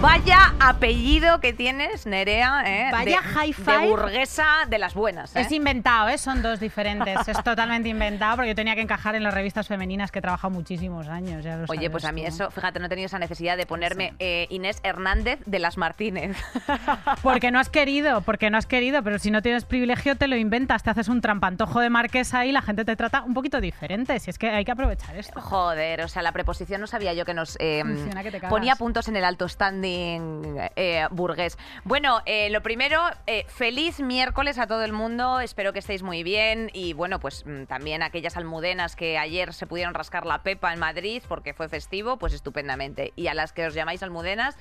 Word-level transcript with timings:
Vaya 0.00 0.54
apellido 0.60 1.40
que 1.40 1.52
tienes, 1.52 2.06
Nerea. 2.06 2.62
¿eh? 2.64 2.88
Vaya 2.90 3.20
de, 3.20 3.28
high 3.28 3.48
De 3.48 3.52
five. 3.52 3.88
burguesa 3.90 4.46
de 4.66 4.78
las 4.78 4.94
buenas. 4.94 5.36
¿eh? 5.36 5.42
Es 5.42 5.52
inventado, 5.52 6.08
¿eh? 6.08 6.16
son 6.16 6.40
dos 6.40 6.58
diferentes. 6.58 7.28
es 7.28 7.42
totalmente 7.44 7.90
inventado 7.90 8.36
porque 8.36 8.48
yo 8.48 8.54
tenía 8.54 8.74
que 8.74 8.80
encajar 8.80 9.14
en 9.14 9.22
las 9.22 9.34
revistas 9.34 9.68
femeninas 9.68 10.10
que 10.10 10.20
he 10.20 10.22
trabajado 10.22 10.50
muchísimos 10.52 11.06
años. 11.08 11.44
ya 11.44 11.58
Oye, 11.68 11.90
pues 11.90 12.06
a 12.06 12.12
mí 12.12 12.22
tú. 12.22 12.28
eso, 12.28 12.50
fíjate, 12.50 12.80
no 12.80 12.86
he 12.86 12.88
tenido 12.88 13.06
esa 13.06 13.18
necesidad 13.18 13.58
de 13.58 13.66
ponerme 13.66 14.14
eh, 14.20 14.46
Inés 14.48 14.80
Hernández 14.84 15.38
de 15.44 15.58
las 15.58 15.76
Martínez. 15.76 16.34
Porque 17.22 17.50
no 17.50 17.58
has 17.58 17.68
querido, 17.68 18.22
porque 18.22 18.48
no 18.48 18.56
has 18.56 18.66
querido, 18.66 19.02
pero 19.02 19.18
si 19.18 19.30
no 19.30 19.42
tienes 19.42 19.64
privilegio 19.66 20.16
te 20.16 20.28
lo 20.28 20.36
inventas, 20.36 20.82
te 20.82 20.90
haces 20.90 21.08
un 21.08 21.20
trampantojo 21.20 21.80
de 21.80 21.90
marquesa 21.90 22.46
y 22.46 22.52
la 22.52 22.62
gente 22.62 22.86
te 22.86 22.96
trata 22.96 23.22
un 23.22 23.34
poquito 23.34 23.60
diferente. 23.60 24.18
Si 24.18 24.30
es 24.30 24.38
que 24.38 24.48
hay 24.48 24.64
que 24.64 24.72
aprovechar 24.72 25.14
esto. 25.16 25.38
Joder, 25.40 26.00
o 26.02 26.08
sea, 26.08 26.22
la 26.22 26.32
preposición 26.32 26.80
no 26.80 26.86
sabía 26.86 27.12
yo 27.12 27.24
que 27.26 27.34
nos 27.34 27.58
que 27.58 27.82
cagas. 28.40 28.50
ponía 28.50 28.76
puntos 28.76 29.08
en 29.08 29.16
el 29.16 29.24
alto 29.24 29.48
standing 29.48 29.89
eh, 30.76 31.06
burgués. 31.10 31.58
Bueno, 31.84 32.20
eh, 32.26 32.50
lo 32.50 32.62
primero, 32.62 33.00
eh, 33.26 33.44
feliz 33.48 34.00
miércoles 34.00 34.58
a 34.58 34.66
todo 34.66 34.84
el 34.84 34.92
mundo. 34.92 35.40
Espero 35.40 35.72
que 35.72 35.78
estéis 35.80 36.02
muy 36.02 36.22
bien. 36.22 36.70
Y 36.72 36.92
bueno, 36.92 37.20
pues 37.20 37.44
mm, 37.46 37.64
también 37.64 38.02
aquellas 38.02 38.36
almudenas 38.36 38.96
que 38.96 39.18
ayer 39.18 39.52
se 39.54 39.66
pudieron 39.66 39.94
rascar 39.94 40.26
la 40.26 40.42
pepa 40.42 40.72
en 40.72 40.78
Madrid 40.78 41.22
porque 41.28 41.54
fue 41.54 41.68
festivo, 41.68 42.16
pues 42.18 42.32
estupendamente. 42.34 43.12
Y 43.16 43.26
a 43.28 43.34
las 43.34 43.52
que 43.52 43.66
os 43.66 43.74
llamáis 43.74 44.02
almudenas, 44.02 44.56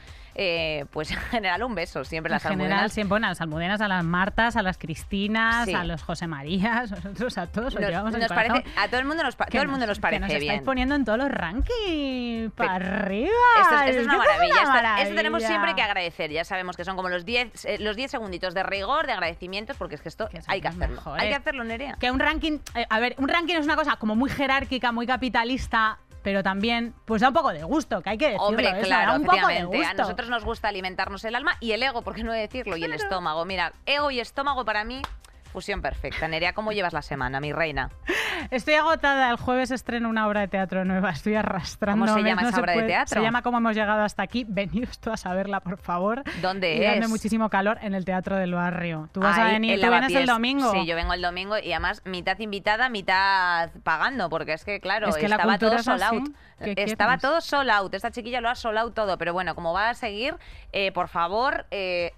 pues 0.91 1.11
en 1.11 1.17
general 1.17 1.63
un 1.63 1.75
beso. 1.75 2.03
Siempre 2.05 2.29
las 2.31 2.43
en 2.45 2.51
general, 2.51 2.71
almudenas. 2.71 2.93
siempre 2.93 3.09
bueno, 3.09 3.27
a 3.27 3.29
las 3.29 3.41
almudenas, 3.41 3.81
a 3.81 3.87
las 3.87 4.03
Martas, 4.03 4.55
a 4.55 4.61
las 4.61 4.77
Cristinas, 4.77 5.65
Sí. 5.65 5.73
a 5.73 5.83
los 5.83 6.01
José 6.03 6.27
Marías, 6.27 6.91
nosotros 7.03 7.37
a 7.37 7.47
todos 7.47 7.75
Nos- 7.75 7.81
nos 7.81 7.91
el 8.15 8.27
corazón. 8.27 8.29
parece- 8.29 8.65
a 8.77 8.87
todo 8.87 8.99
el 8.99 9.05
mundo 9.05 9.23
nos, 9.23 9.35
Que 9.35 9.45
todo 9.51 9.61
el 9.61 9.67
mundo 9.67 9.85
nos 9.87 9.97
que 9.97 10.01
parece 10.01 10.19
nos 10.21 10.29
bien. 10.29 10.41
estáis 10.43 10.61
poniendo 10.61 10.95
en 10.95 11.03
todos 11.05 11.17
los 11.19 11.29
rankings 11.29 12.51
para 12.53 12.75
arriba. 12.75 13.29
Esto 13.61 13.75
es, 13.75 13.89
esto 13.89 13.99
es 14.01 14.05
una 14.05 14.13
que 14.13 14.17
maravilla. 14.19 14.53
Esto, 14.55 14.67
maravilla. 14.69 15.03
esto 15.09 15.18
tenemos 15.19 15.43
siempre 15.43 15.75
que 15.75 15.81
agradecer. 15.81 16.31
Ya 16.31 16.43
sabemos 16.43 16.75
que 16.75 16.85
son 16.85 16.95
como 16.95 17.09
los 17.09 17.25
10 17.25 17.65
eh, 17.65 17.77
los 17.79 17.95
10 17.95 18.11
segunditos 18.11 18.53
de 18.53 18.63
rigor, 18.63 19.05
de 19.05 19.13
agradecimientos, 19.13 19.77
porque 19.77 19.95
es 19.95 20.01
que 20.01 20.09
esto 20.09 20.27
Que 20.29 20.41
hay 20.47 20.61
que 20.61 20.67
hacerlo. 20.67 20.95
mejores. 20.95 21.23
Hay 21.23 21.29
que 21.29 21.35
hacerlo, 21.35 21.63
Nerea. 21.63 21.95
Que 21.99 22.11
un 22.11 22.19
ranking, 22.19 22.59
eh, 22.75 22.85
a 22.89 22.99
ver, 22.99 23.15
un 23.17 23.27
ranking 23.27 23.55
es 23.55 23.65
una 23.65 23.75
cosa 23.75 23.95
como 23.97 24.15
muy 24.15 24.29
jerárquica, 24.29 24.91
muy 24.91 25.05
capitalista, 25.05 25.99
pero 26.23 26.43
también 26.43 26.93
pues 27.05 27.21
da 27.21 27.29
un 27.29 27.33
poco 27.33 27.51
de 27.51 27.63
gusto, 27.63 28.01
que 28.01 28.09
hay 28.09 28.17
que 28.17 28.25
decirlo. 28.25 28.47
Hombre, 28.47 28.69
eso, 28.69 28.81
claro, 28.87 29.11
da 29.11 29.17
un 29.17 29.23
poco 29.25 29.35
de 29.37 29.41
efectivamente. 29.53 29.77
A 29.85 29.89
gusto. 29.89 30.01
nosotros 30.03 30.29
nos 30.29 30.43
gusta 30.43 30.67
alimentarnos 30.67 31.23
el 31.23 31.35
alma 31.35 31.55
y 31.59 31.71
el 31.71 31.81
ego, 31.83 32.01
¿por 32.01 32.13
qué 32.15 32.23
no 32.23 32.33
decirlo? 32.33 32.75
Y 32.77 32.83
el 32.83 32.93
estómago. 32.93 33.45
Mira, 33.45 33.73
ego 33.85 34.11
y 34.11 34.19
estómago 34.19 34.65
para 34.65 34.83
mí, 34.83 35.01
fusión 35.49 35.81
perfecta. 35.81 36.27
Nerea, 36.27 36.53
¿cómo 36.53 36.71
llevas 36.71 36.93
la 36.93 37.01
semana, 37.01 37.39
mi 37.39 37.51
reina? 37.51 37.89
Estoy 38.51 38.75
agotada. 38.75 39.29
El 39.29 39.37
jueves 39.37 39.71
estreno 39.71 40.09
una 40.09 40.27
obra 40.27 40.41
de 40.41 40.47
teatro 40.47 40.85
nueva. 40.85 41.09
Estoy 41.09 41.35
arrastrando. 41.35 42.05
¿Cómo 42.05 42.17
se 42.17 42.23
llama 42.23 42.49
esa 42.49 42.59
obra 42.59 42.73
de 42.73 42.83
teatro? 42.83 43.19
Se 43.19 43.21
llama 43.21 43.41
¿Cómo 43.41 43.57
hemos 43.57 43.75
llegado 43.75 44.03
hasta 44.03 44.23
aquí? 44.23 44.45
Venidos 44.47 44.99
todos 44.99 45.25
a 45.25 45.33
verla, 45.33 45.59
por 45.59 45.77
favor. 45.77 46.23
¿Dónde 46.41 46.77
y 46.77 46.83
es? 46.83 47.09
muchísimo 47.09 47.49
calor 47.49 47.77
en 47.81 47.93
el 47.93 48.05
Teatro 48.05 48.37
del 48.37 48.53
Barrio. 48.53 49.09
Tú 49.11 49.19
vas 49.19 49.37
a 49.37 49.45
venir, 49.45 49.73
en 49.73 49.81
tú 49.81 49.89
vienes 49.89 50.13
el 50.13 50.25
domingo. 50.25 50.71
Sí, 50.71 50.85
yo 50.85 50.95
vengo 50.95 51.13
el 51.13 51.21
domingo 51.21 51.57
y 51.57 51.71
además 51.73 52.01
mitad 52.05 52.37
invitada, 52.39 52.89
mitad 52.89 53.69
pagando, 53.83 54.29
porque 54.29 54.53
es 54.53 54.63
que, 54.63 54.79
claro, 54.79 55.09
Es 55.09 55.17
que 55.17 55.27
la 55.27 55.35
estaba 55.35 55.57
todo 55.57 55.75
es 55.75 55.83
sold 55.85 56.03
out. 56.03 56.29
¿Qué 56.63 56.73
Estaba 56.77 57.17
quieres? 57.17 57.21
todo 57.21 57.41
sold 57.41 57.69
out. 57.69 57.93
Esta 57.93 58.11
chiquilla 58.11 58.41
lo 58.41 58.49
ha 58.49 58.55
sold 58.55 58.77
out 58.77 58.93
todo, 58.93 59.17
pero 59.17 59.33
bueno, 59.33 59.55
como 59.55 59.73
va 59.73 59.89
a 59.89 59.93
seguir, 59.93 60.35
eh, 60.71 60.91
por 60.91 61.07
favor, 61.07 61.65
eh, 61.71 62.13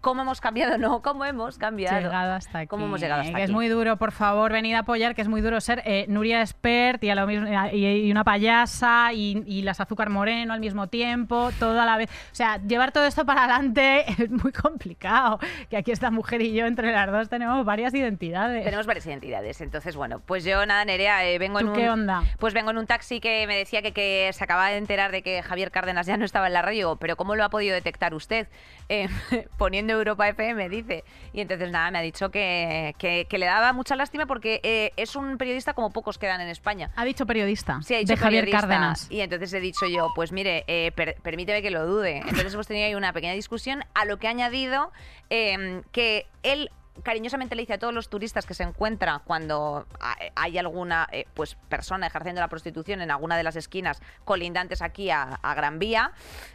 ¿cómo 0.00 0.22
hemos 0.22 0.40
cambiado? 0.40 0.78
No, 0.78 1.02
¿cómo 1.02 1.24
hemos 1.24 1.58
cambiado? 1.58 2.00
llegado 2.00 2.34
hasta 2.34 2.60
aquí. 2.60 2.68
¿Cómo 2.68 2.86
hemos 2.86 3.00
llegado 3.00 3.20
hasta 3.20 3.32
que 3.32 3.42
aquí? 3.42 3.44
es 3.44 3.50
muy 3.50 3.68
duro, 3.68 3.96
por 3.96 4.12
favor, 4.12 4.52
venid 4.52 4.74
a 4.74 4.80
apoyar, 4.80 5.14
que 5.14 5.22
es 5.22 5.28
muy 5.28 5.40
duro 5.40 5.60
ser 5.60 5.82
eh, 5.84 6.06
Nuria 6.08 6.42
Espert 6.42 7.02
y, 7.04 7.10
a 7.10 7.14
lo 7.14 7.26
mismo, 7.26 7.46
y, 7.72 7.86
y 7.86 8.10
una 8.10 8.24
payasa 8.24 9.12
y, 9.12 9.42
y 9.46 9.62
las 9.62 9.80
Azúcar 9.80 10.10
Moreno 10.10 10.54
al 10.54 10.60
mismo 10.60 10.86
tiempo, 10.88 11.50
todo 11.58 11.80
a 11.80 11.86
la 11.86 11.96
vez. 11.96 12.10
O 12.10 12.34
sea, 12.34 12.58
llevar 12.58 12.92
todo 12.92 13.04
esto 13.06 13.24
para 13.26 13.44
adelante 13.44 14.04
es 14.22 14.30
muy 14.30 14.52
complicado. 14.52 15.38
Que 15.68 15.76
aquí 15.76 15.90
esta 15.90 16.10
mujer 16.10 16.42
y 16.42 16.52
yo, 16.52 16.66
entre 16.66 16.92
las 16.92 17.10
dos, 17.10 17.28
tenemos 17.28 17.64
varias 17.64 17.94
identidades. 17.94 18.64
Tenemos 18.64 18.86
varias 18.86 19.06
identidades. 19.06 19.60
Entonces, 19.60 19.96
bueno, 19.96 20.20
pues 20.20 20.44
yo 20.44 20.64
nada, 20.66 20.84
Nerea, 20.84 21.26
eh, 21.26 21.38
vengo 21.38 21.60
en 21.60 21.66
¿Tú 21.66 21.72
un. 21.72 21.78
qué 21.78 21.90
onda? 21.90 22.22
Pues 22.38 22.54
vengo 22.54 22.70
en 22.70 22.78
un 22.78 22.86
taxi 22.86 23.20
que 23.20 23.46
me 23.46 23.56
decía 23.56 23.82
que, 23.82 23.92
que 23.92 24.30
se 24.32 24.44
acababa 24.44 24.68
de 24.68 24.76
enterar 24.76 25.12
de 25.12 25.22
que 25.22 25.42
Javier 25.42 25.70
Cárdenas 25.70 26.06
ya 26.06 26.16
no 26.16 26.24
estaba 26.24 26.46
en 26.46 26.52
la 26.54 26.62
radio. 26.62 26.96
Pero 26.96 27.16
¿cómo 27.16 27.36
lo 27.36 27.44
ha 27.44 27.50
podido 27.50 27.74
detectar 27.74 28.14
usted? 28.14 28.48
Eh, 28.88 29.08
poniendo 29.58 29.89
Europa 29.92 30.28
FM, 30.28 30.68
dice. 30.68 31.04
Y 31.32 31.40
entonces 31.40 31.70
nada, 31.70 31.90
me 31.90 31.98
ha 31.98 32.02
dicho 32.02 32.30
que, 32.30 32.94
que- 32.98 33.26
que 33.28 33.38
le 33.38 33.46
daba 33.46 33.72
mucha 33.72 33.96
lástima 33.96 34.26
porque 34.26 34.60
eh, 34.62 34.92
es 34.96 35.16
un 35.16 35.36
periodista 35.38 35.74
como 35.74 35.90
pocos 35.90 36.18
quedan 36.18 36.40
en 36.40 36.48
España. 36.48 36.90
Ha 36.96 37.04
dicho 37.04 37.26
periodista. 37.26 37.80
Sí, 37.82 37.94
ha 37.94 37.98
dicho 37.98 38.12
de 38.14 38.16
Javier. 38.18 38.50
Cárdenas. 38.50 39.06
Y 39.10 39.20
entonces 39.20 39.52
he 39.52 39.60
dicho 39.60 39.86
yo, 39.86 40.08
pues 40.14 40.32
mire, 40.32 40.64
eh, 40.66 40.92
per- 40.94 41.16
permíteme 41.22 41.62
que 41.62 41.70
lo 41.70 41.86
dude. 41.86 42.18
Entonces 42.18 42.54
hemos 42.54 42.66
tenido 42.66 42.86
ahí 42.86 42.94
una 42.94 43.12
pequeña 43.12 43.32
discusión, 43.34 43.84
a 43.94 44.04
lo 44.04 44.18
que 44.18 44.26
ha 44.26 44.30
añadido 44.30 44.92
eh, 45.30 45.82
que 45.92 46.26
él 46.42 46.70
cariñosamente 47.04 47.54
le 47.54 47.62
dice 47.62 47.74
a 47.74 47.78
todos 47.78 47.94
los 47.94 48.10
turistas 48.10 48.44
que 48.44 48.52
se 48.52 48.62
encuentra 48.62 49.22
cuando 49.24 49.86
ha- 50.00 50.16
hay 50.36 50.58
alguna 50.58 51.08
eh, 51.12 51.24
pues 51.32 51.54
persona 51.70 52.06
ejerciendo 52.08 52.42
la 52.42 52.48
prostitución 52.48 53.00
en 53.00 53.10
alguna 53.10 53.38
de 53.38 53.42
las 53.42 53.56
esquinas 53.56 54.02
colindantes 54.24 54.82
aquí 54.82 55.08
a, 55.08 55.22
a 55.22 55.54
Gran 55.54 55.78
Vía, 55.78 56.12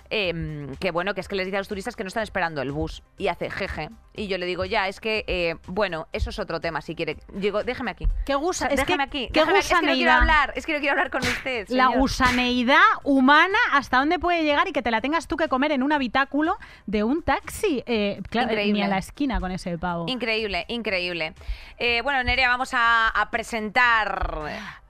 eh, 0.10 0.68
que 0.80 0.92
bueno, 0.92 1.14
que 1.14 1.22
es 1.22 1.28
que 1.28 1.36
les 1.36 1.46
dice 1.46 1.58
a 1.58 1.60
los 1.60 1.68
turistas 1.68 1.96
que 1.96 2.04
no 2.04 2.08
están 2.08 2.24
esperando 2.24 2.62
el 2.62 2.72
bus 2.72 3.04
y 3.18 3.28
hace 3.28 3.50
jeje. 3.50 3.90
Y 4.18 4.28
yo 4.28 4.38
le 4.38 4.46
digo, 4.46 4.64
ya, 4.64 4.88
es 4.88 5.02
que, 5.02 5.26
eh, 5.28 5.56
bueno, 5.68 6.08
eso 6.14 6.30
es 6.30 6.40
otro 6.40 6.62
tema, 6.62 6.82
si 6.82 6.96
quiere. 6.96 7.18
Digo, 7.34 7.64
déjeme 7.64 7.92
aquí. 7.92 8.08
Qué 8.26 8.36
gusa, 8.36 8.68
es 8.68 8.78
déjeme 8.78 9.10
que, 9.10 9.26
aquí. 9.26 9.30
qué 9.34 9.42
déjeme 9.42 9.60
aquí. 9.60 9.74
Es 9.74 9.80
que 9.80 9.86
no 9.86 9.94
quiero 9.94 10.12
hablar, 10.14 10.54
es 10.56 10.66
que 10.66 10.74
no 10.74 10.80
quiero 10.80 10.92
hablar 10.94 11.12
con 11.12 11.22
usted. 11.22 11.68
La 11.70 11.88
gusaneidad 11.88 12.80
humana, 13.04 13.58
¿hasta 13.74 13.98
dónde 13.98 14.18
puede 14.20 14.44
llegar 14.44 14.68
y 14.70 14.72
que 14.72 14.82
te 14.82 14.92
la 14.92 15.02
tengas 15.02 15.28
tú 15.28 15.36
que 15.36 15.50
comer 15.50 15.74
en 15.74 15.84
un 15.84 15.92
habitáculo 15.92 16.58
de 16.86 17.04
un 17.04 17.24
taxi? 17.24 17.84
Eh, 17.86 18.22
claro, 18.30 18.50
Increíble. 18.52 18.74
ni 18.80 18.84
a 18.84 18.88
la 18.88 19.00
esquina 19.00 19.40
con 19.42 19.52
ese 19.52 19.78
pavo. 19.78 20.06
Increíble, 20.08 20.66
increíble. 20.70 21.34
Eh, 21.78 22.02
bueno, 22.02 22.24
Nerea, 22.24 22.48
vamos 22.48 22.74
a, 22.74 23.10
a 23.10 23.32
presentar. 23.32 24.40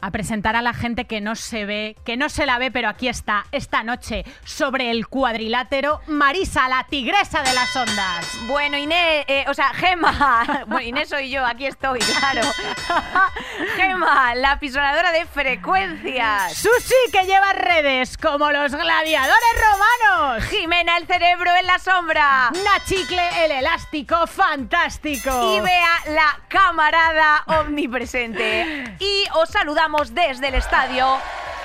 A 0.01 0.11
presentar 0.11 0.55
a 0.55 0.61
la 0.61 0.73
gente 0.73 1.05
que 1.05 1.21
no 1.21 1.35
se 1.35 1.65
ve, 1.65 1.95
que 2.05 2.17
no 2.17 2.29
se 2.29 2.45
la 2.45 2.59
ve, 2.59 2.69
pero 2.69 2.89
aquí 2.89 3.07
está, 3.07 3.45
esta 3.51 3.83
noche, 3.83 4.25
sobre 4.43 4.91
el 4.91 5.07
cuadrilátero, 5.07 6.01
Marisa, 6.07 6.67
la 6.67 6.85
tigresa 6.89 7.41
de 7.41 7.53
las 7.53 7.75
ondas. 7.75 8.37
Bueno, 8.47 8.77
Inés, 8.77 9.25
eh, 9.27 9.45
o 9.47 9.53
sea, 9.53 9.69
Gema. 9.73 10.63
Bueno, 10.67 10.81
Inés 10.81 11.09
soy 11.09 11.29
yo, 11.29 11.45
aquí 11.45 11.65
estoy, 11.65 11.99
claro. 11.99 12.41
Gema, 13.75 14.35
la 14.35 14.59
pisonadora 14.59 15.11
de 15.11 15.25
frecuencias. 15.25 16.53
Susi, 16.53 16.95
que 17.11 17.23
lleva 17.25 17.53
redes 17.53 18.17
como 18.17 18.51
los 18.51 18.73
gladiadores 18.73 19.35
romanos. 19.61 20.43
Jimena, 20.45 20.97
el 20.97 21.07
cerebro 21.07 21.51
en 21.59 21.67
la 21.67 21.79
sombra. 21.79 22.51
Nachicle, 22.63 23.45
el 23.45 23.51
elástico 23.51 24.27
fantástico. 24.27 25.55
Y 25.55 25.61
vea 25.61 26.01
la 26.07 26.39
camarada 26.47 27.43
omnipresente. 27.47 28.97
Y 28.99 29.23
os 29.33 29.49
saludamos 29.49 29.84
desde 29.85 30.47
el 30.47 30.55
estadio 30.55 31.05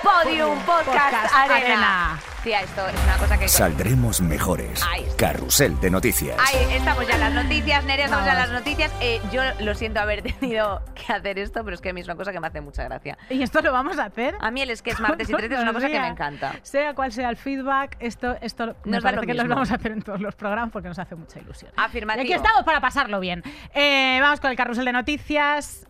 Podium 0.02 0.58
Podcast, 0.60 0.86
Podcast 0.86 1.34
Arena. 1.34 1.56
Arena. 1.56 2.20
Tía, 2.44 2.60
esto 2.60 2.86
es 2.86 2.94
una 3.02 3.16
cosa 3.16 3.38
que. 3.38 3.48
Saldremos 3.48 4.20
mejores. 4.20 4.82
Ahí 4.86 5.04
está. 5.04 5.28
Carrusel 5.28 5.80
de 5.80 5.90
noticias. 5.90 6.36
Ahí 6.38 6.74
estamos 6.74 7.06
ya 7.08 7.14
en 7.14 7.20
las 7.20 7.32
noticias, 7.32 7.84
Nerea, 7.84 8.04
estamos 8.04 8.26
ya 8.26 8.32
en 8.32 8.38
las 8.38 8.50
noticias. 8.50 8.92
Eh, 9.00 9.22
yo 9.32 9.40
lo 9.60 9.74
siento 9.74 10.00
haber 10.00 10.20
tenido 10.38 10.82
que 10.94 11.10
hacer 11.10 11.38
esto, 11.38 11.64
pero 11.64 11.74
es 11.74 11.80
que 11.80 11.90
a 11.90 11.92
mí 11.94 12.02
es 12.02 12.06
una 12.06 12.16
cosa 12.16 12.30
que 12.30 12.40
me 12.40 12.46
hace 12.46 12.60
mucha 12.60 12.84
gracia. 12.84 13.16
¿Y 13.30 13.42
esto 13.42 13.62
lo 13.62 13.72
vamos 13.72 13.98
a 13.98 14.04
hacer? 14.04 14.36
A 14.40 14.50
mí 14.50 14.60
el 14.60 14.68
es 14.70 14.82
que 14.82 14.90
es 14.90 15.00
martes 15.00 15.30
y 15.30 15.32
13 15.36 15.54
es 15.54 15.60
una 15.62 15.72
cosa 15.72 15.88
que 15.88 15.98
me 15.98 16.08
encanta. 16.08 16.52
Sea 16.62 16.94
cual 16.94 17.10
sea 17.12 17.30
el 17.30 17.38
feedback, 17.38 17.96
esto, 18.00 18.36
esto 18.42 18.76
me 18.84 18.92
Nos 18.92 19.02
da 19.02 19.12
lo 19.12 19.16
parece 19.16 19.26
que 19.26 19.34
lo 19.34 19.42
mismo. 19.44 19.54
vamos 19.54 19.70
a 19.70 19.76
hacer 19.76 19.92
en 19.92 20.02
todos 20.02 20.20
los 20.20 20.34
programas 20.34 20.70
porque 20.72 20.88
nos 20.88 20.98
hace 20.98 21.14
mucha 21.16 21.38
ilusión. 21.40 21.72
Afirmativo. 21.76 22.22
Y 22.22 22.26
aquí 22.26 22.34
estamos 22.34 22.64
para 22.64 22.80
pasarlo 22.82 23.18
bien. 23.20 23.42
Eh, 23.72 24.18
vamos 24.20 24.40
con 24.40 24.50
el 24.50 24.56
carrusel 24.58 24.84
de 24.84 24.92
noticias. 24.92 25.86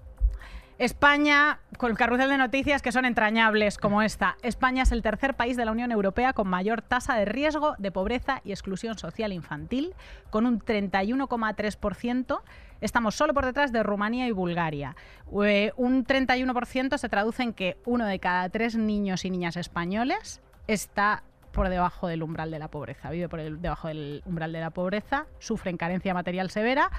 España, 0.81 1.61
con 1.77 1.91
el 1.91 1.99
carrusel 1.99 2.31
de 2.31 2.39
noticias 2.39 2.81
que 2.81 2.91
son 2.91 3.05
entrañables 3.05 3.77
como 3.77 4.01
esta. 4.01 4.39
España 4.41 4.85
es 4.85 4.93
el 4.93 5.03
tercer 5.03 5.35
país 5.35 5.59
de 5.59 5.67
la 5.67 5.73
Unión 5.73 5.93
Europea 5.93 6.33
con 6.33 6.49
mayor 6.49 6.81
tasa 6.81 7.17
de 7.17 7.27
riesgo 7.27 7.75
de 7.77 7.93
pobreza 7.93 8.41
y 8.47 8.53
exclusión 8.53 8.97
social 8.97 9.35
infantil, 9.35 9.93
con 10.31 10.47
un 10.47 10.59
31,3%. 10.59 12.41
Estamos 12.81 13.15
solo 13.15 13.35
por 13.35 13.45
detrás 13.45 13.73
de 13.73 13.83
Rumanía 13.83 14.27
y 14.27 14.33
Bulgaria. 14.33 14.97
Eh, 15.45 15.73
un 15.77 16.07
31% 16.07 16.97
se 16.97 17.11
traduce 17.11 17.43
en 17.43 17.53
que 17.53 17.77
uno 17.85 18.07
de 18.07 18.19
cada 18.19 18.49
tres 18.49 18.75
niños 18.75 19.27
y 19.27 19.31
niñas 19.31 19.59
españoles 19.59 20.41
está 20.67 21.25
por 21.53 21.69
debajo 21.69 22.09
del 22.09 22.23
umbral 22.23 22.51
de 22.51 22.59
la 22.59 22.69
pobreza, 22.69 23.11
vive 23.11 23.29
por 23.29 23.43
debajo 23.43 23.89
del 23.89 24.23
umbral 24.25 24.51
de 24.51 24.61
la 24.61 24.71
pobreza, 24.71 25.27
sufren 25.41 25.77
carencia 25.77 26.15
material 26.15 26.49
severa 26.49 26.91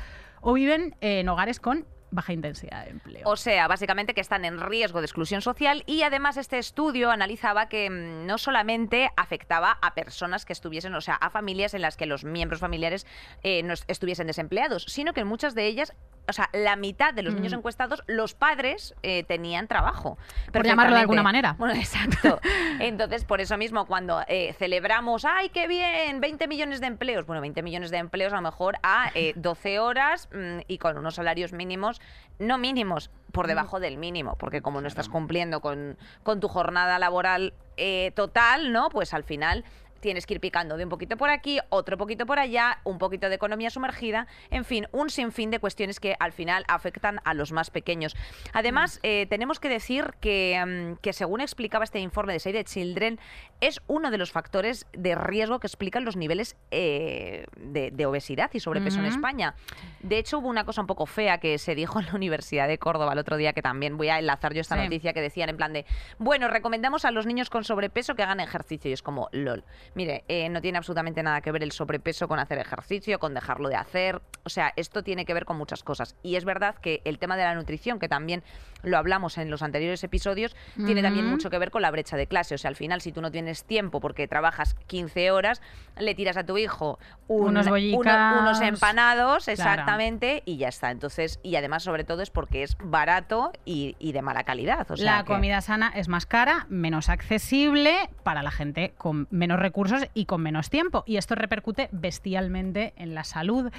o 0.42 0.54
viven 0.54 0.96
en 1.02 1.28
hogares 1.30 1.60
con 1.60 1.88
baja 2.12 2.34
intensidad 2.34 2.84
de 2.84 2.92
empleo. 2.92 3.22
O 3.26 3.36
sea, 3.38 3.68
básicamente 3.68 4.14
que 4.14 4.22
están 4.22 4.46
en 4.46 4.60
riesgo 4.60 5.00
de 5.00 5.06
exclusión 5.06 5.42
social 5.42 5.84
y 5.88 6.04
además 6.04 6.38
este 6.38 6.58
estudio 6.60 7.10
analizaba 7.10 7.70
que 7.70 7.90
mm, 7.90 8.26
no 8.28 8.38
solamente 8.38 9.10
afectaba 9.18 9.78
a 9.82 9.94
personas 9.96 10.46
que 10.46 10.54
estuviesen, 10.54 10.94
o 10.94 11.02
sea, 11.02 11.16
a 11.16 11.30
familias 11.30 11.74
en 11.74 11.82
las 11.82 11.98
que 11.98 12.06
los 12.06 12.24
miembros 12.24 12.60
familiares 12.60 13.08
eh, 13.44 13.64
no 13.64 13.74
est- 13.74 13.90
estuviesen 13.90 14.28
desempleados, 14.28 14.84
sino 14.88 15.14
que 15.14 15.22
en 15.22 15.28
muchas 15.28 15.56
de 15.56 15.66
ellas, 15.68 15.94
o 16.28 16.34
sea, 16.34 16.50
la 16.54 16.76
mitad 16.76 17.14
de 17.14 17.24
los 17.24 17.34
niños 17.34 17.52
Mm. 17.54 17.58
encuestados, 17.58 18.04
los 18.08 18.34
padres 18.34 18.96
eh, 19.04 19.24
tenían 19.24 19.68
trabajo. 19.68 20.18
Por 20.54 20.66
llamarlo 20.66 20.96
de 20.96 21.02
alguna 21.02 21.24
manera. 21.24 21.56
Bueno, 21.58 21.74
exacto. 21.74 22.40
Entonces, 22.80 23.26
por 23.26 23.42
eso 23.42 23.58
mismo, 23.58 23.86
cuando 23.86 24.22
eh, 24.28 24.54
celebramos, 24.58 25.26
¡ay, 25.26 25.50
qué 25.50 25.68
bien! 25.68 26.22
20 26.22 26.48
millones 26.48 26.80
de 26.80 26.88
empleos. 26.88 27.26
Bueno, 27.26 27.42
20 27.42 27.62
millones 27.64 27.92
de 27.92 27.98
empleos 27.98 28.32
a 28.34 28.38
lo 28.38 28.42
mejor 28.44 28.78
a 28.84 29.12
eh, 29.16 29.34
12 29.36 29.80
horas 29.80 30.30
mm, 30.34 30.60
y 30.68 30.78
con 30.78 30.98
unos 30.98 31.16
salarios 31.16 31.52
mínimos, 31.54 32.02
no 32.40 32.58
mínimos, 32.58 33.10
por 33.32 33.48
debajo 33.48 33.80
del 33.80 33.98
mínimo, 33.98 34.36
porque 34.38 34.62
como 34.62 34.82
no 34.82 34.88
estás 34.88 35.10
cumpliendo 35.10 35.62
con, 35.62 35.98
con 36.24 36.40
tu 36.40 36.48
jornada 36.50 37.00
laboral 37.00 37.54
eh, 37.78 38.12
total, 38.16 38.74
¿no? 38.74 38.90
Pues 38.90 39.14
al 39.14 39.24
final 39.24 39.64
tienes 40.02 40.26
que 40.26 40.34
ir 40.34 40.40
picando 40.40 40.76
de 40.78 40.84
un 40.84 40.90
poquito 40.90 41.16
por 41.18 41.30
aquí, 41.30 41.60
otro 41.70 41.98
poquito 41.98 42.26
por 42.26 42.40
allá, 42.40 42.80
un 42.84 42.98
poquito 42.98 43.30
de 43.30 43.36
economía 43.36 43.70
sumergida, 43.70 44.28
en 44.50 44.66
fin, 44.66 44.88
un 44.92 45.10
sinfín 45.10 45.52
de 45.52 45.60
cuestiones 45.60 46.00
que 46.00 46.16
al 46.20 46.34
final 46.34 46.66
afectan 46.68 47.22
a 47.24 47.34
los 47.34 47.52
más 47.52 47.70
pequeños. 47.70 48.16
Además, 48.54 49.00
eh, 49.04 49.28
tenemos 49.30 49.60
que 49.60 49.70
decir 49.70 50.14
que, 50.20 50.62
mm, 50.96 50.98
que 51.02 51.14
según 51.14 51.40
explicaba 51.42 51.84
este 51.86 52.00
informe 52.00 52.34
de 52.34 52.40
Save 52.40 52.54
the 52.60 52.64
Children, 52.66 53.20
es 53.62 53.80
uno 53.88 54.12
de 54.12 54.18
los 54.18 54.32
factores 54.32 54.88
de 54.94 55.16
riesgo 55.16 55.60
que 55.60 55.68
explican 55.68 56.04
los 56.04 56.16
niveles 56.18 56.56
eh, 56.72 57.46
de, 57.58 57.92
de 57.92 58.06
obesidad 58.06 58.50
y 58.54 58.60
sobrepeso 58.60 59.00
en. 59.00 59.06
España. 59.12 59.56
De 60.00 60.18
hecho, 60.18 60.40
hubo 60.40 60.48
una 60.48 60.64
cosa 60.64 60.82
un 60.82 60.88
poco 60.88 61.06
fea 61.06 61.38
que 61.38 61.58
se 61.58 61.76
dijo 61.76 62.00
en 62.00 62.06
la 62.08 62.14
Universidad 62.16 62.68
de 62.68 62.78
Córdoba 62.78 63.14
el 63.14 63.20
otro 63.20 63.36
día, 63.38 63.54
que 63.54 63.62
también 63.62 63.98
voy 63.98 64.10
a 64.10 64.18
enlazar 64.20 64.54
yo 64.54 64.62
esta 64.62 64.76
Sí. 64.78 64.84
noticia, 64.84 65.14
que 65.14 65.22
decían 65.22 65.50
en 65.50 65.58
plan 65.58 65.74
de, 65.74 65.86
bueno, 66.18 66.48
recomendamos 66.48 67.04
a 67.06 67.12
los 67.12 67.26
niños 67.26 67.50
con 67.50 67.64
sobrepeso 67.64 68.16
que 68.16 68.24
hagan 68.24 68.40
ejercicio. 68.40 68.90
Y 68.90 68.94
es 68.94 69.04
como, 69.04 69.28
lol. 69.32 69.64
Mire, 69.94 70.24
eh, 70.28 70.48
no 70.50 70.62
tiene 70.62 70.78
absolutamente 70.78 71.22
nada 71.22 71.42
que 71.42 71.52
ver 71.52 71.64
el 71.64 71.72
sobrepeso 71.72 72.28
con 72.28 72.40
hacer 72.40 72.58
ejercicio, 72.60 73.20
con 73.20 73.34
dejarlo 73.34 73.68
de 73.70 73.76
hacer. 73.76 74.22
O 74.44 74.50
sea, 74.50 74.72
esto 74.78 75.04
tiene 75.04 75.26
que 75.26 75.34
ver 75.34 75.46
con 75.46 75.58
muchas 75.58 75.84
cosas. 75.84 76.16
Y 76.24 76.36
es 76.38 76.46
verdad 76.46 76.76
que 76.76 77.02
el 77.04 77.20
tema 77.20 77.36
de 77.36 77.44
la 77.44 77.56
nutrición, 77.56 78.00
que 78.00 78.08
también 78.08 78.44
lo 78.84 78.98
hablamos 78.98 79.38
en 79.38 79.50
los 79.52 79.62
anteriores 79.62 80.04
episodios, 80.04 80.56
tiene 80.86 81.02
también 81.02 81.26
mucho 81.28 81.50
que 81.50 81.58
ver 81.60 81.72
con 81.72 81.82
la 81.82 81.92
brecha 81.92 82.16
de 82.18 82.26
clase. 82.28 82.56
O 82.56 82.58
sea, 82.58 82.70
al 82.70 82.76
final, 82.76 83.02
si 83.02 83.12
tú 83.12 83.22
no 83.22 83.32
tienes 83.32 83.64
tiempo 83.66 84.00
porque 84.00 84.28
trabajas 84.28 84.76
15 84.88 85.30
horas, 85.32 85.62
le 86.00 86.16
tiras 86.16 86.38
a 86.38 86.46
tu 86.46 86.58
hijo 86.58 86.98
un- 87.28 87.50
Unos 87.50 87.64
uno- 87.66 87.72
bollicas. 87.74 88.40
unos 88.40 88.62
empanados, 88.62 89.44
Claro. 89.46 89.54
exactamente, 89.62 90.42
y 90.46 90.58
ya 90.58 90.70
está. 90.70 90.90
Entonces, 90.92 91.40
y 91.44 91.56
además, 91.58 91.84
sobre 91.84 92.04
todo, 92.06 92.22
es 92.24 92.30
porque 92.30 92.64
es 92.64 92.78
barato 92.84 93.52
y, 93.66 93.96
y 94.00 94.14
de 94.14 94.22
mala 94.22 94.44
calidad. 94.46 94.90
O 94.90 94.96
sea 94.98 95.18
la 95.18 95.24
que- 95.24 95.34
comida 95.34 95.62
sana 95.62 95.92
es 95.96 96.08
más 96.08 96.26
cara, 96.26 96.66
menos 96.70 97.10
accesible 97.10 98.10
para 98.24 98.42
la 98.42 98.52
gente 98.52 98.94
con 98.98 99.28
menos 99.32 99.60
recursos 99.60 99.81
y 100.14 100.26
con 100.26 100.42
menos 100.42 100.70
tiempo. 100.70 101.04
Y 101.06 101.18
esto 101.18 101.36
repercute 101.36 101.90
bestialmente 101.92 102.94
en 102.98 103.14
la 103.16 103.24
salud. 103.24 103.72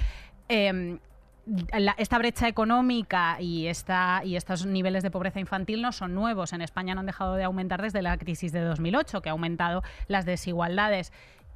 La- 1.77 1.95
esta 1.97 2.17
brecha 2.19 2.47
económica 2.47 3.35
y, 3.41 3.67
esta, 3.67 4.21
y 4.23 4.37
estos 4.37 4.65
niveles 4.65 5.03
de 5.03 5.11
pobreza 5.11 5.41
infantil 5.41 5.81
no 5.81 5.91
son 5.91 6.15
nuevos. 6.15 6.53
En 6.53 6.61
España 6.61 6.93
no 6.93 7.01
han 7.01 7.05
dejado 7.05 7.35
de 7.35 7.43
aumentar 7.43 7.81
desde 7.81 8.01
la 8.01 8.17
crisis 8.17 8.53
de 8.53 8.61
2008, 8.61 9.21
que 9.21 9.27
ha 9.27 9.33
aumentado 9.33 9.83
las 10.07 10.25
desigualdades. 10.25 11.11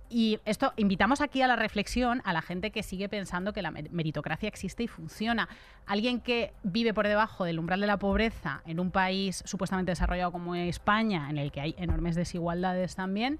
Y 0.09 0.39
esto 0.45 0.73
invitamos 0.75 1.21
aquí 1.21 1.41
a 1.41 1.47
la 1.47 1.55
reflexión 1.55 2.21
a 2.25 2.33
la 2.33 2.41
gente 2.41 2.71
que 2.71 2.83
sigue 2.83 3.07
pensando 3.07 3.53
que 3.53 3.61
la 3.61 3.71
mer- 3.71 3.89
meritocracia 3.91 4.49
existe 4.49 4.83
y 4.83 4.87
funciona. 4.87 5.47
Alguien 5.85 6.19
que 6.19 6.53
vive 6.63 6.93
por 6.93 7.07
debajo 7.07 7.45
del 7.45 7.57
umbral 7.59 7.79
de 7.79 7.87
la 7.87 7.97
pobreza 7.97 8.61
en 8.65 8.81
un 8.81 8.91
país 8.91 9.41
supuestamente 9.45 9.91
desarrollado 9.91 10.31
como 10.33 10.53
España, 10.55 11.29
en 11.29 11.37
el 11.37 11.51
que 11.53 11.61
hay 11.61 11.75
enormes 11.77 12.15
desigualdades 12.15 12.95
también, 12.95 13.39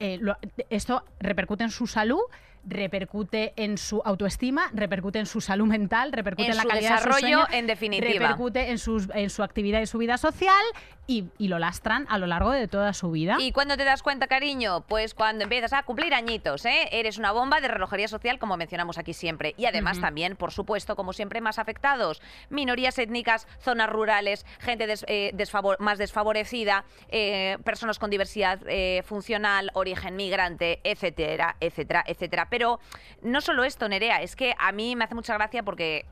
eh, 0.00 0.18
lo- 0.20 0.36
esto 0.70 1.04
repercute 1.20 1.62
en 1.64 1.70
su 1.70 1.86
salud, 1.86 2.20
repercute 2.64 3.52
en 3.56 3.78
su 3.78 4.02
autoestima, 4.04 4.70
repercute 4.74 5.18
en 5.18 5.26
su 5.26 5.40
salud 5.40 5.66
mental, 5.66 6.12
repercute 6.12 6.44
En 6.46 6.50
en, 6.52 6.56
la 6.56 6.62
su 6.62 6.68
calidad 6.68 6.90
de 6.90 6.98
su 7.02 7.04
desarrollo, 7.08 7.38
sueño, 7.46 7.58
en 7.58 7.66
definitiva. 7.66 8.12
repercute 8.12 8.70
en, 8.70 8.78
sus, 8.78 9.08
en 9.14 9.30
su 9.30 9.42
actividad 9.42 9.80
y 9.80 9.86
su 9.86 9.96
vida 9.98 10.18
social 10.18 10.62
y, 11.10 11.24
y 11.38 11.48
lo 11.48 11.58
lastran 11.58 12.06
a 12.08 12.18
lo 12.18 12.26
largo 12.28 12.52
de 12.52 12.68
toda 12.68 12.92
su 12.92 13.10
vida. 13.10 13.36
¿Y 13.40 13.50
cuándo 13.50 13.76
te 13.76 13.82
das 13.84 14.00
cuenta, 14.02 14.28
cariño? 14.28 14.82
Pues 14.86 15.12
cuando 15.14 15.42
empiezas 15.42 15.72
a 15.72 15.82
cumplir 15.82 16.14
añitos, 16.14 16.64
¿eh? 16.66 16.88
Eres 16.92 17.18
una 17.18 17.32
bomba 17.32 17.60
de 17.60 17.66
relojería 17.66 18.06
social, 18.06 18.38
como 18.38 18.56
mencionamos 18.56 18.96
aquí 18.96 19.12
siempre. 19.12 19.54
Y 19.56 19.66
además 19.66 20.00
también, 20.00 20.36
por 20.36 20.52
supuesto, 20.52 20.94
como 20.94 21.12
siempre, 21.12 21.40
más 21.40 21.58
afectados. 21.58 22.22
Minorías 22.48 22.96
étnicas, 22.98 23.48
zonas 23.58 23.90
rurales, 23.90 24.46
gente 24.60 24.86
des- 24.86 25.04
eh, 25.08 25.32
más 25.80 25.98
desfavorecida, 25.98 26.84
eh, 27.08 27.58
personas 27.64 27.98
con 27.98 28.10
diversidad 28.10 28.60
eh, 28.68 29.02
funcional, 29.04 29.70
origen 29.74 30.14
migrante, 30.14 30.78
etcétera, 30.84 31.56
etcétera, 31.58 32.04
etcétera. 32.06 32.46
Pero 32.50 32.78
no 33.22 33.40
solo 33.40 33.64
esto, 33.64 33.88
Nerea, 33.88 34.22
es 34.22 34.36
que 34.36 34.54
a 34.58 34.70
mí 34.70 34.94
me 34.94 35.04
hace 35.04 35.16
mucha 35.16 35.34
gracia 35.34 35.64
porque 35.64 36.06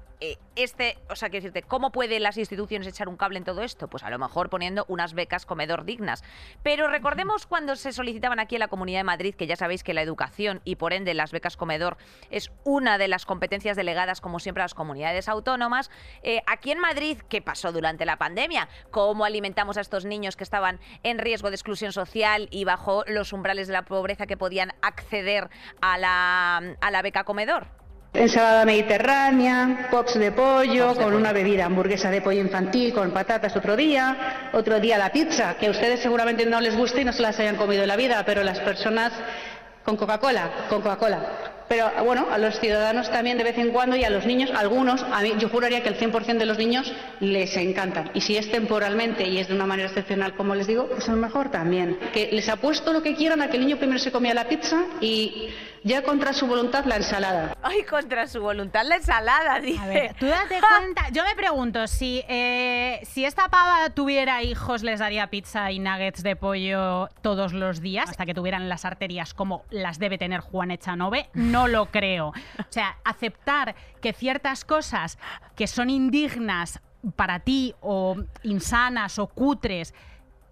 este, 0.57 0.99
o 1.09 1.17
sea, 1.17 1.29
quiero 1.29 1.45
decirte, 1.45 1.63
¿cómo 1.63 1.93
pueden 1.93 2.23
las 2.23 2.37
instituciones 2.37 2.89
echar 2.89 3.09
un 3.09 3.17
cable 3.17 3.39
en 3.39 3.45
todo 3.45 3.63
esto? 3.63 3.89
Pues 3.89 4.03
a 4.03 4.11
lo 4.11 4.19
mejor 4.19 4.51
poniendo 4.51 4.85
unas 4.89 5.15
becas 5.15 5.47
comedor 5.47 5.85
dignas. 5.85 6.25
Pero 6.63 6.89
recordemos 6.89 7.47
cuando 7.47 7.77
se 7.77 7.93
solicitaban 7.93 8.41
aquí 8.41 8.57
en 8.57 8.61
la 8.61 8.69
Comunidad 8.69 9.01
de 9.01 9.05
Madrid, 9.05 9.35
que 9.35 9.47
ya 9.47 9.57
sabéis 9.57 9.85
que 9.85 9.95
la 9.95 10.03
educación 10.03 10.61
y 10.65 10.77
por 10.77 10.93
ende 10.93 11.15
las 11.15 11.31
becas 11.31 11.57
comedor 11.57 11.97
es 12.31 12.51
una 12.65 12.99
de 12.99 13.09
las 13.09 13.27
competencias 13.27 13.77
delegadas, 13.77 14.21
como 14.21 14.41
siempre, 14.41 14.63
a 14.63 14.65
las 14.65 14.75
comunidades 14.75 15.29
autónomas. 15.29 15.91
Eh, 16.23 16.43
aquí 16.47 16.73
en 16.73 16.81
Madrid, 16.81 17.19
¿qué 17.29 17.41
pasó 17.41 17.73
durante 17.73 18.05
la 18.05 18.17
pandemia? 18.17 18.69
¿Cómo 18.91 19.25
alimentamos 19.25 19.77
a 19.77 19.81
estos 19.81 20.05
niños 20.05 20.37
que 20.37 20.45
estaban 20.45 20.81
en 21.05 21.19
riesgo 21.19 21.51
de 21.51 21.57
exclusión 21.57 21.93
social 21.93 22.49
y 22.51 22.65
bajo 22.65 23.05
los 23.07 23.33
umbrales 23.33 23.69
de 23.69 23.75
la 23.75 23.85
pobreza 23.85 24.27
que 24.27 24.37
podían 24.37 24.73
acceder 24.83 25.49
a 25.81 25.99
la, 25.99 26.57
a 26.81 26.91
la 26.91 27.03
beca 27.03 27.25
comedor? 27.25 27.88
Ensalada 28.19 28.65
mediterránea, 28.65 29.87
pops 29.93 30.19
de 30.19 30.33
pollo, 30.33 30.89
Pops 30.89 30.99
de 30.99 31.05
con 31.05 31.13
pollo. 31.13 31.19
una 31.19 31.33
bebida, 31.33 31.67
hamburguesa 31.67 32.11
de 32.11 32.21
pollo 32.21 32.41
infantil 32.41 32.93
con 32.93 33.13
patatas 33.13 33.55
otro 33.55 33.77
día, 33.77 34.51
otro 34.53 34.81
día 34.81 34.99
la 34.99 35.13
pizza, 35.13 35.55
que 35.57 35.69
a 35.69 35.71
ustedes 35.71 36.01
seguramente 36.01 36.45
no 36.45 36.61
les 36.61 36.77
guste 36.77 37.03
y 37.03 37.05
no 37.05 37.13
se 37.13 37.23
las 37.23 37.39
hayan 37.39 37.55
comido 37.55 37.83
en 37.83 37.89
la 37.89 37.95
vida, 37.95 38.25
pero 38.27 38.43
las 38.43 38.59
personas 38.59 39.13
con 39.85 39.97
Coca-Cola, 39.97 40.67
con 40.69 40.83
Coca-Cola. 40.83 41.21
Pero 41.69 41.91
bueno, 42.05 42.27
a 42.33 42.39
los 42.39 42.59
ciudadanos 42.59 43.09
también 43.11 43.39
de 43.39 43.45
vez 43.45 43.57
en 43.59 43.71
cuando 43.71 43.95
y 43.95 44.03
a 44.03 44.11
los 44.11 44.27
niños, 44.27 44.51
algunos, 44.57 45.03
a 45.03 45.21
mí 45.21 45.35
yo 45.39 45.49
juraría 45.49 45.83
que 45.83 45.91
el 45.91 45.99
100% 45.99 46.39
de 46.39 46.47
los 46.47 46.59
niños 46.59 46.93
les 47.21 47.57
encantan. 47.57 48.11
Y 48.15 48.23
si 48.23 48.37
es 48.37 48.51
temporalmente 48.51 49.29
y 49.29 49.39
es 49.39 49.49
de 49.49 49.55
una 49.55 49.67
manera 49.67 49.89
excepcional, 49.89 50.35
como 50.35 50.55
les 50.55 50.67
digo, 50.67 50.89
pues 50.89 51.09
a 51.09 51.13
lo 51.13 51.19
mejor 51.19 51.51
también. 51.51 51.99
Que 52.13 52.31
les 52.33 52.49
apuesto 52.49 52.93
lo 52.93 53.03
que 53.03 53.15
quieran 53.15 53.43
a 53.43 53.49
que 53.49 53.59
el 53.59 53.67
niño 53.67 53.77
primero 53.77 53.99
se 53.99 54.11
comía 54.11 54.33
la 54.35 54.49
pizza 54.49 54.83
y 55.01 55.51
ya 55.85 56.03
contra 56.03 56.33
su 56.33 56.47
voluntad 56.47 56.85
la 56.85 56.97
ensalada. 56.97 57.57
Ay, 57.63 57.83
contra 57.85 58.27
su 58.27 58.41
voluntad 58.41 58.85
la 58.85 58.97
ensalada, 58.97 59.61
dice. 59.61 59.81
A 59.81 59.87
ver, 59.87 60.15
tú 60.15 60.27
date 60.27 60.61
cuenta. 60.79 61.09
Yo 61.13 61.25
me 61.25 61.35
pregunto 61.35 61.87
si, 61.87 62.23
eh, 62.29 63.01
si 63.05 63.25
esta 63.25 63.49
pava 63.49 63.91
tuviera 63.91 64.43
hijos, 64.43 64.83
les 64.83 65.01
daría 65.01 65.29
pizza 65.29 65.71
y 65.71 65.79
nuggets 65.79 66.23
de 66.23 66.37
pollo 66.37 67.09
todos 67.23 67.53
los 67.53 67.81
días 67.81 68.11
hasta 68.11 68.27
que 68.27 68.35
tuvieran 68.35 68.69
las 68.69 68.85
arterias 68.85 69.35
como 69.35 69.65
las 69.71 69.99
debe 69.99 70.19
tener 70.19 70.41
Juan 70.41 70.71
Echanove. 70.71 71.31
No 71.35 71.69
lo 71.69 71.87
creo. 71.87 72.29
O 72.29 72.71
sea, 72.71 72.97
aceptar 73.05 73.75
que 74.01 74.13
ciertas 74.13 74.65
cosas 74.65 75.19
que 75.57 75.67
son 75.67 75.91
indignas 75.91 76.81
para 77.17 77.41
ti 77.41 77.75
o 77.81 78.17
insanas 78.43 79.19
o 79.19 79.29
cutres 79.29 79.95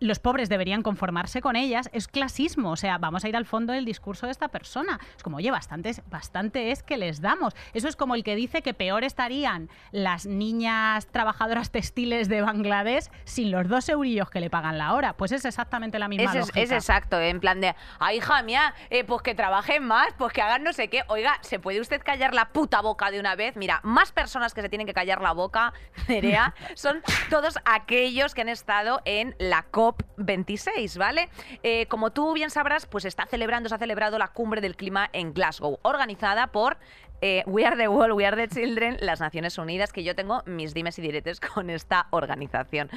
los 0.01 0.19
pobres 0.19 0.49
deberían 0.49 0.83
conformarse 0.83 1.41
con 1.41 1.57
ellas, 1.57 1.89
es 1.93 2.07
clasismo. 2.09 2.71
O 2.73 2.77
sea, 2.77 2.99
vamos 2.99 3.25
a 3.25 3.29
ir 3.29 3.37
al 3.37 3.47
fondo 3.47 3.73
del 3.73 3.85
discurso 3.85 4.27
de 4.27 4.33
esta 4.33 4.49
persona. 4.49 5.01
Es 5.17 5.23
como, 5.23 5.39
oye, 5.39 5.51
bastante, 5.51 5.89
es- 5.89 6.03
bastante 6.11 6.71
es 6.71 6.83
que 6.83 6.97
les 6.97 7.21
damos. 7.21 7.55
Eso 7.75 7.89
es 7.89 7.97
como 7.97 8.15
el 8.15 8.23
que 8.25 8.37
dice 8.37 8.63
que 8.63 8.75
peor 8.75 9.05
estarían 9.05 9.71
las 9.93 10.27
niñas 10.27 11.07
trabajadoras 11.07 11.71
textiles 11.71 12.29
de 12.29 12.43
Bangladesh 12.43 13.07
sin 13.25 13.51
los 13.51 13.69
dos 13.69 13.89
eurillos 13.89 14.29
que 14.31 14.41
le 14.41 14.51
pagan 14.51 14.79
la 14.79 14.93
hora. 14.95 15.15
Pues 15.15 15.33
es 15.33 15.45
exactamente 15.45 15.99
la 15.99 16.09
misma 16.09 16.25
Es, 16.25 16.31
es- 16.35 16.41
lógica. 16.41 16.61
es 16.61 16.71
exacto, 16.73 17.21
en 17.21 17.41
plan 17.41 17.61
de, 17.61 17.75
ay, 17.99 18.19
hija 18.19 18.43
mía, 18.43 18.75
eh, 18.91 19.05
pues 19.05 19.23
que 19.23 19.35
trabajen 19.35 19.85
más, 19.85 20.09
pues 20.19 20.33
que 20.33 20.43
hagan 20.43 20.63
no 20.63 20.73
sé 20.73 20.89
qué. 20.89 21.05
Oiga, 21.09 21.39
¿se 21.41 21.59
puede 21.59 21.81
usted 21.81 22.03
callar 22.03 22.35
la 22.35 22.51
puta 22.51 22.81
boca 22.83 23.11
de 23.11 23.19
una 23.21 23.35
vez? 23.35 23.57
Mira, 23.57 23.81
más 23.83 24.13
personas 24.13 24.53
que 24.55 24.63
se 24.63 24.69
tienen 24.69 24.87
que 24.87 24.95
callar 24.95 25.21
la 25.23 25.33
boca, 25.33 25.73
Nerea, 26.09 26.55
son 26.75 27.03
todos 27.31 27.59
aquellos 27.65 28.35
que 28.35 28.43
han 28.43 28.49
estado 28.49 29.01
en 29.05 29.35
la 29.39 29.63
COP26, 29.87 30.99
¿vale? 30.99 31.29
Eh, 31.63 31.87
como 31.87 32.11
tú 32.11 32.33
bien 32.33 32.51
sabrás, 32.51 32.87
pues 32.87 33.05
está 33.05 33.27
celebrando, 33.27 33.69
se 33.69 33.75
ha 33.75 33.79
celebrado 33.79 34.19
la 34.19 34.29
cumbre 34.29 34.61
del 34.61 34.77
clima 34.77 35.09
en 35.13 35.33
Glasgow, 35.33 35.79
organizada 35.83 36.49
por 36.49 36.77
eh, 37.21 37.43
We 37.47 37.67
Are 37.67 37.77
the 37.77 37.89
World, 37.89 38.15
We 38.15 38.27
Are 38.27 38.37
the 38.37 38.49
Children, 38.55 38.99
las 39.01 39.21
Naciones 39.21 39.59
Unidas, 39.59 39.93
que 39.93 40.05
yo 40.05 40.15
tengo 40.15 40.43
mis 40.47 40.75
dimes 40.75 40.99
y 40.99 41.03
diretes 41.03 41.41
con 41.41 41.71
esta 41.71 42.07
organización. 42.11 42.91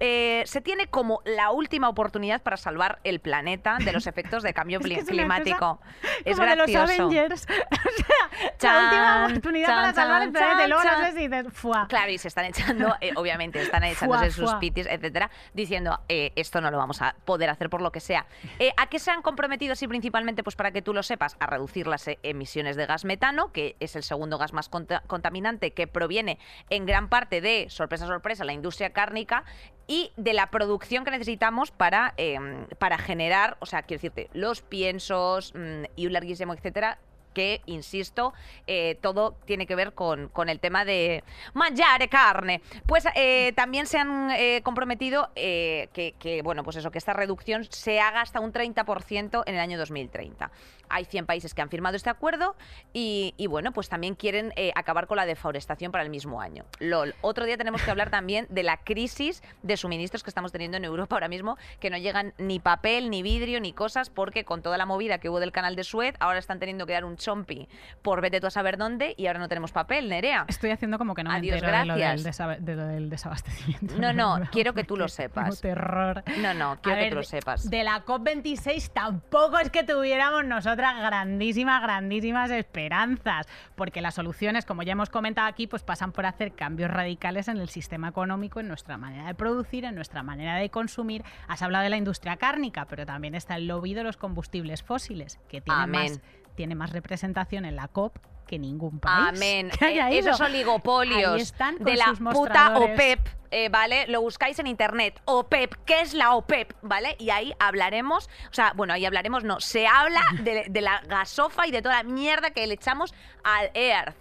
Eh, 0.00 0.42
se 0.46 0.60
tiene 0.60 0.88
como 0.88 1.20
la 1.24 1.50
última 1.50 1.88
oportunidad 1.88 2.42
para 2.42 2.56
salvar 2.56 2.98
el 3.04 3.20
planeta 3.20 3.78
de 3.84 3.92
los 3.92 4.06
efectos 4.06 4.42
de 4.42 4.52
cambio 4.52 4.78
Es 4.84 4.86
que 4.86 4.94
es 4.94 5.04
climático. 5.04 5.80
Es 6.24 6.36
como 6.36 6.48
de 6.48 6.56
los 6.56 6.70
gracioso. 6.70 7.04
Avengers. 7.04 7.46
o 7.50 8.04
sea, 8.04 8.58
Chan, 8.58 8.74
la 8.74 8.82
última 8.82 9.26
oportunidad 9.26 9.66
chan, 9.66 9.76
para 9.76 9.94
salvar 9.94 10.22
el 10.22 10.32
chan, 10.32 10.32
planeta. 10.32 10.64
Y 10.64 10.68
luego 10.68 10.82
chan. 10.82 11.14
dices. 11.14 11.88
Claro, 11.88 12.10
y 12.10 12.18
se 12.18 12.28
están 12.28 12.44
echando, 12.46 12.94
eh, 13.00 13.12
obviamente, 13.16 13.60
están 13.60 13.84
echándose 13.84 14.30
sus 14.30 14.50
fuá. 14.50 14.60
pitis, 14.60 14.86
etcétera, 14.86 15.30
diciendo 15.52 16.00
eh, 16.08 16.32
esto 16.36 16.60
no 16.60 16.70
lo 16.70 16.78
vamos 16.78 17.02
a 17.02 17.14
poder 17.24 17.50
hacer 17.50 17.70
por 17.70 17.80
lo 17.80 17.92
que 17.92 18.00
sea. 18.00 18.26
Eh, 18.58 18.72
¿A 18.76 18.88
qué 18.88 18.98
se 18.98 19.10
han 19.10 19.22
comprometido, 19.22 19.74
sí, 19.74 19.88
principalmente, 19.88 20.42
pues 20.42 20.56
para 20.56 20.70
que 20.70 20.82
tú 20.82 20.92
lo 20.92 21.02
sepas, 21.02 21.36
a 21.40 21.46
reducir 21.46 21.86
las 21.86 22.06
eh, 22.08 22.18
emisiones 22.22 22.76
de 22.76 22.86
gas 22.86 23.04
metano, 23.04 23.52
que 23.52 23.63
es 23.80 23.96
el 23.96 24.02
segundo 24.02 24.38
gas 24.38 24.52
más 24.52 24.68
conta- 24.68 25.02
contaminante, 25.06 25.72
que 25.72 25.86
proviene 25.86 26.38
en 26.70 26.86
gran 26.86 27.08
parte 27.08 27.40
de, 27.40 27.66
sorpresa, 27.68 28.06
sorpresa, 28.06 28.44
la 28.44 28.52
industria 28.52 28.90
cárnica 28.90 29.44
y 29.86 30.12
de 30.16 30.32
la 30.32 30.50
producción 30.50 31.04
que 31.04 31.10
necesitamos 31.10 31.70
para, 31.70 32.14
eh, 32.16 32.38
para 32.78 32.98
generar, 32.98 33.56
o 33.60 33.66
sea, 33.66 33.82
quiero 33.82 34.00
decirte, 34.00 34.30
los 34.32 34.62
piensos 34.62 35.52
mm, 35.54 35.84
y 35.96 36.06
un 36.06 36.12
larguísimo, 36.12 36.54
etcétera, 36.54 36.98
que, 37.34 37.60
insisto, 37.66 38.32
eh, 38.66 38.96
todo 39.02 39.32
tiene 39.44 39.66
que 39.66 39.74
ver 39.74 39.92
con, 39.92 40.28
con 40.28 40.48
el 40.48 40.60
tema 40.60 40.84
de 40.84 41.24
mangiare 41.52 42.08
carne. 42.08 42.62
Pues 42.86 43.04
eh, 43.16 43.52
también 43.56 43.86
se 43.86 43.98
han 43.98 44.30
eh, 44.30 44.62
comprometido 44.62 45.30
que, 45.34 46.14
que, 46.18 46.42
bueno, 46.42 46.62
pues 46.62 46.76
eso, 46.76 46.90
que 46.90 46.98
esta 46.98 47.12
reducción 47.12 47.64
se 47.64 48.00
haga 48.00 48.20
hasta 48.20 48.40
un 48.40 48.52
30% 48.52 49.42
en 49.46 49.54
el 49.54 49.60
año 49.60 49.78
2030. 49.78 50.50
Hay 50.88 51.04
100 51.04 51.26
países 51.26 51.54
que 51.54 51.62
han 51.62 51.68
firmado 51.68 51.96
este 51.96 52.10
acuerdo 52.10 52.56
y, 52.92 53.34
y, 53.36 53.46
bueno, 53.46 53.72
pues 53.72 53.88
también 53.88 54.14
quieren 54.14 54.52
eh, 54.56 54.72
acabar 54.74 55.06
con 55.06 55.16
la 55.16 55.26
deforestación 55.26 55.92
para 55.92 56.04
el 56.04 56.10
mismo 56.10 56.40
año. 56.40 56.64
LOL. 56.80 57.14
Otro 57.20 57.44
día 57.46 57.56
tenemos 57.56 57.82
que 57.82 57.90
hablar 57.90 58.10
también 58.10 58.46
de 58.50 58.62
la 58.62 58.78
crisis 58.78 59.42
de 59.62 59.76
suministros 59.76 60.22
que 60.22 60.30
estamos 60.30 60.52
teniendo 60.52 60.76
en 60.76 60.84
Europa 60.84 61.16
ahora 61.16 61.28
mismo, 61.28 61.56
que 61.80 61.90
no 61.90 61.98
llegan 61.98 62.34
ni 62.38 62.60
papel, 62.60 63.10
ni 63.10 63.22
vidrio, 63.22 63.60
ni 63.60 63.72
cosas, 63.72 64.10
porque 64.10 64.44
con 64.44 64.62
toda 64.62 64.78
la 64.78 64.86
movida 64.86 65.18
que 65.18 65.28
hubo 65.28 65.40
del 65.40 65.52
canal 65.52 65.76
de 65.76 65.84
Suez, 65.84 66.14
ahora 66.20 66.38
están 66.38 66.58
teniendo 66.58 66.86
que 66.86 66.92
dar 66.92 67.04
un 67.04 67.16
chompi 67.16 67.68
por 68.02 68.20
vete 68.20 68.40
tú 68.40 68.46
a 68.46 68.50
saber 68.50 68.76
dónde 68.76 69.14
y 69.16 69.26
ahora 69.26 69.38
no 69.38 69.48
tenemos 69.48 69.72
papel, 69.72 70.08
Nerea. 70.08 70.44
Estoy 70.48 70.70
haciendo 70.70 70.98
como 70.98 71.14
que 71.14 71.22
no 71.24 71.30
me 71.30 71.36
Adiós, 71.36 71.56
entero 71.56 71.78
de 71.78 71.84
lo, 71.86 71.94
del 71.94 72.02
gracias. 72.02 72.24
desaba- 72.24 72.56
de 72.58 72.74
lo 72.76 72.86
del 72.86 73.10
desabastecimiento. 73.10 73.94
No, 73.98 74.12
no, 74.12 74.40
quiero 74.52 74.74
que 74.74 74.84
tú 74.84 74.96
lo 74.96 75.08
sepas. 75.08 75.60
terror. 75.60 76.22
No, 76.38 76.54
no, 76.54 76.72
A 76.72 76.76
quiero 76.76 76.96
que 76.98 77.02
ver, 77.04 77.10
tú 77.10 77.16
lo 77.16 77.22
sepas. 77.22 77.68
De 77.70 77.84
la 77.84 78.04
COP26 78.04 78.90
tampoco 78.92 79.58
es 79.58 79.70
que 79.70 79.82
tuviéramos 79.84 80.44
nosotras 80.74 81.00
grandísimas, 81.00 81.82
grandísimas 81.82 82.50
esperanzas, 82.50 83.46
porque 83.76 84.00
las 84.00 84.14
soluciones, 84.14 84.64
como 84.64 84.82
ya 84.82 84.92
hemos 84.92 85.08
comentado 85.08 85.46
aquí, 85.46 85.68
pues 85.68 85.84
pasan 85.84 86.10
por 86.10 86.26
hacer 86.26 86.52
cambios 86.52 86.90
radicales 86.90 87.46
en 87.46 87.58
el 87.58 87.68
sistema 87.68 88.08
económico, 88.08 88.58
en 88.58 88.66
nuestra 88.66 88.96
manera 88.96 89.26
de 89.26 89.34
producir, 89.34 89.84
en 89.84 89.94
nuestra 89.94 90.24
manera 90.24 90.56
de 90.56 90.70
consumir. 90.70 91.22
Has 91.46 91.62
hablado 91.62 91.84
de 91.84 91.90
la 91.90 91.96
industria 91.96 92.36
cárnica, 92.36 92.86
pero 92.86 93.06
también 93.06 93.36
está 93.36 93.54
el 93.54 93.68
lobby 93.68 93.94
de 93.94 94.02
los 94.02 94.16
combustibles 94.16 94.82
fósiles, 94.82 95.38
que 95.48 95.60
tiene, 95.60 95.82
Amén. 95.82 96.10
más, 96.10 96.20
tiene 96.56 96.74
más 96.74 96.90
representación 96.90 97.64
en 97.64 97.76
la 97.76 97.86
COP 97.86 98.18
que 98.44 98.58
ningún 98.58 98.98
país. 99.00 99.28
Amén. 99.36 99.70
que 99.78 99.84
haya 99.84 100.10
Eh, 100.10 100.16
ido. 100.18 100.30
Esos 100.30 100.40
oligopolios 100.40 101.40
están 101.42 101.76
de 101.78 101.96
la 101.96 102.12
puta. 102.32 102.78
OPEP, 102.78 103.20
eh, 103.50 103.68
¿vale? 103.68 104.06
Lo 104.08 104.20
buscáis 104.20 104.58
en 104.58 104.66
internet. 104.66 105.20
OPEP, 105.24 105.74
¿qué 105.84 106.00
es 106.00 106.14
la 106.14 106.34
OPEP? 106.34 106.72
¿Vale? 106.82 107.16
Y 107.18 107.30
ahí 107.30 107.54
hablaremos, 107.58 108.28
o 108.50 108.54
sea, 108.54 108.72
bueno, 108.74 108.92
ahí 108.94 109.04
hablaremos, 109.06 109.44
no, 109.44 109.60
se 109.60 109.86
habla 109.86 110.22
de, 110.42 110.66
de 110.68 110.80
la 110.80 111.00
gasofa 111.06 111.66
y 111.66 111.70
de 111.70 111.82
toda 111.82 111.96
la 111.96 112.02
mierda 112.02 112.50
que 112.50 112.66
le 112.66 112.74
echamos 112.74 113.14
al 113.42 113.70
Earth. 113.74 114.16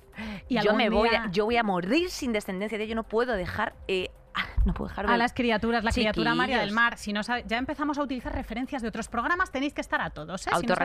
Y 0.48 0.60
yo 0.62 0.74
me 0.76 0.90
voy, 0.90 1.10
a, 1.10 1.30
yo 1.32 1.46
voy 1.46 1.58
a 1.58 1.64
morir 1.64 2.10
sin 2.12 2.34
descendencia 2.34 2.78
de 2.78 2.88
yo 2.88 2.94
no 2.94 3.04
puedo 3.04 3.34
dejar, 3.36 3.74
eh, 3.88 4.12
ah, 4.36 4.46
no 4.66 4.74
puedo 4.76 4.90
dejar 4.90 5.10
a 5.10 5.18
las 5.18 5.34
criaturas, 5.34 5.84
la 5.84 5.92
criatura 5.92 6.36
María 6.36 6.60
del. 6.60 6.72
Mar. 6.72 6.98
Si 7.00 7.14
no 7.14 7.24
sabe- 7.24 7.44
ya 7.48 7.58
empezamos 7.58 7.98
a 7.98 8.04
utilizar 8.04 8.32
referencias 8.34 8.84
de 8.84 8.90
otros 8.90 9.08
programas, 9.08 9.52
tenéis 9.52 9.74
que 9.74 9.82
estar 9.82 10.02
a 10.02 10.12
todos. 10.12 10.46
¿eh? 10.46 10.52
Si 10.60 10.68
no 10.68 10.76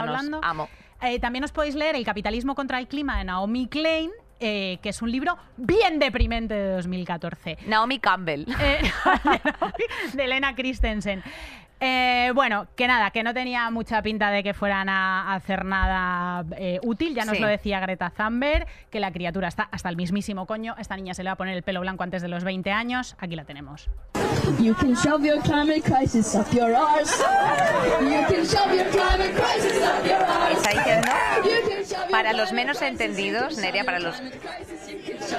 hablando. 0.00 0.40
Amo. 0.42 0.68
Eh, 1.04 1.18
también 1.18 1.44
os 1.44 1.52
podéis 1.52 1.74
leer 1.74 1.96
El 1.96 2.04
capitalismo 2.04 2.54
contra 2.54 2.78
el 2.78 2.88
clima 2.88 3.18
de 3.18 3.24
Naomi 3.24 3.68
Klein, 3.68 4.10
eh, 4.40 4.78
que 4.82 4.88
es 4.88 5.02
un 5.02 5.10
libro 5.10 5.36
bien 5.56 5.98
deprimente 5.98 6.54
de 6.54 6.68
2014. 6.76 7.58
Naomi 7.66 7.98
Campbell. 7.98 8.46
Eh, 8.60 8.90
de 10.14 10.24
Elena 10.24 10.54
Christensen. 10.54 11.22
Eh, 11.80 12.30
bueno, 12.34 12.66
que 12.76 12.86
nada, 12.86 13.10
que 13.10 13.22
no 13.22 13.34
tenía 13.34 13.68
mucha 13.70 14.00
pinta 14.00 14.30
de 14.30 14.42
que 14.42 14.54
fueran 14.54 14.88
a, 14.88 15.32
a 15.32 15.34
hacer 15.34 15.64
nada 15.64 16.44
eh, 16.56 16.78
útil. 16.82 17.14
Ya 17.14 17.24
nos 17.24 17.36
Sí. 17.36 17.42
lo 17.42 17.48
decía 17.48 17.80
Greta 17.80 18.10
Thunberg, 18.10 18.66
que 18.90 19.00
la 19.00 19.10
criatura 19.12 19.48
está 19.48 19.64
hasta 19.70 19.88
el 19.88 19.96
mismísimo 19.96 20.46
coño. 20.46 20.74
Esta 20.78 20.96
niña 20.96 21.14
se 21.14 21.22
le 21.24 21.28
va 21.30 21.34
a 21.34 21.36
poner 21.36 21.54
el 21.56 21.62
pelo 21.62 21.80
blanco 21.80 22.02
antes 22.04 22.22
de 22.22 22.28
los 22.28 22.44
20 22.44 22.70
años. 22.72 23.16
Aquí 23.18 23.36
la 23.36 23.44
tenemos. 23.44 23.88
You 24.60 24.74
can 24.74 24.94
shove 24.94 25.24
your 25.24 25.40
climate 25.42 25.82
crisis 25.82 26.34
up 26.34 26.46
your 26.52 26.74
arse. 26.74 27.22
You 28.02 28.24
can 28.28 28.44
shove 28.46 28.74
your 28.74 28.88
climate 28.90 29.34
crisis 29.34 29.82
up 29.82 30.04
your 30.06 30.22
arse. 30.22 30.54
Está 30.54 30.70
diciendo, 30.70 31.10
You 31.44 31.63
para 32.14 32.32
los 32.32 32.52
menos 32.52 32.80
entendidos, 32.80 33.58
Nerea, 33.58 33.82
para 33.82 33.98
los 33.98 34.22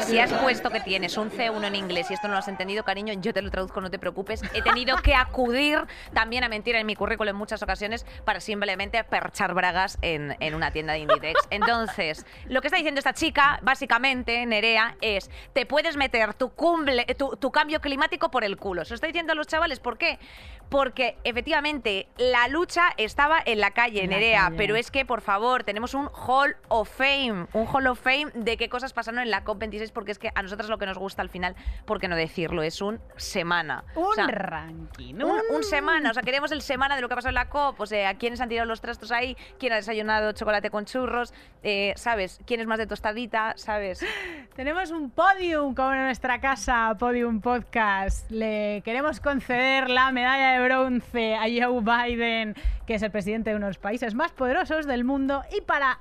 Si 0.02 0.20
has 0.20 0.34
puesto 0.34 0.70
que 0.70 0.82
tienes 0.82 1.16
un 1.16 1.32
C1 1.32 1.66
en 1.66 1.76
inglés 1.76 2.12
y 2.12 2.16
esto 2.16 2.28
no 2.28 2.34
lo 2.34 2.40
has 2.40 2.50
entendido, 2.50 2.84
cariño, 2.84 3.14
yo 3.14 3.34
te 3.34 3.42
lo 3.42 3.50
traduzco, 3.50 3.80
no 3.80 3.90
te 3.90 3.98
preocupes. 3.98 4.42
He 4.54 4.62
tenido 4.62 4.98
que 4.98 5.16
acudir 5.16 5.80
también 6.14 6.44
a 6.44 6.50
mentir 6.50 6.76
en 6.76 6.86
mi 6.86 6.96
currículum 6.96 7.30
en 7.30 7.36
muchas 7.38 7.64
ocasiones 7.64 8.06
para 8.26 8.42
simplemente 8.42 9.02
perchar 9.06 9.54
bragas 9.54 9.98
en, 10.02 10.36
en 10.42 10.54
una 10.54 10.72
tienda 10.72 10.94
de 10.94 11.00
Inditex. 11.00 11.40
Entonces, 11.50 12.26
lo 12.50 12.60
que 12.60 12.68
está 12.68 12.78
diciendo 12.78 13.00
esta 13.00 13.14
chica, 13.14 13.60
básicamente, 13.62 14.46
Nerea, 14.46 14.98
es 15.00 15.30
te 15.54 15.66
puedes 15.66 15.96
meter 15.96 16.34
tu, 16.34 16.50
cumple, 16.50 17.06
tu, 17.18 17.38
tu 17.38 17.52
cambio 17.52 17.80
climático 17.80 18.30
por 18.30 18.44
el 18.44 18.58
culo. 18.58 18.84
Se 18.84 18.92
lo 18.92 18.96
está 18.96 19.08
diciendo 19.08 19.32
a 19.32 19.36
los 19.36 19.48
chavales, 19.48 19.80
¿por 19.80 19.98
qué? 19.98 20.20
Porque 20.70 21.16
efectivamente 21.24 22.08
la 22.18 22.48
lucha 22.48 22.90
estaba 22.98 23.38
en 23.46 23.60
la 23.60 23.72
calle, 23.72 24.04
En 24.04 24.10
Nerea, 24.10 24.46
calle. 24.46 24.58
pero 24.58 24.76
es 24.76 24.92
que, 24.92 25.06
por 25.06 25.22
favor, 25.22 25.64
tenemos 25.64 25.94
un 25.94 26.10
Hall 26.28 26.58
of 26.70 26.90
Fame, 26.90 27.48
un 27.54 27.68
Hall 27.68 27.88
of 27.88 28.00
Fame 28.00 28.28
de 28.34 28.58
qué 28.58 28.70
cosas 28.70 28.94
pasaron 28.94 29.20
en 29.20 29.30
la 29.32 29.44
COP26, 29.44 29.92
porque 29.92 30.12
es 30.12 30.20
que 30.20 30.32
a 30.34 30.42
nosotros 30.42 30.70
lo 30.70 30.78
que 30.78 30.86
nos 30.86 30.98
gusta 30.98 31.22
al 31.22 31.30
final, 31.30 31.56
¿por 31.86 32.00
qué 32.00 32.08
no 32.08 32.16
decirlo? 32.16 32.64
Es 32.64 32.82
un 32.82 33.00
semana. 33.18 33.84
Un 33.96 34.04
O 34.06 34.14
sea, 34.14 34.28
ranking. 34.28 35.16
un, 35.16 35.40
un 35.54 35.64
semana, 35.64 36.12
o 36.12 36.14
sea, 36.14 36.24
queremos 36.24 36.52
el 36.52 36.62
semana 36.62 36.96
de 36.96 37.02
lo 37.02 37.08
que 37.08 37.14
ha 37.14 37.18
pasado 37.18 37.30
en 37.30 37.36
la 37.36 37.50
COP, 37.50 37.80
o 37.80 37.86
sea, 37.86 38.16
quiénes 38.16 38.42
han 38.42 38.50
tirado 38.50 38.68
los 38.68 38.82
trastos 38.82 39.12
ahí, 39.12 39.36
quién 39.60 39.74
ha 39.74 39.78
desayunado 39.78 40.32
chocolate 40.34 40.70
con 40.70 40.86
churros, 40.86 41.34
eh, 41.64 41.94
¿sabes? 41.96 42.40
¿Quién 42.46 42.60
es 42.62 42.68
más 42.68 42.78
de 42.78 42.88
tostadita? 42.88 43.54
¿Sabes? 43.58 44.06
Tenemos 44.56 44.92
un 44.92 45.10
podium 45.12 45.74
como 45.76 45.94
en 45.94 46.04
nuestra 46.06 46.40
casa, 46.40 46.96
Podium 46.98 47.42
Podcast. 47.42 48.30
Le 48.32 48.82
queremos 48.86 49.20
conceder 49.20 49.90
la 49.90 50.12
medalla 50.12 50.52
de 50.60 50.66
bronce 50.68 51.36
a 51.36 51.42
Joe 51.44 51.82
Biden, 51.82 52.56
que 52.86 52.96
es 52.96 53.02
el 53.02 53.12
presidente 53.12 53.50
de 53.50 53.56
uno 53.56 53.66
de 53.66 53.72
los 53.72 53.78
países 53.80 54.14
más 54.16 54.32
poderosos 54.32 54.86
del 54.86 55.04
mundo. 55.04 55.44
Y 55.56 55.62
para 55.62 56.00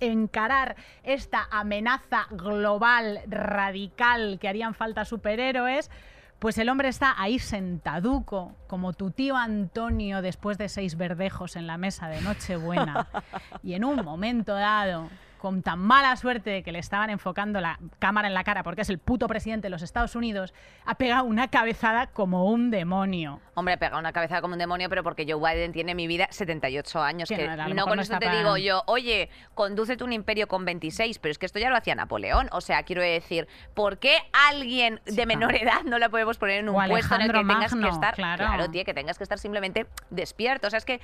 encarar 0.00 0.76
esta 1.02 1.46
amenaza 1.50 2.26
global 2.30 3.20
radical 3.26 4.38
que 4.40 4.48
harían 4.48 4.74
falta 4.74 5.04
superhéroes, 5.04 5.90
pues 6.38 6.58
el 6.58 6.68
hombre 6.68 6.88
está 6.88 7.14
ahí 7.16 7.38
sentaduco, 7.38 8.54
como 8.66 8.92
tu 8.92 9.10
tío 9.10 9.36
Antonio 9.36 10.20
después 10.20 10.58
de 10.58 10.68
seis 10.68 10.96
verdejos 10.96 11.56
en 11.56 11.66
la 11.66 11.78
mesa 11.78 12.08
de 12.08 12.20
Nochebuena. 12.20 13.08
y 13.62 13.74
en 13.74 13.84
un 13.84 14.04
momento 14.04 14.54
dado, 14.54 15.08
con 15.44 15.62
tan 15.62 15.78
mala 15.78 16.16
suerte 16.16 16.48
de 16.48 16.62
que 16.62 16.72
le 16.72 16.78
estaban 16.78 17.10
enfocando 17.10 17.60
la 17.60 17.78
cámara 17.98 18.28
en 18.28 18.32
la 18.32 18.44
cara 18.44 18.62
porque 18.62 18.80
es 18.80 18.88
el 18.88 18.96
puto 18.96 19.28
presidente 19.28 19.66
de 19.66 19.70
los 19.70 19.82
Estados 19.82 20.16
Unidos, 20.16 20.54
ha 20.86 20.94
pegado 20.94 21.24
una 21.24 21.48
cabezada 21.48 22.06
como 22.06 22.46
un 22.46 22.70
demonio. 22.70 23.42
Hombre, 23.52 23.76
pega 23.76 23.98
una 23.98 24.14
cabeza 24.14 24.40
como 24.40 24.54
un 24.54 24.58
demonio, 24.58 24.88
pero 24.88 25.02
porque 25.02 25.26
Joe 25.28 25.38
Biden 25.38 25.72
tiene 25.72 25.94
mi 25.94 26.06
vida 26.06 26.28
78 26.30 27.02
años. 27.02 27.28
Que 27.28 27.46
no, 27.74 27.84
con 27.84 27.96
no 27.96 28.02
está 28.02 28.20
te 28.20 28.24
para- 28.24 28.38
digo 28.38 28.56
yo, 28.56 28.84
oye, 28.86 29.28
condúcete 29.54 30.02
un 30.02 30.14
imperio 30.14 30.48
con 30.48 30.64
26, 30.64 31.18
pero 31.18 31.32
es 31.32 31.38
que 31.38 31.44
esto 31.44 31.58
ya 31.58 31.68
lo 31.68 31.76
hacía 31.76 31.94
Napoleón. 31.94 32.48
O 32.50 32.62
sea, 32.62 32.82
quiero 32.84 33.02
decir, 33.02 33.46
¿por 33.74 33.98
qué 33.98 34.16
alguien 34.48 35.02
de 35.04 35.26
menor 35.26 35.54
edad 35.56 35.82
no 35.84 35.98
la 35.98 36.08
podemos 36.08 36.38
poner 36.38 36.60
en 36.60 36.70
un 36.70 36.88
puesto 36.88 37.14
en 37.16 37.20
el 37.20 37.32
que 37.32 37.44
tengas 37.44 37.74
que 37.74 37.88
estar. 37.88 38.14
claro. 38.14 38.70
tía, 38.70 38.84
que 38.84 38.94
tengas 38.94 39.18
que 39.18 39.24
estar 39.24 39.38
simplemente 39.38 39.86
despierto. 40.08 40.68
O 40.68 40.70
sea, 40.70 40.78
es 40.78 40.86
que, 40.86 41.02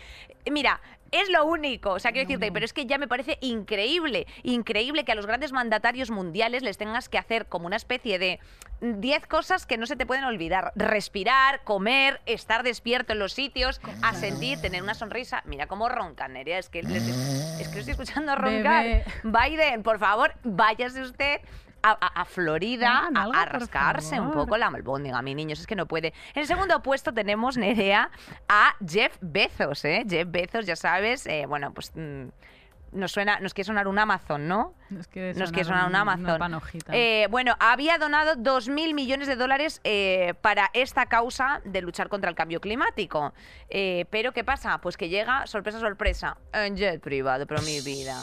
mira, 0.51 0.81
es 1.13 1.29
lo 1.31 1.45
único. 1.45 1.91
O 1.91 1.99
sea, 1.99 2.13
quiero 2.13 2.27
decirte, 2.29 2.51
pero 2.53 2.65
es 2.65 2.73
que 2.73 2.87
ya 2.87 2.99
me 2.99 3.09
parece 3.09 3.39
increíble, 3.41 4.27
increíble 4.43 5.05
que 5.05 5.13
a 5.13 5.15
los 5.15 5.27
grandes 5.27 5.53
mandatarios 5.53 6.11
mundiales 6.11 6.63
les 6.63 6.79
tengas 6.79 7.09
que 7.09 7.19
hacer 7.19 7.47
como 7.47 7.67
una 7.67 7.77
especie 7.77 8.19
de 8.19 8.39
10 8.81 9.27
cosas 9.27 9.67
que 9.67 9.77
no 9.77 9.87
se 9.87 9.97
te 9.97 10.07
pueden 10.07 10.25
olvidar. 10.25 10.73
Respirar, 10.77 11.63
comer, 11.65 12.21
estar 12.27 12.63
despierto 12.63 13.13
en 13.13 13.19
los 13.19 13.33
sitios, 13.33 13.81
asentir, 14.03 14.61
tener 14.61 14.83
una 14.83 14.95
sonrisa. 14.95 15.43
Mira 15.47 15.67
cómo 15.67 15.89
roncan, 15.89 16.33
Nerea. 16.33 16.59
Es 16.59 16.69
que, 16.69 16.83
les- 16.83 17.07
es 17.61 17.69
que 17.69 17.79
estoy 17.81 17.93
escuchando 17.93 18.35
roncar. 18.37 18.85
Bebé. 18.85 19.05
Biden, 19.25 19.83
por 19.83 19.99
favor, 19.99 20.33
váyase 20.45 21.03
usted 21.03 21.41
a, 21.83 21.91
a- 21.93 22.21
a 22.21 22.25
Florida 22.25 22.99
Hagan 23.07 23.17
a, 23.35 23.45
rascarse 23.47 24.21
un 24.21 24.33
poco 24.33 24.57
la 24.57 24.67
albóndiga, 24.69 25.21
mi 25.23 25.35
niños. 25.35 25.61
Es 25.61 25.67
que 25.67 25.77
no 25.77 25.87
puede. 25.87 26.09
En 26.35 26.43
el 26.43 26.47
segundo 26.47 26.83
puesto 26.83 27.13
tenemos, 27.15 27.57
Nerea, 27.57 28.11
a 28.49 28.75
Jeff 28.87 29.17
Bezos, 29.21 29.85
¿eh? 29.85 30.05
Jeff 30.09 30.29
Bezos, 30.31 30.67
ya 30.67 30.77
sabes, 30.77 31.27
eh, 31.27 31.47
bueno, 31.47 31.73
pues... 31.73 31.93
mm, 31.95 32.29
nos 32.93 33.13
suena, 33.13 33.39
nos 33.39 33.55
quiere 33.55 33.67
sonar 33.67 33.87
un 33.87 34.01
Amazon, 34.01 34.49
¿no? 34.49 34.75
Nos 34.89 35.07
quiere 35.07 35.33
Nos 35.35 35.53
quiere 35.53 35.65
sonar 35.65 35.85
un 35.85 35.91
una 35.91 36.01
Amazon. 36.01 36.39
panojita. 36.41 36.93
Eh, 36.93 37.29
bueno, 37.31 37.55
había 37.61 37.99
donado 37.99 38.35
2.000 38.35 38.95
millones 38.95 39.29
de 39.29 39.37
dólares 39.37 39.81
eh, 39.85 40.35
para 40.41 40.71
esta 40.73 41.07
causa 41.07 41.61
de 41.65 41.83
luchar 41.83 42.09
contra 42.09 42.29
el 42.29 42.35
cambio 42.35 42.61
climático. 42.61 43.33
Eh, 43.69 44.07
pero 44.11 44.33
¿qué 44.33 44.43
pasa? 44.43 44.79
Pues 44.79 44.97
que 44.97 45.09
llega, 45.09 45.47
sorpresa, 45.47 45.79
sorpresa, 45.79 46.37
en 46.53 46.77
jet 46.77 47.01
privado, 47.01 47.47
pero 47.47 47.63
mi 47.63 47.81
vida. 47.81 48.21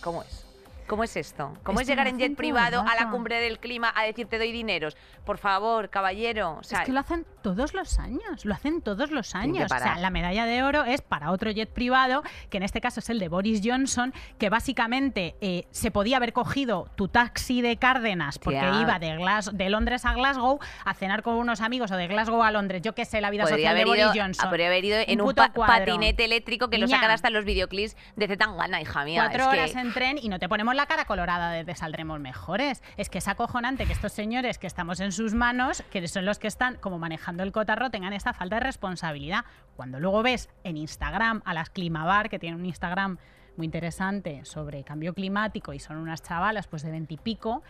¿Cómo 0.00 0.22
es? 0.22 0.43
¿Cómo 0.86 1.04
es 1.04 1.16
esto? 1.16 1.54
¿Cómo 1.62 1.80
Es 1.80 1.84
es 1.84 1.88
que 1.88 1.92
llegar 1.92 2.06
en 2.08 2.18
jet 2.18 2.36
privado 2.36 2.80
a 2.80 2.94
la 2.94 3.10
cumbre 3.10 3.40
del 3.40 3.58
clima 3.58 3.92
a 3.94 4.04
decir 4.04 4.26
te 4.26 4.38
doy 4.38 4.52
dineros? 4.52 4.96
Por 5.24 5.38
favor, 5.38 5.88
caballero. 5.88 6.58
O 6.60 6.62
sea, 6.62 6.80
es 6.80 6.86
que 6.86 6.92
lo 6.92 7.00
hacen 7.00 7.26
todos 7.44 7.74
los 7.74 7.98
años, 7.98 8.44
lo 8.44 8.54
hacen 8.54 8.80
todos 8.80 9.10
los 9.10 9.34
años. 9.34 9.70
O 9.70 9.78
sea, 9.78 9.98
la 9.98 10.08
medalla 10.10 10.46
de 10.46 10.62
oro 10.64 10.82
es 10.84 11.02
para 11.02 11.30
otro 11.30 11.50
jet 11.52 11.68
privado, 11.70 12.22
que 12.48 12.56
en 12.56 12.62
este 12.62 12.80
caso 12.80 13.00
es 13.00 13.10
el 13.10 13.18
de 13.18 13.28
Boris 13.28 13.60
Johnson, 13.62 14.14
que 14.38 14.48
básicamente 14.48 15.36
eh, 15.42 15.66
se 15.70 15.90
podía 15.90 16.16
haber 16.16 16.32
cogido 16.32 16.88
tu 16.96 17.06
taxi 17.08 17.60
de 17.60 17.76
Cárdenas 17.76 18.38
porque 18.38 18.58
Tía. 18.60 18.80
iba 18.80 18.98
de, 18.98 19.16
Glas- 19.18 19.52
de 19.52 19.68
Londres 19.68 20.06
a 20.06 20.14
Glasgow 20.14 20.58
a 20.86 20.94
cenar 20.94 21.22
con 21.22 21.34
unos 21.34 21.60
amigos 21.60 21.90
o 21.90 21.96
de 21.96 22.06
Glasgow 22.08 22.42
a 22.42 22.50
Londres, 22.50 22.80
yo 22.82 22.94
qué 22.94 23.04
sé, 23.04 23.20
la 23.20 23.28
vida 23.30 23.42
podría 23.44 23.70
social 23.70 23.74
de 23.74 23.80
ido, 23.82 23.90
Boris 24.08 24.20
Johnson. 24.22 24.48
podría 24.48 24.66
haber 24.68 24.84
ido 24.86 24.98
en 25.06 25.20
un 25.20 25.34
pa- 25.34 25.52
cuadro. 25.52 25.84
patinete 25.84 26.24
eléctrico 26.24 26.70
que 26.70 26.78
lo 26.78 26.88
sacan 26.88 27.10
hasta 27.10 27.28
en 27.28 27.34
los 27.34 27.44
videoclips 27.44 27.94
de 28.16 28.26
Zetangana, 28.26 28.80
hija 28.80 29.04
mía. 29.04 29.22
Cuatro 29.22 29.42
es 29.44 29.48
que- 29.50 29.58
horas 29.60 29.76
en 29.76 29.92
tren 29.92 30.18
y 30.20 30.30
no 30.30 30.38
te 30.38 30.48
ponemos 30.48 30.74
la 30.74 30.86
cara 30.86 31.04
colorada 31.04 31.50
de, 31.50 31.64
de 31.64 31.74
saldremos 31.74 32.20
mejores. 32.20 32.82
Es 32.96 33.10
que 33.10 33.18
es 33.18 33.28
acojonante 33.28 33.84
que 33.84 33.92
estos 33.92 34.12
señores 34.12 34.58
que 34.58 34.66
estamos 34.66 35.00
en 35.00 35.12
sus 35.12 35.34
manos, 35.34 35.82
que 35.90 36.06
son 36.08 36.24
los 36.24 36.38
que 36.38 36.46
están 36.46 36.76
como 36.76 36.98
manejando 36.98 37.33
el 37.42 37.52
cotarro, 37.52 37.90
tengan 37.90 38.12
esta 38.12 38.32
falta 38.32 38.56
de 38.56 38.60
responsabilidad. 38.60 39.44
Cuando 39.76 39.98
luego 39.98 40.22
ves 40.22 40.48
en 40.62 40.76
Instagram 40.76 41.42
a 41.44 41.54
las 41.54 41.70
Climabar, 41.70 42.28
que 42.28 42.38
tienen 42.38 42.60
un 42.60 42.66
Instagram 42.66 43.18
muy 43.56 43.66
interesante 43.66 44.44
sobre 44.44 44.84
cambio 44.84 45.14
climático 45.14 45.72
y 45.72 45.78
son 45.78 45.96
unas 45.96 46.22
chavalas 46.22 46.66
pues 46.66 46.82
de 46.82 46.90
veintipico, 46.90 47.62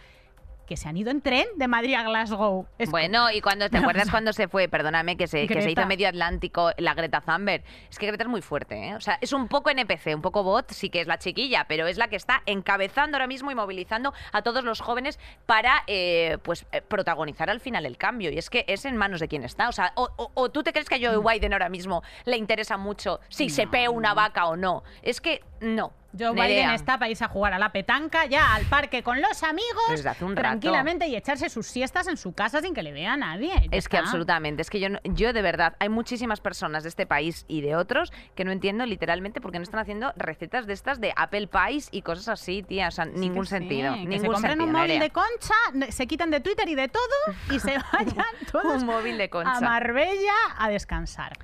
que 0.67 0.77
se 0.77 0.89
han 0.89 0.97
ido 0.97 1.11
en 1.11 1.21
tren 1.21 1.47
de 1.57 1.69
Madrid 1.69 1.95
a 1.95 2.03
Glasgow. 2.03 2.67
Es 2.79 2.91
Bueno, 2.91 3.31
y 3.31 3.41
cuando 3.41 3.69
te 3.71 3.79
acuerdas 3.79 4.09
cuando 4.11 4.33
se 4.33 4.49
fue, 4.49 4.69
perdóname, 4.69 5.17
que 5.17 5.27
se, 5.27 5.47
que 5.47 5.55
se 5.63 5.71
hizo 5.71 5.87
medio 5.87 6.09
Atlántico 6.09 6.71
la 6.79 6.95
Greta 6.95 7.21
Thunberg. 7.21 7.63
Es 7.91 7.99
que 7.99 8.07
Greta 8.07 8.25
es 8.25 8.31
muy 8.31 8.43
fuerte, 8.43 8.89
¿eh? 8.89 8.95
O 8.95 9.01
sea, 9.01 9.19
es 9.21 9.33
un 9.33 9.49
poco 9.49 9.71
NPC, 9.71 10.15
un 10.15 10.23
poco 10.23 10.43
bot, 10.43 10.71
sí 10.73 10.91
que 10.91 11.01
es 11.01 11.07
la 11.07 11.19
chiquilla, 11.19 11.67
pero 11.69 11.87
es 11.87 11.97
la 11.99 12.09
que 12.09 12.17
está 12.17 12.43
encabezando 12.47 13.17
ahora 13.17 13.27
mismo 13.27 13.51
y 13.51 13.55
movilizando 13.55 14.13
a 14.33 14.43
todos 14.43 14.65
los 14.65 14.81
jóvenes 14.81 15.19
para, 15.47 15.83
eh, 15.87 16.39
pues, 16.43 16.67
eh, 16.73 16.81
protagonizar 16.83 17.51
al 17.51 17.61
final 17.61 17.87
el 17.87 17.97
cambio. 17.97 18.31
Y 18.31 18.39
es 18.39 18.51
que 18.51 18.65
es 18.69 18.85
en 18.85 18.97
manos 18.97 19.21
de 19.21 19.29
quien 19.29 19.45
está. 19.45 19.69
O 19.69 19.73
sea, 19.73 19.93
o, 19.97 20.09
o- 20.17 20.31
o 20.35 20.51
tú 20.51 20.63
te 20.63 20.73
crees 20.73 20.89
que 20.89 20.95
a 20.97 20.99
Joe 20.99 21.19
Biden 21.35 21.53
ahora 21.53 21.69
mismo 21.69 22.03
le 22.25 22.37
interesa 22.37 22.77
mucho 22.77 23.21
si 23.29 23.51
se 23.51 23.67
pee 23.67 23.89
una 23.89 24.15
vaca 24.15 24.47
o 24.47 24.57
no. 24.57 24.83
Es 25.03 25.21
que 25.21 25.43
no. 25.61 25.93
Joe 26.19 26.33
Nerea. 26.33 26.47
Biden 26.47 26.71
está 26.71 26.99
para 26.99 27.11
irse 27.11 27.25
a 27.25 27.29
jugar 27.29 27.53
a 27.53 27.59
la 27.59 27.73
petanca, 27.73 28.27
ya 28.27 28.55
al 28.55 28.65
parque 28.67 29.03
con 29.03 29.21
los 29.21 29.43
amigos, 29.43 30.05
tranquilamente 30.35 31.07
y 31.09 31.17
echarse 31.17 31.49
sus 31.49 31.67
siestas 31.67 32.07
en 32.09 32.17
su 32.17 32.33
casa 32.33 32.61
sin 32.61 32.75
que 32.75 32.83
le 32.83 32.93
vea 32.93 33.15
a 33.15 33.17
nadie. 33.17 33.53
Es 33.71 33.89
que 33.89 33.97
absolutamente, 33.97 34.63
es 34.63 34.71
que 34.71 34.81
yo, 34.81 34.89
yo 35.05 35.33
de 35.33 35.43
verdad, 35.43 35.75
hay 35.79 35.89
muchísimas 35.89 36.41
personas 36.41 36.83
de 36.83 36.89
este 36.89 37.07
país 37.07 37.45
y 37.49 37.61
de 37.61 37.77
otros 37.77 38.13
que 38.35 38.45
no 38.45 38.53
entiendo 38.53 38.87
literalmente 38.87 39.41
por 39.41 39.53
qué 39.53 39.59
no 39.59 39.65
están 39.65 39.81
haciendo 39.81 40.13
recetas 40.17 40.67
de 40.67 40.73
estas 40.73 41.01
de 41.01 41.13
Apple 41.17 41.49
Pies 41.49 41.89
y 41.91 42.03
cosas 42.03 42.29
así, 42.29 42.63
tía, 42.63 42.89
o 42.89 42.91
sea, 42.91 43.05
Sí 43.05 43.11
ningún 43.21 43.47
sí, 43.47 43.51
sentido, 43.51 43.93
que 43.95 44.01
se 44.01 44.07
ningún 44.07 44.33
compren 44.33 44.53
sentido, 44.53 44.67
un 44.67 44.73
móvil 44.73 44.89
Nerea. 44.89 45.03
de 45.03 45.11
concha, 45.11 45.91
se 45.91 46.07
quiten 46.07 46.31
de 46.31 46.41
Twitter 46.41 46.69
y 46.69 46.75
de 46.75 46.89
todo 46.89 47.03
y 47.51 47.59
se 47.59 47.77
vayan 47.93 48.27
todos 48.51 48.83
Un 48.83 48.87
móvil 48.87 49.19
de 49.19 49.31
a. 49.31 49.61
Marbella 49.61 50.33
a 50.57 50.69
descansar. 50.69 51.37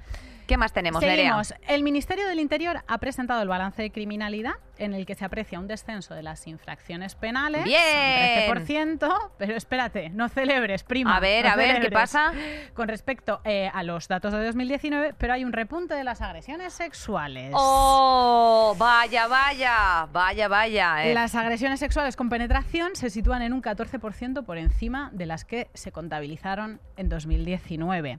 ¿Qué 0.50 0.56
más 0.56 0.72
tenemos, 0.72 1.00
Nerea? 1.00 1.16
Seguimos. 1.44 1.54
El 1.68 1.84
Ministerio 1.84 2.26
del 2.26 2.40
Interior 2.40 2.82
ha 2.88 2.98
presentado 2.98 3.40
el 3.40 3.46
balance 3.46 3.82
de 3.82 3.92
criminalidad 3.92 4.54
en 4.78 4.94
el 4.94 5.06
que 5.06 5.14
se 5.14 5.24
aprecia 5.24 5.60
un 5.60 5.68
descenso 5.68 6.12
de 6.12 6.24
las 6.24 6.44
infracciones 6.48 7.14
penales. 7.14 7.62
Bien. 7.62 8.50
Un 8.50 8.56
13%, 8.66 9.30
pero 9.38 9.54
espérate, 9.54 10.08
no 10.10 10.28
celebres, 10.28 10.82
prima. 10.82 11.16
A 11.16 11.20
ver, 11.20 11.44
no 11.44 11.52
a 11.52 11.54
ver, 11.54 11.80
¿qué 11.80 11.92
pasa? 11.92 12.32
Con 12.74 12.88
respecto 12.88 13.40
eh, 13.44 13.70
a 13.72 13.84
los 13.84 14.08
datos 14.08 14.32
de 14.32 14.44
2019, 14.44 15.14
pero 15.16 15.34
hay 15.34 15.44
un 15.44 15.52
repunte 15.52 15.94
de 15.94 16.02
las 16.02 16.20
agresiones 16.20 16.72
sexuales. 16.72 17.52
¡Oh! 17.54 18.74
Vaya, 18.76 19.28
vaya, 19.28 20.08
vaya, 20.12 20.48
vaya. 20.48 21.04
eh. 21.06 21.14
Las 21.14 21.36
agresiones 21.36 21.78
sexuales 21.78 22.16
con 22.16 22.28
penetración 22.28 22.96
se 22.96 23.08
sitúan 23.08 23.42
en 23.42 23.52
un 23.52 23.62
14% 23.62 24.44
por 24.44 24.58
encima 24.58 25.10
de 25.12 25.26
las 25.26 25.44
que 25.44 25.70
se 25.74 25.92
contabilizaron 25.92 26.80
en 26.96 27.08
2019. 27.08 28.18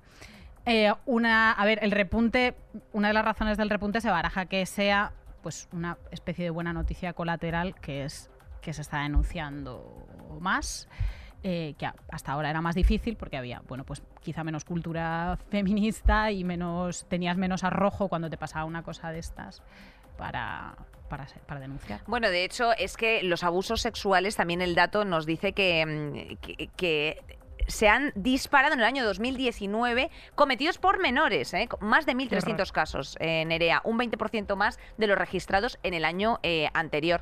Eh, 0.65 0.93
una, 1.05 1.51
a 1.51 1.65
ver, 1.65 1.79
el 1.81 1.91
repunte, 1.91 2.55
una 2.93 3.07
de 3.07 3.13
las 3.13 3.25
razones 3.25 3.57
del 3.57 3.69
repunte 3.69 4.01
se 4.01 4.09
baraja 4.09 4.45
que 4.45 4.65
sea 4.65 5.13
pues 5.41 5.67
una 5.71 5.97
especie 6.11 6.43
de 6.43 6.51
buena 6.51 6.71
noticia 6.71 7.13
colateral 7.13 7.73
que 7.75 8.05
es 8.05 8.29
que 8.61 8.73
se 8.73 8.81
está 8.81 8.99
denunciando 9.01 10.05
más. 10.39 10.87
eh, 11.43 11.73
que 11.79 11.89
hasta 12.09 12.31
ahora 12.31 12.51
era 12.51 12.61
más 12.61 12.75
difícil 12.75 13.15
porque 13.17 13.35
había, 13.37 13.63
bueno, 13.67 13.83
pues 13.83 14.03
quizá 14.21 14.43
menos 14.43 14.63
cultura 14.63 15.39
feminista 15.49 16.31
y 16.31 16.43
menos 16.43 17.05
tenías 17.09 17.37
menos 17.37 17.63
arrojo 17.63 18.07
cuando 18.07 18.29
te 18.29 18.37
pasaba 18.37 18.65
una 18.65 18.83
cosa 18.83 19.11
de 19.11 19.17
estas 19.19 19.63
para, 20.17 20.75
para, 21.09 21.59
denunciar. 21.59 22.01
Bueno, 22.05 22.29
de 22.29 22.43
hecho, 22.43 22.73
es 22.77 22.95
que 22.95 23.23
los 23.23 23.43
abusos 23.43 23.81
sexuales, 23.81 24.35
también 24.35 24.61
el 24.61 24.75
dato 24.75 25.03
nos 25.03 25.25
dice 25.25 25.53
que, 25.53 26.37
mm, 26.37 26.67
que 26.75 27.23
se 27.67 27.89
han 27.89 28.11
disparado 28.15 28.73
en 28.73 28.79
el 28.79 28.85
año 28.85 29.03
2019 29.03 30.09
cometidos 30.35 30.77
por 30.77 30.99
menores, 30.99 31.53
¿eh? 31.53 31.67
más 31.79 32.05
de 32.05 32.13
1.300 32.13 32.71
casos 32.71 33.17
en 33.19 33.49
Nerea, 33.49 33.81
un 33.83 33.97
20% 33.97 34.55
más 34.55 34.79
de 34.97 35.07
los 35.07 35.17
registrados 35.17 35.79
en 35.83 35.93
el 35.93 36.05
año 36.05 36.39
eh, 36.43 36.69
anterior. 36.73 37.21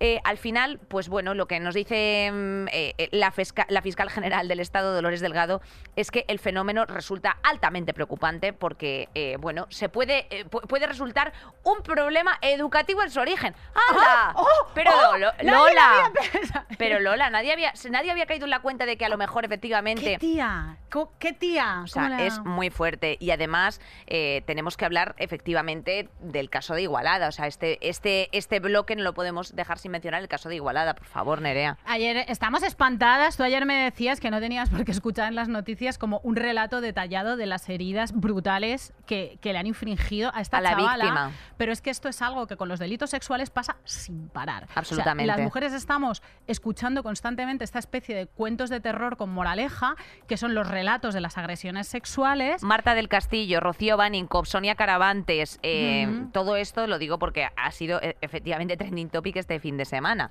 Eh, 0.00 0.20
al 0.24 0.38
final, 0.38 0.80
pues 0.88 1.08
bueno, 1.08 1.34
lo 1.34 1.46
que 1.46 1.60
nos 1.60 1.74
dice 1.74 2.30
mm, 2.32 2.68
eh, 2.72 2.94
eh, 2.98 3.08
la, 3.12 3.30
fisca- 3.30 3.66
la 3.68 3.82
fiscal 3.82 4.08
general 4.10 4.48
del 4.48 4.58
Estado, 4.60 4.94
Dolores 4.94 5.20
Delgado, 5.20 5.60
es 5.94 6.10
que 6.10 6.24
el 6.28 6.38
fenómeno 6.38 6.86
resulta 6.86 7.36
altamente 7.42 7.92
preocupante 7.92 8.52
porque, 8.54 9.08
eh, 9.14 9.36
bueno, 9.38 9.66
se 9.68 9.88
puede, 9.90 10.26
eh, 10.30 10.46
pu- 10.46 10.66
puede 10.66 10.86
resultar 10.86 11.32
un 11.64 11.82
problema 11.82 12.38
educativo 12.40 13.02
en 13.02 13.10
su 13.10 13.20
origen. 13.20 13.54
¡Anda! 13.90 14.34
pero 14.74 14.90
Lo- 15.18 15.32
nadie 15.32 15.44
lo 15.44 15.52
Lola, 15.66 16.12
pensado. 16.32 16.66
pero 16.78 16.98
Lola, 17.00 17.28
nadie 17.30 17.52
había, 17.52 17.72
nadie 17.90 18.10
había 18.10 18.24
caído 18.26 18.44
en 18.46 18.50
la 18.50 18.60
cuenta 18.60 18.86
de 18.86 18.96
que 18.96 19.04
a 19.04 19.08
lo 19.10 19.18
mejor 19.18 19.44
efectivamente... 19.44 20.02
¿Qué 20.12 20.18
tía? 20.18 20.76
¿Qué 21.18 21.32
tía? 21.34 21.82
O 21.84 21.86
sea, 21.86 22.04
¿Cómo 22.04 22.16
la- 22.16 22.24
es 22.24 22.38
muy 22.40 22.70
fuerte. 22.70 23.16
Y 23.20 23.30
además 23.32 23.80
eh, 24.06 24.42
tenemos 24.46 24.76
que 24.78 24.84
hablar 24.86 25.14
efectivamente 25.18 26.08
del 26.20 26.48
caso 26.50 26.74
de 26.74 26.82
Igualada. 26.82 27.28
O 27.28 27.32
sea, 27.32 27.46
este, 27.46 27.78
este, 27.86 28.28
este 28.32 28.60
bloque 28.60 28.96
no 28.96 29.02
lo 29.02 29.12
podemos 29.14 29.54
dejar 29.54 29.78
sin 29.78 29.89
mencionar 29.90 30.22
el 30.22 30.28
caso 30.28 30.48
de 30.48 30.56
Igualada. 30.56 30.94
Por 30.94 31.06
favor, 31.06 31.40
Nerea. 31.42 31.76
Ayer 31.84 32.24
estamos 32.28 32.62
espantadas. 32.62 33.36
Tú 33.36 33.42
ayer 33.42 33.66
me 33.66 33.74
decías 33.74 34.20
que 34.20 34.30
no 34.30 34.40
tenías 34.40 34.70
por 34.70 34.84
qué 34.84 34.92
escuchar 34.92 35.28
en 35.28 35.34
las 35.34 35.48
noticias 35.48 35.98
como 35.98 36.20
un 36.22 36.36
relato 36.36 36.80
detallado 36.80 37.36
de 37.36 37.46
las 37.46 37.68
heridas 37.68 38.12
brutales 38.12 38.92
que, 39.06 39.38
que 39.40 39.52
le 39.52 39.58
han 39.58 39.66
infringido 39.66 40.30
a 40.34 40.40
esta 40.40 40.58
A 40.58 40.60
la 40.60 40.70
chavala. 40.70 41.04
víctima. 41.04 41.32
Pero 41.56 41.72
es 41.72 41.80
que 41.82 41.90
esto 41.90 42.08
es 42.08 42.22
algo 42.22 42.46
que 42.46 42.56
con 42.56 42.68
los 42.68 42.78
delitos 42.78 43.10
sexuales 43.10 43.50
pasa 43.50 43.76
sin 43.84 44.28
parar. 44.28 44.64
O 44.64 44.66
sea, 44.68 44.74
Absolutamente. 44.76 45.26
las 45.26 45.40
mujeres 45.40 45.72
estamos 45.72 46.22
escuchando 46.46 47.02
constantemente 47.02 47.64
esta 47.64 47.78
especie 47.78 48.14
de 48.14 48.26
cuentos 48.26 48.70
de 48.70 48.80
terror 48.80 49.16
con 49.16 49.30
moraleja, 49.30 49.96
que 50.26 50.36
son 50.36 50.54
los 50.54 50.68
relatos 50.68 51.14
de 51.14 51.20
las 51.20 51.36
agresiones 51.38 51.88
sexuales. 51.88 52.62
Marta 52.62 52.94
del 52.94 53.08
Castillo, 53.08 53.60
Rocío 53.60 53.96
Baninkoff, 53.96 54.46
Sonia 54.48 54.74
Caravantes, 54.74 55.58
eh, 55.62 56.06
Ujú. 56.08 56.30
todo 56.32 56.56
esto 56.56 56.86
lo 56.86 56.98
digo 56.98 57.18
porque 57.18 57.48
ha 57.56 57.70
sido 57.72 58.00
eh, 58.02 58.16
efectivamente 58.20 58.76
trending 58.76 59.08
topic 59.10 59.36
este 59.36 59.58
fin 59.60 59.76
de 59.76 59.79
semana. 59.84 60.30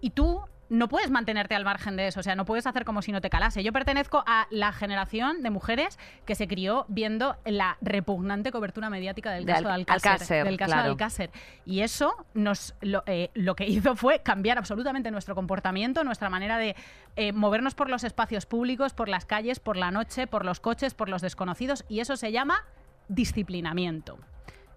y 0.00 0.10
tú 0.10 0.40
no 0.68 0.88
puedes 0.88 1.10
mantenerte 1.10 1.54
al 1.54 1.64
margen 1.66 1.96
de 1.96 2.06
eso, 2.06 2.20
o 2.20 2.22
sea, 2.22 2.34
no 2.34 2.46
puedes 2.46 2.66
hacer 2.66 2.86
como 2.86 3.02
si 3.02 3.12
no 3.12 3.20
te 3.20 3.28
calase. 3.28 3.62
Yo 3.62 3.74
pertenezco 3.74 4.24
a 4.26 4.46
la 4.50 4.72
generación 4.72 5.42
de 5.42 5.50
mujeres 5.50 5.98
que 6.24 6.34
se 6.34 6.48
crió 6.48 6.86
viendo 6.88 7.36
la 7.44 7.76
repugnante 7.82 8.50
cobertura 8.50 8.88
mediática 8.88 9.32
del 9.32 9.44
De 9.44 9.52
caso 9.52 9.64
de 9.64 9.70
Al- 9.74 9.80
Alcácer, 9.80 10.12
Alcácer, 10.12 10.44
del 10.46 10.56
caso 10.56 10.70
claro. 10.72 10.82
de 10.84 10.90
Alcácer. 10.92 11.30
Y 11.66 11.80
eso 11.80 12.14
nos 12.32 12.74
lo, 12.80 13.02
eh, 13.04 13.30
lo 13.34 13.54
que 13.54 13.66
hizo 13.68 13.96
fue 13.96 14.20
cambiar 14.20 14.56
absolutamente 14.56 15.10
nuestro 15.10 15.34
comportamiento, 15.34 16.04
nuestra 16.04 16.30
manera 16.30 16.56
de 16.56 16.74
eh, 17.16 17.32
movernos 17.32 17.74
por 17.74 17.90
los 17.90 18.02
espacios 18.02 18.46
públicos, 18.46 18.94
por 18.94 19.10
las 19.10 19.26
calles, 19.26 19.60
por 19.60 19.76
la 19.76 19.90
noche, 19.90 20.26
por 20.26 20.46
los 20.46 20.58
coches, 20.58 20.94
por 20.94 21.10
los 21.10 21.20
desconocidos, 21.20 21.84
y 21.90 22.00
eso 22.00 22.16
se 22.16 22.32
llama 22.32 22.64
disciplinamiento. 23.08 24.18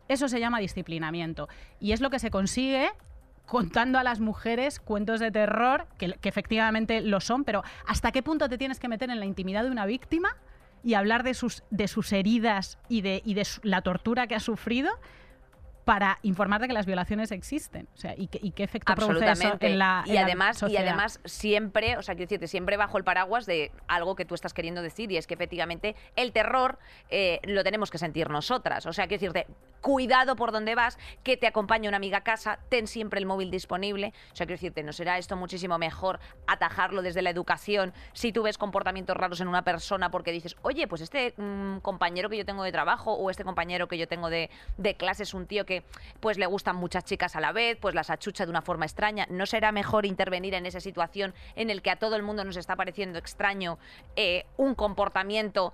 Eso 0.07 0.27
se 0.27 0.39
llama 0.39 0.59
disciplinamiento. 0.59 1.47
Y 1.79 1.93
es 1.93 2.01
lo 2.01 2.09
que 2.09 2.19
se 2.19 2.29
consigue 2.29 2.91
contando 3.45 3.99
a 3.99 4.03
las 4.03 4.19
mujeres 4.19 4.79
cuentos 4.79 5.19
de 5.19 5.31
terror, 5.31 5.87
que, 5.97 6.13
que 6.13 6.29
efectivamente 6.29 7.01
lo 7.01 7.19
son, 7.19 7.43
pero 7.43 7.63
¿hasta 7.85 8.11
qué 8.11 8.23
punto 8.23 8.49
te 8.49 8.57
tienes 8.57 8.79
que 8.79 8.87
meter 8.87 9.09
en 9.09 9.19
la 9.19 9.25
intimidad 9.25 9.63
de 9.63 9.71
una 9.71 9.85
víctima 9.85 10.37
y 10.83 10.93
hablar 10.93 11.23
de 11.23 11.33
sus, 11.33 11.63
de 11.71 11.87
sus 11.87 12.13
heridas 12.13 12.77
y 12.89 13.01
de, 13.01 13.21
y 13.25 13.33
de 13.33 13.47
la 13.63 13.81
tortura 13.81 14.27
que 14.27 14.35
ha 14.35 14.39
sufrido? 14.39 14.91
Para 15.85 16.17
informar 16.23 16.59
de 16.61 16.67
que 16.67 16.73
las 16.73 16.85
violaciones 16.87 17.31
existen. 17.31 17.87
O 17.93 17.97
sea, 17.97 18.15
y, 18.17 18.27
qué- 18.27 18.39
y 18.41 18.51
qué 18.51 18.63
efecto 18.63 18.93
produce 18.95 19.19
eso 19.19 19.29
Absolutamente. 19.29 19.67
en 19.67 19.79
la 19.79 20.03
y 20.05 20.09
en 20.09 20.15
la 20.15 20.21
además, 20.23 20.63
y 20.67 20.77
además 20.77 21.19
siempre, 21.25 21.95
o 21.97 22.01
sea, 22.01 22.15
quiero 22.15 22.27
decirte, 22.27 22.47
siempre 22.47 22.75
bajo 22.75 22.97
el 22.97 23.03
paraguas 23.03 23.45
de 23.45 23.71
algo 23.87 24.15
que 24.15 24.25
tú 24.25 24.33
estás 24.35 24.53
queriendo 24.53 24.81
decir, 24.81 25.11
y 25.11 25.17
es 25.17 25.27
que 25.27 25.35
efectivamente 25.35 25.95
el 26.15 26.31
terror 26.31 26.79
eh, 27.09 27.39
lo 27.43 27.63
tenemos 27.63 27.91
que 27.91 27.99
sentir 27.99 28.29
nosotras. 28.29 28.85
O 28.87 28.93
sea, 28.93 29.07
quiero 29.07 29.21
decirte, 29.21 29.47
cuidado 29.81 30.35
por 30.35 30.51
donde 30.51 30.73
vas, 30.73 30.97
que 31.23 31.37
te 31.37 31.45
acompañe 31.45 31.87
una 31.87 31.97
amiga 31.97 32.17
a 32.17 32.23
casa, 32.23 32.57
ten 32.69 32.87
siempre 32.87 33.19
el 33.19 33.27
móvil 33.27 33.51
disponible. 33.51 34.11
O 34.33 34.35
sea, 34.35 34.47
quiero 34.47 34.57
decirte, 34.57 34.81
¿no 34.81 34.91
será 34.91 35.19
esto 35.19 35.35
muchísimo 35.35 35.77
mejor 35.77 36.19
atajarlo 36.47 37.03
desde 37.03 37.21
la 37.21 37.29
educación 37.29 37.93
si 38.13 38.31
tú 38.31 38.41
ves 38.41 38.57
comportamientos 38.57 39.15
raros 39.15 39.39
en 39.41 39.47
una 39.47 39.63
persona 39.63 40.09
porque 40.09 40.31
dices, 40.31 40.55
oye, 40.63 40.87
pues 40.87 41.01
este 41.01 41.35
mm, 41.37 41.77
compañero 41.81 42.29
que 42.31 42.37
yo 42.37 42.45
tengo 42.45 42.63
de 42.63 42.71
trabajo 42.71 43.13
o 43.13 43.29
este 43.29 43.43
compañero 43.43 43.87
que 43.87 43.99
yo 43.99 44.07
tengo 44.07 44.31
de, 44.31 44.49
de 44.77 44.95
clase 44.95 45.21
es 45.21 45.35
un 45.35 45.45
tío 45.45 45.67
que 45.67 45.74
pues 46.19 46.37
le 46.37 46.45
gustan 46.45 46.75
muchas 46.75 47.03
chicas 47.03 47.35
a 47.35 47.41
la 47.41 47.51
vez, 47.51 47.77
pues 47.79 47.95
las 47.95 48.09
achucha 48.09 48.45
de 48.45 48.51
una 48.51 48.61
forma 48.61 48.85
extraña. 48.85 49.27
¿No 49.29 49.45
será 49.45 49.71
mejor 49.71 50.05
intervenir 50.05 50.53
en 50.53 50.65
esa 50.65 50.79
situación 50.79 51.33
en 51.55 51.69
el 51.69 51.81
que 51.81 51.91
a 51.91 51.97
todo 51.97 52.15
el 52.15 52.23
mundo 52.23 52.43
nos 52.43 52.57
está 52.57 52.75
pareciendo 52.75 53.19
extraño 53.19 53.77
eh, 54.15 54.45
un 54.57 54.75
comportamiento? 54.75 55.73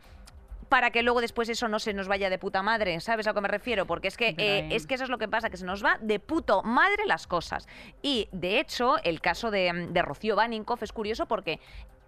para 0.71 0.89
que 0.91 1.03
luego 1.03 1.19
después 1.19 1.49
eso 1.49 1.67
no 1.67 1.79
se 1.79 1.93
nos 1.93 2.07
vaya 2.07 2.29
de 2.29 2.39
puta 2.39 2.63
madre, 2.63 2.97
¿sabes 3.01 3.27
a 3.27 3.31
lo 3.31 3.33
que 3.35 3.41
me 3.41 3.49
refiero? 3.49 3.85
Porque 3.85 4.07
es 4.07 4.15
que, 4.15 4.35
eh, 4.37 4.69
es 4.71 4.87
que 4.87 4.95
eso 4.95 5.03
es 5.03 5.09
lo 5.09 5.17
que 5.17 5.27
pasa, 5.27 5.49
que 5.49 5.57
se 5.57 5.65
nos 5.65 5.83
va 5.83 5.97
de 5.99 6.21
puto 6.21 6.63
madre 6.63 7.05
las 7.05 7.27
cosas. 7.27 7.67
Y 8.01 8.29
de 8.31 8.61
hecho, 8.61 8.95
el 9.03 9.19
caso 9.19 9.51
de, 9.51 9.89
de 9.89 10.01
Rocío 10.01 10.37
Baninkoff 10.37 10.81
es 10.83 10.93
curioso 10.93 11.25
porque 11.25 11.59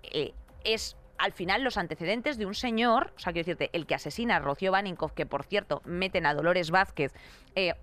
eh, 0.04 0.34
es 0.64 0.96
al 1.24 1.32
final 1.32 1.64
los 1.64 1.78
antecedentes 1.78 2.38
de 2.38 2.46
un 2.46 2.54
señor, 2.54 3.14
o 3.16 3.20
sea, 3.20 3.32
quiero 3.32 3.46
decirte, 3.46 3.70
el 3.72 3.86
que 3.86 3.96
asesina 3.96 4.36
a 4.36 4.40
Rocío 4.40 4.74
Baninkoff, 4.74 5.14
que 5.14 5.26
por 5.26 5.46
cierto 5.46 5.82
meten 5.86 6.26
a 6.26 6.34
Dolores 6.34 6.70
Vázquez 6.70 7.14
eh, 7.56 7.76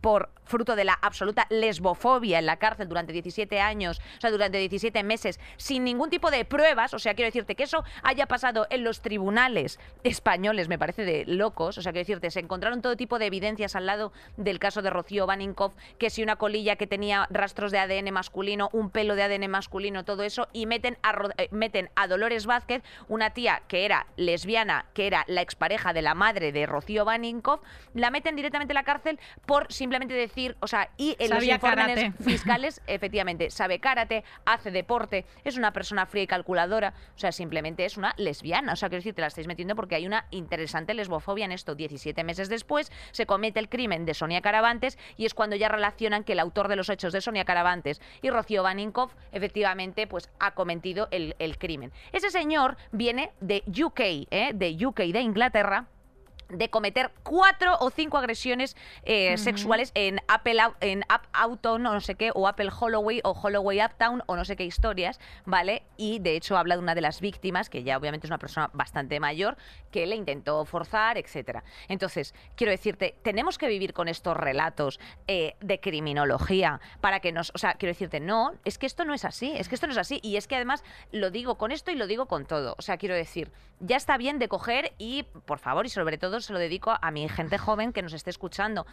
por 0.00 0.30
fruto 0.44 0.76
de 0.76 0.84
la 0.84 0.98
absoluta 1.00 1.46
lesbofobia 1.50 2.38
en 2.38 2.46
la 2.46 2.58
cárcel 2.58 2.88
durante 2.88 3.12
17 3.12 3.60
años, 3.60 4.00
o 4.18 4.20
sea, 4.20 4.30
durante 4.30 4.58
17 4.58 5.02
meses, 5.02 5.40
sin 5.56 5.84
ningún 5.84 6.10
tipo 6.10 6.30
de 6.30 6.44
pruebas. 6.44 6.94
O 6.94 6.98
sea, 6.98 7.14
quiero 7.14 7.28
decirte 7.28 7.54
que 7.54 7.62
eso 7.62 7.84
haya 8.02 8.26
pasado 8.26 8.66
en 8.70 8.84
los 8.84 9.00
tribunales 9.00 9.78
españoles, 10.04 10.68
me 10.68 10.78
parece 10.78 11.04
de 11.04 11.24
locos. 11.26 11.78
O 11.78 11.82
sea, 11.82 11.92
quiero 11.92 12.04
decirte, 12.04 12.30
se 12.30 12.40
encontraron 12.40 12.82
todo 12.82 12.96
tipo 12.96 13.18
de 13.18 13.26
evidencias 13.26 13.76
al 13.76 13.86
lado 13.86 14.12
del 14.36 14.58
caso 14.58 14.82
de 14.82 14.90
Rocío 14.90 15.26
Baninkoff, 15.26 15.74
que 15.98 16.10
si 16.10 16.22
una 16.22 16.36
colilla 16.36 16.76
que 16.76 16.86
tenía 16.86 17.26
rastros 17.30 17.72
de 17.72 17.78
ADN 17.78 18.12
masculino, 18.12 18.68
un 18.72 18.90
pelo 18.90 19.14
de 19.14 19.22
ADN 19.22 19.50
masculino, 19.50 20.04
todo 20.04 20.22
eso, 20.22 20.48
y 20.52 20.66
meten 20.66 20.98
a, 21.02 21.14
eh, 21.38 21.48
meten 21.50 21.90
a 21.94 22.06
Dolores 22.06 22.46
Vázquez, 22.46 22.82
una 23.08 23.30
tía 23.30 23.62
que 23.68 23.84
era 23.84 24.06
lesbiana, 24.16 24.86
que 24.94 25.06
era 25.06 25.24
la 25.28 25.40
expareja 25.40 25.92
de 25.92 26.02
la 26.02 26.14
madre 26.14 26.52
de 26.52 26.66
Rocío 26.66 27.04
Baninkoff, 27.04 27.60
la 27.94 28.10
meten 28.10 28.36
directamente 28.36 28.72
a 28.72 28.74
la 28.74 28.84
cárcel 28.84 29.18
por 29.46 29.72
simplemente 29.82 30.14
decir, 30.14 30.56
o 30.60 30.68
sea, 30.68 30.90
y 30.96 31.16
en 31.18 31.28
Sabía 31.28 31.54
los 31.54 31.54
informes 31.56 31.86
karate. 31.96 32.12
fiscales, 32.22 32.82
efectivamente, 32.86 33.50
sabe 33.50 33.80
karate, 33.80 34.22
hace 34.44 34.70
deporte, 34.70 35.26
es 35.42 35.56
una 35.56 35.72
persona 35.72 36.06
fría 36.06 36.22
y 36.22 36.26
calculadora, 36.28 36.94
o 37.16 37.18
sea, 37.18 37.32
simplemente 37.32 37.84
es 37.84 37.96
una 37.96 38.14
lesbiana. 38.16 38.74
O 38.74 38.76
sea, 38.76 38.88
quiero 38.88 39.00
decir, 39.00 39.14
te 39.14 39.22
la 39.22 39.26
estáis 39.26 39.48
metiendo 39.48 39.74
porque 39.74 39.96
hay 39.96 40.06
una 40.06 40.26
interesante 40.30 40.94
lesbofobia 40.94 41.46
en 41.46 41.52
esto. 41.52 41.74
17 41.74 42.22
meses 42.22 42.48
después 42.48 42.92
se 43.10 43.26
comete 43.26 43.58
el 43.58 43.68
crimen 43.68 44.04
de 44.04 44.14
Sonia 44.14 44.40
Caravantes 44.40 44.98
y 45.16 45.26
es 45.26 45.34
cuando 45.34 45.56
ya 45.56 45.68
relacionan 45.68 46.22
que 46.22 46.34
el 46.34 46.38
autor 46.38 46.68
de 46.68 46.76
los 46.76 46.88
hechos 46.88 47.12
de 47.12 47.20
Sonia 47.20 47.44
Caravantes 47.44 48.00
y 48.22 48.30
Rocío 48.30 48.62
Baninkoff 48.62 49.14
efectivamente 49.32 50.06
pues 50.06 50.30
ha 50.38 50.52
cometido 50.52 51.08
el, 51.10 51.34
el 51.40 51.58
crimen. 51.58 51.90
Ese 52.12 52.30
señor 52.30 52.76
viene 52.92 53.32
de 53.40 53.64
UK, 53.66 54.00
¿eh? 54.30 54.52
de 54.54 54.86
UK, 54.86 55.00
de 55.00 55.20
Inglaterra 55.20 55.88
de 56.52 56.70
cometer 56.70 57.10
cuatro 57.22 57.76
o 57.80 57.90
cinco 57.90 58.18
agresiones 58.18 58.76
eh, 59.04 59.36
sexuales 59.38 59.90
en 59.94 60.20
Apple 60.28 60.58
en 60.80 61.04
Up 61.12 61.50
Uptown 61.50 61.86
o 61.86 61.92
no 61.94 62.00
sé 62.00 62.14
qué 62.14 62.30
o 62.34 62.46
Apple 62.46 62.70
Holloway 62.78 63.20
o 63.24 63.32
Holloway 63.32 63.82
Uptown 63.82 64.22
o 64.26 64.36
no 64.36 64.44
sé 64.44 64.56
qué 64.56 64.64
historias, 64.64 65.18
¿vale? 65.44 65.82
Y 65.96 66.18
de 66.18 66.36
hecho 66.36 66.56
habla 66.56 66.76
de 66.76 66.82
una 66.82 66.94
de 66.94 67.00
las 67.00 67.20
víctimas 67.20 67.70
que 67.70 67.82
ya 67.82 67.96
obviamente 67.96 68.26
es 68.26 68.30
una 68.30 68.38
persona 68.38 68.70
bastante 68.72 69.18
mayor 69.20 69.56
que 69.90 70.06
le 70.06 70.16
intentó 70.16 70.64
forzar, 70.64 71.18
etcétera. 71.18 71.64
Entonces 71.88 72.34
quiero 72.56 72.70
decirte, 72.70 73.16
tenemos 73.22 73.58
que 73.58 73.68
vivir 73.68 73.92
con 73.92 74.08
estos 74.08 74.36
relatos 74.36 75.00
eh, 75.26 75.56
de 75.60 75.80
criminología 75.80 76.80
para 77.00 77.20
que 77.20 77.32
nos, 77.32 77.50
o 77.54 77.58
sea, 77.58 77.74
quiero 77.74 77.92
decirte, 77.92 78.20
no, 78.20 78.52
es 78.64 78.78
que 78.78 78.86
esto 78.86 79.04
no 79.04 79.14
es 79.14 79.24
así, 79.24 79.52
es 79.56 79.68
que 79.68 79.74
esto 79.74 79.86
no 79.86 79.92
es 79.92 79.98
así 79.98 80.20
y 80.22 80.36
es 80.36 80.46
que 80.46 80.56
además 80.56 80.84
lo 81.10 81.30
digo 81.30 81.56
con 81.56 81.72
esto 81.72 81.90
y 81.90 81.94
lo 81.94 82.06
digo 82.06 82.26
con 82.26 82.46
todo, 82.46 82.74
o 82.78 82.82
sea, 82.82 82.96
quiero 82.96 83.14
decir, 83.14 83.50
ya 83.80 83.96
está 83.96 84.16
bien 84.16 84.38
de 84.38 84.48
coger 84.48 84.92
y, 84.98 85.24
por 85.44 85.58
favor, 85.58 85.86
y 85.86 85.88
sobre 85.88 86.18
todo 86.18 86.40
se 86.42 86.52
lo 86.52 86.58
dedico 86.58 86.94
a 87.00 87.10
mi 87.10 87.28
gente 87.28 87.58
joven 87.58 87.92
que 87.92 88.02
nos 88.02 88.12
esté 88.12 88.30
escuchando. 88.30 88.86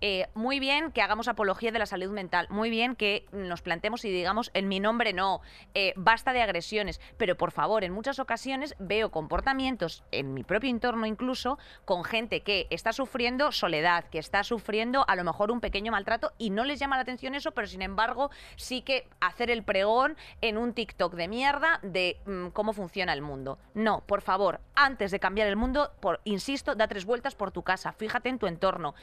Eh, 0.00 0.26
muy 0.34 0.60
bien 0.60 0.92
que 0.92 1.02
hagamos 1.02 1.28
apología 1.28 1.72
de 1.72 1.78
la 1.78 1.86
salud 1.86 2.10
mental, 2.10 2.46
muy 2.50 2.70
bien 2.70 2.96
que 2.96 3.26
nos 3.32 3.62
plantemos 3.62 4.04
y 4.04 4.10
digamos 4.10 4.50
en 4.54 4.68
mi 4.68 4.78
nombre 4.78 5.12
no, 5.12 5.40
eh, 5.74 5.94
basta 5.96 6.32
de 6.32 6.42
agresiones, 6.42 7.00
pero 7.16 7.36
por 7.36 7.50
favor, 7.50 7.84
en 7.84 7.92
muchas 7.92 8.18
ocasiones 8.18 8.74
veo 8.78 9.10
comportamientos 9.10 10.04
en 10.12 10.34
mi 10.34 10.44
propio 10.44 10.70
entorno 10.70 11.06
incluso 11.06 11.58
con 11.84 12.04
gente 12.04 12.42
que 12.42 12.66
está 12.70 12.92
sufriendo 12.92 13.52
soledad, 13.52 14.04
que 14.04 14.18
está 14.18 14.44
sufriendo 14.44 15.04
a 15.08 15.16
lo 15.16 15.24
mejor 15.24 15.50
un 15.50 15.60
pequeño 15.60 15.92
maltrato 15.92 16.32
y 16.38 16.50
no 16.50 16.64
les 16.64 16.78
llama 16.78 16.96
la 16.96 17.02
atención 17.02 17.34
eso, 17.34 17.52
pero 17.52 17.66
sin 17.66 17.82
embargo 17.82 18.30
sí 18.56 18.82
que 18.82 19.08
hacer 19.20 19.50
el 19.50 19.62
pregón 19.62 20.16
en 20.40 20.58
un 20.58 20.74
TikTok 20.74 21.14
de 21.14 21.28
mierda 21.28 21.80
de 21.82 22.18
mm, 22.26 22.48
cómo 22.48 22.72
funciona 22.72 23.12
el 23.12 23.22
mundo. 23.22 23.58
No, 23.74 24.02
por 24.06 24.20
favor, 24.20 24.60
antes 24.74 25.10
de 25.10 25.20
cambiar 25.20 25.48
el 25.48 25.56
mundo, 25.56 25.92
por, 26.00 26.20
insisto, 26.24 26.74
da 26.74 26.88
tres 26.88 27.04
vueltas 27.04 27.34
por 27.34 27.50
tu 27.50 27.62
casa, 27.62 27.92
fíjate 27.92 28.28
en 28.28 28.38
tu 28.38 28.46
entorno. 28.46 28.94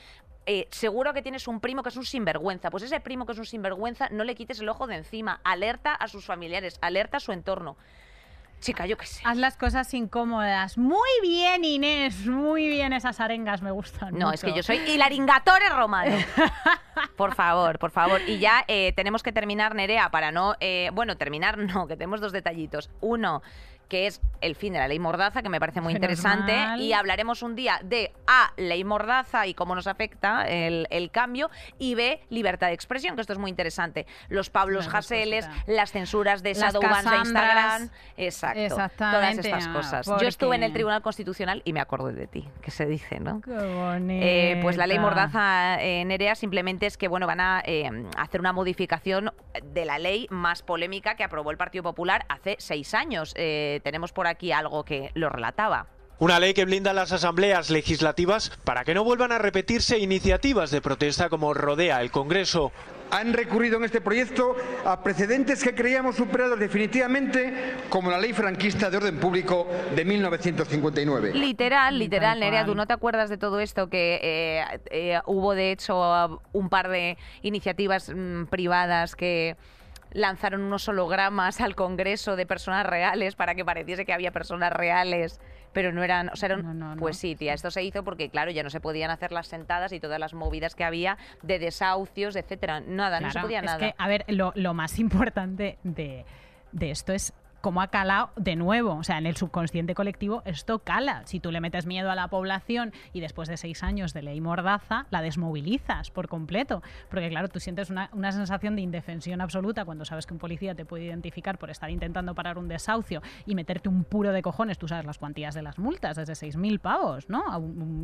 Eh, 0.45 0.67
seguro 0.71 1.13
que 1.13 1.21
tienes 1.21 1.47
un 1.47 1.60
primo 1.60 1.84
que 1.84 1.89
es 1.89 1.97
un 1.97 2.06
sinvergüenza. 2.06 2.69
Pues 2.69 2.84
ese 2.84 2.99
primo 2.99 3.25
que 3.25 3.32
es 3.32 3.38
un 3.38 3.45
sinvergüenza, 3.45 4.10
no 4.10 4.23
le 4.23 4.36
quites 4.36 4.60
el 4.60 4.69
ojo 4.69 4.88
de 4.88 4.95
encima. 4.95 5.39
Alerta 5.43 5.93
a 5.93 6.08
sus 6.08 6.25
familiares, 6.25 6.77
alerta 6.82 7.17
a 7.17 7.19
su 7.19 7.32
entorno. 7.32 7.77
Chica, 8.63 8.86
yo 8.86 8.97
qué 8.97 9.06
sé. 9.06 9.21
Haz 9.25 9.36
las 9.36 9.58
cosas 9.58 9.93
incómodas. 9.93 10.77
Muy 10.77 11.10
bien, 11.21 11.65
Inés. 11.65 12.25
Muy 12.25 12.69
bien 12.69 12.93
esas 12.93 13.19
arengas, 13.19 13.62
me 13.62 13.71
gustan. 13.71 14.17
No, 14.17 14.32
es 14.32 14.41
que 14.41 14.53
yo 14.53 14.63
soy 14.63 14.77
hilaringatore 14.77 15.67
romano. 15.67 16.15
Por 17.17 17.36
favor, 17.36 17.77
por 17.77 17.91
favor. 17.91 18.21
Y 18.25 18.39
ya 18.39 18.63
eh, 18.67 18.93
tenemos 18.95 19.21
que 19.21 19.32
terminar, 19.32 19.75
Nerea, 19.75 20.10
para 20.10 20.32
no... 20.32 20.56
eh, 20.60 20.89
bueno, 20.93 21.17
terminar 21.17 21.58
no, 21.58 21.88
que 21.88 21.95
tenemos 21.97 22.21
dos 22.21 22.32
detallitos. 22.32 22.89
Uno, 23.01 23.43
que 23.88 24.08
es 24.08 24.22
el 24.41 24.56
fin 24.56 24.74
de 24.74 24.80
la 24.80 24.88
ley 24.88 25.00
Mordaza, 25.00 25.41
que 25.41 25.50
me 25.50 25.60
parece 25.60 25.82
muy 25.82 25.93
interesante. 25.93 26.54
Y 26.78 26.93
hablaremos 26.93 27.43
un 27.43 27.56
día 27.56 27.80
de 27.84 28.12
A, 28.28 28.52
ley 28.58 28.84
Mordaza 28.84 29.48
y 29.48 29.54
cómo 29.54 29.76
nos 29.76 29.88
afecta 29.88 30.43
el, 30.48 30.88
el 30.89 31.12
cambio. 31.12 31.50
Y 31.80 31.96
B, 31.96 32.19
libertad 32.30 32.67
de 32.67 32.74
expresión, 32.74 33.15
que 33.15 33.22
esto 33.22 33.34
es 33.34 33.39
muy 33.39 33.50
interesante. 33.50 34.06
Los 34.30 34.50
Pablos 34.50 34.89
Haseles, 34.91 35.48
las 35.67 35.91
censuras 35.91 36.43
de 36.43 36.54
Las 36.54 36.74
Shadowbans 36.74 37.10
de. 37.10 37.17
Instagram. 37.17 37.89
Exacto. 38.17 38.76
Todas 38.98 39.38
estas 39.38 39.67
cosas. 39.67 40.06
Yo 40.19 40.28
estuve 40.28 40.56
en 40.56 40.63
el 40.63 40.74
Tribunal 40.74 41.02
Constitucional 41.02 41.62
y 41.65 41.74
me 41.74 41.80
acordé 41.80 42.13
de 42.13 42.28
ti, 42.28 42.48
que 42.62 42.72
se 42.72 42.86
dice, 42.86 43.19
¿no? 43.19 43.41
Qué. 43.41 43.52
Eh, 44.10 44.60
pues 44.62 44.78
la 44.78 44.88
ley 44.88 45.00
Mordaza 45.00 45.82
eh, 45.82 46.04
Nerea 46.06 46.36
simplemente 46.36 46.86
es 46.86 46.98
que 46.98 47.08
bueno 47.08 47.28
van 47.28 47.39
a 47.39 47.62
eh, 47.65 47.89
hacer 48.17 48.39
una 48.39 48.54
modificación 48.54 49.32
de 49.63 49.86
la 49.86 50.00
ley 50.00 50.28
más 50.30 50.62
polémica 50.63 51.15
que 51.15 51.24
aprobó 51.24 51.52
el 51.52 51.58
Partido 51.58 51.84
Popular 51.84 52.26
hace 52.30 52.56
seis 52.60 52.93
años. 52.93 53.34
Eh, 53.38 53.72
tenemos 53.79 54.12
por 54.12 54.27
aquí 54.27 54.51
algo 54.51 54.83
que 54.83 55.12
lo 55.13 55.29
relataba. 55.29 55.88
Una 56.19 56.39
ley 56.39 56.53
que 56.53 56.63
blinda 56.63 56.93
las 56.93 57.12
asambleas 57.12 57.69
legislativas 57.69 58.51
para 58.63 58.86
que 58.86 58.93
no 58.93 59.03
vuelvan 59.03 59.31
a 59.31 59.39
repetirse 59.39 59.97
iniciativas 59.97 60.71
de 60.71 60.79
protesta 60.79 61.27
como 61.27 61.53
rodea 61.53 62.01
el 62.01 62.12
Congreso. 62.12 62.71
Han 63.09 63.33
recurrido 63.33 63.77
en 63.77 63.83
este 63.83 63.99
proyecto 63.99 64.55
a 64.86 65.03
precedentes 65.03 65.63
que 65.63 65.75
creíamos 65.75 66.15
superados 66.15 66.57
definitivamente, 66.57 67.75
como 67.89 68.09
la 68.09 68.19
ley 68.19 68.31
franquista 68.31 68.89
de 68.89 68.97
orden 68.97 69.19
público 69.19 69.67
de 69.95 70.05
1959. 70.05 71.33
Literal, 71.33 71.99
literal, 71.99 72.39
Nerea, 72.39 72.65
¿tú 72.65 72.73
no 72.73 72.88
te 72.88 72.93
acuerdas 72.93 73.29
de 73.29 73.38
todo 73.38 73.59
esto? 73.59 73.89
Que 73.89 74.19
eh, 74.23 74.79
eh, 74.91 75.19
hubo 75.25 75.53
de 75.55 75.71
hecho 75.71 76.41
un 76.53 76.69
par 76.69 76.89
de 76.89 77.17
iniciativas 77.41 78.09
mm, 78.15 78.45
privadas 78.45 79.15
que 79.15 79.57
lanzaron 80.13 80.62
unos 80.62 80.88
hologramas 80.88 81.60
al 81.62 81.76
Congreso 81.76 82.36
de 82.36 82.45
personas 82.45 82.86
reales 82.86 83.36
para 83.36 83.56
que 83.56 83.65
pareciese 83.65 84.06
que 84.06 84.13
había 84.13 84.32
personas 84.32 84.71
reales, 84.71 85.39
pero 85.73 85.91
no 85.91 86.04
eran, 86.04 86.30
o 86.30 86.36
sea, 86.36 86.47
eran- 86.47 86.62
No, 86.63 86.73
no, 86.73 86.95
no. 86.95 86.99
pues 87.02 87.17
sí, 87.17 87.36
tía, 87.36 87.54
esto 87.54 87.71
se 87.71 87.84
hizo 87.84 88.04
porque 88.04 88.30
claro, 88.30 88.52
ya 88.52 88.63
no 88.63 88.69
se 88.69 88.80
podían 88.80 89.10
hacer 89.12 89.32
las 89.32 89.47
sentadas 89.47 89.91
y 89.91 89.99
todas 89.99 90.19
las 90.19 90.34
movidas 90.34 90.76
que 90.76 90.84
había 90.84 91.17
de 91.41 91.60
desahucios, 91.60 92.36
etcétera, 92.36 92.80
nada, 92.80 93.19
no 93.19 93.32
se 93.32 93.39
podía 93.39 93.60
es 93.60 93.65
nada. 93.65 93.80
que, 93.80 93.95
a 93.97 94.08
ver, 94.08 94.23
lo, 94.28 94.52
lo 94.56 94.73
más 94.73 94.99
importante 94.99 95.78
de, 95.84 96.26
de 96.71 96.91
esto 96.91 97.12
es 97.13 97.34
cómo 97.63 97.82
ha 97.82 97.88
calado 97.88 98.32
de 98.36 98.58
nuevo. 98.58 98.95
O 98.95 99.04
sea, 99.04 99.17
en 99.17 99.26
el 99.26 99.38
subconsciente 99.38 99.95
colectivo 99.95 100.43
esto 100.43 100.80
cala. 100.80 101.21
Si 101.26 101.39
tú 101.39 101.49
le 101.49 101.62
metes 101.62 101.86
miedo 101.86 102.12
a 102.12 102.15
la 102.15 102.28
población 102.28 102.91
y 103.13 103.21
después 103.21 103.47
de 103.47 103.56
seis 103.56 103.84
años 103.84 104.13
de 104.13 104.21
ley 104.21 104.41
mordaza, 104.41 105.08
la 105.12 105.21
desmovilizas 105.21 106.12
por 106.12 106.28
completo. 106.28 106.84
Porque 107.10 107.30
claro, 107.30 107.47
tú 107.47 107.62
sientes 107.62 107.89
una, 107.89 108.10
una 108.12 108.34
sensación 108.34 108.76
de 108.76 108.82
indefensión 108.82 109.39
absoluta 109.39 109.86
cuando 109.86 110.04
sabes 110.04 110.26
que 110.26 110.34
un 110.34 110.39
policía 110.39 110.76
te 110.76 110.84
puede 110.84 111.06
identificar 111.06 111.58
por 111.58 111.69
estar 111.69 111.89
intentando 111.89 112.36
parar 112.36 112.58
un 112.58 112.67
desahucio 112.67 113.21
y 113.45 113.56
meterte 113.56 113.88
un 113.88 114.04
puro 114.04 114.34
de 114.34 114.41
cojones. 114.41 114.78
Tú 114.78 114.89
sabes 114.89 115.06
las 115.06 115.17
cuantías 115.17 115.56
de 115.56 115.62
las 115.62 115.80
multas, 115.80 116.17
desde 116.17 116.34
6.000 116.34 116.80
pavos, 116.82 117.30
¿no? 117.30 117.45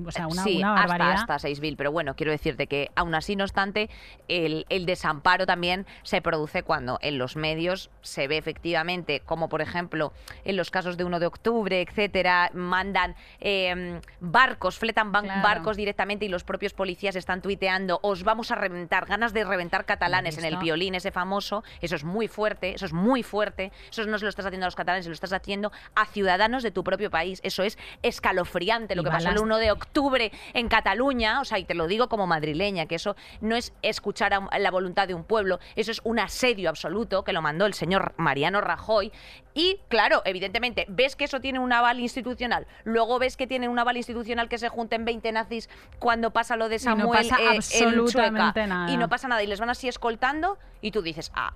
O 0.07 0.11
sea, 0.11 0.27
una, 0.27 0.41
sí, 0.41 0.59
una 0.59 0.71
barbaridad. 0.71 1.11
hasta, 1.15 1.35
hasta 1.35 1.49
6.000, 1.49 1.75
pero 1.75 1.91
bueno, 1.91 2.15
quiero 2.15 2.31
decirte 2.31 2.67
que 2.67 2.91
aún 2.95 3.13
así, 3.13 3.35
no 3.35 3.43
obstante, 3.43 3.89
el, 4.29 4.65
el 4.69 4.85
desamparo 4.85 5.45
también 5.45 5.85
se 6.03 6.21
produce 6.21 6.63
cuando 6.63 6.97
en 7.01 7.17
los 7.17 7.35
medios 7.35 7.91
se 7.99 8.29
ve 8.29 8.37
efectivamente 8.37 9.19
como, 9.49 9.59
por 9.59 9.61
ejemplo, 9.61 10.13
en 10.45 10.55
los 10.55 10.69
casos 10.69 10.95
de 10.95 11.03
1 11.03 11.19
de 11.19 11.25
octubre, 11.25 11.81
etcétera, 11.81 12.51
mandan 12.53 13.15
eh, 13.41 13.99
barcos, 14.19 14.77
fletan 14.77 15.09
Claro. 15.11 15.41
barcos 15.41 15.75
directamente 15.75 16.25
y 16.25 16.29
los 16.29 16.43
propios 16.43 16.73
policías 16.73 17.15
están 17.15 17.41
tuiteando, 17.41 17.99
os 18.03 18.23
vamos 18.23 18.51
a 18.51 18.55
reventar, 18.55 19.05
ganas 19.07 19.33
de 19.33 19.43
reventar 19.43 19.85
catalanes 19.85 20.37
en 20.37 20.45
el 20.45 20.57
violín 20.57 20.93
ese 20.93 21.11
famoso, 21.11 21.63
eso 21.81 21.95
es 21.95 22.03
muy 22.03 22.27
fuerte, 22.27 22.75
eso 22.75 22.85
es 22.85 22.93
muy 22.93 23.23
fuerte, 23.23 23.71
eso 23.89 24.05
no 24.05 24.17
se 24.19 24.25
lo 24.25 24.29
estás 24.29 24.45
haciendo 24.45 24.65
a 24.65 24.67
los 24.67 24.75
catalanes, 24.75 25.05
se 25.05 25.09
lo 25.09 25.13
estás 25.15 25.33
haciendo 25.33 25.71
a 25.95 26.05
ciudadanos 26.05 26.61
de 26.63 26.69
tu 26.71 26.83
propio 26.83 27.09
país, 27.09 27.39
eso 27.43 27.63
es 27.63 27.77
escalofriante, 28.03 28.95
lo 28.95 29.01
Y 29.01 29.05
que 29.05 29.11
pasó 29.11 29.29
el 29.29 29.35
balas- 29.35 29.41
1 29.43 29.57
de 29.57 29.71
octubre 29.71 30.31
en 30.53 30.67
Cataluña, 30.67 31.41
o 31.41 31.45
sea, 31.45 31.57
y 31.57 31.63
te 31.65 31.73
lo 31.73 31.87
digo 31.87 32.07
como 32.07 32.27
madrileña, 32.27 32.85
que 32.85 32.95
eso 32.95 33.15
no 33.41 33.55
es 33.55 33.73
escuchar 33.81 34.33
a 34.33 34.59
la 34.59 34.71
voluntad 34.71 35.07
de 35.07 35.13
un 35.15 35.23
pueblo, 35.23 35.59
eso 35.75 35.91
es 35.91 36.01
un 36.03 36.19
asedio 36.19 36.69
absoluto 36.69 37.23
que 37.23 37.33
lo 37.33 37.41
mandó 37.41 37.65
el 37.65 37.73
señor 37.73 38.13
Mariano 38.17 38.61
Rajoy. 38.61 39.11
Y 39.53 39.79
claro, 39.87 40.21
evidentemente, 40.25 40.85
ves 40.89 41.15
que 41.15 41.25
eso 41.25 41.39
tiene 41.39 41.59
un 41.59 41.71
aval 41.73 41.99
institucional, 41.99 42.67
luego 42.83 43.19
ves 43.19 43.35
que 43.37 43.47
tiene 43.47 43.67
un 43.67 43.79
aval 43.79 43.97
institucional 43.97 44.47
que 44.49 44.57
se 44.57 44.69
junten 44.69 45.05
20 45.05 45.31
nazis 45.31 45.69
cuando 45.99 46.31
pasa 46.31 46.55
lo 46.55 46.69
de 46.69 46.75
Y 46.75 46.79
no 46.79 46.83
Samuel 46.83 47.29
pasa 47.29 47.41
eh, 47.41 47.45
en 47.45 47.55
absolutamente 47.57 48.67
nada. 48.67 48.91
y 48.91 48.97
no 48.97 49.09
pasa 49.09 49.27
nada, 49.27 49.43
y 49.43 49.47
les 49.47 49.59
van 49.59 49.69
así 49.69 49.87
escoltando, 49.87 50.57
y 50.81 50.91
tú 50.91 51.01
dices, 51.01 51.31
ah, 51.35 51.53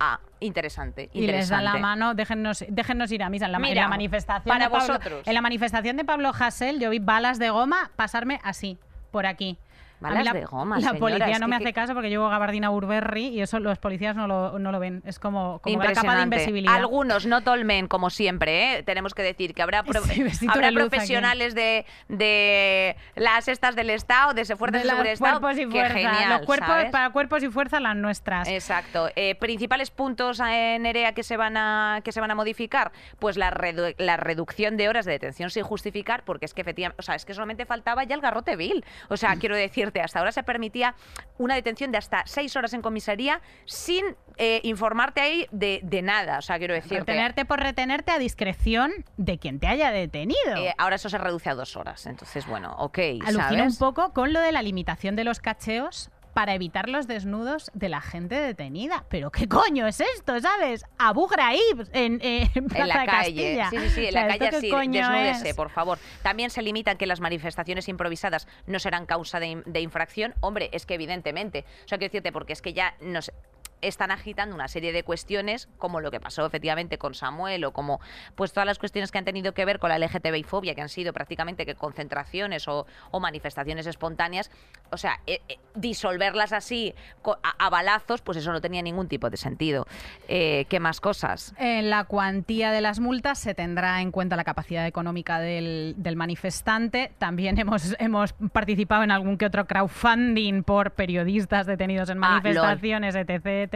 ah, 0.00 0.20
interesante, 0.40 1.10
y 1.12 1.26
les 1.26 1.48
dan 1.48 1.64
la 1.64 1.70
interesante. 1.70 1.80
mano, 1.80 2.14
déjennos, 2.14 2.64
déjennos 2.68 3.12
ir 3.12 3.22
a 3.22 3.28
misa. 3.30 3.46
En 3.46 3.52
la, 3.52 3.58
en 3.58 3.62
Mira, 3.62 3.82
la 3.82 3.88
manifestación 3.88 4.52
para 4.52 4.64
de 4.66 4.70
Pablo, 4.70 4.94
vosotros. 4.94 5.26
En 5.26 5.34
la 5.34 5.40
manifestación 5.42 5.96
de 5.96 6.04
Pablo 6.04 6.32
Hasél 6.38 6.80
yo 6.80 6.90
vi 6.90 6.98
balas 6.98 7.38
de 7.38 7.50
goma 7.50 7.90
pasarme 7.96 8.40
así, 8.42 8.78
por 9.10 9.26
aquí. 9.26 9.58
Balas 10.00 10.24
la, 10.24 10.32
de 10.32 10.44
goma, 10.44 10.76
La 10.76 10.80
señora, 10.92 10.98
policía 10.98 11.38
no 11.38 11.46
que- 11.46 11.50
me 11.50 11.56
hace 11.56 11.72
caso 11.72 11.94
porque 11.94 12.08
llevo 12.08 12.28
gabardina 12.28 12.68
Burberry 12.68 13.26
y 13.28 13.40
eso 13.40 13.58
los 13.60 13.78
policías 13.78 14.14
no 14.14 14.26
lo, 14.26 14.58
no 14.58 14.70
lo 14.72 14.78
ven. 14.78 15.02
Es 15.04 15.18
como, 15.18 15.58
como 15.60 15.82
la 15.82 15.92
capa 15.92 16.16
de 16.16 16.22
invisibilidad. 16.22 16.74
Algunos, 16.76 17.26
no 17.26 17.42
tolmen, 17.42 17.88
como 17.88 18.10
siempre, 18.10 18.78
¿eh? 18.78 18.82
tenemos 18.84 19.14
que 19.14 19.22
decir 19.22 19.54
que 19.54 19.62
habrá, 19.62 19.82
pro- 19.84 20.02
Sí, 20.02 20.46
habrá 20.48 20.70
profesionales 20.72 21.54
de, 21.54 21.84
de 22.08 22.96
las 23.16 23.48
estas 23.48 23.74
del 23.76 23.90
Estado, 23.90 24.34
de 24.34 24.42
ese 24.42 24.56
fuerzas 24.56 24.82
de 24.82 24.88
seguridad 24.88 25.12
Estado. 25.14 25.40
cuerpos 25.40 25.58
y 25.58 25.64
que 25.66 25.70
fuerzas. 25.70 25.92
genial, 25.92 26.30
los 26.38 26.46
cuerpos, 26.46 26.68
¿sabes? 26.68 26.90
para 26.90 27.10
cuerpos 27.10 27.42
y 27.42 27.48
fuerzas 27.48 27.80
las 27.80 27.96
nuestras. 27.96 28.48
Exacto. 28.48 29.08
Eh, 29.16 29.34
principales 29.36 29.90
puntos 29.90 30.40
en 30.40 30.82
Nerea 30.82 31.12
que 31.12 31.22
se 31.22 31.36
van 31.36 31.56
a 31.56 32.00
que 32.04 32.12
se 32.12 32.20
van 32.20 32.30
a 32.30 32.34
modificar, 32.34 32.92
pues 33.18 33.36
la, 33.36 33.50
redu- 33.50 33.94
la 33.98 34.16
reducción 34.16 34.76
de 34.76 34.88
horas 34.88 35.04
de 35.06 35.12
detención 35.12 35.50
sin 35.50 35.62
justificar, 35.64 36.24
porque 36.24 36.44
es 36.44 36.54
que 36.54 36.60
efectivamente, 36.60 37.00
o 37.00 37.02
sea, 37.02 37.14
es 37.14 37.24
que 37.24 37.34
solamente 37.34 37.66
faltaba 37.66 38.04
ya 38.04 38.14
el 38.14 38.20
garrote 38.20 38.56
vil. 38.56 38.84
O 39.08 39.16
sea, 39.16 39.36
quiero 39.40 39.56
decirte, 39.88 40.00
hasta 40.02 40.18
ahora 40.18 40.32
se 40.32 40.42
permitía 40.42 40.94
una 41.38 41.54
detención 41.54 41.92
de 41.92 41.98
hasta 41.98 42.22
seis 42.26 42.54
horas 42.56 42.72
en 42.74 42.82
comisaría 42.82 43.40
sin 43.64 44.04
eh, 44.36 44.60
informarte 44.64 45.20
ahí 45.20 45.46
de, 45.50 45.80
de 45.82 46.02
nada. 46.02 46.38
O 46.38 46.42
sea, 46.42 46.58
quiero 46.58 46.74
decirte. 46.74 46.98
Retenerte 47.00 47.44
por 47.44 47.60
retenerte 47.60 48.12
a 48.12 48.18
discreción 48.18 48.92
de 49.16 49.38
quien 49.38 49.58
te 49.60 49.66
haya 49.66 49.90
detenido. 49.90 50.56
eh, 50.56 50.74
ahora 50.78 50.96
eso 50.96 51.08
se 51.08 51.18
reduce 51.18 51.48
a 51.50 51.54
dos 51.54 51.76
horas. 51.76 52.06
Entonces, 52.06 52.46
bueno, 52.46 52.74
ok. 52.78 52.98
Alucino 53.24 53.42
¿sabes? 53.42 53.72
un 53.72 53.78
poco 53.78 54.12
con 54.12 54.32
lo 54.32 54.40
de 54.40 54.52
la 54.52 54.62
limitación 54.62 55.16
de 55.16 55.24
los 55.24 55.40
cacheos 55.40 56.10
para 56.38 56.54
evitar 56.54 56.88
los 56.88 57.08
desnudos 57.08 57.68
de 57.74 57.88
la 57.88 58.00
gente 58.00 58.36
detenida. 58.36 59.04
Pero 59.08 59.32
¿qué 59.32 59.48
coño 59.48 59.88
es 59.88 60.00
esto, 60.00 60.38
sabes? 60.38 60.84
Abu 60.96 61.26
Ghraib 61.26 61.88
en, 61.92 62.20
eh, 62.22 62.48
en 62.54 62.68
En 62.76 62.86
la 62.86 63.04
calle, 63.06 63.56
Castilla. 63.58 63.70
sí, 63.70 63.78
sí, 63.78 63.88
sí, 63.90 64.00
en 64.02 64.08
O 64.10 64.12
sea, 64.12 64.26
la 64.28 64.32
¿esto 64.34 64.44
calle 64.44 64.60
sí, 64.60 64.70
desnúdese, 64.70 65.48
es? 65.50 65.56
por 65.56 65.70
favor. 65.70 65.98
También 66.22 66.50
se 66.50 66.62
limitan 66.62 66.96
que 66.96 67.06
las 67.06 67.18
manifestaciones 67.20 67.88
improvisadas 67.88 68.46
no 68.68 68.78
serán 68.78 69.04
causa 69.04 69.40
de, 69.40 69.64
de 69.66 69.80
infracción. 69.80 70.32
Hombre, 70.38 70.70
es 70.72 70.86
que 70.86 70.94
evidentemente, 70.94 71.64
o 71.84 71.88
sea, 71.88 71.98
quiero 71.98 72.12
decirte, 72.12 72.30
porque 72.30 72.52
es 72.52 72.62
que 72.62 72.72
ya 72.72 72.94
nos 73.00 73.32
están 73.80 74.10
agitando 74.10 74.54
una 74.54 74.68
serie 74.68 74.92
de 74.92 75.02
cuestiones 75.02 75.68
como 75.78 76.00
lo 76.00 76.10
que 76.10 76.20
pasó 76.20 76.44
efectivamente 76.46 76.98
con 76.98 77.14
Samuel 77.14 77.64
o 77.64 77.72
como 77.72 78.00
pues 78.34 78.52
todas 78.52 78.66
las 78.66 78.78
cuestiones 78.78 79.10
que 79.10 79.18
han 79.18 79.24
tenido 79.24 79.54
que 79.54 79.64
ver 79.64 79.78
con 79.78 79.90
la 79.90 79.98
LGTBI 79.98 80.42
fobia 80.42 80.74
que 80.74 80.82
han 80.82 80.88
sido 80.88 81.12
prácticamente 81.12 81.66
que 81.66 81.74
concentraciones 81.74 82.68
o, 82.68 82.86
o 83.10 83.20
manifestaciones 83.20 83.86
espontáneas. 83.86 84.50
O 84.90 84.96
sea 84.96 85.20
eh, 85.26 85.40
eh, 85.48 85.58
disolverlas 85.74 86.52
así 86.52 86.94
a, 87.42 87.66
a 87.66 87.70
balazos 87.70 88.22
pues 88.22 88.38
eso 88.38 88.52
no 88.52 88.60
tenía 88.60 88.82
ningún 88.82 89.08
tipo 89.08 89.30
de 89.30 89.36
sentido. 89.36 89.86
Eh, 90.28 90.66
qué 90.68 90.80
más 90.80 91.00
cosas 91.00 91.54
En 91.58 91.90
la 91.90 92.04
cuantía 92.04 92.70
de 92.70 92.80
las 92.80 93.00
multas 93.00 93.38
se 93.38 93.54
tendrá 93.54 94.00
en 94.00 94.10
cuenta 94.10 94.36
la 94.36 94.44
capacidad 94.44 94.86
económica 94.86 95.38
del, 95.40 95.94
del 95.96 96.16
manifestante. 96.16 97.12
También 97.18 97.58
hemos, 97.58 97.94
hemos 97.98 98.32
participado 98.52 99.02
en 99.02 99.10
algún 99.10 99.38
que 99.38 99.46
otro 99.46 99.66
crowdfunding 99.66 100.62
por 100.62 100.92
periodistas 100.92 101.66
detenidos 101.66 102.08
en 102.10 102.18
Ah, 102.18 102.40
manifestaciones, 102.42 103.14
etc, 103.14 103.67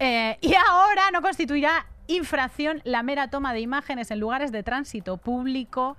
Eh, 0.00 0.38
y 0.40 0.54
ahora 0.54 1.10
no 1.12 1.22
constituirá 1.22 1.86
infracción 2.06 2.80
la 2.84 3.02
mera 3.02 3.28
toma 3.30 3.52
de 3.52 3.60
imágenes 3.60 4.10
en 4.10 4.20
lugares 4.20 4.50
de 4.52 4.62
tránsito 4.62 5.16
público 5.18 5.96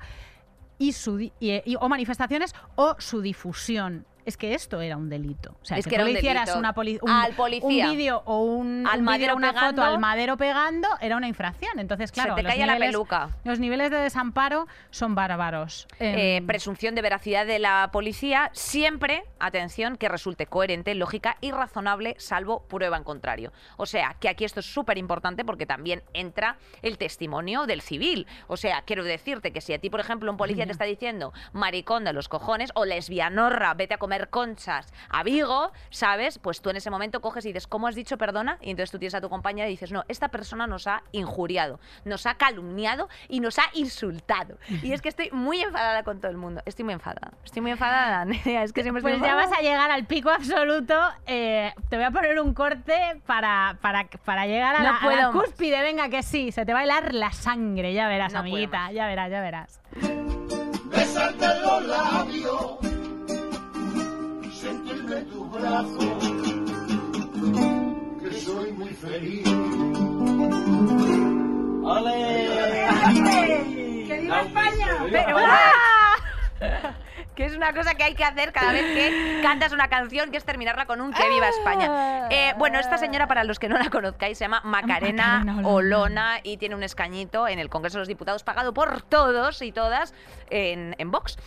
y 0.78 0.94
su 0.94 1.20
y- 1.20 1.76
o 1.80 1.90
manifestaciones 1.90 2.56
o 2.76 2.96
su 3.00 3.22
difusión. 3.22 4.06
Es 4.26 4.38
que 4.38 4.54
esto 4.54 4.82
era 4.82 4.98
un 4.98 5.10
delito. 5.10 5.56
O 5.62 5.66
sea, 5.66 5.78
Es 5.78 5.86
que, 5.86 5.92
que 5.92 5.96
tú 5.96 6.02
era 6.02 6.06
le 6.06 6.12
un 6.12 6.18
hicieras 6.18 6.46
delito. 6.46 6.60
una 6.60 6.74
poli- 6.74 7.00
un, 7.02 7.10
Al 7.10 7.34
policía. 7.34 7.86
un 7.86 7.92
vídeo 7.92 8.22
o 8.26 8.40
un, 8.44 8.86
Al 8.88 9.00
un 9.00 9.08
una 9.08 9.18
pegando. 9.18 9.60
foto 9.70 9.84
al 9.84 10.00
madero 10.00 10.38
pegando 10.38 10.88
era 11.02 11.18
una 11.18 11.28
infracción. 11.28 11.80
Entonces, 11.80 12.12
claro, 12.12 12.36
te 12.36 12.44
los 12.44 12.52
caía 12.52 12.66
la 12.66 12.74
niveles- 12.76 12.90
peluca. 12.92 13.30
Los 13.44 13.60
niveles 13.60 13.90
de 13.92 13.98
desamparo 13.98 14.68
son 14.92 15.16
bárbaros. 15.16 15.88
Eh, 16.00 16.38
Em, 16.38 16.46
presunción 16.48 16.96
de 16.96 17.02
veracidad 17.02 17.46
de 17.46 17.60
la 17.60 17.90
policía, 17.92 18.50
siempre, 18.54 19.24
atención, 19.40 19.96
que 19.98 20.10
resulte 20.10 20.46
coherente, 20.48 20.94
lógica 20.96 21.38
y 21.42 21.52
razonable, 21.52 22.16
salvo 22.20 22.62
prueba 22.68 22.98
en 22.98 23.04
contrario. 23.04 23.52
O 23.78 23.86
sea, 23.86 24.16
que 24.20 24.30
aquí 24.30 24.44
esto 24.46 24.60
es 24.60 24.66
súper 24.66 24.98
importante 24.98 25.44
porque 25.46 25.66
también 25.66 26.04
entra 26.14 26.58
el 26.82 26.98
testimonio 26.98 27.66
del 27.66 27.82
civil. 27.82 28.28
O 28.48 28.58
sea, 28.58 28.82
quiero 28.84 29.04
decirte 29.04 29.52
que 29.54 29.62
si 29.62 29.74
a 29.74 29.80
ti, 29.80 29.90
por 29.90 30.00
ejemplo, 30.02 30.30
un 30.32 30.38
policía 30.38 30.66
te 30.66 30.72
está 30.72 30.86
diciendo 30.86 31.34
maricón 31.54 32.04
de 32.04 32.14
los 32.14 32.28
cojones 32.28 32.72
o 32.76 32.86
lesbianorra, 32.86 33.74
vete 33.74 33.94
a 33.94 33.98
comer 33.98 34.09
conchas 34.30 34.92
a 35.10 35.24
Vigo, 35.24 35.72
¿sabes? 35.90 36.40
Pues 36.40 36.62
tú 36.62 36.70
en 36.70 36.78
ese 36.78 36.90
momento 36.90 37.22
coges 37.22 37.46
y 37.46 37.50
dices, 37.50 37.68
¿cómo 37.68 37.88
has 37.88 37.96
dicho 37.96 38.18
perdona? 38.18 38.58
Y 38.62 38.72
entonces 38.72 38.92
tú 38.92 39.00
tienes 39.00 39.14
a 39.16 39.22
tu 39.22 39.30
compañera 39.30 39.68
y 39.68 39.72
dices, 39.72 39.92
no, 39.92 40.04
esta 40.08 40.30
persona 40.30 40.68
nos 40.68 40.88
ha 40.88 41.04
injuriado, 41.12 41.80
nos 42.06 42.26
ha 42.26 42.36
calumniado 42.36 43.08
y 43.28 43.40
nos 43.40 43.60
ha 43.60 43.66
insultado. 43.74 44.58
Y 44.84 44.92
es 44.94 45.02
que 45.02 45.10
estoy 45.10 45.30
muy 45.32 45.62
enfadada 45.62 46.04
con 46.04 46.20
todo 46.20 46.32
el 46.32 46.38
mundo. 46.38 46.62
Estoy 46.66 46.86
muy 46.86 46.94
enfadada. 46.94 47.32
Estoy 47.44 47.62
muy 47.62 47.72
enfadada, 47.72 48.26
Nerea. 48.26 48.64
Es 48.64 48.74
que 48.74 48.82
siempre 48.84 49.00
estoy 49.00 49.14
Pues 49.14 49.22
ya 49.22 49.28
enfadada. 49.34 49.50
vas 49.50 49.60
a 49.60 49.62
llegar 49.62 49.92
al 49.92 50.06
pico 50.06 50.30
absoluto. 50.30 50.96
Eh, 51.26 51.74
te 51.90 51.96
voy 51.98 52.06
a 52.06 52.12
poner 52.12 52.40
un 52.40 52.54
corte 52.54 53.22
para, 53.26 53.78
para, 53.82 54.08
para 54.26 54.46
llegar 54.48 54.76
a, 54.76 54.80
No 54.80 54.84
la, 54.84 54.90
a 54.90 54.94
la 54.94 55.00
puedo 55.02 55.32
más. 55.34 55.46
cúspide. 55.46 55.82
Venga, 55.82 56.10
que 56.10 56.24
sí, 56.24 56.52
se 56.52 56.66
te 56.66 56.74
va 56.74 56.80
a 56.80 56.84
helar 56.84 57.14
la 57.14 57.32
sangre. 57.32 57.94
Ya 57.94 58.08
verás, 58.08 58.34
No 58.34 58.40
puedo 58.42 58.54
amiguita. 58.54 58.78
más. 58.80 58.94
Ya 58.94 59.08
verás, 59.08 59.32
ya 59.32 59.42
verás. 59.42 59.82
besarte 60.86 61.48
los 61.62 61.86
labios, 61.86 62.78
sentirme 65.52 65.58
tu 65.58 65.58
brazo, 65.58 66.00
que 68.20 68.34
soy 68.34 68.72
muy 68.74 68.90
feliz. 68.90 69.48
¡Ale! 71.88 72.88
¡Que 74.08 74.20
viva 74.22 74.42
España! 74.42 74.88
Pero, 75.12 75.38
¡ah! 75.40 76.16
que 77.36 77.46
es 77.46 77.56
una 77.56 77.74
cosa 77.74 77.96
que 77.96 78.04
hay 78.04 78.16
que 78.16 78.24
hacer 78.26 78.52
cada 78.52 78.74
vez 78.74 78.84
que 78.84 79.40
cantas 79.42 79.72
una 79.72 79.88
canción, 79.88 80.30
que 80.30 80.38
es 80.38 80.44
terminarla 80.44 80.86
con 80.86 81.00
un 81.00 81.14
que 81.14 81.28
viva 81.30 81.48
España. 81.48 82.28
Eh, 82.30 82.54
bueno, 82.58 82.80
esta 82.80 82.98
señora, 82.98 83.28
para 83.28 83.46
los 83.46 83.60
que 83.60 83.70
no 83.70 83.78
la 83.78 83.90
conozcáis, 83.90 84.38
se 84.38 84.44
llama 84.44 84.62
Macarena 84.66 85.40
Macarena 85.40 85.68
Olona. 85.68 85.70
Olona 85.70 86.40
y 86.44 86.58
tiene 86.58 86.76
un 86.76 86.84
escañito 86.84 87.48
en 87.48 87.60
el 87.60 87.70
Congreso 87.70 87.98
de 87.98 88.02
los 88.02 88.08
Diputados 88.10 88.44
pagado 88.44 88.74
por 88.74 89.02
todos 89.04 89.62
y 89.62 89.72
todas 89.72 90.14
en, 90.50 90.96
en 90.98 91.12
Vox. 91.12 91.38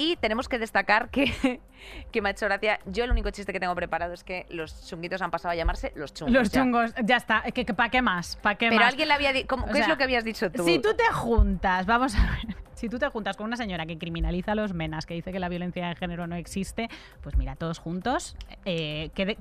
Y 0.00 0.16
tenemos 0.16 0.48
que 0.48 0.58
destacar 0.58 1.10
que, 1.10 1.60
que 2.10 2.22
me 2.22 2.30
ha 2.30 2.32
hecho 2.32 2.46
gracia. 2.46 2.80
Yo 2.86 3.04
el 3.04 3.10
único 3.10 3.28
chiste 3.30 3.52
que 3.52 3.60
tengo 3.60 3.74
preparado 3.74 4.14
es 4.14 4.24
que 4.24 4.46
los 4.48 4.88
chunguitos 4.88 5.20
han 5.20 5.30
pasado 5.30 5.52
a 5.52 5.54
llamarse 5.54 5.92
los 5.94 6.14
chungos. 6.14 6.32
Los 6.32 6.50
ya. 6.50 6.62
chungos, 6.62 6.94
ya 7.04 7.18
está. 7.18 7.44
¿Para 7.76 7.90
qué 7.90 8.00
más? 8.00 8.36
¿Para 8.36 8.54
qué 8.54 8.70
Pero 8.70 8.80
más? 8.80 8.88
alguien 8.88 9.08
le 9.08 9.14
había 9.14 9.34
dicho. 9.34 9.56
¿Qué 9.66 9.72
sea, 9.72 9.82
es 9.82 9.88
lo 9.88 9.98
que 9.98 10.04
habías 10.04 10.24
dicho 10.24 10.50
tú? 10.50 10.64
Si 10.64 10.78
tú 10.78 10.94
te 10.94 11.04
juntas, 11.12 11.84
vamos 11.84 12.14
a 12.14 12.22
ver. 12.30 12.56
Si 12.80 12.88
tú 12.88 12.98
te 12.98 13.06
juntas 13.10 13.36
con 13.36 13.44
una 13.44 13.58
señora 13.58 13.84
que 13.84 13.98
criminaliza 13.98 14.52
a 14.52 14.54
los 14.54 14.72
menas, 14.72 15.04
que 15.04 15.12
dice 15.12 15.32
que 15.32 15.38
la 15.38 15.50
violencia 15.50 15.86
de 15.86 15.96
género 15.96 16.26
no 16.26 16.34
existe, 16.34 16.88
pues 17.20 17.36
mira, 17.36 17.54
todos 17.54 17.78
juntos, 17.78 18.36
eh, 18.64 19.10
que, 19.14 19.36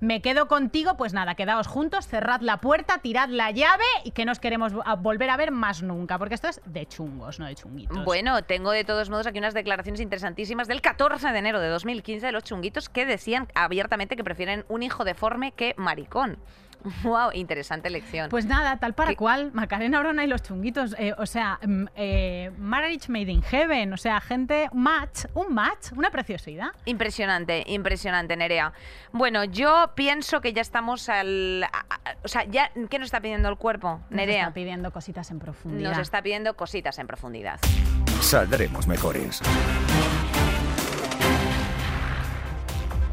me 0.00 0.20
quedo 0.20 0.48
contigo, 0.48 0.96
pues 0.96 1.12
nada, 1.12 1.36
quedaos 1.36 1.68
juntos, 1.68 2.08
cerrad 2.08 2.40
la 2.40 2.56
puerta, 2.56 2.98
tirad 2.98 3.28
la 3.28 3.52
llave 3.52 3.84
y 4.02 4.10
que 4.10 4.24
nos 4.24 4.40
queremos 4.40 4.72
volver 4.98 5.30
a 5.30 5.36
ver 5.36 5.52
más 5.52 5.84
nunca, 5.84 6.18
porque 6.18 6.34
esto 6.34 6.48
es 6.48 6.60
de 6.64 6.84
chungos, 6.86 7.38
no 7.38 7.46
de 7.46 7.54
chunguitos. 7.54 8.04
Bueno, 8.04 8.42
tengo 8.42 8.72
de 8.72 8.82
todos 8.82 9.08
modos 9.08 9.28
aquí 9.28 9.38
unas 9.38 9.54
declaraciones 9.54 10.00
interesantísimas 10.00 10.66
del 10.66 10.80
14 10.80 11.30
de 11.30 11.38
enero 11.38 11.60
de 11.60 11.68
2015 11.68 12.26
de 12.26 12.32
los 12.32 12.42
chunguitos 12.42 12.88
que 12.88 13.06
decían 13.06 13.46
abiertamente 13.54 14.16
que 14.16 14.24
prefieren 14.24 14.64
un 14.68 14.82
hijo 14.82 15.04
deforme 15.04 15.52
que 15.52 15.74
maricón. 15.76 16.38
Wow, 17.02 17.30
interesante 17.34 17.90
lección. 17.90 18.28
Pues 18.30 18.46
nada, 18.46 18.76
tal 18.78 18.94
para 18.94 19.10
¿Qué? 19.10 19.16
cual, 19.16 19.50
Macarena 19.52 20.00
Orona 20.00 20.24
y 20.24 20.26
los 20.26 20.42
chunguitos, 20.42 20.94
eh, 20.98 21.14
o 21.18 21.26
sea, 21.26 21.58
mm, 21.66 21.84
eh, 21.96 22.50
marriage 22.58 23.10
made 23.10 23.30
in 23.30 23.42
heaven, 23.42 23.92
o 23.92 23.96
sea, 23.96 24.20
gente, 24.20 24.68
un 24.72 24.82
match, 24.82 25.24
un 25.34 25.52
match, 25.54 25.92
una 25.96 26.10
preciosidad. 26.10 26.68
Impresionante, 26.84 27.64
impresionante, 27.66 28.36
Nerea. 28.36 28.72
Bueno, 29.12 29.44
yo 29.44 29.92
pienso 29.94 30.40
que 30.40 30.52
ya 30.52 30.62
estamos 30.62 31.08
al... 31.08 31.64
a- 31.64 31.68
a- 31.90 32.16
o 32.22 32.28
sea, 32.28 32.44
ya, 32.44 32.70
¿qué 32.88 32.98
nos 32.98 33.06
está 33.06 33.20
pidiendo 33.20 33.48
el 33.48 33.56
cuerpo, 33.56 34.00
Nos 34.08 34.10
Nerea? 34.10 34.40
está 34.42 34.54
pidiendo 34.54 34.90
cositas 34.92 35.30
en 35.30 35.38
profundidad. 35.38 35.90
Nos 35.90 35.98
está 35.98 36.22
pidiendo 36.22 36.54
cositas 36.56 36.98
en 36.98 37.06
profundidad. 37.06 37.60
Saldremos 38.20 38.86
mejores. 38.86 39.40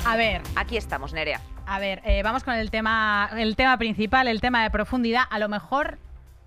A 0.06 0.15
ver, 0.15 0.41
Aquí 0.56 0.77
estamos, 0.77 1.12
Nerea. 1.13 1.41
A 1.69 1.80
ver, 1.80 2.01
eh, 2.06 2.23
vamos 2.23 2.43
con 2.45 2.53
el 2.53 2.71
tema, 2.71 3.30
el 3.36 3.56
tema 3.58 3.77
principal, 3.77 4.27
el 4.30 4.39
tema 4.39 4.63
de 4.63 4.71
profundidad. 4.71 5.23
A 5.30 5.38
lo 5.38 5.49
mejor 5.49 5.99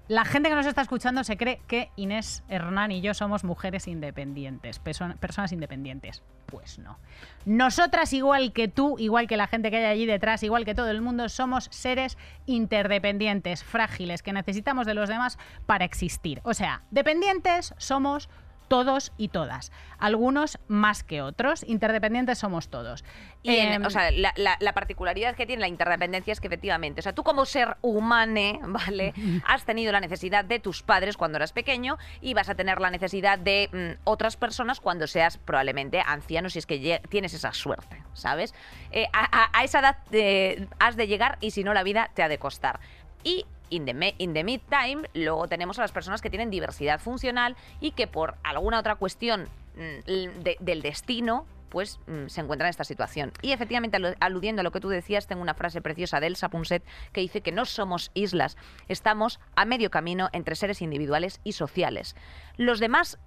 la 0.09 0.25
gente 0.25 0.49
que 0.49 0.55
nos 0.55 0.65
está 0.65 0.81
escuchando 0.81 1.23
se 1.25 1.37
cree 1.37 1.61
que 1.69 1.91
Inés 1.95 2.43
Hernán 2.49 2.91
y 2.91 3.03
yo 3.03 3.13
somos 3.13 3.45
mujeres 3.45 3.87
independientes, 3.87 4.83
perso- 4.83 5.15
personas 5.19 5.53
independientes. 5.53 6.23
Pues 6.47 6.79
no. 6.79 6.99
Nosotras, 7.45 8.15
igual 8.15 8.53
que 8.55 8.67
tú, 8.67 8.97
igual 8.99 9.29
que 9.29 9.37
la 9.37 9.47
gente 9.47 9.71
que 9.71 9.77
hay 9.77 9.85
allí 9.85 10.07
detrás, 10.07 10.43
igual 10.43 10.65
que 10.65 10.75
todo 10.75 10.89
el 10.91 11.03
mundo, 11.03 11.29
somos 11.29 11.69
seres 11.71 12.17
interdependientes, 12.47 13.63
frágiles, 13.63 14.23
que 14.23 14.33
necesitamos 14.33 14.87
de 14.87 14.95
los 14.95 15.09
demás 15.09 15.39
para 15.67 15.85
existir. 15.85 16.41
O 16.45 16.55
sea, 16.55 16.83
dependientes 16.91 17.75
somos 17.77 18.31
todos 18.71 19.11
y 19.19 19.29
todas. 19.29 19.73
Algunos 19.99 20.61
más 20.69 21.03
que 21.03 21.23
otros. 21.23 21.65
Interdependientes 21.67 22.39
somos 22.39 22.69
todos. 22.69 23.05
Y 23.43 23.57
en- 23.57 23.73
Em, 23.73 23.85
o 23.85 23.91
sea, 23.91 24.13
la, 24.13 24.33
la- 24.37 24.57
la 24.61 24.73
particularidad 24.75 25.35
que 25.35 25.45
tiene 25.45 25.61
la 25.61 25.67
interdependencia 25.67 26.31
es 26.33 26.41
que 26.41 26.47
efectivamente, 26.47 27.01
o 27.01 27.03
sea, 27.03 27.13
tú 27.13 27.25
como 27.25 27.47
ser 27.47 27.77
humano, 27.83 28.61
¿vale? 28.63 29.13
Has 29.47 29.65
tenido 29.65 29.91
la 29.91 29.99
necesidad 29.99 30.45
de 30.45 30.61
tus 30.61 30.85
padres 30.85 31.17
cuando 31.17 31.37
eras 31.37 31.53
pequeño 31.53 31.99
y 32.21 32.33
vas 32.35 32.49
a 32.49 32.55
tener 32.55 32.81
la 32.81 32.91
necesidad 32.91 33.41
de 33.41 33.69
mm, 33.73 34.03
otras 34.05 34.37
personas 34.37 34.79
cuando 34.79 35.09
seas 35.09 35.37
probablemente 35.37 36.01
anciano, 36.07 36.49
si 36.49 36.61
es 36.61 36.67
que 36.67 37.03
tienes 37.09 37.35
esa 37.35 37.53
suerte, 37.53 38.01
¿sabes? 38.13 38.55
Eh, 38.93 39.09
a, 39.13 39.25
a- 39.47 39.51
a 39.53 39.65
esa 39.65 39.81
edad 39.81 39.97
eh, 40.13 40.69
has 40.79 40.95
de 40.97 41.09
llegar 41.09 41.39
y 41.41 41.51
si 41.51 41.65
no 41.65 41.75
la 41.75 41.83
vida 41.83 42.11
te 42.15 42.23
ha 42.23 42.29
de 42.29 42.39
costar. 42.39 42.79
Y 43.25 43.45
in 43.71 43.85
the, 43.85 44.15
in 44.19 44.35
the 44.35 44.45
meantime, 44.45 45.09
luego 45.15 45.47
tenemos 45.49 45.79
a 45.79 45.83
las 45.83 45.93
personas 45.93 46.21
que 46.21 46.31
tienen 46.31 46.51
diversidad 46.51 47.01
funcional 47.01 47.57
y 47.81 47.93
que 47.93 48.07
por 48.07 48.37
alguna 48.43 48.79
otra 48.81 48.97
cuestión 48.97 49.49
mm, 49.77 50.41
del 50.61 50.83
destino, 50.83 51.47
pues 51.69 52.01
mm, 52.09 52.27
se 52.27 52.41
encuentran 52.41 52.67
en 52.67 52.71
esta 52.71 52.83
situación. 52.85 53.33
Y 53.43 53.53
efectivamente, 53.53 53.97
alu- 53.99 54.17
aludiendo 54.19 54.61
a 54.61 54.65
lo 54.65 54.73
que 54.73 54.81
tú 54.81 54.89
decías, 54.89 55.27
tengo 55.29 55.41
una 55.43 55.55
frase 55.55 55.81
preciosa 55.81 56.19
de 56.19 56.27
Elsa 56.27 56.49
Punset 56.49 56.83
que 57.13 57.21
dice 57.21 57.43
que 57.43 57.53
no 57.53 57.65
somos 57.65 58.11
islas, 58.15 58.57
estamos 58.89 59.39
a 59.55 59.65
medio 59.65 59.91
camino 59.91 60.29
entre 60.33 60.57
seres 60.57 60.83
individuales 60.83 61.41
y 61.45 61.53
sociales. 61.53 62.17
Los 62.57 62.81
demás 62.81 63.19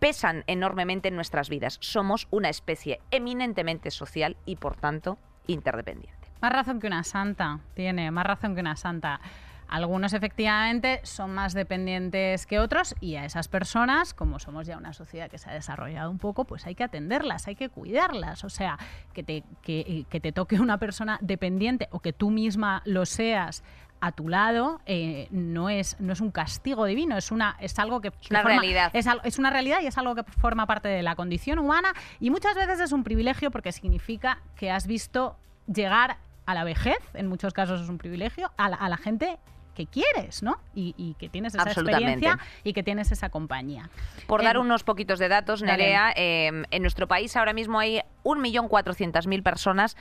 pesan 0.00 0.42
enormemente 0.48 1.06
en 1.08 1.14
nuestras 1.14 1.48
vidas. 1.48 1.78
Somos 1.80 2.26
una 2.32 2.48
especie 2.48 3.00
eminentemente 3.12 3.92
social 3.92 4.36
y, 4.46 4.56
por 4.56 4.74
tanto, 4.74 5.16
interdependiente. 5.46 6.21
Más 6.42 6.52
razón 6.52 6.80
que 6.80 6.88
una 6.88 7.04
santa, 7.04 7.60
tiene, 7.74 8.10
más 8.10 8.26
razón 8.26 8.56
que 8.56 8.60
una 8.60 8.74
santa. 8.74 9.20
Algunos 9.68 10.12
efectivamente 10.12 11.00
son 11.04 11.32
más 11.32 11.54
dependientes 11.54 12.46
que 12.46 12.58
otros 12.58 12.96
y 13.00 13.14
a 13.14 13.24
esas 13.24 13.46
personas, 13.46 14.12
como 14.12 14.40
somos 14.40 14.66
ya 14.66 14.76
una 14.76 14.92
sociedad 14.92 15.30
que 15.30 15.38
se 15.38 15.48
ha 15.48 15.54
desarrollado 15.54 16.10
un 16.10 16.18
poco, 16.18 16.44
pues 16.44 16.66
hay 16.66 16.74
que 16.74 16.82
atenderlas, 16.82 17.46
hay 17.46 17.54
que 17.54 17.68
cuidarlas. 17.68 18.42
O 18.42 18.50
sea, 18.50 18.76
que 19.14 19.22
te, 19.22 19.44
que, 19.62 20.04
que 20.10 20.20
te 20.20 20.32
toque 20.32 20.60
una 20.60 20.78
persona 20.78 21.16
dependiente 21.22 21.88
o 21.92 22.00
que 22.00 22.12
tú 22.12 22.30
misma 22.30 22.82
lo 22.84 23.06
seas 23.06 23.62
a 24.00 24.10
tu 24.10 24.28
lado 24.28 24.80
eh, 24.84 25.28
no, 25.30 25.70
es, 25.70 25.98
no 26.00 26.12
es 26.12 26.20
un 26.20 26.32
castigo 26.32 26.86
divino, 26.86 27.16
es, 27.16 27.30
una, 27.30 27.56
es 27.60 27.78
algo 27.78 28.00
que... 28.00 28.12
una 28.30 28.42
realidad. 28.42 28.90
Es, 28.94 29.06
es 29.22 29.38
una 29.38 29.50
realidad 29.50 29.80
y 29.80 29.86
es 29.86 29.96
algo 29.96 30.16
que 30.16 30.24
forma 30.24 30.66
parte 30.66 30.88
de 30.88 31.04
la 31.04 31.14
condición 31.14 31.60
humana 31.60 31.94
y 32.18 32.30
muchas 32.30 32.56
veces 32.56 32.80
es 32.80 32.90
un 32.90 33.04
privilegio 33.04 33.52
porque 33.52 33.70
significa 33.70 34.40
que 34.56 34.72
has 34.72 34.88
visto 34.88 35.36
llegar 35.72 36.18
a 36.46 36.54
la 36.54 36.64
vejez, 36.64 36.98
en 37.14 37.26
muchos 37.26 37.52
casos 37.52 37.80
es 37.80 37.88
un 37.88 37.98
privilegio, 37.98 38.50
a 38.56 38.68
la, 38.68 38.76
a 38.76 38.88
la 38.88 38.96
gente 38.96 39.38
que 39.74 39.86
quieres, 39.86 40.42
¿no? 40.42 40.58
Y, 40.74 40.94
y 40.96 41.14
que 41.14 41.28
tienes 41.28 41.54
esa 41.54 41.70
experiencia 41.70 42.38
y 42.62 42.72
que 42.72 42.82
tienes 42.82 43.10
esa 43.10 43.30
compañía. 43.30 43.88
Por 44.26 44.42
dar 44.42 44.58
unos 44.58 44.84
poquitos 44.84 45.18
de 45.18 45.28
datos. 45.28 45.62
Nerea, 45.62 46.12
eh, 46.14 46.64
en 46.70 46.82
nuestro 46.82 47.08
país 47.08 47.36
ahora 47.36 47.52
mismo 47.52 47.78
hay 47.78 48.02
1.400.000 48.24 49.42
personas 49.42 49.96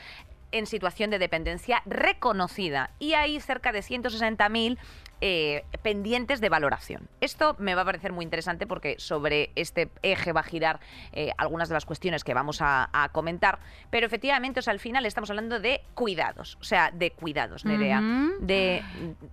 en 0.51 0.65
situación 0.65 1.09
de 1.09 1.19
dependencia 1.19 1.81
reconocida 1.85 2.91
y 2.99 3.13
hay 3.13 3.39
cerca 3.39 3.71
de 3.71 3.79
160.000 3.79 4.77
eh, 5.21 5.63
pendientes 5.83 6.41
de 6.41 6.49
valoración. 6.49 7.07
Esto 7.21 7.55
me 7.59 7.75
va 7.75 7.83
a 7.83 7.85
parecer 7.85 8.11
muy 8.11 8.23
interesante 8.25 8.67
porque 8.67 8.95
sobre 8.97 9.51
este 9.55 9.89
eje 10.01 10.31
va 10.33 10.41
a 10.41 10.43
girar 10.43 10.79
eh, 11.13 11.31
algunas 11.37 11.69
de 11.69 11.73
las 11.75 11.85
cuestiones 11.85 12.23
que 12.23 12.33
vamos 12.33 12.61
a, 12.61 12.89
a 12.91 13.09
comentar, 13.09 13.59
pero 13.89 14.05
efectivamente, 14.05 14.59
o 14.59 14.63
sea, 14.63 14.73
al 14.73 14.79
final 14.79 15.05
estamos 15.05 15.29
hablando 15.29 15.59
de 15.59 15.81
cuidados, 15.93 16.57
o 16.59 16.63
sea, 16.63 16.91
de 16.91 17.11
cuidados, 17.11 17.65
Nerea, 17.65 18.01
de, 18.41 18.83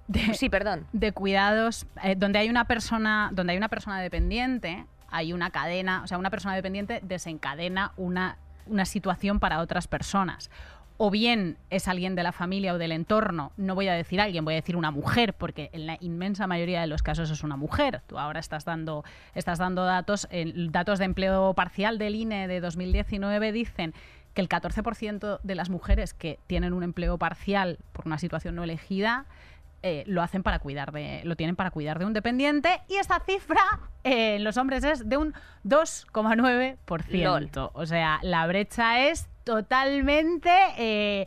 De- 0.07 0.35
Sí, 0.35 0.48
perdón. 0.48 0.87
de 0.92 1.12
cuidados, 1.12 1.87
eh, 2.03 2.14
donde 2.16 2.38
hay 2.38 2.48
una 2.51 2.66
persona, 2.66 3.31
donde 3.33 3.53
hay 3.53 3.57
una 3.59 3.68
persona 3.68 4.01
dependiente, 4.01 4.85
hay 5.11 5.33
una 5.33 5.51
cadena, 5.51 6.03
o 6.03 6.07
sea, 6.07 6.18
una 6.18 6.29
persona 6.31 6.55
dependiente 6.55 7.01
desencadena 7.03 7.92
una, 7.96 8.37
una 8.66 8.85
situación 8.85 9.40
para 9.40 9.61
otras 9.61 9.88
personas. 9.88 10.51
O 11.00 11.12
bien 11.12 11.58
es 11.70 11.87
alguien 11.87 12.16
de 12.16 12.24
la 12.24 12.32
familia 12.32 12.74
o 12.74 12.78
del 12.78 12.90
entorno, 12.90 13.52
no 13.56 13.76
voy 13.76 13.87
a 13.87 13.94
decir 13.94 14.20
alguien, 14.20 14.44
voy 14.44 14.54
a 14.54 14.56
decir 14.56 14.76
una 14.76 14.90
mujer, 14.90 15.32
porque 15.32 15.70
en 15.72 15.87
la 15.87 15.96
inmensa 16.00 16.48
mayoría 16.48 16.80
de 16.80 16.88
los 16.88 17.04
casos 17.04 17.30
es 17.30 17.44
una 17.44 17.56
mujer. 17.56 18.02
Tú 18.08 18.18
ahora 18.18 18.40
estás 18.40 18.64
dando, 18.64 19.04
estás 19.37 19.61
dando 19.61 19.84
datos, 19.84 20.28
datos 20.70 20.98
de 20.98 21.04
empleo 21.04 21.54
parcial 21.54 21.98
del 21.98 22.16
INE 22.16 22.48
de 22.48 22.61
2019 22.61 23.52
dicen 23.52 23.94
que 24.34 24.40
el 24.40 24.48
14% 24.48 25.38
de 25.40 25.54
las 25.54 25.70
mujeres 25.70 26.14
que 26.14 26.40
tienen 26.48 26.72
un 26.72 26.82
empleo 26.82 27.16
parcial 27.16 27.78
por 27.92 28.06
una 28.06 28.18
situación 28.18 28.56
no 28.56 28.64
elegida 28.64 29.26
eh, 29.84 30.02
lo 30.08 30.22
hacen 30.22 30.42
para 30.42 30.58
cuidar 30.58 30.90
de, 30.90 31.20
lo 31.22 31.37
tienen 31.37 31.54
para 31.54 31.70
cuidar 31.70 32.00
de 32.00 32.04
un 32.04 32.12
dependiente 32.12 32.80
y 32.88 32.96
esta 32.96 33.20
cifra 33.20 33.61
eh, 34.02 34.34
en 34.34 34.42
los 34.42 34.56
hombres 34.56 34.82
es 34.82 35.08
de 35.08 35.16
un 35.16 35.32
2,9%. 35.64 37.70
O 37.72 37.87
sea, 37.87 38.18
la 38.22 38.44
brecha 38.48 39.06
es 39.06 39.28
totalmente 39.48 40.50
eh, 40.76 41.26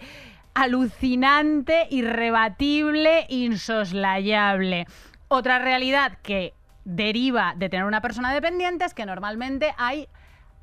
alucinante, 0.54 1.88
irrebatible, 1.90 3.26
insoslayable. 3.30 4.86
Otra 5.28 5.58
realidad 5.58 6.20
que 6.22 6.54
deriva 6.86 7.56
de 7.58 7.68
tener 7.70 7.86
una 7.86 8.00
persona 8.00 8.32
dependiente 8.32 8.86
es 8.86 8.94
que 8.94 9.08
normalmente 9.08 9.74
hay 9.76 10.08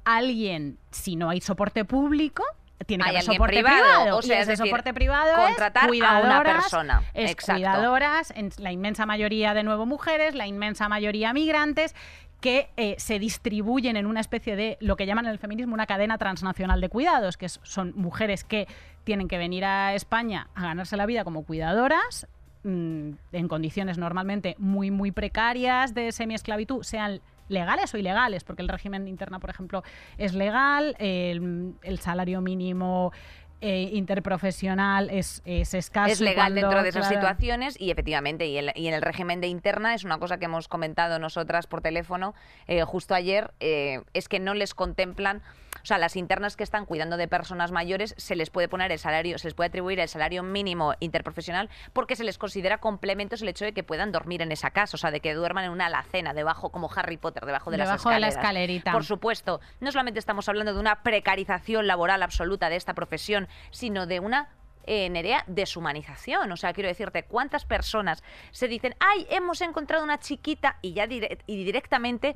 alguien, 0.05 0.79
si 0.93 1.17
no 1.17 1.31
hay 1.31 1.41
soporte 1.41 1.85
público, 1.85 2.45
tiene 2.87 3.03
que 3.03 3.11
Hay 3.11 3.17
haber 3.17 3.25
soporte 3.25 3.55
privado, 3.57 3.77
privado. 3.77 4.17
o 4.19 4.23
sea, 4.23 4.39
y 4.39 4.41
es 4.43 4.47
decir, 4.47 4.67
soporte 4.67 4.95
privado 4.95 5.35
contratar 5.35 5.91
a 5.91 6.21
una 6.21 6.43
persona. 6.45 7.03
Es 7.13 7.33
Exacto. 7.33 7.55
cuidadoras, 7.55 8.33
en 8.37 8.51
la 8.59 8.71
inmensa 8.71 9.05
mayoría 9.05 9.53
de 9.53 9.65
nuevo 9.65 9.85
mujeres, 9.85 10.37
la 10.37 10.47
inmensa 10.47 10.89
mayoría 10.89 11.33
migrantes 11.33 11.97
que 12.41 12.71
eh, 12.77 12.95
se 12.99 13.19
distribuyen 13.19 13.97
en 13.97 14.07
una 14.07 14.21
especie 14.21 14.55
de 14.55 14.77
lo 14.81 14.97
que 14.97 15.07
llaman 15.07 15.27
en 15.27 15.33
el 15.33 15.39
feminismo 15.39 15.75
una 15.75 15.87
cadena 15.87 16.19
transnacional 16.19 16.81
de 16.81 16.89
cuidados, 16.89 17.37
que 17.37 17.49
son 17.49 17.93
mujeres 17.97 18.45
que 18.45 18.69
tienen 19.05 19.29
que 19.29 19.39
venir 19.39 19.65
a 19.65 19.95
España 19.95 20.49
a 20.55 20.63
ganarse 20.63 20.97
la 20.97 21.07
vida 21.07 21.25
como 21.25 21.45
cuidadoras, 21.45 22.29
mm, 22.63 23.11
en 23.33 23.49
condiciones 23.49 23.99
normalmente 23.99 24.55
muy, 24.59 24.91
muy 24.91 25.11
precarias 25.11 25.95
de 25.95 26.13
semiesclavitud, 26.13 26.83
sean 26.83 27.21
legales 27.49 27.93
o 27.95 27.99
ilegales, 27.99 28.45
porque 28.45 28.63
el 28.63 28.69
régimen 28.69 29.09
interna, 29.09 29.41
por 29.41 29.51
ejemplo, 29.51 29.83
es 30.19 30.35
legal, 30.35 30.95
el 30.99 31.99
salario 31.99 32.43
mínimo 32.43 33.11
eh, 33.61 33.91
interprofesional 33.93 35.11
es, 35.11 35.43
es 35.45 35.75
escaso. 35.75 36.13
es 36.13 36.21
legal 36.21 36.53
cuando, 36.53 36.61
dentro 36.61 36.83
de 36.83 36.89
esas 36.91 37.09
claro, 37.09 37.21
situaciones 37.21 37.81
y 37.81 37.91
efectivamente 37.91 38.47
y, 38.47 38.57
el- 38.59 38.73
y 38.75 38.89
en 38.89 38.95
el 38.95 39.03
régimen 39.03 39.41
de 39.41 39.49
interna 39.49 39.95
es 39.95 40.05
una 40.05 40.19
cosa 40.19 40.39
que 40.39 40.45
hemos 40.45 40.69
comentado 40.69 41.19
nosotras 41.19 41.67
por 41.67 41.81
teléfono 41.81 42.35
eh, 42.67 42.83
justo 42.85 43.15
ayer 43.15 43.53
eh, 43.61 44.03
es 44.15 44.29
que 44.29 44.39
no 44.39 44.55
les 44.55 44.75
contemplan 44.75 45.43
o 45.83 45.87
sea, 45.87 45.99
las 45.99 46.17
internas 46.17 46.57
que 46.57 46.65
están 46.65 46.87
cuidando 46.87 47.17
de 47.17 47.29
personas 47.29 47.73
mayores 47.73 48.15
se 48.17 48.37
les 48.37 48.51
puede 48.51 48.69
poner 48.69 48.93
el 48.93 48.99
salario, 48.99 49.39
se 49.39 49.49
les 49.49 49.55
puede 49.55 49.69
atribuir 49.69 50.01
el 50.01 50.09
salario 50.09 50.43
mínimo 50.43 50.95
interprofesional 51.01 51.69
porque 51.93 52.17
se 52.17 52.25
les 52.25 52.39
considera 52.39 52.79
complementos 52.79 53.43
el 53.43 53.49
hecho 53.49 53.65
de 53.65 53.73
que 53.73 53.83
puedan 53.83 54.13
dormir 54.13 54.43
en 54.43 54.53
esa 54.53 54.71
casa, 54.71 54.97
o 54.97 54.99
sea, 54.99 55.11
de 55.11 55.21
que 55.21 55.35
duerman 55.35 55.65
en 55.65 55.71
una 55.71 55.87
alacena 55.87 56.35
debajo 56.35 56.71
como 56.71 56.91
Harry 56.95 57.17
Potter 57.17 57.45
debajo 57.47 57.71
de 57.71 57.79
las 57.79 57.89
Debajo 57.89 58.11
de 58.11 58.21
la 58.21 58.29
escaleras. 58.29 58.45
escalerita. 58.45 58.93
Por 58.93 59.05
supuesto, 59.05 59.61
no 59.81 59.91
solamente 59.93 60.19
estamos 60.19 60.49
hablando 60.49 60.75
de 60.75 60.81
una 60.81 61.03
precarización 61.03 61.87
laboral 61.87 62.23
absoluta 62.23 62.69
de 62.69 62.77
esta 62.77 62.95
profesión, 62.95 63.49
sino 63.71 64.07
de 64.07 64.21
una 64.21 64.49
eh, 64.89 65.09
Nerea, 65.11 65.45
deshumanización. 65.47 66.51
O 66.51 66.57
sea, 66.57 66.73
quiero 66.73 66.89
decirte, 66.89 67.23
¿cuántas 67.25 67.65
personas 67.65 68.23
se 68.51 68.67
dicen, 68.69 68.95
ay, 68.99 69.27
hemos 69.31 69.61
encontrado 69.61 70.03
una 70.03 70.19
chiquita 70.19 70.79
y 70.83 70.95
ya 70.95 71.07
dire- 71.07 71.39
y 71.47 71.63
directamente 71.65 72.35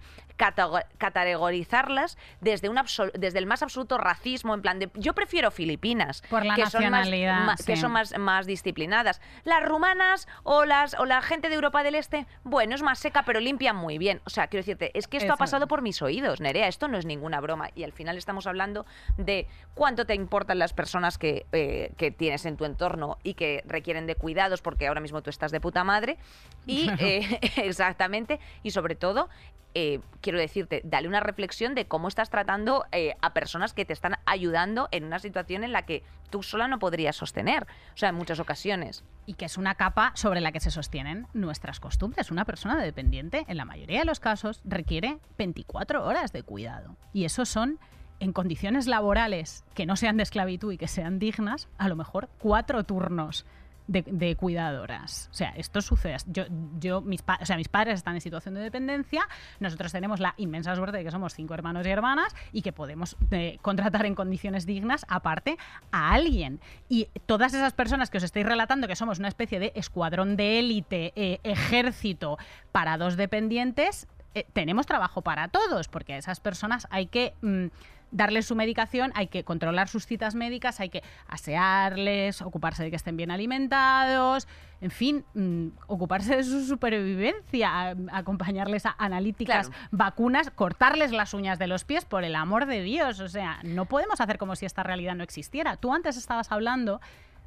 categorizarlas 0.99 2.19
desde, 2.41 2.69
un 2.69 2.79
desde 3.15 3.39
el 3.39 3.47
más 3.47 3.63
absoluto 3.63 3.99
racismo, 3.99 4.55
en 4.55 4.63
plan 4.63 4.79
de, 4.79 4.91
yo 4.95 5.15
prefiero 5.15 5.51
Filipinas, 5.51 6.23
Por 6.29 6.45
la 6.45 6.55
que 6.55 6.67
son, 6.67 6.83
más, 6.91 7.07
nacionalidad, 7.07 7.57
que 7.65 7.77
son 7.77 7.93
más, 7.93 8.19
más 8.19 8.47
disciplinadas. 8.47 9.21
Las 9.45 9.63
rumanas 9.65 10.29
o, 10.43 10.65
las, 10.65 10.95
o 10.99 11.05
la 11.07 11.23
gente 11.23 11.49
de 11.49 11.55
Europa 11.55 11.83
del 11.83 11.95
Este, 11.95 12.27
bueno, 12.45 12.75
es 12.75 12.83
más 12.83 12.99
seca, 12.99 13.23
pero 13.25 13.41
limpian 13.41 13.77
muy 13.77 13.99
bien. 13.99 14.21
O 14.25 14.31
sea, 14.31 14.47
quiero 14.49 14.63
decirte, 14.63 14.91
es 14.99 15.09
que 15.09 15.17
esto 15.17 15.27
Eso 15.27 15.35
ha 15.35 15.37
pasado 15.37 15.67
por 15.69 15.83
mis 15.83 16.03
oídos, 16.03 16.41
Nerea, 16.41 16.69
esto 16.69 16.89
no 16.89 16.99
es 16.99 17.07
ninguna 17.07 17.41
broma. 17.41 17.71
Y 17.75 17.85
al 17.85 17.93
final 17.93 18.17
estamos 18.19 18.47
hablando 18.47 18.85
de 19.17 19.47
cuánto 19.75 20.05
te 20.07 20.15
importan 20.15 20.59
las 20.59 20.73
personas 20.73 21.19
que, 21.19 21.47
eh, 21.53 21.93
que 21.97 22.11
tienes 22.11 22.42
en 22.47 22.57
tu 22.57 22.65
entorno 22.65 23.19
y 23.23 23.35
que 23.35 23.63
requieren 23.67 24.07
de 24.07 24.15
cuidados, 24.15 24.63
porque 24.63 24.87
ahora 24.87 25.01
mismo 25.01 25.23
tú 25.23 25.31
estás 25.31 25.53
de 25.53 25.61
puta 25.61 25.85
madre. 25.85 26.19
Y 26.67 26.91
eh, 26.99 27.41
exactamente, 27.57 28.41
y 28.63 28.71
sobre 28.71 28.95
todo, 28.95 29.29
eh, 29.75 30.01
quiero 30.21 30.39
decirte, 30.39 30.83
dale 30.85 31.09
una 31.09 31.21
reflexión 31.21 31.75
de 31.75 31.87
cómo 31.87 32.09
estás 32.09 32.29
tratando 32.29 32.85
eh, 32.93 33.15
a 33.23 33.33
personas 33.33 33.73
que 33.73 33.85
te 33.85 33.95
están 33.95 34.17
ayudando 34.27 34.89
en 34.91 35.05
una 35.05 35.19
situación 35.19 35.65
en 35.65 35.73
la 35.73 35.83
que 35.83 36.03
tú 36.31 36.43
sola 36.43 36.69
no 36.69 36.79
podrías 36.79 37.17
sostener. 37.17 37.67
O 37.95 37.97
sea, 37.97 38.11
en 38.11 38.15
muchas 38.17 38.39
ocasiones. 38.39 39.05
y 39.25 39.35
que 39.35 39.45
es 39.45 39.57
una 39.57 39.77
capa 39.77 40.13
sobre 40.15 40.41
la 40.41 40.51
que 40.51 40.61
se 40.61 40.71
sostienen 40.71 41.27
nuestras 41.33 41.81
costumbres. 41.81 42.31
Una 42.31 42.45
persona 42.45 42.83
dependiente, 42.83 43.45
en 43.47 43.57
la 43.57 43.65
mayoría 43.65 44.01
de 44.01 44.05
los 44.05 44.21
casos, 44.21 44.61
requiere 44.65 45.19
24 45.39 46.05
horas 46.05 46.33
de 46.33 46.43
cuidado. 46.43 46.97
Y 47.13 47.25
eso 47.25 47.45
son, 47.45 47.79
en 48.23 48.33
condiciones 48.33 48.87
laborales 48.87 49.65
que 49.75 49.85
no 49.85 49.97
sean 49.97 50.17
de 50.17 50.23
esclavitud 50.23 50.73
y 50.73 50.79
que 50.79 50.87
sean 50.87 51.19
dignas, 51.19 51.69
a 51.77 51.89
lo 51.89 51.97
mejor 51.97 52.29
cuatro 52.39 52.85
turnos. 52.85 53.45
De, 53.89 54.37
cuidadoras. 54.37 55.29
O 55.33 55.35
sea, 55.35 55.51
esto 55.51 55.83
sucede. 55.83 56.17
Yo, 56.29 56.45
yo 56.79 57.03
mis, 57.03 57.21
o 57.21 57.45
sea, 57.45 57.57
mis 57.57 57.69
padres 57.69 57.97
están 57.97 58.15
en 58.15 58.23
situación 58.23 58.55
de 58.55 58.63
dependencia. 58.63 59.29
Nosotros 59.61 59.93
tenemos 59.93 60.19
la 60.19 60.33
inmensa 60.39 60.75
suerte 60.77 60.97
de 60.97 61.05
que 61.05 61.11
somos 61.11 61.35
cinco 61.35 61.53
hermanos 61.53 61.87
y 61.87 61.91
hermanas 61.91 62.35
y 62.53 62.63
que 62.63 62.73
podemos 62.73 63.17
eh, 63.33 63.59
contratar 63.61 64.07
en 64.07 64.15
condiciones 64.15 64.65
dignas, 64.65 65.05
aparte, 65.09 65.59
a 65.91 66.15
alguien. 66.15 66.61
Y 66.89 67.09
todas 67.27 67.53
esas 67.53 67.75
personas 67.75 68.09
que 68.09 68.17
os 68.17 68.25
estáis 68.25 68.47
relatando 68.47 68.87
que 68.87 68.97
somos 68.97 69.19
una 69.19 69.29
especie 69.29 69.59
de 69.59 69.73
escuadrón 69.75 70.37
de 70.37 70.61
élite, 70.61 71.13
eh, 71.15 71.41
ejército 71.43 72.39
para 72.71 72.97
dos 72.97 73.17
dependientes, 73.17 74.07
eh, 74.35 74.47
tenemos 74.55 74.87
trabajo 74.87 75.21
para 75.21 75.49
todos, 75.49 75.89
porque 75.89 76.15
a 76.15 76.17
esas 76.17 76.41
personas 76.41 76.87
hay 76.91 77.07
que 77.07 77.35
mm, 77.43 77.67
darles 78.13 78.47
su 78.47 78.55
medicación, 78.55 79.11
hay 79.17 79.27
que 79.27 79.43
controlar 79.43 79.89
sus 79.89 80.07
citas 80.07 80.35
médicas, 80.37 80.79
hay 80.81 80.91
que 80.91 81.03
asearles, 81.27 82.43
ocuparse 82.43 82.85
de 82.85 82.91
que 82.91 82.97
estén 82.97 83.17
bien 83.17 83.31
alimentados, 83.31 84.47
en 84.81 84.91
fin, 84.91 85.25
mm, 85.35 85.69
ocuparse 85.87 86.37
de 86.37 86.45
su 86.45 86.65
supervivencia, 86.65 87.71
a- 87.91 87.95
acompañarles 88.13 88.87
a 88.87 88.95
analíticas, 88.99 89.69
Claro. 89.69 89.89
vacunas, 89.91 90.51
cortarles 90.51 91.13
las 91.13 91.35
uñas 91.35 91.59
de 91.59 91.67
los 91.67 91.85
pies, 91.85 92.05
por 92.05 92.23
el 92.25 92.35
amor 92.35 92.67
de 92.67 92.83
Dios. 92.83 93.21
O 93.21 93.29
sea, 93.29 93.61
no 93.65 93.87
podemos 93.87 94.21
hacer 94.21 94.39
como 94.39 94.57
si 94.57 94.67
esta 94.67 94.83
realidad 94.83 95.15
no 95.15 95.25
existiera. 95.25 95.77
Tú 95.77 95.93
antes 95.95 96.17
estabas 96.17 96.53
hablando 96.53 97.01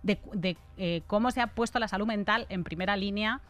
de, 0.04 0.20
de, 0.34 0.58
eh, 0.78 1.02
cómo 1.08 1.32
se 1.32 1.42
ha 1.42 1.48
puesto 1.48 1.80
la 1.80 1.88
salud 1.88 2.06
mental 2.08 2.46
en 2.50 2.64
primera 2.64 2.96
línea 2.98 3.42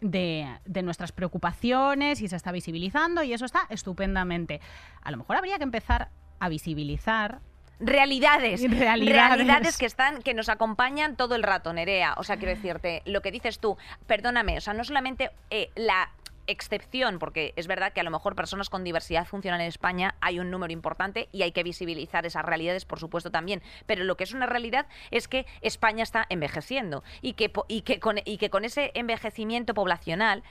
de, 0.00 0.46
de 0.64 0.82
nuestras 0.82 1.12
preocupaciones 1.12 2.20
y 2.22 2.28
se 2.28 2.36
está 2.36 2.52
visibilizando 2.52 3.22
y 3.22 3.32
eso 3.32 3.44
está 3.44 3.66
estupendamente. 3.68 4.60
A 5.02 5.10
lo 5.10 5.16
mejor 5.18 5.36
habría 5.36 5.58
que 5.58 5.64
empezar 5.64 6.08
a 6.40 6.48
visibilizar 6.48 7.40
Realidades, 7.80 8.60
Realidades. 8.70 9.38
realidades 9.38 9.78
que 9.78 9.86
están, 9.86 10.22
que 10.22 10.34
nos 10.34 10.48
acompañan 10.48 11.16
todo 11.16 11.36
el 11.36 11.42
rato, 11.42 11.72
Nerea. 11.72 12.14
O 12.16 12.24
sea, 12.24 12.36
quiero 12.36 12.54
decirte, 12.54 13.02
lo 13.04 13.22
que 13.22 13.30
dices 13.30 13.60
tú, 13.60 13.76
perdóname, 14.06 14.58
o 14.58 14.60
sea, 14.60 14.74
no 14.74 14.82
solamente 14.82 15.30
eh, 15.50 15.70
la 15.76 16.10
excepción, 16.48 17.18
porque 17.18 17.52
es 17.56 17.66
verdad 17.66 17.92
que 17.92 18.00
a 18.00 18.02
lo 18.02 18.10
mejor 18.10 18.34
personas 18.34 18.70
con 18.70 18.82
diversidad 18.82 19.26
funcional 19.26 19.60
en 19.60 19.66
España 19.66 20.14
hay 20.20 20.40
un 20.40 20.50
número 20.50 20.72
importante 20.72 21.28
y 21.30 21.42
hay 21.42 21.52
que 21.52 21.62
visibilizar 21.62 22.26
esas 22.26 22.44
realidades, 22.44 22.84
por 22.84 22.98
supuesto, 22.98 23.30
también. 23.30 23.62
Pero 23.86 24.02
lo 24.04 24.16
que 24.16 24.24
es 24.24 24.32
una 24.32 24.46
realidad 24.46 24.86
es 25.10 25.28
que 25.28 25.46
España 25.60 26.02
está 26.02 26.26
envejeciendo 26.30 27.04
y 27.20 27.34
que, 27.34 27.52
y 27.68 27.82
que, 27.82 28.00
con, 28.00 28.16
y 28.24 28.38
que 28.38 28.50
con 28.50 28.64
ese 28.64 28.90
envejecimiento 28.94 29.74
poblacional 29.74 30.42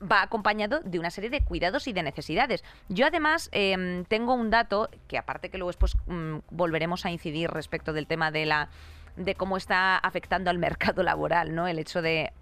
va 0.00 0.22
acompañado 0.22 0.80
de 0.80 0.98
una 0.98 1.10
serie 1.10 1.30
de 1.30 1.42
cuidados 1.42 1.86
y 1.86 1.92
de 1.92 2.02
necesidades. 2.02 2.64
Yo 2.88 3.06
además 3.06 3.48
em, 3.52 4.04
tengo 4.04 4.34
un 4.34 4.50
dato 4.50 4.88
que 5.08 5.18
aparte 5.18 5.50
que 5.50 5.58
luego 5.58 5.70
después 5.70 5.96
mm, 6.06 6.38
volveremos 6.50 7.04
a 7.04 7.10
incidir 7.10 7.50
respecto 7.50 7.92
del 7.92 8.06
tema 8.06 8.30
de 8.30 8.46
la 8.46 8.68
de 9.16 9.34
cómo 9.34 9.56
está 9.56 9.98
afectando 9.98 10.50
al 10.50 10.58
mercado 10.58 11.02
laboral, 11.02 11.54
¿no? 11.54 11.68
El 11.68 11.78
hecho 11.78 12.00
de 12.00 12.32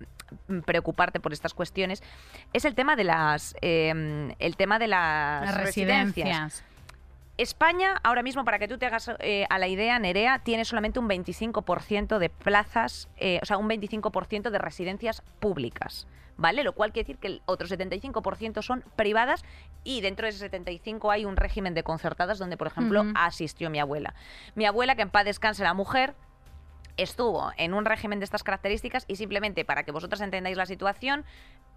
mm, 0.46 0.60
preocuparte 0.60 1.20
por 1.20 1.32
estas 1.32 1.54
cuestiones 1.54 2.02
es 2.52 2.64
el 2.64 2.74
tema 2.74 2.94
de 2.94 3.04
las 3.04 3.54
em, 3.60 4.34
el 4.38 4.56
tema 4.56 4.78
de 4.78 4.86
las, 4.86 5.46
las 5.46 5.54
residencias. 5.56 6.14
residencias. 6.14 6.64
España, 7.38 8.00
ahora 8.02 8.24
mismo, 8.24 8.44
para 8.44 8.58
que 8.58 8.66
tú 8.66 8.78
te 8.78 8.86
hagas 8.86 9.12
eh, 9.20 9.46
a 9.48 9.58
la 9.58 9.68
idea, 9.68 9.96
Nerea, 10.00 10.40
tiene 10.40 10.64
solamente 10.64 10.98
un 10.98 11.08
25% 11.08 12.18
de 12.18 12.30
plazas, 12.30 13.08
eh, 13.16 13.38
o 13.40 13.46
sea, 13.46 13.58
un 13.58 13.68
25% 13.68 14.50
de 14.50 14.58
residencias 14.58 15.22
públicas, 15.38 16.08
¿vale? 16.36 16.64
Lo 16.64 16.72
cual 16.72 16.92
quiere 16.92 17.06
decir 17.06 17.18
que 17.18 17.28
el 17.28 17.42
otro 17.46 17.68
75% 17.68 18.60
son 18.60 18.82
privadas 18.96 19.44
y 19.84 20.00
dentro 20.00 20.24
de 20.24 20.30
ese 20.30 20.40
75 20.40 21.12
hay 21.12 21.24
un 21.24 21.36
régimen 21.36 21.74
de 21.74 21.84
concertadas 21.84 22.40
donde, 22.40 22.56
por 22.56 22.66
ejemplo, 22.66 23.04
asistió 23.14 23.70
mi 23.70 23.78
abuela. 23.78 24.14
Mi 24.56 24.66
abuela, 24.66 24.96
que 24.96 25.02
en 25.02 25.10
paz 25.10 25.24
descanse 25.24 25.62
la 25.62 25.74
mujer, 25.74 26.14
estuvo 26.98 27.52
en 27.56 27.72
un 27.74 27.84
régimen 27.86 28.18
de 28.18 28.24
estas 28.24 28.42
características 28.42 29.04
y 29.08 29.16
simplemente 29.16 29.64
para 29.64 29.84
que 29.84 29.92
vosotras 29.92 30.20
entendáis 30.20 30.56
la 30.56 30.66
situación, 30.66 31.24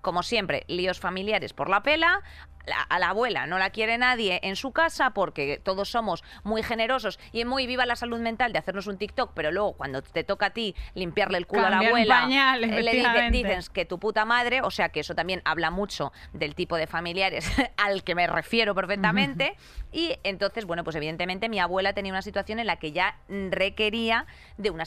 como 0.02 0.24
siempre, 0.24 0.64
líos 0.68 1.00
familiares 1.00 1.54
por 1.54 1.70
la 1.70 1.84
pela, 1.84 2.22
la- 2.66 2.82
a 2.90 3.00
la 3.00 3.10
abuela 3.10 3.46
no 3.48 3.58
la 3.60 3.70
quiere 3.72 3.98
nadie 3.98 4.40
en 4.44 4.56
su 4.56 4.72
casa 4.72 5.12
porque 5.12 5.60
todos 5.64 5.90
somos 5.90 6.24
muy 6.44 6.62
generosos 6.64 7.20
y 7.32 7.44
muy 7.46 7.66
viva 7.68 7.86
la 7.86 7.96
salud 7.96 8.20
mental 8.20 8.52
de 8.54 8.60
hacernos 8.60 8.88
un 8.88 8.98
TikTok, 8.98 9.32
pero 9.36 9.52
luego 9.52 9.74
cuando 9.74 10.02
te 10.02 10.24
toca 10.24 10.48
a 10.48 10.50
ti 10.52 10.76
limpiarle 10.96 11.38
el 11.40 11.48
culo 11.48 11.66
a 11.68 11.70
la 11.72 11.80
un 11.82 11.88
abuela, 11.88 12.22
pañal, 12.22 12.64
eh, 12.64 12.82
le 12.84 12.92
dices 13.32 13.70
que 13.70 13.86
tu 13.86 14.00
puta 14.00 14.26
madre, 14.26 14.62
o 14.62 14.70
sea 14.72 14.90
que 14.90 15.00
eso 15.02 15.16
también 15.16 15.42
habla 15.46 15.70
mucho 15.72 16.12
del 16.34 16.54
tipo 16.56 16.78
de 16.78 16.88
familiares 16.88 17.46
al 17.78 18.04
que 18.04 18.14
me 18.16 18.28
refiero 18.28 18.74
perfectamente. 18.76 19.56
Y 19.92 20.16
entonces, 20.24 20.66
bueno, 20.66 20.84
pues 20.84 20.96
evidentemente 20.96 21.50
mi 21.50 21.60
abuela 21.60 21.94
tenía 21.94 22.12
una 22.14 22.22
situación 22.22 22.60
en 22.60 22.68
la 22.68 22.78
que 22.78 22.92
ya 22.92 23.18
requería 23.28 24.26
de 24.58 24.70
una 24.70 24.86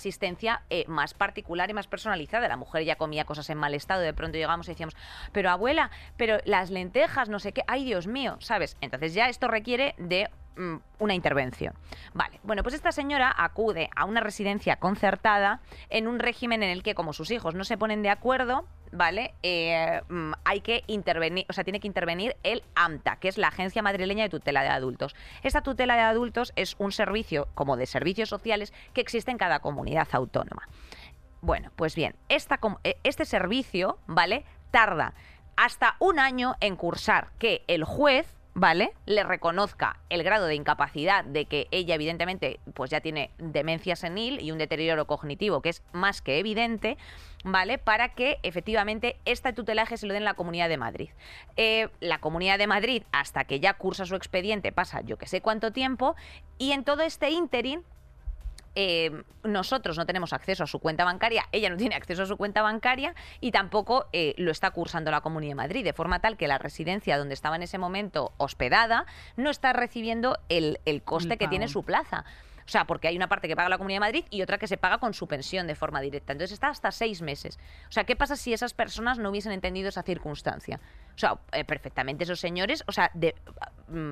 eh, 0.71 0.85
más 0.89 1.15
particular 1.15 1.71
y 1.71 1.75
más 1.75 1.87
personalizada. 1.87 2.49
La 2.49 2.57
mujer 2.57 2.85
ya 2.85 2.97
comía 2.97 3.25
cosas 3.25 3.49
en 3.51 3.59
mal 3.59 3.75
estado, 3.75 4.01
de 4.03 4.15
pronto 4.15 4.39
llegamos 4.39 4.67
y 4.69 4.73
decíamos, 4.73 4.97
pero 5.33 5.51
abuela, 5.51 5.91
pero 6.17 6.39
las 6.45 6.71
lentejas, 6.71 7.29
no 7.29 7.39
sé 7.39 7.53
qué, 7.53 7.63
ay 7.67 7.85
Dios 7.85 8.07
mío, 8.07 8.37
¿sabes? 8.41 8.77
Entonces 8.81 9.15
ya 9.15 9.29
esto 9.29 9.49
requiere 9.49 9.95
de 9.99 10.29
mm, 10.57 10.77
una 10.99 11.15
intervención. 11.15 11.75
Vale, 12.13 12.41
bueno, 12.43 12.63
pues 12.63 12.75
esta 12.75 12.93
señora 12.93 13.35
acude 13.37 13.91
a 13.97 14.05
una 14.05 14.21
residencia 14.21 14.77
concertada 14.77 15.61
en 15.91 16.07
un 16.07 16.19
régimen 16.19 16.63
en 16.63 16.71
el 16.71 16.83
que 16.83 16.95
como 16.95 17.13
sus 17.13 17.31
hijos 17.31 17.55
no 17.55 17.65
se 17.65 17.79
ponen 17.79 18.03
de 18.03 18.11
acuerdo, 18.11 18.67
¿vale? 18.93 19.35
Eh, 19.43 20.01
mm, 20.09 20.33
hay 20.45 20.61
que 20.61 20.85
intervenir, 20.87 21.47
o 21.49 21.53
sea, 21.53 21.65
tiene 21.65 21.81
que 21.81 21.89
intervenir 21.89 22.37
el 22.43 22.63
AMTA, 22.75 23.17
que 23.17 23.29
es 23.29 23.39
la 23.39 23.49
Agencia 23.49 23.83
Madrileña 23.83 24.25
de 24.25 24.31
Tutela 24.31 24.63
de 24.63 24.69
Adultos. 24.69 25.15
Esta 25.43 25.63
tutela 25.63 25.95
de 25.97 26.03
adultos 26.03 26.53
es 26.57 26.77
un 26.79 26.93
servicio, 26.93 27.49
como 27.55 27.77
de 27.77 27.87
servicios 27.87 28.29
sociales, 28.29 28.73
que 28.93 29.01
existe 29.01 29.31
en 29.31 29.39
cada 29.39 29.61
comunidad 29.61 30.09
autónoma. 30.13 30.69
Bueno, 31.41 31.71
pues 31.77 31.95
bien, 31.95 32.17
esta, 32.29 32.59
eh, 32.85 32.97
este 33.03 33.25
servicio, 33.25 33.99
¿vale? 34.07 34.45
Tarda 34.71 35.15
hasta 35.57 35.97
un 35.99 36.19
año 36.19 36.55
en 36.61 36.77
cursar 36.77 37.29
que 37.39 37.65
el 37.69 37.85
juez, 37.85 38.27
¿vale? 38.55 38.93
Le 39.05 39.25
reconozca 39.25 39.99
el 40.09 40.23
grado 40.23 40.47
de 40.47 40.55
incapacidad 40.55 41.25
de 41.25 41.47
que 41.47 41.67
ella, 41.71 41.95
evidentemente, 41.97 42.61
pues 42.73 42.91
ya 42.91 43.01
tiene 43.01 43.31
demencia 43.39 43.97
senil 43.97 44.41
y 44.41 44.53
un 44.53 44.59
deterioro 44.59 45.07
cognitivo 45.07 45.61
que 45.61 45.71
es 45.71 45.83
más 45.93 46.23
que 46.23 46.39
evidente, 46.39 46.97
¿vale? 47.45 47.79
Para 47.79 48.11
que 48.15 48.39
efectivamente 48.43 49.17
este 49.25 49.53
tutelaje 49.53 49.97
se 49.97 50.07
lo 50.07 50.13
den 50.13 50.23
en 50.23 50.25
la 50.25 50.35
Comunidad 50.35 50.69
de 50.69 50.79
Madrid. 50.79 51.11
Eh, 51.57 51.89
la 52.01 52.19
Comunidad 52.19 52.59
de 52.59 52.67
Madrid, 52.67 53.03
hasta 53.13 53.45
que 53.45 53.61
ya 53.61 53.75
cursa 53.75 54.07
su 54.07 54.15
expediente, 54.15 54.73
pasa 54.73 55.01
yo 55.03 55.19
que 55.19 55.27
sé 55.27 55.41
cuánto 55.41 55.73
tiempo, 55.73 56.15
y 56.57 56.73
en 56.73 56.85
todo 56.85 57.03
este 57.03 57.31
ínterin 57.31 57.83
eh, 58.75 59.23
nosotros 59.43 59.97
no 59.97 60.07
tenemos 60.07 60.33
acceso 60.33 60.65
a 60.65 60.67
su 60.67 60.79
cuenta 60.79 61.05
bancaria, 61.05 61.45
ella 61.53 61.71
no 61.71 61.77
tiene 61.77 61.95
acceso 61.95 62.23
a 62.23 62.27
su 62.27 62.37
cuenta 62.37 62.63
bancaria 62.63 63.15
y 63.41 63.53
tampoco 63.53 64.07
eh, 64.13 64.35
lo 64.37 64.51
está 64.51 64.71
cursando 64.71 65.11
la 65.11 65.21
Comunidad 65.21 65.53
de 65.53 65.57
Madrid, 65.57 65.85
de 65.85 65.93
forma 65.93 66.21
tal 66.21 66.37
que 66.37 66.49
la 66.49 66.59
residencia 66.59 67.19
donde 67.19 67.35
estaba 67.35 67.57
en 67.57 67.63
ese 67.63 67.79
momento 67.79 68.33
hospedada 68.37 69.07
no 69.37 69.51
está 69.51 69.73
recibiendo 69.73 70.39
el, 70.49 70.81
el 70.85 71.03
coste 71.03 71.35
El 71.35 71.39
que 71.39 71.49
tiene 71.49 71.69
su 71.69 71.83
plaza. 71.83 72.25
O 72.67 72.69
sea, 72.69 72.87
porque 72.87 73.09
hay 73.09 73.17
una 73.17 73.29
parte 73.29 73.47
que 73.47 73.57
paga 73.57 73.69
la 73.69 73.77
Comunidad 73.77 73.97
de 73.97 74.07
Madrid 74.07 74.25
y 74.31 74.43
otra 74.43 74.59
que 74.59 74.67
se 74.67 74.79
paga 74.79 74.99
con 74.99 75.13
su 75.13 75.27
pensión 75.29 75.67
de 75.67 75.75
forma 75.75 76.01
directa. 76.01 76.33
Entonces 76.33 76.53
está 76.53 76.69
hasta 76.69 76.91
seis 76.93 77.21
meses. 77.21 77.59
O 77.89 77.93
sea, 77.93 78.05
¿qué 78.05 78.17
pasa 78.17 78.37
si 78.37 78.53
esas 78.53 78.73
personas 78.73 79.19
no 79.19 79.29
hubiesen 79.31 79.53
entendido 79.53 79.89
esa 79.91 80.03
circunstancia? 80.03 80.81
O 81.15 81.19
sea, 81.19 81.39
eh, 81.53 81.65
perfectamente 81.65 82.25
esos 82.25 82.41
señores, 82.41 82.83
o 82.87 82.93
sea, 82.93 83.11
de, 83.15 83.35
mm, 83.89 84.11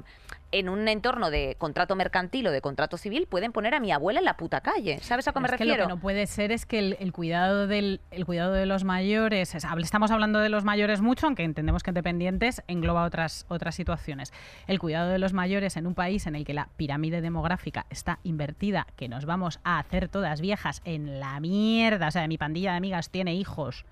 en 0.53 0.69
un 0.69 0.87
entorno 0.87 1.31
de 1.31 1.57
contrato 1.59 1.97
mercantil 1.97 2.47
o 2.47 2.53
de 2.53 2.61
contrato 2.61 2.97
civil, 2.97 3.27
pueden 3.27 3.53
poner 3.53 3.75
a 3.75 3.81
mi 3.81 3.91
abuela 3.91 4.21
en 4.21 4.25
la 4.25 4.37
puta 4.37 4.61
calle. 4.61 4.99
¿Sabes 5.01 5.27
a 5.27 5.33
qué 5.33 5.41
me 5.41 5.47
es 5.47 5.53
que 5.53 5.59
refiero? 5.59 5.83
lo 5.83 5.89
que 5.89 5.95
no 5.95 6.01
puede 6.01 6.27
ser 6.27 6.53
es 6.53 6.67
que 6.67 6.79
el, 6.79 6.97
el 7.01 7.13
cuidado 7.13 7.67
del 7.67 8.01
el 8.11 8.27
cuidado 8.27 8.53
de 8.53 8.67
los 8.67 8.85
mayores, 8.85 9.55
estamos 9.55 10.11
hablando 10.11 10.39
de 10.39 10.51
los 10.51 10.65
mayores 10.65 11.01
mucho, 11.01 11.27
aunque 11.27 11.43
entendemos 11.43 11.83
que 11.83 11.93
dependientes 11.93 12.63
engloba 12.69 13.05
otras 13.05 13.47
otras 13.49 13.75
situaciones. 13.75 14.33
El 14.67 14.79
cuidado 14.79 15.11
de 15.11 15.19
los 15.19 15.33
mayores 15.33 15.77
en 15.77 15.87
un 15.87 15.95
país 15.95 16.27
en 16.27 16.37
el 16.37 16.45
que 16.45 16.55
la 16.55 16.69
pirámide 16.77 17.21
demográfica 17.21 17.87
está 17.91 18.19
invertida, 18.23 18.87
que 18.97 19.09
nos 19.09 19.25
vamos 19.25 19.59
a 19.65 19.79
hacer 19.79 20.09
todas 20.09 20.41
viejas 20.41 20.83
en 20.85 21.19
la 21.19 21.41
mierda, 21.41 22.09
o 22.09 22.11
sea, 22.11 22.29
mi 22.29 22.39
pandilla 22.39 22.73
de 22.73 22.77
amigas 22.77 23.11
tiene 23.11 23.35
hijos. 23.35 23.85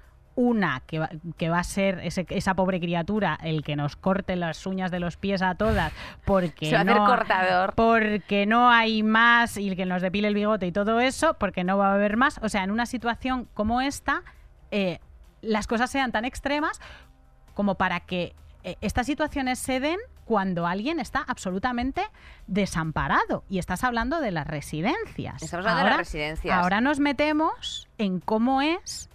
Una 0.42 0.80
que 0.86 0.98
va, 0.98 1.10
que 1.36 1.50
va 1.50 1.58
a 1.58 1.64
ser 1.64 2.00
ese- 2.02 2.26
esa 2.30 2.54
pobre 2.54 2.80
criatura 2.80 3.38
el 3.42 3.62
que 3.62 3.76
nos 3.76 3.94
corte 3.96 4.36
las 4.36 4.64
uñas 4.66 4.90
de 4.90 4.98
los 5.00 5.16
pies 5.18 5.42
a 5.42 5.54
todas 5.54 5.92
porque 6.24 6.66
Se 6.66 6.72
va 6.72 6.78
a 6.78 6.82
hacer 6.82 6.96
no, 6.96 7.04
cortador. 7.06 7.74
porque 7.74 8.46
no 8.46 8.70
hay 8.70 9.02
más 9.02 9.58
y 9.58 9.76
que 9.76 9.84
nos 9.84 10.00
depile 10.00 10.28
el 10.28 10.34
bigote 10.34 10.66
y 10.66 10.72
todo 10.72 11.00
eso, 11.00 11.34
porque 11.34 11.62
no 11.62 11.76
va 11.76 11.90
a 11.90 11.94
haber 11.94 12.16
más. 12.16 12.38
O 12.42 12.48
sea, 12.48 12.64
en 12.64 12.70
una 12.70 12.86
situación 12.86 13.48
como 13.52 13.80
esta, 13.82 14.22
eh, 14.70 14.98
las 15.42 15.66
cosas 15.66 15.90
sean 15.90 16.10
tan 16.10 16.24
extremas 16.24 16.80
como 17.54 17.74
para 17.74 18.00
que 18.00 18.34
eh, 18.64 18.76
estas 18.80 19.06
situaciones 19.06 19.58
se 19.58 19.78
den 19.80 19.98
cuando 20.24 20.66
alguien 20.66 21.00
está 21.00 21.24
absolutamente 21.26 22.02
desamparado. 22.46 23.44
Y 23.48 23.58
estás 23.58 23.84
hablando 23.84 24.20
de 24.20 24.30
las 24.30 24.46
residencias. 24.46 25.42
Estamos 25.42 25.66
hablando 25.66 25.84
de 25.84 25.90
las 25.90 25.98
residencias. 25.98 26.56
Ahora 26.56 26.80
nos 26.80 26.98
metemos 27.00 27.88
en 27.98 28.20
cómo 28.20 28.62
es 28.62 29.08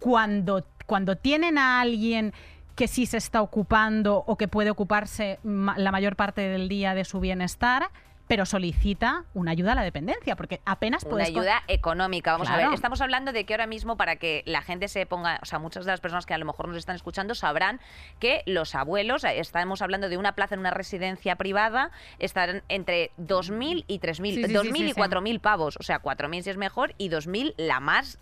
cuando, 0.00 0.64
cuando 0.86 1.16
tienen 1.16 1.56
a 1.58 1.80
alguien 1.80 2.32
que 2.74 2.88
sí 2.88 3.06
se 3.06 3.18
está 3.18 3.42
ocupando 3.42 4.24
o 4.26 4.36
que 4.36 4.48
puede 4.48 4.70
ocuparse 4.70 5.38
ma- 5.44 5.76
la 5.78 5.92
mayor 5.92 6.16
parte 6.16 6.40
del 6.40 6.68
día 6.68 6.94
de 6.94 7.04
su 7.04 7.20
bienestar, 7.20 7.90
pero 8.26 8.46
solicita 8.46 9.24
una 9.34 9.50
ayuda 9.50 9.72
a 9.72 9.74
la 9.74 9.82
dependencia, 9.82 10.36
porque 10.36 10.60
apenas 10.64 11.02
Una 11.02 11.10
puedes... 11.10 11.30
con- 11.32 11.40
ayuda 11.40 11.62
económica. 11.66 12.30
Vamos 12.30 12.48
a 12.48 12.56
ver, 12.56 12.68
estamos 12.72 13.00
hablando 13.00 13.32
de 13.32 13.44
que 13.44 13.54
ahora 13.54 13.66
mismo 13.66 13.96
para 13.96 14.16
que 14.16 14.44
la 14.46 14.62
gente 14.62 14.86
se 14.86 15.04
ponga, 15.04 15.40
o 15.42 15.46
sea, 15.46 15.58
muchas 15.58 15.84
de 15.84 15.90
las 15.90 16.00
personas 16.00 16.26
que 16.26 16.32
a 16.34 16.38
lo 16.38 16.44
mejor 16.46 16.68
nos 16.68 16.76
están 16.76 16.94
escuchando 16.94 17.34
sabrán 17.34 17.80
que 18.20 18.42
los 18.46 18.76
abuelos, 18.76 19.24
eh, 19.24 19.40
estamos 19.40 19.82
hablando 19.82 20.08
de 20.08 20.16
una 20.16 20.36
plaza 20.36 20.54
en 20.54 20.60
una 20.60 20.70
residencia 20.70 21.34
privada, 21.34 21.90
estarán 22.20 22.62
entre 22.68 23.10
2.000 23.18 23.84
y 23.88 23.98
3.000, 23.98 24.14
Sí, 24.14 24.34
sí, 24.36 24.44
sí, 24.44 24.54
2.000 24.54 24.76
sí, 24.76 24.84
y 24.84 24.92
sí. 24.92 25.00
4.000 25.00 25.40
pavos, 25.40 25.76
o 25.78 25.82
sea, 25.82 26.00
4.000 26.00 26.42
si 26.42 26.50
es 26.50 26.56
mejor 26.56 26.94
y 26.98 27.10
2.000 27.10 27.54
la 27.56 27.80
más... 27.80 28.18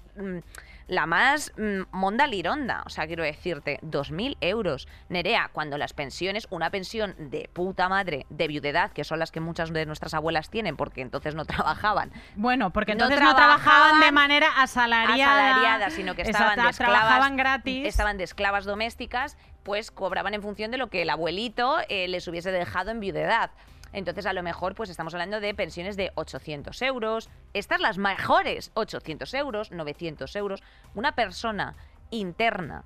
la 0.89 1.07
más 1.07 1.53
mm, 1.57 1.83
monda 1.93 2.27
lironda, 2.27 2.83
o 2.87 2.89
sea, 2.89 3.07
quiero 3.07 3.23
decirte, 3.23 3.79
2.000 3.83 4.37
euros. 4.41 4.89
Nerea, 5.09 5.51
cuando 5.53 5.79
las 5.79 5.93
pensiones, 5.93 6.49
una 6.51 6.71
pensión 6.71 7.15
de 7.19 7.49
puta 7.53 7.89
madre, 7.89 8.27
de 8.31 8.49
viudedad, 8.49 8.91
que 8.93 9.05
son 9.05 9.19
las 9.19 9.31
que 9.31 9.41
muchas 9.41 9.73
de 9.73 9.87
nuestras 9.87 10.15
abuelas 10.15 10.51
tienen, 10.51 10.77
porque 10.77 11.03
entonces 11.03 11.35
no 11.35 11.45
trabajaban, 11.47 12.11
Bueno, 12.35 12.73
porque 12.73 12.95
No 12.95 13.05
entonces 13.05 13.21
no 13.21 13.37
trabajaban, 13.37 14.01
de 14.01 14.13
manera 14.13 14.49
asalariada. 14.57 15.49
asalariadas, 15.51 15.93
sino 15.93 16.15
que 16.15 16.23
estaban 16.23 16.59
de 16.59 16.71
esclavas, 16.71 16.77
trabajaban 17.01 17.37
gratis. 17.37 17.87
estaban 17.87 18.17
de 18.17 18.25
esclavas 18.25 18.65
domésticas, 18.65 19.37
pues 19.63 19.91
cobraban 19.91 20.33
en 20.35 20.43
función 20.43 20.71
de 20.71 20.79
lo 20.79 20.89
que 20.89 21.03
el 21.03 21.11
abuelito 21.11 21.77
eh, 21.89 22.09
les 22.09 22.27
hubiese 22.27 22.51
dejado 22.51 22.91
en 22.91 23.01
viudedad. 23.01 23.51
Entonces, 23.93 24.27
a 24.27 24.33
lo 24.33 24.43
mejor, 24.43 24.75
pues 24.75 24.91
estamos 24.91 25.15
hablando 25.15 25.41
de 25.41 25.55
pensiones 25.55 25.97
de 25.97 26.13
800 26.15 26.81
euros. 26.83 27.29
Estas 27.55 27.81
las 27.81 27.99
mejores, 27.99 28.71
800 28.75 29.33
euros, 29.35 29.71
900 29.71 30.35
euros. 30.37 30.63
Una 30.95 31.13
persona 31.13 31.75
interna 32.11 32.85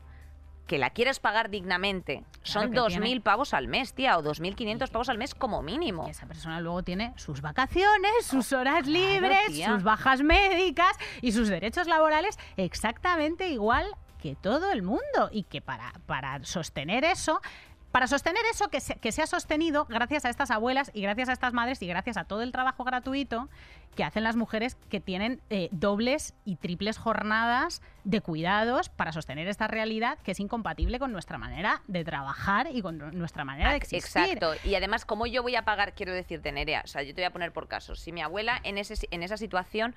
que 0.66 0.78
la 0.78 0.90
quieres 0.90 1.18
pagar 1.18 1.50
dignamente 1.50 2.24
son 2.44 2.70
que 2.70 2.78
2.000 2.78 3.00
tiene- 3.00 3.20
pavos 3.20 3.52
al 3.52 3.66
mes, 3.68 3.94
tía, 3.94 4.16
o 4.16 4.22
2.500 4.22 4.90
pavos 4.90 5.08
al 5.08 5.18
mes 5.18 5.34
como 5.34 5.60
mínimo. 5.60 6.06
Y 6.06 6.10
esa 6.10 6.26
persona 6.26 6.60
luego 6.60 6.82
tiene 6.82 7.12
sus 7.16 7.40
vacaciones, 7.42 8.24
sus 8.24 8.52
horas 8.52 8.86
libres, 8.86 9.64
sus 9.64 9.82
bajas 9.82 10.22
médicas 10.22 10.96
y 11.20 11.32
sus 11.32 11.48
derechos 11.48 11.88
laborales 11.88 12.38
exactamente 12.56 13.48
igual 13.48 13.86
que 14.20 14.36
todo 14.36 14.70
el 14.70 14.82
mundo. 14.82 15.28
Y 15.32 15.42
que 15.42 15.60
para, 15.60 15.92
para 16.06 16.42
sostener 16.44 17.04
eso, 17.04 17.40
para 17.92 18.06
sostener 18.06 18.42
eso 18.50 18.68
que 18.68 18.80
se, 18.80 18.96
que 18.96 19.12
se 19.12 19.22
ha 19.22 19.26
sostenido 19.26 19.84
gracias 19.84 20.24
a 20.24 20.30
estas 20.30 20.50
abuelas 20.50 20.90
y 20.94 21.02
gracias 21.02 21.28
a 21.28 21.32
estas 21.32 21.52
madres 21.52 21.82
y 21.82 21.86
gracias 21.86 22.16
a 22.16 22.24
todo 22.24 22.42
el 22.42 22.50
trabajo 22.50 22.84
gratuito 22.84 23.50
que 23.94 24.02
hacen 24.02 24.24
las 24.24 24.34
mujeres 24.34 24.76
que 24.88 25.00
tienen 25.00 25.42
eh, 25.50 25.68
dobles 25.70 26.34
y 26.46 26.56
triples 26.56 26.96
jornadas 26.96 27.82
de 28.04 28.22
cuidados 28.22 28.88
para 28.88 29.12
sostener 29.12 29.46
esta 29.46 29.68
realidad 29.68 30.18
que 30.24 30.32
es 30.32 30.40
incompatible 30.40 30.98
con 30.98 31.12
nuestra 31.12 31.36
manera 31.36 31.82
de 31.86 32.02
trabajar 32.02 32.68
y 32.72 32.80
con 32.80 33.16
nuestra 33.18 33.44
manera 33.44 33.70
de 33.70 33.76
existir. 33.76 34.22
Exacto. 34.22 34.54
Y 34.64 34.74
además, 34.74 35.04
como 35.04 35.26
yo 35.26 35.42
voy 35.42 35.56
a 35.56 35.64
pagar, 35.66 35.94
quiero 35.94 36.14
decirte, 36.14 36.50
Nerea, 36.50 36.82
o 36.84 36.88
sea, 36.88 37.02
yo 37.02 37.14
te 37.14 37.20
voy 37.20 37.26
a 37.26 37.32
poner 37.32 37.52
por 37.52 37.68
casos. 37.68 38.00
Si 38.00 38.10
mi 38.10 38.22
abuela 38.22 38.58
en, 38.64 38.78
ese, 38.78 38.94
en 39.10 39.22
esa 39.22 39.36
situación, 39.36 39.94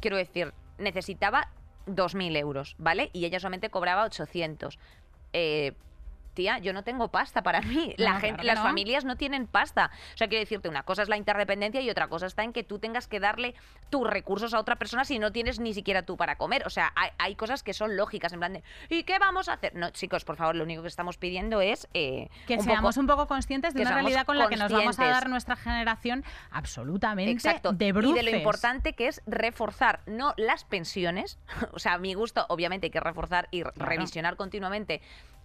quiero 0.00 0.16
decir, 0.16 0.54
necesitaba 0.78 1.48
2.000 1.88 2.36
euros, 2.36 2.76
¿vale? 2.78 3.10
Y 3.12 3.24
ella 3.24 3.40
solamente 3.40 3.70
cobraba 3.70 4.04
800. 4.04 4.78
Eh, 5.32 5.72
tía, 6.32 6.58
yo 6.58 6.72
no 6.72 6.82
tengo 6.84 7.08
pasta 7.08 7.42
para 7.42 7.60
mí. 7.60 7.94
No, 7.98 8.04
La 8.04 8.20
gente, 8.20 8.42
claro 8.42 8.46
las 8.46 8.58
no. 8.58 8.62
familias 8.64 9.04
no 9.04 9.16
tienen 9.16 9.46
pasta. 9.46 9.90
O 10.14 10.16
sea, 10.16 10.28
quiero 10.28 10.40
decirte, 10.40 10.68
una 10.68 10.82
cosa 10.82 11.02
es 11.02 11.08
la 11.08 11.16
interdependencia 11.16 11.80
y 11.80 11.90
otra 11.90 12.08
cosa 12.08 12.26
está 12.26 12.42
en 12.42 12.52
que 12.52 12.62
tú 12.64 12.78
tengas 12.78 13.06
que 13.08 13.20
darle 13.20 13.54
tus 13.90 14.08
recursos 14.08 14.54
a 14.54 14.58
otra 14.58 14.76
persona 14.76 15.04
si 15.04 15.18
no 15.18 15.32
tienes 15.32 15.60
ni 15.60 15.74
siquiera 15.74 16.02
tú 16.02 16.16
para 16.16 16.36
comer. 16.36 16.66
O 16.66 16.70
sea, 16.70 16.92
hay, 16.96 17.10
hay 17.18 17.34
cosas 17.34 17.62
que 17.62 17.74
son 17.74 17.96
lógicas, 17.96 18.32
en 18.32 18.38
plan 18.40 18.52
de, 18.54 18.62
¿y 18.88 19.04
qué 19.04 19.18
vamos 19.18 19.48
a 19.48 19.54
hacer? 19.54 19.74
No, 19.74 19.90
chicos, 19.90 20.24
por 20.24 20.36
favor, 20.36 20.56
lo 20.56 20.64
único 20.64 20.82
que 20.82 20.88
estamos 20.88 21.16
pidiendo 21.18 21.60
es... 21.60 21.88
eh, 21.94 22.28
que 22.46 22.54
un 22.56 22.64
seamos 22.64 22.94
poco- 22.94 23.00
un 23.00 23.06
poco 23.06 23.26
conscientes 23.26 23.74
de 23.74 23.82
una 23.82 23.92
realidad 23.94 24.26
con 24.26 24.38
la 24.38 24.48
que 24.48 24.56
nos 24.56 24.72
vamos 24.72 24.98
a 24.98 25.06
dar 25.06 25.28
nuestra 25.28 25.56
generación 25.56 26.24
absolutamente 26.50 27.30
Exacto. 27.32 27.72
de 27.72 27.86
y 27.86 27.92
bruces. 27.92 28.24
de 28.24 28.30
lo 28.30 28.36
importante 28.36 28.92
que 28.94 29.08
es 29.08 29.22
reforzar, 29.26 30.00
no 30.06 30.34
las 30.36 30.64
pensiones, 30.64 31.38
o 31.72 31.78
sea, 31.78 31.94
a 31.94 31.98
mi 31.98 32.14
gusto, 32.14 32.46
obviamente 32.48 32.86
hay 32.86 32.90
que 32.90 33.00
reforzar 33.00 33.48
y 33.50 33.62
revisionar 33.62 34.36
continuamente 34.36 35.00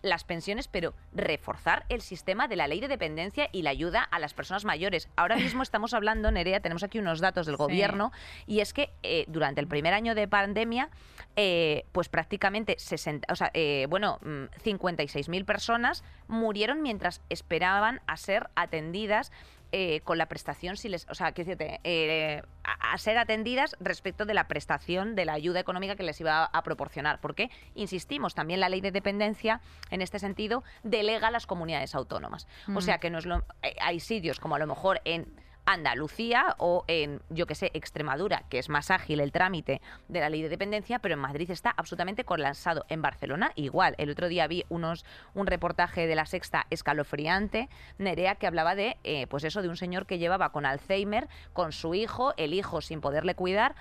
las 0.07 0.23
pensiones, 0.23 0.67
pero 0.67 0.93
reforzar 1.13 1.85
el 1.89 2.01
sistema 2.01 2.47
de 2.47 2.55
la 2.55 2.67
ley 2.67 2.79
de 2.79 2.87
dependencia 2.87 3.49
y 3.51 3.61
la 3.61 3.69
ayuda 3.71 4.01
a 4.03 4.19
las 4.19 4.33
personas 4.33 4.65
mayores. 4.65 5.09
Ahora 5.15 5.35
mismo 5.57 5.63
estamos 5.63 5.93
hablando, 5.93 6.31
Nerea, 6.31 6.59
tenemos 6.59 6.83
aquí 6.83 6.99
unos 6.99 7.19
datos 7.19 7.45
del 7.45 7.55
Sí. 7.55 7.63
gobierno, 7.63 8.11
y 8.45 8.59
es 8.59 8.73
que 8.73 8.91
eh, 9.03 9.25
durante 9.27 9.61
el 9.61 9.67
primer 9.67 9.93
año 9.93 10.15
de 10.15 10.27
pandemia, 10.27 10.89
eh, 11.35 11.85
pues 11.91 12.09
prácticamente 12.09 12.75
60, 12.79 13.31
o 13.31 13.35
sea, 13.35 13.51
eh, 13.53 13.85
bueno, 13.89 14.19
mm, 14.23 14.45
56.000 14.63 15.45
personas 15.45 16.03
murieron 16.27 16.81
mientras 16.81 17.21
esperaban 17.29 18.01
a 18.07 18.17
ser 18.17 18.49
atendidas 18.55 19.31
eh, 19.71 20.01
con 20.01 20.17
la 20.17 20.27
prestación, 20.27 20.77
si 20.77 20.89
les, 20.89 21.05
o 21.09 21.13
sea, 21.15 21.31
decirte, 21.31 21.79
eh, 21.83 22.41
a, 22.63 22.93
a 22.93 22.97
ser 22.97 23.17
atendidas 23.17 23.75
respecto 23.79 24.25
de 24.25 24.33
la 24.33 24.47
prestación 24.47 25.15
de 25.15 25.25
la 25.25 25.33
ayuda 25.33 25.59
económica 25.59 25.95
que 25.95 26.03
les 26.03 26.19
iba 26.21 26.43
a, 26.43 26.45
a 26.45 26.63
proporcionar. 26.63 27.19
Porque, 27.19 27.49
insistimos, 27.75 28.33
también 28.35 28.59
la 28.59 28.69
ley 28.69 28.81
de 28.81 28.91
dependencia, 28.91 29.61
en 29.89 30.01
este 30.01 30.19
sentido, 30.19 30.63
delega 30.83 31.27
a 31.27 31.31
las 31.31 31.45
comunidades 31.47 31.95
autónomas. 31.95 32.47
O 32.67 32.71
Mm. 32.71 32.81
sea, 32.81 32.97
que 32.99 33.09
no 33.09 33.17
es 33.17 33.25
lo, 33.25 33.37
eh, 33.61 33.75
hay 33.81 33.99
sitios 33.99 34.39
como 34.39 34.55
a 34.55 34.59
lo 34.59 34.67
mejor 34.67 35.01
en 35.05 35.27
Andalucía 35.67 36.55
o 36.57 36.85
en, 36.87 37.21
yo 37.29 37.45
que 37.45 37.53
sé, 37.53 37.71
Extremadura, 37.73 38.45
que 38.49 38.57
es 38.57 38.69
más 38.69 38.89
ágil 38.89 39.19
el 39.19 39.33
trámite 39.33 39.81
de 40.07 40.21
la 40.21 40.29
ley 40.29 40.41
de 40.41 40.49
dependencia, 40.49 40.99
pero 40.99 41.13
en 41.13 41.19
Madrid 41.19 41.51
está 41.51 41.73
absolutamente 41.75 42.23
colapsado. 42.23 42.85
En 42.87 43.01
Barcelona 43.01 43.51
igual. 43.55 43.93
El 43.97 44.09
otro 44.09 44.29
día 44.29 44.47
vi 44.47 44.63
unos 44.69 45.05
un 45.33 45.45
reportaje 45.45 46.07
de 46.07 46.15
la 46.15 46.25
Sexta 46.25 46.65
escalofriante, 46.69 47.67
Nerea, 47.97 48.35
que 48.35 48.47
hablaba 48.47 48.75
de, 48.75 48.97
eh, 49.03 49.27
pues 49.27 49.43
eso, 49.43 49.61
de 49.61 49.67
un 49.67 49.75
señor 49.77 50.05
que 50.05 50.17
llevaba 50.17 50.53
con 50.53 50.65
Alzheimer, 50.65 51.27
con 51.51 51.73
su 51.73 51.93
hijo, 51.93 52.33
el 52.37 52.53
hijo 52.53 52.81
sin 52.81 53.01
poderle 53.01 53.35
cuidar 53.35 53.75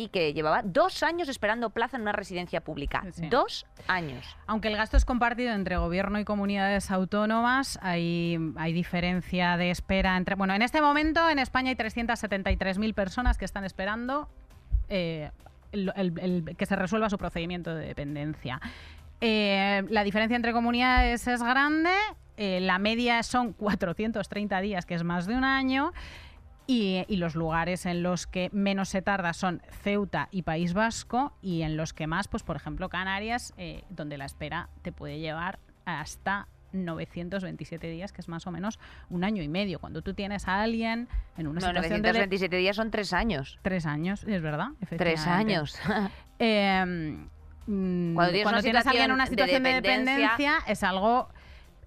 y 0.00 0.08
que 0.08 0.32
llevaba 0.32 0.62
dos 0.64 1.02
años 1.02 1.28
esperando 1.28 1.68
plaza 1.70 1.96
en 1.96 2.02
una 2.02 2.12
residencia 2.12 2.62
pública. 2.62 3.04
Sí. 3.12 3.28
Dos 3.28 3.66
años. 3.86 4.24
Aunque 4.46 4.68
el 4.68 4.76
gasto 4.76 4.96
es 4.96 5.04
compartido 5.04 5.52
entre 5.52 5.76
gobierno 5.76 6.18
y 6.18 6.24
comunidades 6.24 6.90
autónomas, 6.90 7.78
hay, 7.82 8.38
hay 8.56 8.72
diferencia 8.72 9.56
de 9.58 9.70
espera 9.70 10.16
entre... 10.16 10.36
Bueno, 10.36 10.54
en 10.54 10.62
este 10.62 10.80
momento 10.80 11.28
en 11.28 11.38
España 11.38 11.68
hay 11.68 11.76
373.000 11.76 12.94
personas 12.94 13.36
que 13.36 13.44
están 13.44 13.64
esperando 13.64 14.28
eh, 14.88 15.30
el- 15.72 15.92
el- 15.96 16.18
el- 16.18 16.56
que 16.56 16.64
se 16.66 16.76
resuelva 16.76 17.10
su 17.10 17.18
procedimiento 17.18 17.74
de 17.74 17.86
dependencia. 17.88 18.58
Eh, 19.20 19.82
la 19.90 20.02
diferencia 20.02 20.34
entre 20.36 20.52
comunidades 20.54 21.28
es 21.28 21.42
grande, 21.42 21.90
eh, 22.38 22.58
la 22.60 22.78
media 22.78 23.22
son 23.22 23.52
430 23.52 24.60
días, 24.62 24.86
que 24.86 24.94
es 24.94 25.04
más 25.04 25.26
de 25.26 25.34
un 25.36 25.44
año. 25.44 25.92
Y, 26.70 27.04
y 27.08 27.16
los 27.16 27.34
lugares 27.34 27.84
en 27.84 28.04
los 28.04 28.28
que 28.28 28.48
menos 28.52 28.88
se 28.90 29.02
tarda 29.02 29.32
son 29.32 29.60
Ceuta 29.82 30.28
y 30.30 30.42
País 30.42 30.72
Vasco 30.72 31.32
y 31.42 31.62
en 31.62 31.76
los 31.76 31.92
que 31.92 32.06
más, 32.06 32.28
pues 32.28 32.44
por 32.44 32.54
ejemplo 32.54 32.88
Canarias, 32.88 33.52
eh, 33.56 33.82
donde 33.90 34.16
la 34.16 34.24
espera 34.24 34.68
te 34.82 34.92
puede 34.92 35.18
llevar 35.18 35.58
hasta 35.84 36.46
927 36.72 37.88
días, 37.88 38.12
que 38.12 38.20
es 38.20 38.28
más 38.28 38.46
o 38.46 38.52
menos 38.52 38.78
un 39.08 39.24
año 39.24 39.42
y 39.42 39.48
medio. 39.48 39.80
Cuando 39.80 40.02
tú 40.02 40.14
tienes 40.14 40.46
a 40.46 40.62
alguien 40.62 41.08
en 41.36 41.48
una 41.48 41.58
No, 41.60 41.66
situación 41.66 42.02
de... 42.02 42.08
de- 42.08 42.18
927 42.20 42.56
días 42.58 42.76
son 42.76 42.92
tres 42.92 43.12
años. 43.12 43.58
Tres 43.62 43.84
años, 43.86 44.22
es 44.22 44.40
verdad. 44.40 44.68
Tres 44.96 45.26
años. 45.26 45.76
Eh, 46.42 47.18
mm, 47.66 48.14
Cuando 48.14 48.62
tienes 48.62 48.86
a 48.86 48.90
alguien 48.90 49.04
en 49.06 49.12
una 49.12 49.24
de 49.24 49.30
situación 49.30 49.62
de 49.62 49.74
dependencia, 49.74 50.30
dependencia, 50.30 50.72
es 50.72 50.82
algo 50.82 51.28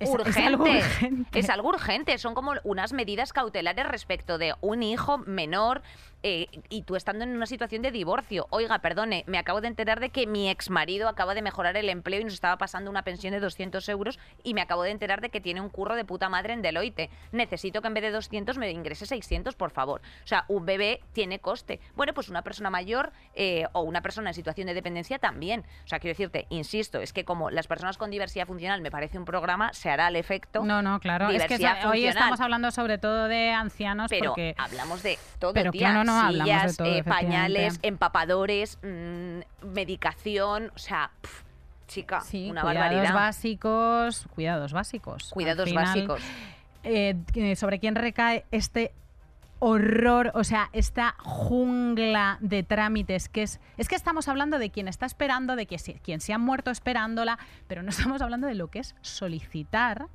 es, 0.03 0.37
algo 0.37 0.63
urgente. 0.65 1.39
Es 1.39 1.49
algo 1.49 1.69
urgente. 1.69 2.17
Son 2.17 2.33
como 2.33 2.53
unas 2.63 2.93
medidas 2.93 3.33
cautelares 3.33 3.87
respecto 3.87 4.37
de 4.37 4.53
un 4.61 4.83
hijo 4.83 5.17
menor 5.17 5.81
eh, 6.24 6.47
y 6.69 6.84
tú 6.84 6.95
estando 6.95 7.24
en 7.24 7.36
una 7.36 7.45
situación 7.45 7.82
de 7.82 7.91
divorcio. 7.91 8.47
Oiga, 8.49 8.80
perdone, 8.80 9.24
me 9.28 9.38
acabo 9.38 9.61
de 9.61 9.67
enterar 9.67 9.99
de 9.99 10.09
que 10.09 10.26
mi 10.26 10.49
ex 10.49 10.69
marido 10.69 11.09
acaba 11.09 11.36
de 11.36 11.41
mejorar 11.41 11.78
el 11.78 11.89
empleo 11.89 12.21
y 12.21 12.24
nos 12.24 12.34
estaba 12.34 12.57
pasando 12.57 12.89
una 12.89 13.03
pensión 13.03 13.34
de 13.34 13.39
200 13.39 13.88
euros 13.89 14.19
y 14.43 14.53
me 14.53 14.61
acabo 14.61 14.84
de 14.84 14.91
enterar 14.91 15.21
de 15.21 15.30
que 15.30 15.41
tiene 15.41 15.61
un 15.61 15.69
curro 15.69 15.95
de 15.95 16.05
puta 16.05 16.30
madre 16.30 16.53
en 16.53 16.61
Deloitte. 16.61 17.09
Necesito 17.32 17.82
que 17.82 17.88
en 17.88 17.93
vez 17.93 18.03
de 18.03 18.11
200 18.11 18.57
me 18.57 18.71
ingrese 18.71 19.05
600, 19.05 19.55
por 19.55 19.71
favor. 19.71 20.01
O 20.24 20.28
sea, 20.28 20.45
un 20.47 20.65
bebé 20.65 21.01
tiene 21.11 21.39
coste. 21.39 21.80
Bueno, 21.95 22.13
pues 22.13 22.30
una 22.30 22.41
persona 22.41 22.69
mayor 22.69 23.11
eh, 23.36 23.65
o 23.74 23.82
una 23.82 24.01
persona 24.01 24.30
en 24.30 24.34
situación 24.34 24.67
de 24.67 24.74
dependencia 24.74 25.19
también. 25.19 25.65
O 25.84 25.88
sea, 25.88 25.99
quiero 25.99 26.13
decirte, 26.13 26.47
insisto, 26.49 26.99
es 26.99 27.11
que 27.11 27.26
como 27.26 27.49
las 27.49 27.67
personas 27.67 27.97
con 27.97 28.09
diversidad 28.11 28.47
funcional 28.47 28.82
me 28.82 28.91
parece 28.91 29.17
un 29.17 29.26
programa, 29.26 29.74
se 29.74 29.89
hará 29.89 30.07
al 30.07 30.15
efecto. 30.15 30.63
No, 30.63 30.82
no, 30.82 30.99
claro. 30.99 31.26
Es 31.30 31.43
que 31.43 31.57
diversidad 31.57 31.78
hoy 31.89 32.03
funcional. 32.03 32.07
estamos 32.09 32.39
hablando 32.39 32.71
sobre 32.71 32.97
todo 32.97 33.28
de 33.28 33.51
ancianos 33.51 34.07
Pero 34.09 34.32
porque 34.32 34.55
hablamos 34.57 35.03
de 35.03 35.19
todo, 35.39 35.53
Pero 35.53 35.71
tía. 35.71 35.89
claro, 35.89 36.03
no, 36.03 36.12
de 36.22 36.32
Sillas, 36.43 36.78
todo, 36.78 36.88
eh, 36.88 37.03
pañales, 37.03 37.80
empapadores, 37.82 38.78
mm, 38.84 39.39
medicación, 39.74 40.72
o 40.76 40.78
sea, 40.78 41.11
chica, 41.88 42.22
sí, 42.22 42.49
una 42.49 42.61
cuidados 42.61 42.89
barbaridad. 42.91 43.14
básicos, 43.14 44.28
cuidados 44.34 44.74
básicos. 44.74 45.30
Cuidados 45.32 45.70
final, 45.70 45.86
básicos. 45.86 46.22
eh, 46.84 47.16
eh, 47.36 47.55
sobre 47.55 47.80
quién 47.80 47.95
recae 47.95 48.45
este 48.51 48.93
horror, 49.59 50.32
o 50.36 50.43
sea, 50.43 50.70
esta 50.74 51.16
jungla 51.20 52.38
de 52.41 52.64
trámites 52.64 53.30
que 53.30 53.43
es 53.43 53.61
es 53.78 53.88
que 53.88 53.95
estamos 53.95 54.28
hablando 54.28 54.59
de 54.59 54.70
quien 54.72 54.89
está 54.89 55.05
esperando, 55.05 55.55
de 55.55 55.68
que 55.68 55.78
si- 55.80 55.93
quien 55.95 56.20
se 56.20 56.34
ha 56.34 56.38
muerto 56.38 56.70
esperándola, 56.72 57.39
pero 57.68 57.82
no 57.84 57.89
estamos 57.89 58.22
hablando 58.22 58.47
de 58.47 58.55
lo 58.55 58.68
que 58.68 58.80
es 58.80 58.95
solicitar 59.01 60.07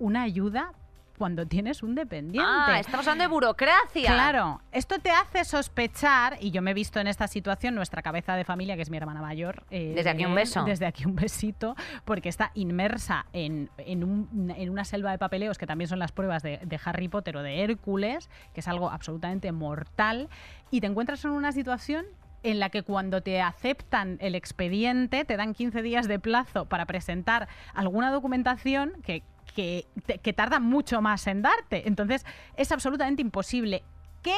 una 0.00 0.22
ayuda 0.22 0.72
cuando 1.18 1.46
tienes 1.46 1.82
un 1.82 1.94
dependiente. 1.94 2.48
Ah, 2.48 2.78
estamos 2.80 3.06
hablando 3.06 3.24
de 3.24 3.28
burocracia. 3.28 4.06
Claro, 4.14 4.62
esto 4.72 4.98
te 4.98 5.10
hace 5.10 5.44
sospechar, 5.44 6.38
y 6.40 6.50
yo 6.50 6.62
me 6.62 6.70
he 6.70 6.74
visto 6.74 7.00
en 7.00 7.06
esta 7.08 7.26
situación, 7.28 7.74
nuestra 7.74 8.00
cabeza 8.02 8.34
de 8.36 8.44
familia, 8.44 8.76
que 8.76 8.82
es 8.82 8.90
mi 8.90 8.96
hermana 8.96 9.20
mayor. 9.20 9.64
eh, 9.70 9.92
Desde 9.94 10.10
aquí 10.10 10.24
un 10.24 10.34
beso. 10.34 10.64
Desde 10.64 10.86
aquí 10.86 11.04
un 11.04 11.16
besito, 11.16 11.76
porque 12.04 12.28
está 12.28 12.52
inmersa 12.54 13.26
en, 13.32 13.68
en 13.78 14.04
un- 14.04 14.52
en 14.56 14.70
una 14.70 14.84
selva 14.84 15.10
de 15.10 15.18
papeleos, 15.18 15.58
que 15.58 15.66
también 15.66 15.88
son 15.88 15.98
las 15.98 16.12
pruebas 16.12 16.42
de, 16.42 16.58
de 16.64 16.80
Harry 16.84 17.08
Potter 17.08 17.36
o 17.36 17.42
de 17.42 17.62
Hércules, 17.62 18.30
que 18.54 18.60
es 18.60 18.68
algo 18.68 18.88
absolutamente 18.90 19.52
mortal, 19.52 20.28
y 20.70 20.80
te 20.80 20.86
encuentras 20.86 21.24
en 21.24 21.32
una 21.32 21.52
situación 21.52 22.06
en 22.44 22.60
la 22.60 22.70
que 22.70 22.84
cuando 22.84 23.20
te 23.20 23.40
aceptan 23.42 24.16
el 24.20 24.36
expediente, 24.36 25.24
te 25.24 25.36
dan 25.36 25.54
15 25.54 25.82
días 25.82 26.06
de 26.06 26.20
plazo 26.20 26.66
para 26.66 26.86
presentar 26.86 27.48
alguna 27.74 28.12
documentación 28.12 28.92
que, 29.02 29.24
que, 29.58 30.32
tarda 30.32 30.60
mucho 30.60 31.02
más 31.02 31.26
en 31.26 31.42
darte. 31.42 31.88
Entonces, 31.88 32.24
es 32.56 32.70
absolutamente 32.70 33.22
imposible. 33.22 33.82
¿Qué 34.22 34.36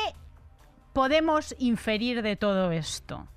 podemos 0.94 1.54
inferir 1.58 2.22
de 2.22 2.36
todo 2.36 2.72
esto? 2.72 3.28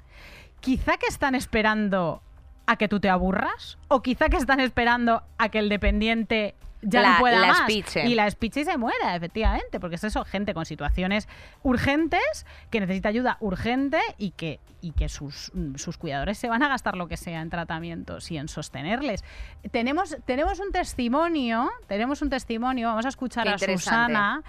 Quizá 0.62 0.98
que 0.98 1.08
están 1.08 1.36
esperando 1.36 2.22
a 2.66 2.78
que 2.78 2.88
tú 2.88 3.02
te 3.02 3.10
aburras 3.10 3.78
o 3.90 4.02
quizá 4.02 4.30
que 4.30 4.38
están 4.38 4.62
esperando 4.62 5.24
a 5.38 5.50
que 5.50 5.60
el 5.60 5.68
dependiente 5.68 6.56
ya 6.84 7.02
La- 7.02 7.14
no 7.14 7.20
pueda 7.20 7.40
la 7.40 7.48
más 7.48 7.60
espiche. 7.62 8.06
y 8.06 8.16
la 8.16 8.28
espiche 8.28 8.62
y 8.62 8.66
se 8.66 8.78
muera, 8.78 9.16
efectivamente, 9.16 9.80
porque 9.80 9.96
es 9.96 10.04
eso, 10.04 10.24
gente 10.26 10.54
con 10.54 10.66
situaciones 10.66 11.28
urgentes 11.64 12.46
que 12.70 12.80
necesita 12.80 13.10
ayuda 13.10 13.38
urgente 13.40 14.00
y 14.18 14.32
que 14.32 14.60
y 14.82 14.92
que 14.92 15.08
sus, 15.08 15.50
mm, 15.54 15.76
sus 15.76 15.98
cuidadores 15.98 16.38
se 16.38 16.50
van 16.50 16.62
a 16.62 16.68
gastar 16.68 16.98
lo 16.98 17.08
que 17.08 17.16
sea 17.16 17.40
en 17.42 17.50
tratamientos 17.50 18.30
y 18.32 18.38
en 18.38 18.50
sostenerles. 18.50 19.24
Tenemos 19.72 20.18
tenemos 20.26 20.60
un 20.60 20.72
testimonio, 20.74 21.72
tenemos 21.88 22.22
un 22.22 22.30
testimonio, 22.30 22.90
vamos 22.90 23.06
a 23.06 23.10
escuchar 23.10 23.46
Qué 23.46 23.52
a. 23.54 23.58
Susana 23.80 24.44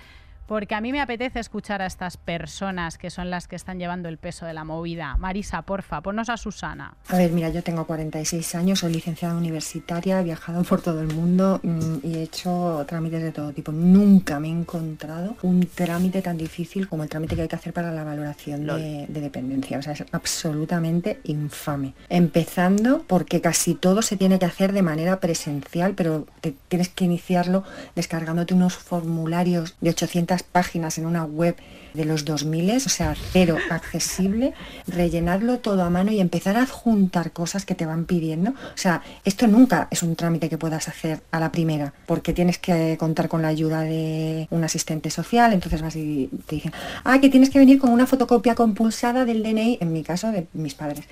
porque 0.47 0.75
a 0.75 0.81
mí 0.81 0.93
me 0.93 1.01
apetece 1.01 1.41
escuchar 1.41 1.83
a 1.83 1.87
estas 1.87 2.17
personas 2.17 2.99
que 2.99 3.11
son 3.11 3.31
las 3.31 3.49
que 3.49 3.57
están 3.57 3.79
llevando 3.79 4.09
el 4.09 4.19
peso 4.19 4.47
de 4.47 4.55
la 4.55 4.65
movida. 4.65 5.17
Marisa, 5.17 5.63
porfa, 5.63 6.01
ponnos 6.01 6.29
a 6.29 6.37
Susana. 6.37 6.95
A 7.09 7.17
ver, 7.17 7.31
mira, 7.33 7.49
yo 7.49 7.63
tengo 7.63 7.87
46 7.87 8.55
años, 8.55 8.81
soy 8.81 8.93
licenciada 8.93 9.35
universitaria, 9.35 10.21
he 10.21 10.25
viajado 10.25 10.63
por 10.65 10.83
todo 10.83 11.01
el 11.01 11.09
mundo 11.09 11.61
mm, 11.63 11.97
y 12.03 12.17
he 12.17 12.23
hecho 12.23 12.85
trámites 12.87 13.23
de 13.23 13.33
todo 13.33 13.53
tipo. 13.53 13.73
Nunca 13.73 14.39
me 14.41 14.49
he 14.49 14.53
encontrado 14.53 15.37
un 15.43 15.67
trámite 15.67 16.23
tan 16.23 16.37
difícil 16.37 16.89
como 16.89 17.03
el 17.03 17.09
trámite 17.09 17.37
que 17.37 17.43
hay 17.43 17.49
que 17.49 17.57
hacer 17.57 17.73
para 17.73 17.93
la 17.93 18.05
valoración 18.05 18.67
de, 18.67 19.07
de 19.09 19.21
dependencia. 19.21 19.79
O 19.79 19.83
sea, 19.83 19.93
es 19.93 20.05
absolutamente 20.13 21.21
infame. 21.25 21.95
Empezando 22.09 23.05
porque 23.07 23.41
casi 23.41 23.75
todo 23.75 24.03
se 24.03 24.17
tiene 24.17 24.39
que 24.39 24.47
hacer 24.47 24.73
de 24.73 24.83
manera 24.83 25.21
presencial, 25.21 25.95
pero 25.95 26.27
te 26.41 26.55
tienes 26.69 26.89
que 26.89 27.05
iniciarlo 27.05 27.65
descargándote 27.95 28.55
unos 28.55 28.75
formularios 28.75 29.77
de 29.81 29.91
800 29.91 30.34
páginas 30.43 30.99
en 30.99 31.07
una 31.07 31.25
web 31.25 31.57
de 31.95 32.05
los 32.05 32.25
2000, 32.25 32.77
o 32.77 32.81
sea, 32.81 33.15
cero 33.33 33.57
accesible, 33.71 34.53
rellenarlo 34.87 35.59
todo 35.59 35.83
a 35.85 35.91
mano 35.91 36.11
y 36.11 36.21
empezar 36.21 36.57
a 36.57 36.63
adjuntar 36.63 37.31
cosas 37.31 37.65
que 37.65 37.75
te 37.75 37.87
van 37.87 38.05
pidiendo. 38.05 38.51
O 38.51 38.77
sea, 38.77 39.03
esto 39.25 39.47
nunca 39.47 39.87
es 39.91 40.03
un 40.03 40.17
trámite 40.17 40.49
que 40.49 40.59
puedas 40.59 40.89
hacer 40.89 41.21
a 41.31 41.39
la 41.39 41.53
primera, 41.53 41.95
porque 42.07 42.33
tienes 42.33 42.59
que 42.59 42.97
contar 42.99 43.29
con 43.29 43.43
la 43.43 43.49
ayuda 43.49 43.83
de 43.83 44.49
un 44.51 44.65
asistente 44.65 45.09
social, 45.11 45.53
entonces 45.53 45.83
vas 45.83 45.95
y 45.95 46.29
te 46.47 46.57
dicen, 46.57 46.73
ah, 47.05 47.21
que 47.21 47.29
tienes 47.29 47.51
que 47.51 47.61
venir 47.61 47.79
con 47.79 47.91
una 47.91 48.07
fotocopia 48.07 48.57
compulsada 48.57 49.25
del 49.25 49.43
DNI, 49.43 49.79
en 49.81 49.93
mi 49.93 50.03
caso 50.03 50.33
de 50.33 50.49
mis 50.53 50.75
padres. 50.75 51.05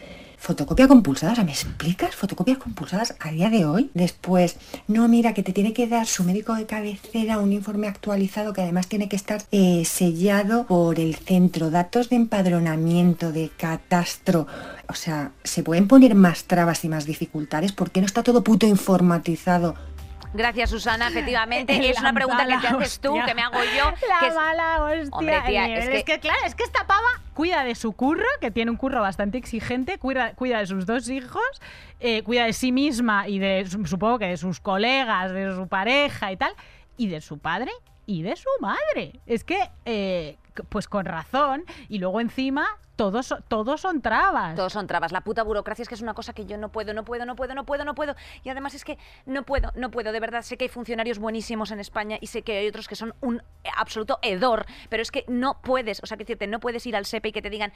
Fotocopia 0.42 0.88
compulsada, 0.88 1.34
o 1.34 1.34
sea, 1.36 1.44
¿me 1.44 1.52
explicas? 1.52 2.16
Fotocopias 2.16 2.58
compulsadas 2.58 3.14
a 3.20 3.30
día 3.30 3.48
de 3.48 3.64
hoy. 3.64 3.92
Después, 3.94 4.56
no, 4.88 5.06
mira, 5.06 5.34
que 5.34 5.44
te 5.44 5.52
tiene 5.52 5.72
que 5.72 5.86
dar 5.86 6.08
su 6.08 6.24
médico 6.24 6.56
de 6.56 6.66
cabecera 6.66 7.38
un 7.38 7.52
informe 7.52 7.86
actualizado 7.86 8.52
que 8.52 8.60
además 8.60 8.88
tiene 8.88 9.08
que 9.08 9.14
estar 9.14 9.44
eh, 9.52 9.84
sellado 9.84 10.66
por 10.66 10.98
el 10.98 11.14
centro, 11.14 11.70
datos 11.70 12.08
de 12.08 12.16
empadronamiento, 12.16 13.30
de 13.30 13.52
catastro. 13.56 14.48
O 14.88 14.94
sea, 14.94 15.30
¿se 15.44 15.62
pueden 15.62 15.86
poner 15.86 16.16
más 16.16 16.42
trabas 16.42 16.84
y 16.84 16.88
más 16.88 17.06
dificultades? 17.06 17.70
¿Por 17.70 17.92
qué 17.92 18.00
no 18.00 18.06
está 18.06 18.24
todo 18.24 18.42
puto 18.42 18.66
informatizado? 18.66 19.76
Gracias, 20.34 20.70
Susana. 20.70 21.08
Efectivamente, 21.08 21.74
es 21.90 22.00
una 22.00 22.12
pregunta 22.12 22.46
que 22.46 22.56
te 22.58 22.66
haces 22.68 23.00
tú, 23.00 23.14
que 23.26 23.34
me 23.34 23.42
hago 23.42 23.58
yo. 23.76 23.84
La 24.08 24.18
que 24.20 24.26
es- 24.28 24.34
mala 24.34 24.82
hostia. 24.84 25.08
Hombre, 25.12 25.42
tía, 25.46 25.66
el 25.66 25.88
es 25.92 26.04
que- 26.04 26.20
claro, 26.20 26.40
es 26.46 26.54
que 26.54 26.64
esta 26.64 26.86
pava 26.86 27.08
cuida 27.34 27.64
de 27.64 27.74
su 27.74 27.92
curro, 27.92 28.26
que 28.40 28.50
tiene 28.50 28.70
un 28.70 28.76
curro 28.76 29.00
bastante 29.00 29.38
exigente, 29.38 29.98
cuida, 29.98 30.32
cuida 30.34 30.58
de 30.58 30.66
sus 30.66 30.86
dos 30.86 31.08
hijos, 31.08 31.42
eh, 32.00 32.22
cuida 32.22 32.44
de 32.46 32.52
sí 32.52 32.72
misma 32.72 33.28
y 33.28 33.38
de, 33.38 33.66
su- 33.68 33.86
supongo 33.86 34.18
que 34.18 34.26
de 34.26 34.36
sus 34.36 34.60
colegas, 34.60 35.32
de 35.32 35.54
su 35.54 35.68
pareja 35.68 36.32
y 36.32 36.36
tal, 36.36 36.54
y 36.96 37.08
de 37.08 37.20
su 37.20 37.38
padre 37.38 37.70
y 38.06 38.22
de 38.22 38.36
su 38.36 38.48
madre. 38.60 39.20
Es 39.26 39.44
que, 39.44 39.70
eh, 39.84 40.36
pues 40.68 40.88
con 40.88 41.04
razón, 41.06 41.64
y 41.88 41.98
luego 41.98 42.20
encima 42.20 42.66
todos, 43.02 43.34
todos 43.48 43.80
son 43.80 44.00
trabas. 44.00 44.54
Todos 44.54 44.72
son 44.72 44.86
trabas. 44.86 45.10
La 45.10 45.22
puta 45.22 45.42
burocracia 45.42 45.82
es 45.82 45.88
que 45.88 45.96
es 45.96 46.02
una 46.02 46.14
cosa 46.14 46.32
que 46.32 46.46
yo 46.46 46.56
no 46.56 46.70
puedo, 46.70 46.94
no 46.94 47.04
puedo, 47.04 47.26
no 47.26 47.34
puedo, 47.34 47.52
no 47.54 47.64
puedo, 47.64 47.84
no 47.84 47.96
puedo. 47.96 48.14
Y 48.44 48.48
además 48.48 48.74
es 48.74 48.84
que 48.84 48.96
no 49.26 49.42
puedo, 49.42 49.72
no 49.74 49.90
puedo. 49.90 50.12
De 50.12 50.20
verdad, 50.20 50.42
sé 50.42 50.56
que 50.56 50.66
hay 50.66 50.68
funcionarios 50.68 51.18
buenísimos 51.18 51.72
en 51.72 51.80
España 51.80 52.18
y 52.20 52.28
sé 52.28 52.42
que 52.42 52.58
hay 52.58 52.68
otros 52.68 52.86
que 52.86 52.94
son 52.94 53.12
un 53.20 53.42
eh, 53.64 53.70
absoluto 53.76 54.20
hedor. 54.22 54.66
Pero 54.88 55.02
es 55.02 55.10
que 55.10 55.24
no 55.26 55.60
puedes, 55.62 56.00
o 56.02 56.06
sea, 56.06 56.16
que 56.16 56.22
decirte, 56.24 56.46
no 56.46 56.60
puedes 56.60 56.86
ir 56.86 56.94
al 56.94 57.06
SEPE 57.06 57.30
y 57.30 57.32
que 57.32 57.42
te 57.42 57.50
digan. 57.50 57.72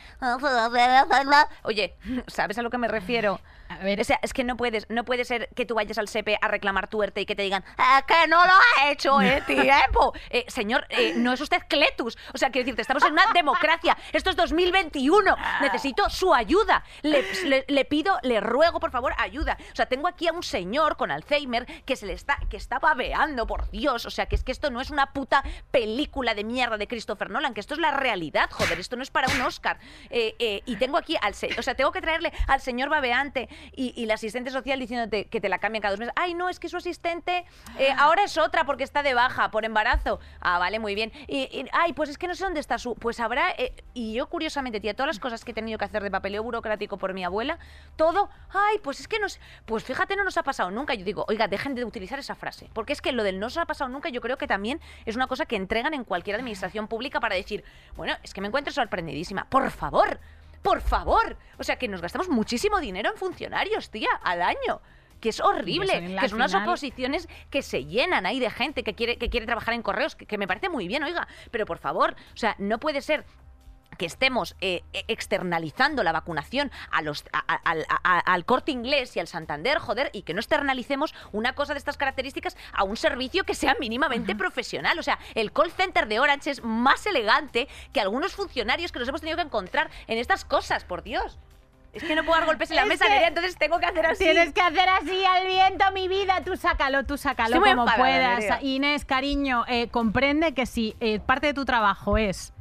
Oye, 1.64 1.97
¿sabes 2.29 2.57
a 2.59 2.62
lo 2.62 2.70
que 2.70 2.79
me 2.79 2.87
refiero? 2.87 3.41
A 3.68 3.79
ver. 3.79 4.01
O 4.01 4.05
sea, 4.05 4.20
es 4.22 4.33
que 4.33 4.45
no 4.45 4.57
puedes, 4.57 4.89
no 4.91 5.05
puede 5.05 5.24
ser 5.24 5.49
que 5.57 5.66
tú 5.66 5.74
vayas 5.74 5.99
al 5.99 6.07
SEPE 6.07 6.39
a 6.41 6.47
reclamar 6.47 6.87
tu 6.87 7.03
ERTE 7.03 7.22
y 7.22 7.27
que 7.27 7.35
te 7.35 7.43
digan, 7.43 7.64
"Ah, 7.79 8.05
que 8.07 8.29
no 8.29 8.37
lo 8.47 8.53
ha 8.53 8.91
hecho 8.93 9.20
en 9.20 9.45
tiempo. 9.45 10.12
Eh, 10.31 10.45
señor, 10.47 10.87
eh, 10.91 11.14
no 11.16 11.33
es 11.33 11.41
usted 11.41 11.62
Cletus. 11.68 12.16
O 12.33 12.39
sea, 12.39 12.51
quiero 12.51 12.64
decirte, 12.64 12.83
estamos 12.83 13.03
en 13.05 13.12
una 13.12 13.27
democracia. 13.35 13.97
Esto 14.12 14.31
es 14.31 14.37
2021. 14.37 15.16
Ninguno. 15.19 15.37
Necesito 15.61 16.09
su 16.11 16.35
ayuda. 16.35 16.85
Le, 17.03 17.25
le- 17.45 17.64
le 17.69 17.85
pido, 17.85 18.19
le 18.23 18.41
ruego, 18.41 18.81
por 18.81 18.91
favor, 18.91 19.14
ayuda. 19.19 19.57
O 19.73 19.77
sea, 19.77 19.87
tengo 19.87 20.09
aquí 20.09 20.29
a 20.29 20.33
un 20.33 20.43
señor 20.43 20.97
con 20.97 21.11
Alzheimer 21.11 21.67
que 21.85 21.97
se 21.97 22.07
le 22.07 22.12
está, 22.12 22.39
que 22.51 22.57
está 22.57 22.79
babeando, 22.79 23.47
por 23.47 23.71
Dios. 23.71 24.07
O 24.07 24.11
sea, 24.11 24.27
que 24.27 24.35
es 24.37 24.45
que 24.45 24.53
esto 24.53 24.71
no 24.71 24.81
es 24.81 24.91
una 24.91 25.12
puta 25.12 25.43
película 25.71 26.35
de 26.35 26.45
mierda 26.45 26.77
de 26.77 26.87
Christopher 26.87 27.31
Nolan, 27.31 27.55
que 27.55 27.61
esto 27.61 27.75
es 27.75 27.81
la 27.81 27.91
realidad, 27.93 28.49
joder, 28.51 28.79
esto 28.81 28.97
no 28.97 29.03
es 29.03 29.11
para 29.11 29.29
un 29.29 29.41
Oscar. 29.43 29.79
Eh, 30.11 30.35
eh, 30.39 30.62
y 30.67 30.77
tengo 30.77 30.97
aquí 30.99 31.17
al 31.21 31.35
se- 31.35 31.55
o 31.59 31.62
sea, 31.62 31.75
tengo 31.75 31.93
que 31.93 32.01
traerle 32.01 32.33
al 32.47 32.61
señor 32.61 32.89
babeante 32.89 33.49
y, 33.73 33.93
y 34.01 34.07
la 34.07 34.14
asistente 34.14 34.51
social 34.51 34.79
diciéndote 34.79 35.27
que 35.29 35.41
te 35.41 35.49
la 35.49 35.59
cambian 35.59 35.83
cada 35.83 35.93
dos 35.93 36.01
meses. 36.01 36.14
Ay, 36.17 36.35
no, 36.35 36.49
es 36.49 36.59
que 36.61 36.69
su 36.69 36.77
asistente 36.77 37.45
eh, 37.79 37.93
ahora 37.99 38.25
es 38.25 38.37
otra 38.39 38.64
porque 38.64 38.85
está 38.85 39.03
de 39.03 39.14
baja 39.14 39.51
por 39.51 39.64
embarazo. 39.64 40.21
Ah, 40.41 40.59
vale, 40.59 40.79
muy 40.79 40.95
bien. 40.95 41.12
Y, 41.27 41.43
y, 41.43 41.67
ay, 41.73 41.93
pues 41.93 42.11
es 42.11 42.19
que 42.19 42.29
no 42.29 42.35
sé 42.35 42.45
dónde 42.45 42.61
está 42.61 42.79
su. 42.79 42.95
Pues 42.95 43.21
habrá. 43.21 43.55
y 43.95 44.14
yo, 44.14 44.29
curiosamente, 44.29 44.81
tía, 44.81 44.95
todas 44.97 45.07
las 45.09 45.20
cosas 45.20 45.44
que 45.44 45.53
he 45.53 45.55
tenido 45.55 45.78
que 45.78 45.84
hacer 45.84 46.03
de 46.03 46.11
papeleo 46.11 46.42
burocrático 46.42 46.97
por 46.99 47.14
mi 47.14 47.24
abuela, 47.24 47.59
todo. 47.97 48.28
Ay, 48.51 48.78
pues 48.82 48.99
es 49.01 49.07
que 49.09 49.18
no 49.20 49.28
sé- 49.28 49.38
Pues 49.64 49.84
fíjate, 49.84 50.16
no 50.16 50.24
nos 50.24 50.36
ha 50.36 50.42
pasado 50.42 50.70
nunca. 50.70 50.94
Yo 50.94 51.05
digo, 51.05 51.24
oiga, 51.28 51.47
dejen 51.49 51.74
de 51.74 51.84
utilizar 51.84 52.18
esa 52.18 52.34
frase. 52.34 52.68
Porque 52.72 52.92
es 52.92 53.01
que 53.01 53.12
lo 53.12 53.22
del 53.22 53.38
no 53.38 53.47
nos 53.47 53.57
ha 53.59 53.66
pasado 53.66 53.88
nunca, 53.90 54.09
yo 54.09 54.20
creo 54.20 54.36
que 54.38 54.47
también 54.47 54.80
es 55.05 55.14
una 55.14 55.26
cosa 55.28 55.47
que 55.47 55.55
entregan 55.57 55.94
en 55.94 56.05
cualquier 56.05 56.36
administración 56.36 56.88
pública 56.88 57.20
para 57.20 57.36
decir, 57.36 57.62
bueno, 57.97 58.14
es 58.22 58.34
que 58.34 58.40
me 58.40 58.49
encuentro 58.49 58.72
sorprendidísima. 58.72 59.44
Por 59.49 59.70
favor, 59.70 60.18
por 60.62 60.80
favor. 60.80 61.36
O 61.59 61.62
sea, 61.64 61.76
que 61.76 61.86
nos 61.88 62.01
gastamos 62.03 62.28
muchísimo 62.28 62.80
dinero 62.80 63.11
en 63.11 63.16
funcionarios, 63.16 63.90
tía, 63.90 64.09
al 64.24 64.42
año. 64.42 64.80
Que 65.20 65.30
es 65.30 65.40
horrible, 65.40 65.92
que 66.20 66.28
son 66.28 66.36
unas 66.36 66.53
oposiciones 66.64 67.26
que 67.51 67.62
se 67.62 67.84
llenan 67.86 68.26
ahí 68.26 68.38
de 68.38 68.51
gente 68.51 68.82
que 68.84 68.94
quiere, 68.94 69.16
que 69.16 69.30
quiere 69.30 69.47
trabajar 69.47 69.72
en 69.74 69.80
correos, 69.82 70.14
que, 70.14 70.26
que 70.26 70.36
me 70.36 70.47
parece 70.47 70.68
muy 70.68 70.86
bien, 70.88 71.03
oiga, 71.05 71.26
pero 71.51 71.64
por 71.64 71.78
favor, 71.78 72.14
o 72.34 72.36
sea, 72.36 72.55
no 72.59 72.78
puede 72.78 73.01
ser 73.01 73.24
que 73.97 74.07
estemos 74.07 74.57
eh, 74.61 74.82
eh, 74.92 75.05
externalizando 75.09 76.03
la 76.03 76.12
vacunación 76.12 76.70
a 76.90 77.03
los, 77.03 77.24
a- 77.32 77.44
a- 78.03 78.18
al- 78.20 78.44
corte 78.44 78.70
inglés 78.72 79.16
y 79.16 79.20
al 79.20 79.26
Santander, 79.26 79.78
joder, 79.78 80.11
y 80.12 80.22
que 80.22 80.34
no 80.34 80.40
externalicemos 80.40 81.14
una 81.32 81.55
cosa 81.55 81.72
de 81.74 81.78
estas 81.78 81.97
características 81.97 82.57
a 82.72 82.84
un 82.84 82.97
servicio 82.97 83.44
que 83.44 83.55
sea 83.55 83.76
mínimamente 83.80 84.34
profesional. 84.36 84.99
O 84.99 85.03
sea, 85.03 85.18
el 85.34 85.53
call 85.53 85.70
center 85.72 86.07
de 86.07 86.20
Orange 86.20 86.51
es 86.51 86.62
más 86.62 87.07
elegante 87.07 87.68
que 87.92 88.01
algunos 88.01 88.34
funcionarios 88.34 88.92
que 88.92 88.99
nos 88.99 89.09
hemos 89.09 89.20
tenido 89.20 89.36
que 89.36 89.42
encontrar 89.44 89.90
en 90.07 90.18
estas 90.18 90.44
cosas, 90.44 90.84
por 90.84 91.03
Dios. 91.03 91.38
Es 91.92 92.05
que 92.05 92.14
no 92.14 92.24
puedo 92.24 92.38
dar 92.38 92.47
golpes 92.47 92.68
en 92.70 92.76
la 92.76 92.82
Es 92.82 92.88
mesa, 92.88 93.09
Nerea, 93.09 93.28
entonces 93.28 93.57
tengo 93.57 93.78
que 93.78 93.86
hacer 93.86 94.05
así. 94.05 94.22
Tienes 94.24 94.53
que 94.53 94.61
hacer 94.61 94.86
así 94.86 95.24
al 95.24 95.47
viento, 95.47 95.84
mi 95.92 96.09
vida. 96.09 96.42
Tú 96.44 96.55
sácalo, 96.57 97.05
tú 97.05 97.16
sácalo 97.16 97.57
Estoy 97.57 97.70
como 97.70 97.84
enfadada, 97.84 97.97
puedas. 97.97 98.38
Nerea. 98.40 98.59
Inés, 98.62 99.05
cariño, 99.07 99.64
eh, 99.66 99.88
comprende 99.88 100.53
que 100.53 100.66
si 100.66 100.94
eh, 101.01 101.20
parte 101.20 101.47
de 101.47 101.55
tu 101.55 101.64
trabajo 101.64 102.18
es 102.18 102.53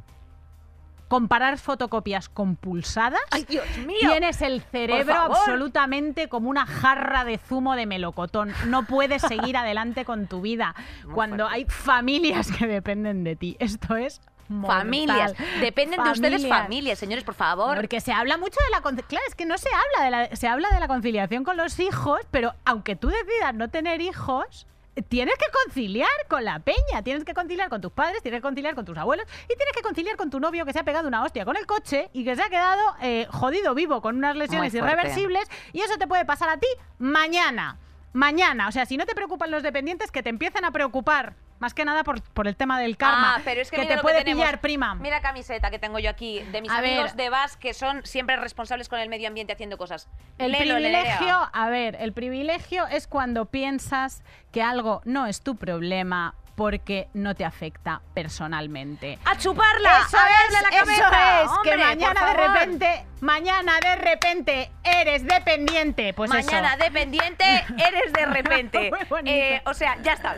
comparar 1.07 1.57
fotocopias 1.57 2.29
compulsadas, 2.29 3.21
¡Ay, 3.31 3.45
Dios 3.47 3.65
mío! 3.85 3.97
tienes 3.99 4.41
el 4.41 4.61
cerebro 4.61 5.15
absolutamente 5.15 6.29
como 6.29 6.49
una 6.49 6.65
jarra 6.65 7.23
de 7.23 7.37
zumo 7.37 7.75
de 7.75 7.85
melocotón. 7.85 8.53
No 8.67 8.85
puedes 8.85 9.21
seguir 9.21 9.57
adelante 9.57 10.05
con 10.05 10.27
tu 10.27 10.41
vida 10.41 10.75
cuando 11.13 11.47
hay 11.47 11.65
familias 11.65 12.51
que 12.51 12.67
dependen 12.67 13.23
de 13.23 13.35
ti. 13.35 13.57
Esto 13.59 13.95
es 13.95 14.21
mortal. 14.47 14.79
Familias. 14.79 15.33
Dependen 15.59 16.03
de 16.03 16.11
ustedes 16.11 16.47
Familias. 16.47 16.99
señores, 16.99 17.23
por 17.23 17.35
favor. 17.35 17.75
Porque 17.75 18.01
se 18.01 18.11
habla 18.11 18.37
mucho 18.37 18.59
de 18.65 18.71
la 18.71 18.81
claro, 19.03 19.25
es 19.27 19.35
que 19.35 19.45
no 19.45 19.57
se 19.57 19.69
habla 19.69 20.05
de 20.05 20.11
la 20.11 20.35
se 20.35 20.47
habla 20.47 20.69
de 20.69 20.79
la 20.79 20.87
conciliación 20.87 21.43
con 21.43 21.57
los 21.57 21.79
hijos, 21.79 22.19
pero 22.31 22.53
aunque 22.65 22.95
tú 22.95 23.07
decidas 23.09 23.53
no 23.53 23.69
tener 23.69 24.01
hijos, 24.01 24.67
tienes 25.03 25.35
que 25.35 25.45
conciliar 25.63 26.09
con 26.27 26.43
la 26.45 26.59
peña, 26.59 27.03
tienes 27.03 27.23
que 27.23 27.33
conciliar 27.33 27.69
con 27.69 27.81
tus 27.81 27.91
padres, 27.91 28.21
tienes 28.21 28.39
que 28.39 28.43
conciliar 28.43 28.75
con 28.75 28.85
tus 28.85 28.97
abuelos 28.97 29.25
y 29.43 29.55
tienes 29.55 29.75
que 29.75 29.81
conciliar 29.81 30.15
con 30.15 30.29
tu 30.29 30.39
novio 30.39 30.65
que 30.65 30.73
se 30.73 30.79
ha 30.79 30.83
pegado 30.83 31.07
una 31.07 31.23
hostia 31.23 31.45
con 31.45 31.57
el 31.57 31.65
coche 31.65 32.09
y 32.13 32.23
que 32.23 32.35
se 32.35 32.41
ha 32.41 32.49
quedado 32.49 32.81
eh, 33.01 33.27
jodido 33.29 33.75
vivo 33.75 34.01
con 34.01 34.17
unas 34.17 34.35
lesiones 34.35 34.73
irreversibles 34.73 35.47
y 35.73 35.81
eso 35.81 35.97
te 35.97 36.07
puede 36.07 36.25
pasar 36.25 36.49
a 36.49 36.57
ti 36.57 36.67
mañana. 36.97 37.77
Mañana, 38.13 38.69
o 38.69 38.71
sea, 38.71 38.85
si 38.85 38.95
no 38.95 39.05
te 39.05 39.13
preocupan 39.13 39.51
los 39.51 39.61
dependientes, 39.61 40.09
que 40.09 40.23
te 40.23 40.29
empiecen 40.29 40.63
a 40.63 40.71
preocupar. 40.71 41.35
Más 41.59 41.73
que 41.73 41.85
nada 41.85 42.03
por, 42.03 42.21
por 42.21 42.47
el 42.47 42.55
tema 42.55 42.79
del 42.79 42.97
karma. 42.97 43.35
Ah, 43.37 43.41
pero 43.45 43.61
es 43.61 43.71
que, 43.71 43.77
que 43.77 43.83
mira 43.83 43.95
te 43.95 44.01
puede 44.01 44.23
pillar, 44.23 44.59
prima. 44.59 44.95
Mira 44.95 45.21
camiseta 45.21 45.71
que 45.71 45.79
tengo 45.79 45.99
yo 45.99 46.09
aquí 46.09 46.41
de 46.51 46.61
mis 46.61 46.69
A 46.71 46.81
ver. 46.81 46.93
amigos 46.93 47.15
de 47.15 47.29
VAS 47.29 47.55
que 47.57 47.73
son 47.73 48.05
siempre 48.05 48.35
responsables 48.35 48.89
con 48.89 48.99
el 48.99 49.07
medio 49.09 49.27
ambiente 49.27 49.53
haciendo 49.53 49.77
cosas. 49.77 50.09
El 50.37 50.55
privilegio, 50.55 51.49
a 51.53 51.69
ver, 51.69 51.95
el 51.99 52.11
privilegio 52.13 52.87
es 52.87 53.07
cuando 53.07 53.45
piensas 53.45 54.23
que 54.51 54.61
algo 54.61 55.01
no 55.05 55.27
es 55.27 55.41
tu 55.41 55.55
problema 55.55 56.35
porque 56.55 57.07
no 57.13 57.35
te 57.35 57.45
afecta 57.45 58.01
personalmente. 58.13 59.19
¡A 59.25 59.37
chuparla! 59.37 60.05
Eso 60.07 60.17
¡A 60.17 60.27
es, 60.47 60.53
la 60.53 60.59
eso 60.69 60.77
cabeza! 60.79 61.41
es, 61.43 61.49
¡Hombre, 61.51 61.71
que 61.71 61.77
mañana 61.77 62.25
de 62.25 62.33
repente, 62.47 63.05
mañana 63.21 63.73
de 63.81 63.95
repente 63.97 64.71
eres 64.83 65.25
dependiente, 65.25 66.13
pues 66.13 66.29
Mañana 66.29 66.75
eso. 66.75 66.83
dependiente, 66.85 67.43
eres 67.77 68.13
de 68.13 68.25
repente. 68.25 68.91
Eh, 69.25 69.61
o 69.65 69.73
sea, 69.73 69.97
ya 70.01 70.13
está. 70.13 70.37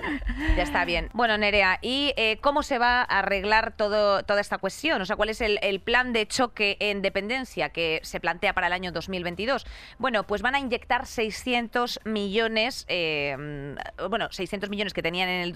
Ya 0.56 0.64
está 0.64 0.86
bien. 0.86 1.10
Bueno, 1.14 1.38
Nerea, 1.38 1.80
¿y 1.82 2.14
eh, 2.18 2.38
cómo 2.42 2.64
se 2.64 2.78
va 2.80 3.02
a 3.02 3.20
arreglar 3.20 3.74
todo, 3.74 4.24
toda 4.24 4.42
esta 4.42 4.58
cuestión? 4.58 5.02
O 5.02 5.06
sea, 5.06 5.16
¿cuál 5.16 5.30
es 5.30 5.42
el, 5.42 5.60
el 5.62 5.80
plan 5.82 6.14
de 6.14 6.28
choque 6.28 6.78
en 6.80 7.02
dependencia 7.02 7.70
que 7.70 8.00
se 8.04 8.20
plantea 8.20 8.54
para 8.54 8.68
el 8.68 8.74
año 8.74 8.92
2022? 8.92 9.66
Bueno, 10.00 10.24
pues 10.26 10.42
van 10.42 10.56
a 10.56 10.60
inyectar 10.60 11.06
600 11.06 12.00
millones, 12.06 12.86
eh, 12.88 13.76
bueno, 14.10 14.30
600 14.32 14.70
millones 14.70 14.94
que 14.94 15.02
tenían 15.04 15.30
en 15.30 15.42
el 15.42 15.54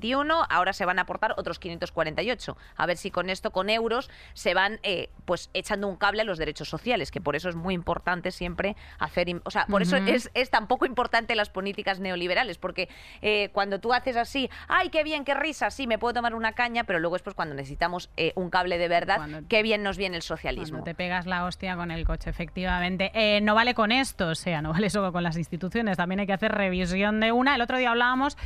2021, 0.00 0.46
ahora 0.48 0.72
se 0.72 0.84
van 0.84 0.98
a 0.98 1.02
aportar 1.02 1.34
otros 1.36 1.58
548. 1.58 2.56
A 2.76 2.86
ver 2.86 2.96
si 2.96 3.10
con 3.10 3.30
esto, 3.30 3.50
con 3.50 3.70
euros, 3.70 4.10
se 4.32 4.54
van 4.54 4.80
eh, 4.82 5.10
pues 5.24 5.50
echando 5.54 5.86
un 5.88 5.96
cable 5.96 6.22
a 6.22 6.24
los 6.24 6.38
derechos 6.38 6.68
sociales, 6.68 7.10
que 7.10 7.20
por 7.20 7.36
eso 7.36 7.48
es 7.48 7.56
muy 7.56 7.74
importante 7.74 8.30
siempre 8.30 8.76
hacer... 8.98 9.28
O 9.44 9.50
sea, 9.50 9.66
por 9.66 9.82
eso 9.82 9.96
es, 9.96 10.30
es 10.34 10.50
tan 10.50 10.66
poco 10.66 10.86
importante 10.86 11.34
las 11.34 11.50
políticas 11.50 12.00
neoliberales, 12.00 12.58
porque 12.58 12.88
eh, 13.20 13.50
cuando 13.52 13.80
tú 13.80 13.92
haces 13.92 14.16
así, 14.16 14.50
¡ay, 14.68 14.88
qué 14.88 15.04
bien, 15.04 15.24
qué 15.24 15.34
risa! 15.34 15.70
Sí, 15.70 15.86
me 15.86 15.98
puedo 15.98 16.14
tomar 16.14 16.34
una 16.34 16.52
caña, 16.52 16.84
pero 16.84 16.98
luego 16.98 17.16
es 17.16 17.22
pues 17.22 17.36
cuando 17.36 17.54
necesitamos 17.54 18.10
eh, 18.16 18.32
un 18.34 18.50
cable 18.50 18.78
de 18.78 18.88
verdad, 18.88 19.16
Cuando- 19.16 19.42
qué 19.48 19.62
bien 19.62 19.82
nos 19.82 19.98
viene 19.98 20.16
el 20.16 20.22
socialismo. 20.22 20.78
Cuando 20.78 20.84
te 20.84 20.94
pegas 20.94 21.26
la 21.26 21.44
hostia 21.44 21.76
con 21.76 21.90
el 21.90 22.04
coche, 22.06 22.30
efectivamente. 22.30 23.10
Eh, 23.14 23.40
no 23.42 23.54
vale 23.54 23.74
con 23.74 23.92
esto, 23.92 24.28
o 24.28 24.34
sea, 24.34 24.62
no 24.62 24.72
vale 24.72 24.88
solo 24.90 25.12
con 25.12 25.22
las 25.22 25.36
instituciones, 25.36 25.96
también 25.96 26.20
hay 26.20 26.26
que 26.26 26.32
hacer 26.32 26.52
revisión 26.52 27.20
de 27.20 27.32
una. 27.32 27.54
El 27.54 27.60
otro 27.60 27.76
día 27.78 27.90
hablábamos 27.90 28.36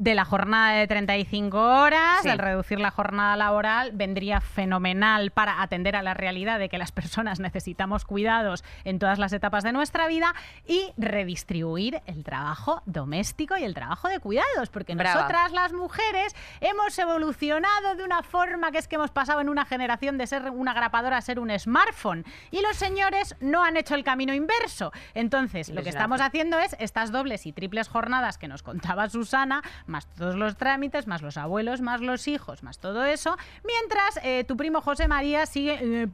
de 0.00 0.14
la 0.14 0.24
jornada 0.24 0.72
de 0.78 0.86
35 0.86 1.58
horas, 1.58 2.22
Sí. 2.22 2.30
el 2.30 2.38
reducir 2.38 2.80
la 2.80 2.90
jornada 2.90 3.36
laboral 3.36 3.90
vendría 3.92 4.40
fenomenal 4.40 5.30
para 5.30 5.60
atender 5.60 5.94
a 5.94 6.00
la 6.02 6.14
realidad 6.14 6.58
de 6.58 6.70
que 6.70 6.78
las 6.78 6.90
personas 6.90 7.38
necesitamos 7.38 8.06
cuidados 8.06 8.64
en 8.84 8.98
todas 8.98 9.18
las 9.18 9.34
etapas 9.34 9.62
de 9.62 9.72
nuestra 9.72 10.06
vida 10.06 10.34
y 10.66 10.90
redistribuir 10.96 12.00
el 12.06 12.24
trabajo 12.24 12.82
doméstico 12.86 13.58
y 13.58 13.64
el 13.64 13.74
trabajo 13.74 14.08
de 14.08 14.20
cuidados, 14.20 14.70
porque 14.70 14.94
Brava. 14.94 15.16
nosotras 15.20 15.52
las 15.52 15.74
mujeres 15.74 16.34
hemos 16.62 16.98
evolucionado 16.98 17.94
de 17.94 18.02
una 18.02 18.22
forma 18.22 18.70
que 18.70 18.78
es 18.78 18.88
que 18.88 18.96
hemos 18.96 19.10
pasado 19.10 19.42
en 19.42 19.50
una 19.50 19.66
generación 19.66 20.16
de 20.16 20.26
ser 20.26 20.50
una 20.50 20.72
grapadora 20.72 21.18
a 21.18 21.20
ser 21.20 21.38
un 21.38 21.50
smartphone 21.58 22.24
y 22.50 22.62
los 22.62 22.76
señores 22.76 23.36
no 23.40 23.62
han 23.62 23.76
hecho 23.76 23.94
el 23.94 24.02
camino 24.04 24.32
inverso. 24.32 24.92
Entonces, 25.12 25.68
lo 25.68 25.82
que 25.82 25.90
estamos 25.90 26.22
haciendo 26.22 26.58
es 26.58 26.74
estas 26.78 27.12
dobles 27.12 27.44
y 27.44 27.52
triples 27.52 27.88
jornadas 27.88 28.38
que 28.38 28.48
nos 28.48 28.62
contaba 28.62 29.06
Susana, 29.10 29.62
más 29.90 30.06
todos 30.14 30.36
los 30.36 30.56
trámites, 30.56 31.06
más 31.06 31.20
los 31.22 31.36
abuelos, 31.36 31.80
más 31.80 32.00
los 32.00 32.26
hijos, 32.28 32.62
más 32.62 32.78
todo 32.78 33.04
eso, 33.04 33.36
mientras 33.64 34.18
eh, 34.24 34.44
tu 34.44 34.56
primo 34.56 34.80
José 34.80 35.08
María 35.08 35.44
sigue 35.46 35.78
eh, 35.82 36.06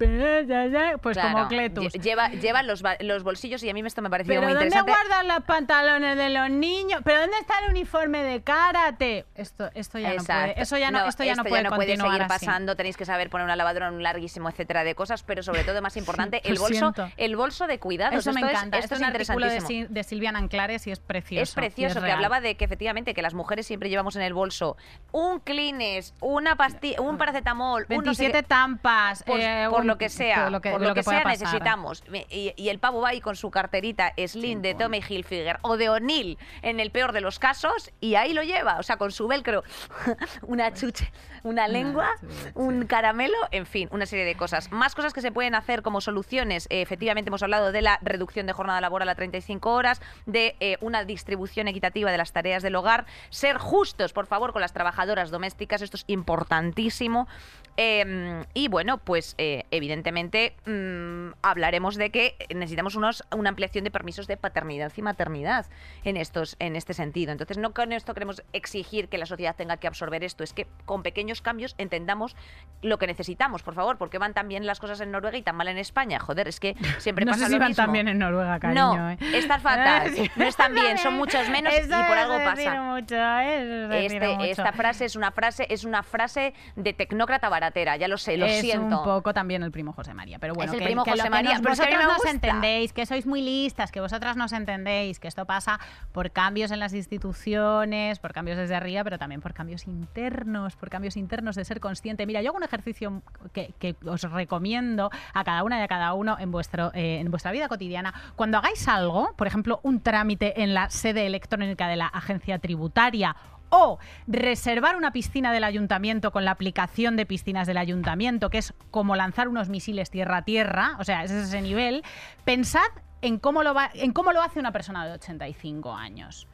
pues 1.01 1.18
como 1.18 1.49
Cletus. 1.49 1.93
lle- 1.95 2.01
Lleva, 2.03 2.29
lleva 2.31 2.62
los, 2.62 2.83
los 3.01 3.22
bolsillos 3.22 3.62
y 3.62 3.70
a 3.70 3.74
mí 3.74 3.83
esto 3.85 4.03
me 4.03 4.11
pareció 4.11 4.31
Pero 4.35 4.43
muy 4.43 4.53
¿dónde 4.53 4.66
interesante. 4.66 4.93
guardan 4.93 5.29
los 5.29 5.45
pantalones 5.45 6.16
de 6.16 6.31
los 6.31 6.51
niños? 6.51 7.01
¿Pero 7.05 7.20
dónde 7.20 7.37
está 7.39 7.59
el 7.64 7.70
uniforme 7.70 8.22
de 8.22 8.43
karate? 8.43 9.27
Esto, 9.35 9.70
esto 9.74 9.99
ya 9.99 10.14
no 10.14 10.24
puede, 10.24 10.61
eso 10.61 10.77
ya 10.79 10.91
no, 10.91 11.07
esto 11.07 11.24
ya 11.24 11.35
no 11.35 11.45
puede 11.45 11.64
continuar 11.68 12.11
seguir 12.12 12.22
así. 12.22 12.47
pasando. 12.47 12.77
Tenéis 12.77 12.97
que 12.97 13.05
saber 13.05 13.31
poner 13.31 13.45
una 13.45 13.57
lavadora, 13.57 13.91
un 13.91 14.03
larguísimo 14.03 14.49
etcétera 14.49 14.85
de 14.85 14.95
cosas, 14.95 15.22
pero 15.22 15.43
sobre 15.43 15.64
todo 15.64 15.81
más 15.83 15.97
importante, 15.97 16.41
el 16.45 16.59
bolso, 16.59 16.74
siento. 16.93 17.09
el 17.16 17.37
bolso 17.37 17.66
de 17.66 17.79
cuidados. 17.79 18.18
Eso 18.20 18.33
me 18.33 18.41
Esto 18.41 18.47
es- 18.47 18.57
encanta. 18.57 18.79
esto 18.79 18.85
Esto 18.87 18.95
es 18.95 19.01
es 19.01 19.09
un 19.09 19.14
artículo 19.14 19.47
de, 19.47 19.87
de 19.89 20.05
Silvia 20.05 20.31
Anclares 20.37 20.87
y 20.87 20.91
es 20.91 21.01
precioso. 21.01 21.43
Es 21.43 21.55
precioso, 21.55 21.95
que 21.97 22.01
real. 22.01 22.16
hablaba 22.16 22.41
de 22.41 22.57
que 22.57 22.64
efectivamente 22.64 23.14
que 23.14 23.22
las 23.22 23.35
mujeres 23.35 23.56
siempre 23.63 23.89
llevamos 23.89 24.17
en 24.17 24.23
el 24.23 24.35
bolso 24.35 24.77
un 25.13 25.41
Kleenex, 25.41 26.13
una 26.21 26.57
pastilla, 26.57 27.01
un 27.01 27.17
paracetamol, 27.17 27.87
un 27.89 28.05
no 28.05 28.15
sé 28.15 28.23
27 28.25 28.43
tampas. 28.43 29.23
por, 29.23 29.41
eh, 29.41 29.67
por 29.71 29.81
un- 29.81 29.87
lo 29.87 29.97
que 29.99 30.09
sea, 30.11 30.43
por 30.45 30.53
lo 30.53 30.61
que, 30.61 30.71
por 30.73 30.81
lo 30.81 30.89
lo 30.89 30.95
que, 30.95 31.03
pueda 31.03 31.19
sea 31.19 31.25
pasar. 31.25 31.41
necesitamos. 31.47 32.05
Y, 32.31 32.53
y 32.57 32.69
el 32.69 32.79
pavo 32.79 33.01
va 33.01 33.09
ahí 33.11 33.21
con 33.21 33.35
su 33.37 33.51
carterita 33.51 34.13
Slim 34.27 34.61
de 34.63 34.75
Tommy 34.75 35.01
Hilfiger 35.07 35.59
o 35.63 35.77
de 35.77 35.89
O'Neill 35.89 36.37
en 36.63 36.81
el 36.81 36.91
peor 36.91 37.13
de 37.13 37.21
los 37.23 37.39
casos 37.39 37.91
y 38.01 38.15
ahí 38.17 38.35
lo 38.35 38.43
lleva, 38.43 38.79
o 38.79 38.83
sea, 38.83 38.97
con 38.99 39.11
su 39.11 39.27
velcro, 39.27 39.63
una 40.43 40.73
chuche, 40.75 41.11
una 41.43 41.69
lengua, 41.69 42.11
un 42.55 42.87
caramelo, 42.87 43.37
en 43.53 43.67
fin, 43.67 43.89
una 43.93 44.07
serie 44.07 44.25
de 44.25 44.35
cosas. 44.35 44.71
Más 44.71 44.95
cosas 44.95 45.13
que 45.13 45.21
se 45.21 45.33
pueden 45.33 45.55
hacer 45.55 45.83
como 45.83 46.01
soluciones. 46.01 46.67
Eh, 46.71 46.83
efectivamente 46.83 47.29
hemos 47.31 47.43
hablado 47.43 47.73
de 47.73 47.83
la 47.83 47.99
reducción 48.03 48.47
de 48.47 48.53
jornada 48.53 48.81
laboral 48.81 49.09
a 49.09 49.15
35 49.15 49.73
horas, 49.73 50.01
de 50.27 50.57
eh, 50.61 50.77
una 50.81 51.05
distribución 51.05 51.69
equitativa 51.69 52.11
de 52.11 52.19
las 52.19 52.33
tareas 52.33 52.63
del 52.63 52.75
hogar. 52.77 53.07
Se 53.31 53.46
ser 53.47 53.59
justos, 53.59 54.13
por 54.13 54.27
favor, 54.27 54.53
con 54.53 54.61
las 54.61 54.73
trabajadoras 54.73 55.31
domésticas, 55.31 55.81
esto 55.81 55.97
es 55.97 56.05
importantísimo. 56.09 57.29
Eh, 57.77 58.45
y 58.55 58.69
bueno, 58.69 58.99
pues 58.99 59.35
eh, 59.39 59.65
evidentemente 59.71 60.57
mm, 60.65 61.35
hablaremos 61.43 61.97
de 61.97 62.11
que 62.11 62.37
necesitamos 62.55 62.97
unos, 62.97 63.23
una 63.37 63.51
ampliación 63.51 63.85
de 63.85 63.91
permisos 63.91 64.27
de 64.27 64.37
paternidad 64.37 64.93
y 64.97 65.03
maternidad 65.03 65.67
en, 66.03 66.17
estos, 66.17 66.57
en 66.59 66.75
este 66.75 66.95
sentido. 66.95 67.33
Entonces, 67.33 67.59
no 67.59 67.73
con 67.73 67.93
esto 67.93 68.15
queremos 68.15 68.43
exigir 68.53 69.09
que 69.09 69.19
la 69.19 69.27
sociedad 69.27 69.55
tenga 69.55 69.77
que 69.77 69.87
absorber 69.87 70.25
esto, 70.25 70.43
es 70.43 70.53
que 70.53 70.67
con 70.85 71.03
pequeños 71.03 71.43
cambios 71.43 71.75
entendamos 71.79 72.35
lo 72.83 72.99
que 72.99 73.07
necesitamos, 73.07 73.63
por 73.63 73.75
favor, 73.75 73.99
porque 73.99 74.19
van 74.19 74.35
tan 74.35 74.49
bien 74.49 74.67
las 74.67 74.81
cosas 74.81 75.01
en 75.01 75.13
Noruega 75.13 75.37
y 75.37 75.43
tan 75.43 75.55
mal 75.55 75.69
en 75.69 75.79
España. 75.79 76.19
Joder, 76.19 76.49
es 76.49 76.59
que 76.59 76.75
siempre 76.99 77.25
no 77.25 77.33
pasa 77.33 77.45
sé 77.45 77.51
si 77.51 77.53
lo 77.53 77.59
van 77.61 77.69
mismo. 77.69 77.85
tan 77.85 77.93
bien 77.93 78.09
en 78.09 78.19
Noruega, 78.19 78.59
cariño. 78.59 78.97
No, 78.97 79.11
¿eh? 79.11 79.19
están 79.35 79.61
fatal. 79.61 80.13
No 80.37 80.45
están 80.45 80.75
bien, 80.75 80.99
son 80.99 81.15
muchos 81.15 81.49
menos 81.49 81.73
y 81.75 81.87
por 81.87 82.19
algo 82.19 82.37
pasa. 82.39 82.83
mucho, 82.83 83.17
¿eh? 83.45 84.07
Este- 84.07 84.51
esta 84.51 84.72
frase 84.72 85.05
es 85.05 85.16
una 85.16 85.30
frase 85.32 85.66
es 85.70 85.84
una 85.84 86.03
frase 86.03 86.55
de 86.76 86.93
tecnócrata 86.93 87.49
baratera, 87.49 87.97
ya 87.97 88.09
lo 88.09 88.18
sé, 88.18 88.37
lo 88.37 88.47
es 88.47 88.61
siento. 88.61 88.99
un 88.99 89.05
poco 89.05 89.32
también 89.34 89.62
el 89.62 89.70
primo 89.70 89.93
José 89.93 90.14
María, 90.14 90.39
pero 90.39 90.55
bueno, 90.55 90.72
Es 90.72 90.74
el 90.74 90.80
que, 90.80 90.87
primo 90.87 91.05
que 91.05 91.11
José 91.12 91.22
que 91.24 91.30
María, 91.30 91.59
nos- 91.59 91.78
pero 91.78 91.99
me 91.99 92.05
nos 92.05 92.24
entendéis, 92.26 92.93
que 92.93 93.07
sois 93.07 93.26
muy 93.26 93.43
listas, 93.43 93.91
que 93.93 94.01
vosotras 94.01 94.37
nos 94.37 94.53
entendéis, 94.53 95.18
que 95.20 95.28
esto 95.28 95.45
pasa 95.47 95.78
por 96.12 96.30
cambios 96.30 96.70
en 96.70 96.78
las 96.80 96.93
instituciones, 96.95 98.18
por 98.18 98.32
cambios 98.32 98.57
desde 98.57 98.74
arriba, 98.74 99.03
pero 99.05 99.18
también 99.18 99.41
por 99.41 99.55
cambios 99.55 99.87
internos, 99.87 100.76
por 100.76 100.91
cambios 100.91 101.16
internos 101.16 101.57
de 101.57 101.64
ser 101.64 101.80
consciente. 101.80 102.26
Mira, 102.26 102.43
yo 102.43 102.51
hago 102.51 102.59
un 102.59 102.64
ejercicio 102.64 103.22
que, 103.53 103.72
que 103.78 103.97
os 104.07 104.22
recomiendo 104.22 105.11
a 105.34 105.45
cada 105.45 105.62
una 105.62 105.78
y 105.78 105.82
a 105.82 105.89
cada 105.89 106.12
uno 106.14 106.37
en, 106.39 106.51
vuestro, 106.51 106.91
eh, 106.95 107.18
en 107.20 107.30
vuestra 107.30 107.53
vida 107.53 107.68
cotidiana. 107.68 108.14
Cuando 108.37 108.59
hagáis 108.59 108.87
algo, 108.89 109.34
por 109.37 109.47
ejemplo, 109.47 109.80
un 109.82 110.01
trámite 110.01 110.62
en 110.62 110.74
la 110.74 110.91
sede 110.91 111.26
electrónica 111.26 111.89
de 111.89 111.97
la 111.97 112.07
agencia 112.07 112.59
tributaria 112.59 113.26
o 113.70 113.99
reservar 114.27 114.97
una 114.97 115.12
piscina 115.12 115.53
del 115.53 115.64
ayuntamiento 115.64 116.31
con 116.31 116.45
la 116.45 116.53
aplicación 116.53 117.16
de 117.16 117.27
piscinas 117.27 117.66
del 117.66 117.79
ayuntamiento, 117.79 118.51
que 118.51 118.59
es 118.59 118.74
como 118.91 119.16
lanzar 119.16 119.49
unos 119.49 119.68
misiles 119.68 120.11
tierra 120.11 120.39
a 120.39 120.43
tierra, 120.43 120.97
o 120.99 121.05
sea, 121.05 121.24
es 121.24 121.31
ese 121.31 121.61
nivel, 121.62 122.03
pensad 122.45 122.87
en 123.22 123.39
cómo 123.39 123.62
lo, 123.62 123.74
va, 123.74 123.91
en 123.95 124.12
cómo 124.12 124.33
lo 124.33 124.43
hace 124.43 124.61
una 124.61 124.72
persona 124.72 125.07
de 125.07 125.12
85 125.12 125.95
años. 125.95 126.47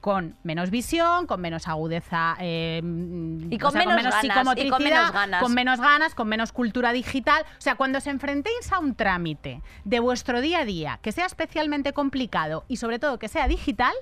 Con 0.00 0.36
menos 0.44 0.70
visión, 0.70 1.26
con 1.26 1.40
menos 1.40 1.66
agudeza 1.66 2.36
eh, 2.38 2.80
Y 2.80 3.58
con 3.58 3.74
menos 3.74 3.96
ganas, 3.96 4.24
y 4.56 4.68
con 4.68 4.82
menos 4.82 5.10
ganas. 5.10 5.42
con 5.42 5.54
menos 5.54 5.80
ganas, 5.80 6.14
con 6.14 6.28
menos 6.28 6.52
cultura 6.52 6.92
digital. 6.92 7.44
O 7.58 7.60
sea, 7.60 7.74
cuando 7.74 7.98
os 7.98 8.06
enfrentéis 8.06 8.72
a 8.72 8.78
un 8.78 8.94
trámite 8.94 9.62
de 9.84 9.98
vuestro 9.98 10.40
día 10.40 10.60
a 10.60 10.64
día 10.64 11.00
que 11.02 11.10
sea 11.10 11.26
especialmente 11.26 11.92
complicado 11.92 12.64
y 12.68 12.76
sobre 12.76 13.00
todo 13.00 13.18
que 13.18 13.26
sea 13.26 13.48
digital, 13.48 13.94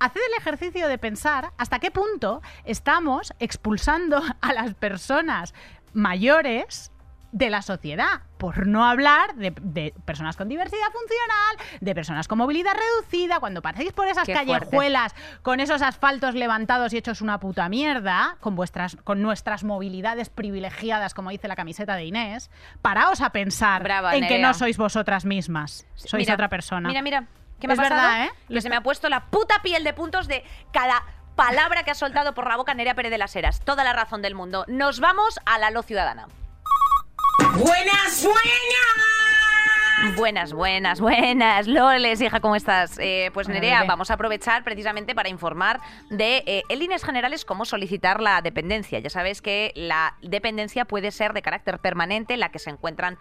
haced 0.00 0.20
el 0.20 0.38
ejercicio 0.38 0.88
de 0.88 0.98
pensar 0.98 1.52
hasta 1.58 1.78
qué 1.78 1.90
punto 1.90 2.42
estamos 2.64 3.32
expulsando 3.38 4.20
a 4.40 4.52
las 4.52 4.74
personas 4.74 5.54
mayores 5.92 6.90
de 7.32 7.48
la 7.48 7.62
sociedad, 7.62 8.22
por 8.38 8.66
no 8.66 8.84
hablar 8.84 9.36
de, 9.36 9.54
de 9.60 9.94
personas 10.04 10.36
con 10.36 10.48
diversidad 10.48 10.88
funcional, 10.92 11.78
de 11.80 11.94
personas 11.94 12.26
con 12.26 12.38
movilidad 12.38 12.72
reducida, 12.74 13.38
cuando 13.38 13.62
paséis 13.62 13.92
por 13.92 14.08
esas 14.08 14.26
Qué 14.26 14.34
fuerte. 14.34 14.52
callejuelas 14.52 15.14
con 15.42 15.60
esos 15.60 15.80
asfaltos 15.80 16.34
levantados 16.34 16.92
y 16.92 16.96
hechos 16.96 17.20
una 17.20 17.38
puta 17.38 17.68
mierda, 17.68 18.36
con 18.40 18.56
vuestras, 18.56 18.96
con 19.04 19.22
nuestras 19.22 19.62
movilidades 19.62 20.28
privilegiadas, 20.28 21.14
como 21.14 21.30
dice 21.30 21.46
la 21.46 21.54
camiseta 21.54 21.94
de 21.94 22.06
Inés, 22.06 22.50
paraos 22.82 23.20
a 23.20 23.30
pensar 23.30 23.84
Brava, 23.84 24.16
en 24.16 24.26
que 24.26 24.40
no 24.40 24.52
sois 24.52 24.76
vosotras 24.76 25.24
mismas, 25.24 25.86
sois 25.94 26.22
Mira, 26.22 26.34
otra 26.34 26.48
persona. 26.48 26.88
Mira, 26.88 27.02
mira, 27.02 27.28
¿qué 27.60 27.68
me 27.68 27.74
Es 27.74 27.78
ha 27.78 27.82
pasado? 27.82 28.00
verdad, 28.00 28.24
¿eh? 28.26 28.30
Que 28.48 28.60
se 28.60 28.68
me 28.68 28.76
ha 28.76 28.82
puesto 28.82 29.08
la 29.08 29.26
puta 29.26 29.62
piel 29.62 29.84
de 29.84 29.92
puntos 29.92 30.26
de 30.26 30.44
cada 30.72 31.02
palabra 31.36 31.84
que 31.84 31.90
ha 31.92 31.94
soltado 31.94 32.34
por 32.34 32.48
la 32.48 32.56
boca 32.56 32.74
Nerea 32.74 32.94
Pérez 32.94 33.10
de 33.10 33.18
las 33.18 33.34
Heras. 33.36 33.60
Toda 33.64 33.84
la 33.84 33.92
razón 33.92 34.22
del 34.22 34.34
mundo. 34.34 34.64
Nos 34.68 35.00
vamos 35.00 35.38
a 35.46 35.58
la 35.58 35.70
lo 35.70 35.82
ciudadana. 35.82 36.26
¡Buenas, 37.38 38.24
buenas! 38.24 40.16
Buenas, 40.16 40.52
buenas, 40.54 41.00
buenas. 41.00 41.66
Loles, 41.66 42.22
hija, 42.22 42.40
¿cómo 42.40 42.56
estás? 42.56 42.98
Eh, 42.98 43.30
pues 43.34 43.48
Nerea, 43.48 43.84
vamos 43.84 44.10
a 44.10 44.14
aprovechar 44.14 44.64
precisamente 44.64 45.14
para 45.14 45.28
informar 45.28 45.78
de, 46.08 46.42
eh, 46.46 46.62
en 46.70 46.78
líneas 46.78 47.04
generales, 47.04 47.44
cómo 47.44 47.66
solicitar 47.66 48.22
la 48.22 48.40
dependencia. 48.40 48.98
Ya 49.00 49.10
sabes 49.10 49.42
que 49.42 49.72
la 49.74 50.16
dependencia 50.22 50.86
puede 50.86 51.10
ser 51.10 51.34
de 51.34 51.42
carácter 51.42 51.80
permanente, 51.80 52.32
en 52.32 52.40
la 52.40 52.50
que 52.50 52.58
se 52.58 52.70
encuentran 52.70 53.18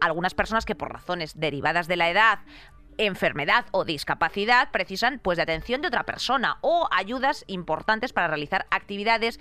algunas 0.00 0.34
personas 0.34 0.64
que 0.64 0.76
por 0.76 0.92
razones 0.92 1.32
derivadas 1.38 1.88
de 1.88 1.96
la 1.96 2.08
edad 2.08 2.38
enfermedad 2.98 3.66
o 3.72 3.84
discapacidad 3.84 4.70
precisan 4.70 5.18
pues 5.18 5.36
de 5.36 5.42
atención 5.42 5.82
de 5.82 5.88
otra 5.88 6.04
persona 6.04 6.58
o 6.60 6.88
ayudas 6.90 7.44
importantes 7.46 8.12
para 8.12 8.28
realizar 8.28 8.66
actividades 8.70 9.40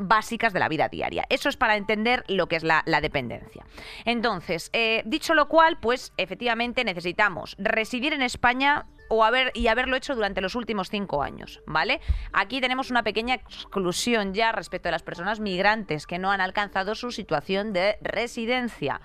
básicas 0.00 0.52
de 0.52 0.60
la 0.60 0.68
vida 0.68 0.88
diaria. 0.88 1.26
Eso 1.28 1.48
es 1.48 1.56
para 1.56 1.76
entender 1.76 2.24
lo 2.26 2.48
que 2.48 2.56
es 2.56 2.64
la, 2.64 2.82
dependencia. 3.00 3.64
Entonces, 4.04 4.70
eh, 4.72 5.02
dicho 5.04 5.34
lo 5.34 5.48
cual, 5.48 5.78
pues 5.78 6.12
efectivamente 6.16 6.84
necesitamos 6.84 7.54
residir 7.58 8.12
en 8.12 8.22
España 8.22 8.86
o 9.08 9.24
haber, 9.24 9.50
y 9.54 9.66
haberlo 9.66 9.96
hecho 9.96 10.14
durante 10.14 10.40
los 10.40 10.54
últimos 10.54 10.88
cinco 10.88 11.22
años, 11.22 11.60
¿vale? 11.66 12.00
Aquí 12.32 12.60
tenemos 12.60 12.90
una 12.90 13.02
pequeña 13.02 13.34
exclusión 13.34 14.34
ya 14.34 14.52
respecto 14.52 14.88
a 14.88 14.92
las 14.92 15.02
personas 15.02 15.40
migrantes 15.40 16.06
que 16.06 16.18
no 16.18 16.30
han 16.30 16.40
alcanzado 16.40 16.94
su 16.94 17.10
situación 17.10 17.72
de 17.72 17.98
residencia. 18.02 19.00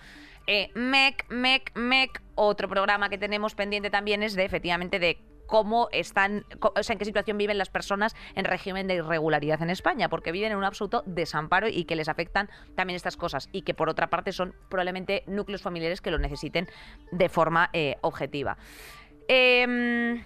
Eh, 0.47 0.69
MEC, 0.75 1.25
MEC, 1.29 1.71
MEC, 1.75 2.21
otro 2.35 2.67
programa 2.67 3.09
que 3.09 3.17
tenemos 3.17 3.55
pendiente 3.55 3.89
también 3.89 4.23
es 4.23 4.35
de 4.35 4.45
efectivamente 4.45 4.99
de 4.99 5.17
cómo 5.45 5.89
están, 5.91 6.45
o 6.59 6.83
sea, 6.83 6.93
en 6.93 6.99
qué 6.99 7.05
situación 7.05 7.37
viven 7.37 7.57
las 7.57 7.69
personas 7.69 8.15
en 8.35 8.45
régimen 8.45 8.87
de 8.87 8.95
irregularidad 8.95 9.61
en 9.61 9.69
España, 9.69 10.09
porque 10.09 10.31
viven 10.31 10.51
en 10.51 10.57
un 10.57 10.63
absoluto 10.63 11.03
desamparo 11.05 11.67
y 11.67 11.85
que 11.85 11.95
les 11.95 12.09
afectan 12.09 12.49
también 12.75 12.95
estas 12.95 13.17
cosas 13.17 13.49
y 13.51 13.61
que 13.61 13.73
por 13.73 13.89
otra 13.89 14.09
parte 14.09 14.31
son 14.31 14.55
probablemente 14.69 15.23
núcleos 15.27 15.61
familiares 15.61 16.01
que 16.01 16.11
lo 16.11 16.17
necesiten 16.17 16.67
de 17.11 17.29
forma 17.29 17.69
eh, 17.73 17.97
objetiva. 18.01 18.57
Em, 19.27 20.23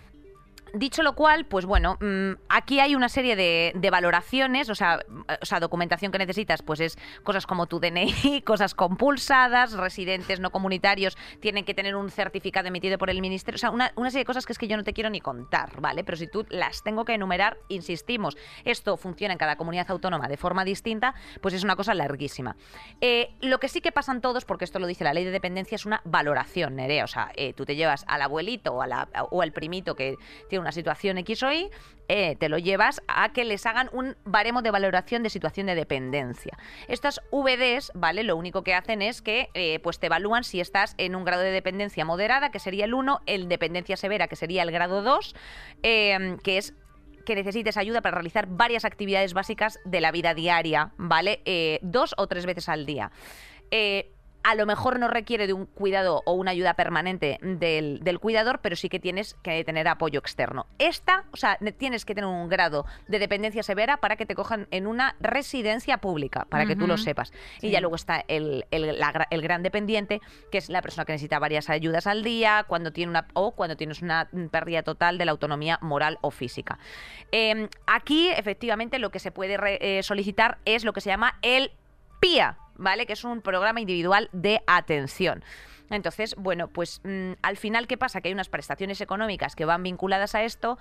Dicho 0.74 1.04
lo 1.04 1.14
cual, 1.16 1.46
pues 1.46 1.66
bueno, 1.66 1.98
mm, 2.00 2.32
aquí 2.50 2.80
hay 2.80 2.96
una 2.96 3.10
serie 3.10 3.36
de, 3.36 3.90
valoraciones, 3.90 4.70
o 4.70 4.76
sea, 4.76 5.00
o 5.42 5.46
sea, 5.46 5.60
documentación 5.60 6.12
que 6.12 6.18
necesitas, 6.20 6.62
pues 6.62 6.80
es 6.80 6.98
cosas 7.24 7.46
como 7.48 7.66
tu 7.68 7.80
DNI, 7.80 8.42
cosas 8.46 8.76
compulsadas, 8.76 9.74
residentes 9.74 10.40
no 10.40 10.52
comunitarios 10.52 11.18
tienen 11.40 11.66
que 11.66 11.74
tener 11.74 11.96
un 11.96 12.12
certificado 12.12 12.68
emitido 12.68 12.98
por 12.98 13.10
el 13.10 13.22
ministerio, 13.22 13.56
o 13.56 13.60
sea, 13.60 13.72
una, 13.72 13.92
una 13.96 14.12
serie 14.12 14.22
de 14.22 14.28
cosas 14.28 14.46
que 14.46 14.54
es 14.54 14.60
que 14.60 14.68
yo 14.68 14.78
no 14.78 14.84
te 14.84 14.94
quiero 14.94 15.10
ni 15.10 15.22
contar, 15.22 15.82
¿vale? 15.82 16.04
Pero 16.04 16.18
si 16.18 16.28
tú 16.28 16.46
las 16.50 16.84
tengo 16.84 17.04
que 17.06 17.14
enumerar, 17.16 17.58
insistimos, 17.68 18.38
esto 18.66 18.96
funciona 18.98 19.34
en 19.34 19.38
cada 19.40 19.56
comunidad 19.56 19.90
autónoma 19.90 20.28
de 20.28 20.38
forma 20.38 20.64
distinta, 20.66 21.16
pues 21.42 21.54
es 21.54 21.64
una 21.64 21.76
cosa 21.76 21.94
larguísima. 21.96 22.56
Eh, 23.02 23.32
lo 23.42 23.60
que 23.60 23.70
sí 23.70 23.82
que 23.82 23.92
pasan 23.92 24.22
todos, 24.22 24.46
porque 24.46 24.66
esto 24.66 24.80
lo 24.80 24.86
dice 24.88 25.04
la 25.04 25.14
ley 25.14 25.26
de 25.26 25.32
dependencia, 25.32 25.76
es 25.76 25.86
una 25.86 26.02
valoración, 26.06 26.76
Nerea, 26.76 27.04
o 27.04 27.08
sea, 27.08 27.32
eh, 27.36 27.54
tú 27.54 27.66
te 27.66 27.76
llevas 27.76 28.06
al 28.08 28.22
abuelito 28.22 28.74
o, 28.74 28.82
a 28.82 28.88
la- 28.88 29.08
o 29.32 29.42
al 29.42 29.52
primito 29.52 29.96
que 29.96 30.16
tiene 30.48 30.59
una 30.60 30.72
situación 30.72 31.18
X 31.20 31.44
o 31.44 31.52
Y, 31.52 31.70
eh, 32.08 32.36
te 32.38 32.50
lo 32.50 32.58
llevas 32.58 33.02
a 33.08 33.32
que 33.34 33.46
les 33.46 33.66
hagan 33.66 33.90
un 33.94 34.16
baremo 34.26 34.62
de 34.62 34.72
valoración 34.72 35.24
de 35.24 35.30
situación 35.30 35.68
de 35.68 35.76
dependencia. 35.76 36.58
Estas 36.88 37.22
VDs, 37.32 37.92
¿vale? 37.96 38.24
Lo 38.24 38.36
único 38.36 38.64
que 38.64 38.74
hacen 38.74 39.02
es 39.02 39.22
que 39.22 39.50
eh, 39.54 39.80
pues 39.80 40.00
te 40.00 40.08
evalúan 40.08 40.44
si 40.44 40.60
estás 40.60 40.96
en 40.98 41.16
un 41.16 41.26
grado 41.26 41.44
de 41.44 41.52
dependencia 41.52 42.06
moderada, 42.06 42.52
que 42.52 42.60
sería 42.60 42.86
el 42.86 42.94
1, 42.94 43.22
el 43.26 43.48
dependencia 43.48 43.98
severa, 43.98 44.28
que 44.28 44.36
sería 44.36 44.64
el 44.64 44.72
grado 44.72 45.02
2, 45.02 45.36
eh, 45.84 46.38
que 46.44 46.58
es 46.58 46.74
que 47.26 47.36
necesites 47.36 47.78
ayuda 47.78 48.02
para 48.02 48.16
realizar 48.16 48.48
varias 48.48 48.86
actividades 48.86 49.34
básicas 49.34 49.80
de 49.86 50.02
la 50.02 50.12
vida 50.12 50.34
diaria, 50.34 50.94
¿vale? 50.98 51.44
Eh, 51.46 51.78
dos 51.84 52.16
o 52.18 52.26
tres 52.26 52.48
veces 52.48 52.68
al 52.70 52.88
día. 52.88 53.12
A 54.44 54.56
lo 54.56 54.66
mejor 54.66 55.00
no 55.00 55.08
requiere 55.08 55.48
de 55.48 55.54
un 55.54 55.66
cuidado 55.66 56.22
o 56.26 56.34
una 56.34 56.52
ayuda 56.52 56.74
permanente 56.76 57.38
del, 57.42 58.00
del 58.02 58.20
cuidador, 58.20 58.60
pero 58.62 58.76
sí 58.76 58.88
que 58.90 59.00
tienes 59.00 59.34
que 59.44 59.64
tener 59.64 59.88
apoyo 59.88 60.20
externo. 60.20 60.66
Esta, 60.80 61.26
o 61.32 61.38
sea, 61.38 61.58
ne- 61.60 61.72
tienes 61.72 62.06
que 62.06 62.16
tener 62.16 62.30
un 62.30 62.48
grado 62.50 62.86
de 63.08 63.20
dependencia 63.20 63.64
severa 63.64 63.98
para 63.98 64.16
que 64.16 64.26
te 64.26 64.36
cojan 64.36 64.68
en 64.72 64.88
una 64.88 65.16
residencia 65.20 65.98
pública, 65.98 66.46
para 66.50 66.66
que 66.66 66.76
tú 66.76 66.88
lo 66.88 66.98
sepas. 66.98 67.32
Y 67.62 67.70
ya 67.72 67.82
luego 67.82 67.96
está 67.96 68.24
el, 68.28 68.66
el- 68.72 68.98
la 69.00 69.12
gra- 69.14 69.28
el 69.30 69.42
gran 69.42 69.62
dependiente, 69.64 70.22
que 70.52 70.58
es 70.58 70.70
la 70.70 70.82
persona 70.82 71.06
que 71.06 71.12
necesita 71.14 71.40
varias 71.40 71.70
ayudas 71.70 72.08
al 72.08 72.24
día, 72.24 72.64
cuando 72.68 72.92
tiene 72.94 73.10
una 73.12 73.28
o 73.34 73.52
cuando 73.52 73.76
tienes 73.76 74.02
una 74.02 74.30
pérdida 74.52 74.84
total 74.84 75.18
de 75.18 75.26
la 75.26 75.32
autonomía 75.32 75.80
moral 75.82 76.18
o 76.22 76.32
física. 76.32 76.80
Eh, 77.32 77.68
aquí, 77.88 78.30
efectivamente, 78.30 79.00
lo 79.00 79.10
que 79.12 79.20
se 79.20 79.32
puede 79.32 79.58
re- 79.58 79.80
eh, 80.00 80.04
solicitar 80.04 80.60
es 80.66 80.84
lo 80.86 80.94
que 80.94 81.02
se 81.02 81.10
llama 81.10 81.38
el 81.42 81.72
PIA, 82.20 82.58
¿vale? 82.76 83.06
Que 83.06 83.14
es 83.14 83.24
un 83.24 83.42
programa 83.42 83.80
individual 83.82 84.30
de 84.34 84.62
atención. 84.68 85.44
Entonces, 85.90 86.36
bueno, 86.38 86.68
pues 86.68 87.02
mm, 87.04 87.34
al 87.42 87.58
final, 87.58 87.88
¿qué 87.88 87.98
pasa? 87.98 88.22
Que 88.22 88.28
hay 88.30 88.34
unas 88.34 88.50
prestaciones 88.50 89.02
económicas 89.02 89.56
que 89.56 89.66
van 89.66 89.82
vinculadas 89.84 90.36
a 90.36 90.44
esto 90.44 90.78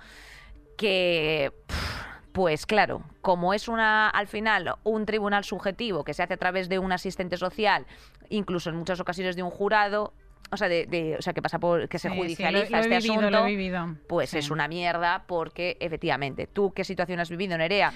que... 0.77 1.51
pff, 1.67 1.99
Pues 2.31 2.65
claro, 2.65 3.01
como 3.21 3.53
es 3.53 3.67
una 3.67 4.07
al 4.09 4.27
final 4.27 4.75
un 4.83 5.05
tribunal 5.05 5.43
subjetivo 5.43 6.03
que 6.03 6.13
se 6.13 6.23
hace 6.23 6.35
a 6.35 6.37
través 6.37 6.69
de 6.69 6.77
un 6.79 6.91
asistente 6.91 7.37
social, 7.37 7.85
incluso 8.29 8.69
en 8.69 8.75
muchas 8.75 8.99
ocasiones 8.99 9.35
de 9.35 9.41
un 9.43 9.49
jurado, 9.49 10.13
o 10.51 10.57
sea, 10.57 10.69
de, 10.69 10.85
de- 10.85 11.15
o 11.17 11.21
sea, 11.21 11.33
que 11.33 11.41
pasa 11.41 11.57
por 11.59 11.89
que 11.89 11.97
se 11.99 12.07
Sí, 12.09 12.13
sí, 12.13 12.19
judicializa 12.21 12.77
lo- 12.77 12.83
este 12.83 12.97
vivido, 12.97 13.13
asunto, 13.13 13.29
lo 13.31 13.45
he 13.45 13.49
vivido. 13.49 13.95
pues 14.07 14.29
Sí. 14.29 14.37
es 14.37 14.51
una 14.51 14.67
mierda 14.67 15.23
porque 15.27 15.75
efectivamente, 15.79 16.45
tú 16.47 16.71
qué 16.71 16.83
situación 16.83 17.19
has 17.19 17.29
vivido, 17.31 17.57
Nerea, 17.57 17.91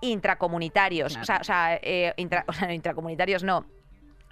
intracomunitarios, 0.00 1.16
o 1.16 1.24
sea, 1.24 1.38
o 1.40 1.44
sea, 1.44 1.74
eh, 1.82 2.12
intra- 2.16 2.44
o 2.48 2.52
sea, 2.52 2.66
no, 2.68 2.74
intracomunitarios 2.74 3.42
no, 3.44 3.66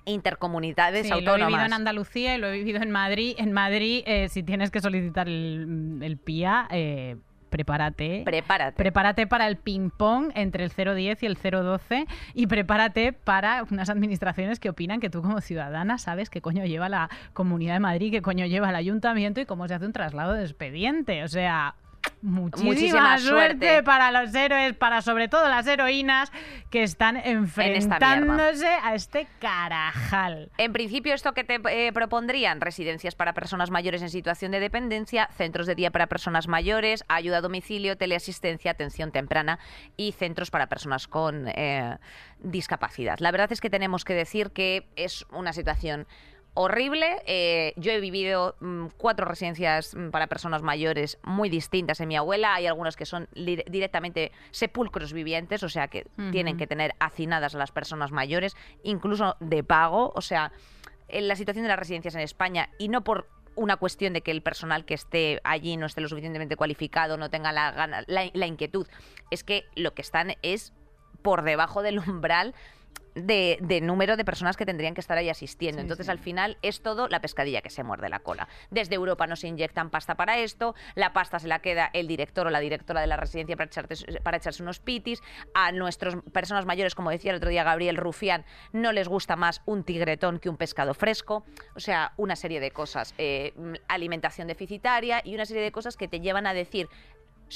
intercomunidades 0.07 1.05
Sí, 1.05 1.09
lo 1.09 1.17
he 1.17 1.19
autónomas. 1.21 1.49
vivido 1.49 1.67
en 1.67 1.73
Andalucía 1.73 2.35
y 2.35 2.39
lo 2.39 2.49
he 2.49 2.53
vivido 2.53 2.83
en 2.83 2.91
Madrid. 2.91 3.35
En 3.39 3.53
Madrid, 3.53 4.03
eh, 4.07 4.29
si 4.29 4.43
tienes 4.43 4.71
que 4.71 4.81
solicitar 4.81 5.29
el, 5.29 5.99
el 6.03 6.19
PIA, 6.19 6.69
eh, 6.71 7.17
prepárate. 7.49 8.23
Prepárate. 8.25 8.77
Prepárate 8.77 9.27
para 9.27 9.47
el 9.47 9.57
ping-pong 9.57 10.31
entre 10.35 10.65
el 10.65 10.71
010 10.71 11.23
y 11.23 11.27
el 11.27 11.37
012 11.37 12.07
y 12.35 12.47
prepárate 12.49 13.13
para 13.13 13.65
unas 13.71 13.89
administraciones 13.89 14.59
que 14.61 14.69
opinan 14.71 15.01
que 15.01 15.09
tú 15.09 15.23
como 15.23 15.41
ciudadana 15.41 15.97
sabes 15.99 16.31
qué 16.31 16.41
coño 16.43 16.65
lleva 16.67 16.89
la 16.89 17.09
Comunidad 17.33 17.75
de 17.75 17.81
Madrid, 17.81 18.11
qué 18.11 18.23
coño 18.23 18.45
lleva 18.47 18.71
el 18.71 18.77
Ayuntamiento 18.77 19.41
y 19.41 19.47
cómo 19.47 19.69
se 19.69 19.75
hace 19.75 19.87
un 19.87 19.93
traslado 19.93 20.33
de 20.35 20.43
expediente. 20.43 21.23
O 21.23 21.29
sea, 21.29 21.77
muchísima, 22.23 22.71
Muchísima 22.71 23.19
suerte, 23.19 23.67
suerte. 23.67 23.83
para 23.83 24.11
los 24.11 24.35
héroes, 24.35 24.75
para 24.75 25.03
sobre 25.03 25.29
todo 25.29 25.49
las 25.49 25.67
heroínas 25.67 26.33
que 26.71 26.83
están 26.83 27.17
enfrentándose 27.17 28.67
a 28.83 28.95
este 28.95 29.27
carajal. 29.39 30.51
En 30.59 30.73
principio, 30.73 31.15
esto 31.15 31.33
que 31.33 31.45
te 31.45 31.61
eh, 31.69 31.93
propondrían, 31.93 32.61
residencias 32.61 33.15
para 33.15 33.35
personas 33.35 33.71
mayores 33.71 34.03
en 34.03 34.11
situación 34.11 34.53
de 34.53 34.61
dependencia, 34.61 35.29
centros 35.37 35.67
de 35.67 35.75
día 35.75 35.91
para 35.91 36.07
personas 36.07 36.49
mayores, 36.49 37.05
ayuda 37.09 37.39
a 37.39 37.41
domicilio, 37.41 37.97
teleasistencia, 37.97 38.71
atención 38.71 39.13
temprana 39.13 39.59
y 39.97 40.13
centros 40.13 40.51
para 40.51 40.69
personas 40.69 41.07
con 41.07 41.49
eh, 41.49 41.99
discapacidad. 42.41 43.19
La 43.21 43.31
verdad 43.31 43.53
es 43.53 43.61
que 43.61 43.71
tenemos 43.71 44.05
que 44.05 44.15
decir 44.15 44.51
que 44.51 44.87
es 44.97 45.27
una 45.31 45.53
situación 45.53 46.07
horrible. 46.55 47.23
Eh, 47.27 47.75
yo 47.77 47.93
he 47.93 48.01
vivido 48.01 48.57
mm, 48.61 48.87
cuatro 48.97 49.27
residencias 49.27 49.95
mm, 49.95 50.11
para 50.11 50.29
personas 50.29 50.63
mayores 50.63 51.19
muy 51.23 51.51
distintas 51.51 52.01
en 52.01 52.09
mi 52.09 52.17
abuela. 52.17 52.55
Hay 52.55 52.67
algunas 52.67 52.97
que 52.97 53.05
son 53.05 53.29
directamente 53.35 54.33
sepulcros 54.53 55.13
vivientes, 55.13 55.63
o 55.63 55.69
sea 55.69 55.89
que 55.89 56.07
tienen 56.31 56.57
que 56.57 56.67
tener 56.67 56.95
hacinadas 57.01 57.55
a 57.55 57.59
las 57.59 57.73
personas 57.73 58.13
mayores, 58.13 58.57
incluso 58.83 59.37
de 59.41 59.63
pago. 59.65 60.13
O 60.15 60.21
sea, 60.21 60.53
en 61.09 61.29
la 61.29 61.37
situación 61.37 61.65
de 61.65 61.69
las 61.69 61.79
residencias 61.79 62.15
en 62.15 62.21
España 62.21 62.71
y 62.79 62.89
no 62.89 63.05
por 63.05 63.29
una 63.57 63.77
cuestión 63.77 64.13
de 64.13 64.21
que 64.21 64.31
el 64.31 64.43
personal 64.43 64.85
que 64.85 64.95
esté 64.95 65.41
allí 65.45 65.77
no 65.77 65.87
esté 65.87 66.01
lo 66.01 66.09
suficientemente 66.09 66.57
cualificado, 66.57 67.17
no 67.17 67.31
tenga 67.31 67.53
la, 67.53 67.71
gana, 67.71 68.03
la, 68.07 68.31
la 68.33 68.47
inquietud, 68.47 68.87
es 69.31 69.45
que 69.45 69.65
lo 69.77 69.95
que 69.95 70.03
están 70.03 70.35
es 70.43 70.73
por 71.23 71.43
debajo 71.43 71.83
del 71.83 71.99
umbral 72.01 72.55
de, 73.15 73.59
de 73.61 73.81
número 73.81 74.17
de 74.17 74.25
personas 74.25 74.57
que 74.57 74.67
tendrían 74.67 74.95
que 74.95 75.01
estar 75.01 75.17
ahí 75.19 75.29
asistiendo. 75.31 75.79
Sí, 75.81 75.83
Entonces, 75.83 76.07
sí. 76.07 76.11
al 76.13 76.19
final, 76.19 76.59
es 76.63 76.83
todo 76.83 77.09
la 77.09 77.21
pescadilla 77.21 77.63
que 77.63 77.71
se 77.71 77.83
muerde 77.85 78.09
la 78.09 78.21
cola. 78.21 78.49
Desde 78.71 78.95
Europa 78.95 79.27
nos 79.27 79.45
inyectan 79.45 79.91
pasta 79.91 80.15
para 80.17 80.39
esto, 80.39 80.75
la 80.95 81.13
pasta 81.13 81.39
se 81.39 81.49
la 81.49 81.61
queda 81.61 81.91
el 81.93 82.07
director 82.09 82.47
o 82.47 82.51
la 82.51 82.61
directora 82.61 83.01
de 83.01 83.07
la 83.07 83.17
residencia 83.17 83.57
para, 83.57 83.71
echarte- 83.71 84.21
para 84.23 84.37
echarse 84.39 84.63
unos 84.63 84.81
pitis. 84.81 85.23
A 85.55 85.73
nuestras 85.73 86.17
personas 86.33 86.67
mayores, 86.67 86.95
como 86.95 87.11
decía 87.11 87.31
el 87.31 87.37
otro 87.39 87.51
día 87.51 87.65
Gabriel 87.65 87.97
Rufián, 87.97 88.45
no 88.73 88.93
les 88.93 89.09
gusta 89.09 89.37
más 89.37 89.63
un 89.67 89.85
tigretón 89.85 90.39
que 90.39 90.49
un 90.49 90.57
pescado 90.57 90.95
fresco. 90.95 91.45
O 91.75 91.81
sea, 91.81 92.13
una 92.17 92.37
serie 92.37 92.61
de 92.61 92.71
cosas. 92.71 93.15
Eh, 93.19 93.53
alimentación 93.89 94.49
deficitaria 94.49 95.21
y 95.25 95.35
una 95.35 95.47
serie 95.47 95.63
de 95.63 95.73
cosas 95.73 95.97
que 95.97 96.09
te 96.09 96.21
llevan 96.21 96.47
a 96.47 96.55
decir 96.55 96.89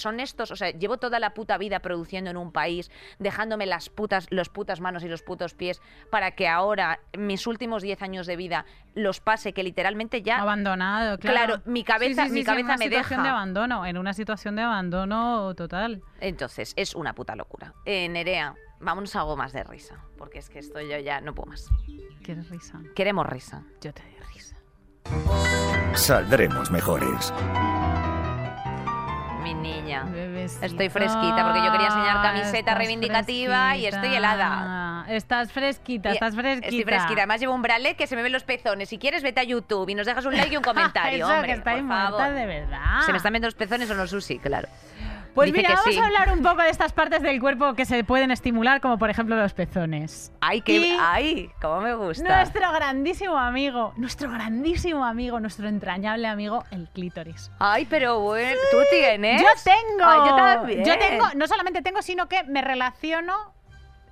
son 0.01 0.21
estos, 0.21 0.51
o 0.51 0.57
sea, 0.57 0.71
llevo 0.71 0.97
toda 0.99 1.19
la 1.19 1.35
puta 1.35 1.59
vida 1.59 1.81
produciendo 1.81 2.31
en 2.31 2.37
un 2.37 2.53
país, 2.53 2.91
dejándome 3.19 3.67
las 3.67 3.89
putas, 3.91 4.27
los 4.31 4.49
putas 4.49 4.81
manos 4.81 5.03
y 5.05 5.09
los 5.09 5.23
putos 5.23 5.55
pies 5.55 5.81
para 6.11 6.33
que 6.33 6.49
ahora, 6.49 7.01
mis 7.17 7.47
últimos 7.47 7.83
10 7.83 8.01
años 8.03 8.27
de 8.27 8.37
vida, 8.37 8.65
los 8.95 9.21
pase, 9.21 9.53
que 9.53 9.63
literalmente 9.63 10.23
ya... 10.23 10.39
Abandonado, 10.39 11.19
claro. 11.19 11.37
Claro, 11.37 11.63
mi 11.67 11.85
cabeza- 11.85 12.23
Sí, 12.25 12.29
sí, 12.29 12.35
mi 12.35 12.41
sí, 12.41 12.47
cabeza 12.47 12.61
en 12.61 12.67
una 12.67 12.77
me 12.79 12.85
situación 12.85 13.11
deja. 13.19 13.23
de 13.23 13.29
abandono, 13.29 13.87
en 13.87 13.99
una 13.99 14.13
situación 14.15 14.57
de 14.57 14.63
abandono 14.63 15.55
total. 15.55 16.03
Entonces, 16.21 16.73
es 16.77 16.95
una 16.95 17.15
puta 17.15 17.37
locura. 17.37 17.75
Eh, 17.85 18.09
Nerea, 18.09 18.55
vámonos 18.81 19.15
a 19.17 19.21
algo 19.21 19.37
más 19.37 19.53
de 19.53 19.63
risa, 19.65 19.97
porque 20.17 20.39
es 20.39 20.49
que 20.49 20.59
esto 20.59 20.81
yo 20.81 20.99
ya 20.99 21.21
no 21.21 21.35
puedo 21.35 21.51
más. 21.51 21.69
¿Quieres 22.23 22.49
risa? 22.51 22.81
Queremos 22.95 23.27
risa. 23.27 23.63
Yo 23.81 23.93
te 23.93 24.03
doy 24.03 24.19
risa. 24.33 24.57
Saldremos 25.95 26.71
mejores. 26.71 27.33
Mi 29.55 29.73
niña. 29.73 30.07
Estoy 30.63 30.89
fresquita 30.89 31.45
porque 31.45 31.65
yo 31.65 31.73
quería 31.73 31.87
enseñar 31.87 32.23
camiseta 32.23 32.59
estás 32.59 32.79
reivindicativa 32.79 33.77
y 33.77 33.87
estoy 33.87 34.15
helada. 34.15 35.05
Estás 35.09 35.53
fresquita, 35.53 36.13
estás 36.13 36.35
fresquita. 36.35 36.67
Estoy 36.67 36.85
fresquita. 36.85 37.21
Además 37.23 37.41
llevo 37.41 37.55
un 37.55 37.63
bralet 37.63 37.97
que 37.97 38.07
se 38.07 38.15
me 38.15 38.23
ven 38.23 38.33
los 38.33 38.45
pezones. 38.45 38.89
Si 38.91 38.99
quieres, 38.99 39.23
vete 39.23 39.41
a 39.41 39.45
YouTube 39.45 39.89
y 39.89 39.95
nos 39.95 40.07
dejas 40.07 40.25
un 40.27 40.37
like 40.37 40.53
y 40.53 40.57
un 40.57 40.63
comentario, 40.65 41.25
Eso, 41.25 41.35
hombre, 41.35 41.53
que 41.53 41.59
estáis 41.59 41.83
por 41.83 41.89
favor. 41.89 42.35
de 42.35 42.47
verdad. 42.47 43.01
Se 43.07 43.13
me 43.13 43.17
están 43.17 43.33
viendo 43.33 43.47
los 43.47 43.55
pezones 43.55 43.91
o 43.91 43.95
no, 43.95 44.07
Susi, 44.07 44.39
claro. 44.39 44.69
Pues 45.39 45.53
Dice 45.53 45.59
mira, 45.69 45.75
vamos 45.77 45.95
sí. 45.95 46.01
a 46.01 46.05
hablar 46.05 46.33
un 46.33 46.43
poco 46.43 46.63
de 46.63 46.71
estas 46.71 46.93
partes 46.93 47.23
del 47.23 47.39
cuerpo 47.41 47.75
que 47.75 47.85
se 47.85 48.03
pueden 48.03 48.33
estimular, 48.33 48.81
como 48.81 48.99
por 48.99 49.09
ejemplo 49.09 49.37
los 49.37 49.53
pezones. 49.55 50.33
Ay, 50.41 50.63
que, 50.63 50.77
Y- 50.79 50.97
ay, 51.01 51.51
cómo 51.63 51.81
me 51.81 51.95
gusta. 51.95 52.25
Nuestro 52.39 52.73
grandísimo 52.73 53.39
amigo, 53.39 53.93
nuestro 53.97 54.31
grandísimo 54.33 55.05
amigo, 55.05 55.39
nuestro 55.39 55.69
entrañable 55.69 56.27
amigo, 56.27 56.65
el 56.73 56.89
clítoris. 56.89 57.53
Ay, 57.61 57.87
pero 57.89 58.19
bueno, 58.19 58.59
¿tú 58.73 58.79
tienes? 58.91 59.41
Yo 59.41 59.47
tengo. 59.63 60.05
Ay, 60.05 60.29
yo 60.29 60.35
también. 60.37 60.85
Yo 60.85 60.99
tengo, 60.99 61.25
no 61.37 61.47
solamente 61.47 61.83
tengo, 61.83 62.03
sino 62.03 62.29
que 62.29 62.43
me 62.43 62.61
relaciono 62.61 63.33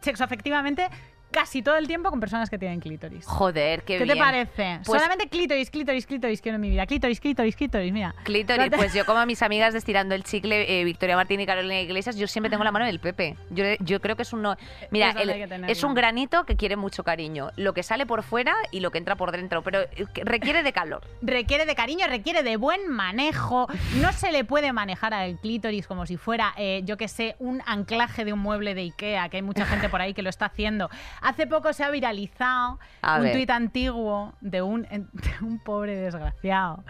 sexoafectivamente 0.02 0.88
casi 1.36 1.60
todo 1.60 1.76
el 1.76 1.86
tiempo 1.86 2.08
con 2.08 2.18
personas 2.18 2.48
que 2.48 2.56
tienen 2.56 2.80
clítoris. 2.80 3.26
Joder, 3.26 3.82
qué, 3.82 3.98
¿Qué, 3.98 4.04
bien. 4.04 4.16
te 4.16 4.22
parece? 4.24 4.80
Pues- 4.86 5.02
Solamente 5.02 5.28
clítoris, 5.28 5.68
clítoris, 5.70 6.06
clítoris 6.06 6.40
quiero 6.40 6.56
en 6.56 6.62
mi 6.62 6.70
vida. 6.70 6.86
Clítoris, 6.86 7.20
clítoris, 7.20 7.54
clítoris, 7.54 7.92
mira. 7.92 8.14
Clítoris, 8.24 8.70
pues 8.74 8.94
yo 8.94 9.04
como 9.04 9.18
a 9.18 9.26
mis 9.26 9.42
amigas 9.42 9.74
de 9.74 9.78
estirando 9.78 10.14
el 10.14 10.24
chicle, 10.24 10.80
eh, 10.80 10.84
Victoria 10.84 11.14
Martín 11.14 11.38
y 11.40 11.44
Carolina 11.44 11.78
Iglesias, 11.78 12.16
yo 12.16 12.26
siempre 12.26 12.48
tengo 12.48 12.64
la 12.64 12.72
mano 12.72 12.86
en 12.86 12.90
el 12.90 13.00
Pepe. 13.00 13.36
Yo, 13.50 13.64
yo 13.80 14.00
creo 14.00 14.16
que 14.16 14.22
es 14.22 14.32
un 14.32 14.40
no- 14.40 14.56
Mira, 14.90 15.10
el- 15.10 15.28
es 15.68 15.82
un 15.84 15.92
granito 15.94 16.46
que 16.46 16.56
quiere 16.56 16.76
mucho 16.76 17.04
cariño. 17.04 17.50
Lo 17.56 17.74
que 17.74 17.82
sale 17.82 18.06
por 18.06 18.22
fuera 18.22 18.54
y 18.70 18.80
lo 18.80 18.90
que 18.90 18.96
entra 18.96 19.16
por 19.16 19.30
dentro, 19.30 19.62
pero 19.62 19.80
eh, 19.82 20.06
requiere 20.24 20.62
de 20.62 20.72
calor. 20.72 21.02
Requiere 21.20 21.66
de 21.66 21.74
cariño, 21.74 22.06
requiere 22.08 22.42
de 22.42 22.56
buen 22.56 22.88
manejo. 22.88 23.66
No 24.00 24.10
se 24.14 24.32
le 24.32 24.44
puede 24.44 24.72
manejar 24.72 25.12
al 25.12 25.38
clítoris 25.38 25.86
como 25.86 26.06
si 26.06 26.16
fuera, 26.16 26.54
eh, 26.56 26.80
yo 26.84 26.96
que 26.96 27.08
sé, 27.08 27.36
un 27.40 27.62
anclaje 27.66 28.24
de 28.24 28.32
un 28.32 28.38
mueble 28.38 28.74
de 28.74 28.80
Ikea, 28.82 29.28
que 29.28 29.36
hay 29.36 29.42
mucha 29.42 29.66
gente 29.66 29.88
por 29.90 30.00
ahí 30.00 30.14
que 30.14 30.22
lo 30.22 30.30
está 30.30 30.46
haciendo. 30.46 30.88
Hace 31.26 31.48
poco 31.48 31.72
se 31.72 31.82
ha 31.82 31.90
viralizado 31.90 32.78
A 33.02 33.16
un 33.16 33.22
ver. 33.24 33.32
tuit 33.32 33.50
antiguo 33.50 34.32
de 34.40 34.62
un, 34.62 34.82
de 34.90 35.10
un 35.42 35.58
pobre 35.58 35.96
desgraciado 35.96 36.84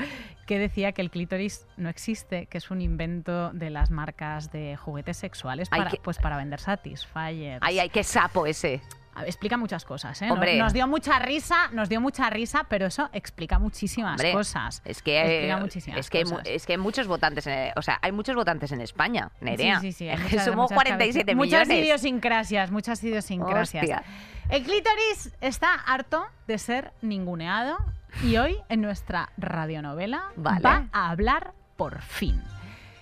que 0.47 0.59
decía 0.59 0.93
que 0.93 1.01
el 1.01 1.11
clítoris 1.11 1.67
no 1.79 1.89
existe, 1.89 2.45
que 2.45 2.59
es 2.59 2.71
un 2.71 2.83
invento 2.83 3.51
de 3.55 3.71
las 3.71 3.91
marcas 3.91 4.53
de 4.53 4.77
juguetes 4.77 5.17
sexuales 5.17 5.69
Ay, 5.71 5.81
para, 5.81 5.91
pues 6.03 6.19
para 6.19 6.37
vender 6.37 6.61
Satisfyers. 6.61 7.61
Ay, 7.63 7.79
ay, 7.79 7.89
qué 7.89 8.05
sapo 8.05 8.45
ese. 8.47 8.83
A 9.17 9.21
ver, 9.21 9.29
Explica 9.29 9.57
muchas 9.57 9.85
cosas, 9.85 10.21
¿eh? 10.23 10.27
Nos- 10.27 10.35
Hombre. 10.35 10.59
Nos, 10.59 10.73
dio 10.73 10.87
mucha 10.87 11.19
risa, 11.19 11.69
nos 11.73 11.89
dio 11.89 12.01
mucha 12.01 12.29
risa, 12.31 12.67
pero 12.69 12.87
eso 12.87 13.09
explica 13.13 13.59
muchísimas 13.59 14.13
Hombre, 14.13 14.33
cosas. 14.33 14.83
Es 14.85 15.03
que, 15.03 15.19
Explica 15.21 15.57
eh, 15.57 15.61
muchísimas 15.61 16.01
es, 16.01 16.11
que 16.11 16.23
cosas. 16.23 16.41
es 16.45 16.67
que 16.67 16.73
hay 16.75 16.79
muchos 16.79 17.07
votantes, 17.07 17.47
en, 17.47 17.73
o 17.77 17.83
sea, 17.83 17.99
hay 18.03 18.13
muchos 18.13 18.35
votantes 18.37 18.71
en 18.73 18.81
España, 18.83 19.31
Nerea. 19.41 19.81
Sí, 19.81 19.93
sí, 19.93 20.09
sí. 20.11 20.23
muchas- 20.23 20.45
somos 20.45 20.65
muchas 20.71 20.77
47 20.77 21.25
cabezas. 21.25 21.37
Muchas 21.37 21.69
millones. 21.69 21.85
idiosincrasias, 21.87 22.71
muchas 22.71 23.03
idiosincrasias. 23.03 23.83
Hostia. 23.83 24.03
El 24.51 24.63
clítoris 24.63 25.33
está 25.41 25.73
harto 25.75 26.25
de 26.47 26.59
ser 26.59 26.93
ninguneado 27.03 27.79
y 28.23 28.37
hoy 28.37 28.57
en 28.69 28.83
nuestra 28.83 29.31
radionovela 29.39 30.25
Vale. 30.37 30.61
va 30.61 30.89
a 30.93 31.11
hablar 31.11 31.53
por 31.77 32.01
fin. 32.03 32.43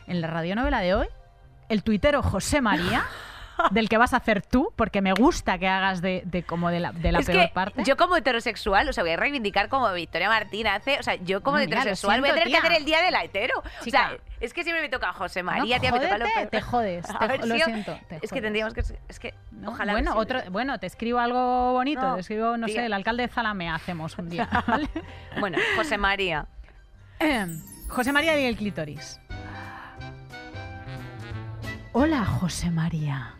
En 0.07 0.21
la 0.21 0.29
radionovela 0.29 0.81
de 0.81 0.95
hoy, 0.95 1.07
el 1.69 1.83
tuitero 1.83 2.23
José 2.23 2.61
María, 2.61 3.05
del 3.71 3.89
que 3.89 3.99
vas 3.99 4.13
a 4.15 4.19
hacer 4.19 4.43
tú, 4.43 4.73
porque 4.77 5.01
me 5.01 5.13
gusta 5.13 5.59
que 5.59 5.69
hagas 5.69 6.01
de, 6.03 6.23
de 6.27 6.43
como 6.43 6.71
de 6.71 6.81
la, 6.81 6.93
de 6.93 7.13
la 7.13 7.19
es 7.21 7.27
peor 7.27 7.43
que 7.47 7.49
parte. 7.53 7.83
yo 7.85 7.97
como 7.97 8.17
heterosexual, 8.17 8.89
o 8.89 8.93
sea, 8.93 9.05
voy 9.05 9.13
a 9.13 9.17
reivindicar 9.17 9.69
como 9.69 9.93
Victoria 9.93 10.29
Martín 10.29 10.67
hace, 10.67 10.99
o 10.99 11.03
sea, 11.03 11.15
yo 11.17 11.43
como 11.43 11.59
mira, 11.59 11.67
lo 11.69 11.73
heterosexual 11.81 12.21
voy 12.21 12.31
a 12.31 12.33
siento, 12.33 12.45
tener 12.51 12.61
que 12.61 12.67
hacer 12.67 12.79
el 12.81 12.85
día 12.87 13.03
de 13.03 13.11
la 13.11 13.25
hetero. 13.25 13.63
Chica. 13.83 14.05
O 14.07 14.09
sea, 14.09 14.19
es 14.41 14.53
que 14.53 14.63
siempre 14.65 14.83
me 14.83 14.89
toca 14.89 15.13
José 15.13 15.43
No, 15.43 15.53
María, 15.53 15.79
tía, 15.81 15.91
me 15.93 16.01
toca 16.01 16.19
lo 16.19 16.27
peor. 16.27 16.49
te 16.49 16.61
jodes, 16.61 17.07
te 17.19 17.27
ver 17.27 17.47
lo 17.47 17.55
si 17.55 17.61
yo- 17.61 17.65
siento, 17.67 17.99
Es 18.23 18.31
que 18.31 18.41
tendríamos 18.43 18.75
que 18.75 18.81
es 19.09 19.19
que 19.19 19.35
¿no? 19.53 19.71
ojalá 19.71 19.93
bueno, 19.93 20.15
otro, 20.17 20.41
bueno, 20.51 20.79
te 20.79 20.87
escribo 20.87 21.19
algo 21.19 21.73
bonito, 21.73 22.03
No, 22.03 22.15
te 22.17 22.21
escribo, 22.21 22.57
no 22.57 22.67
tía. 22.67 22.75
sé, 22.81 22.87
el 22.87 22.93
alcalde 22.93 23.23
de 23.23 23.29
Zalamea 23.29 23.75
hacemos 23.77 24.19
un 24.19 24.29
día. 24.29 24.49
¿vale? 24.67 24.89
Bueno, 25.41 25.59
José 25.77 25.97
María. 25.99 26.47
José 27.89 28.13
María 28.13 28.39
y 28.39 28.45
el 28.45 28.57
clítoris. 28.57 29.21
Hola, 31.93 32.25
José 32.25 32.71
María. 32.71 33.34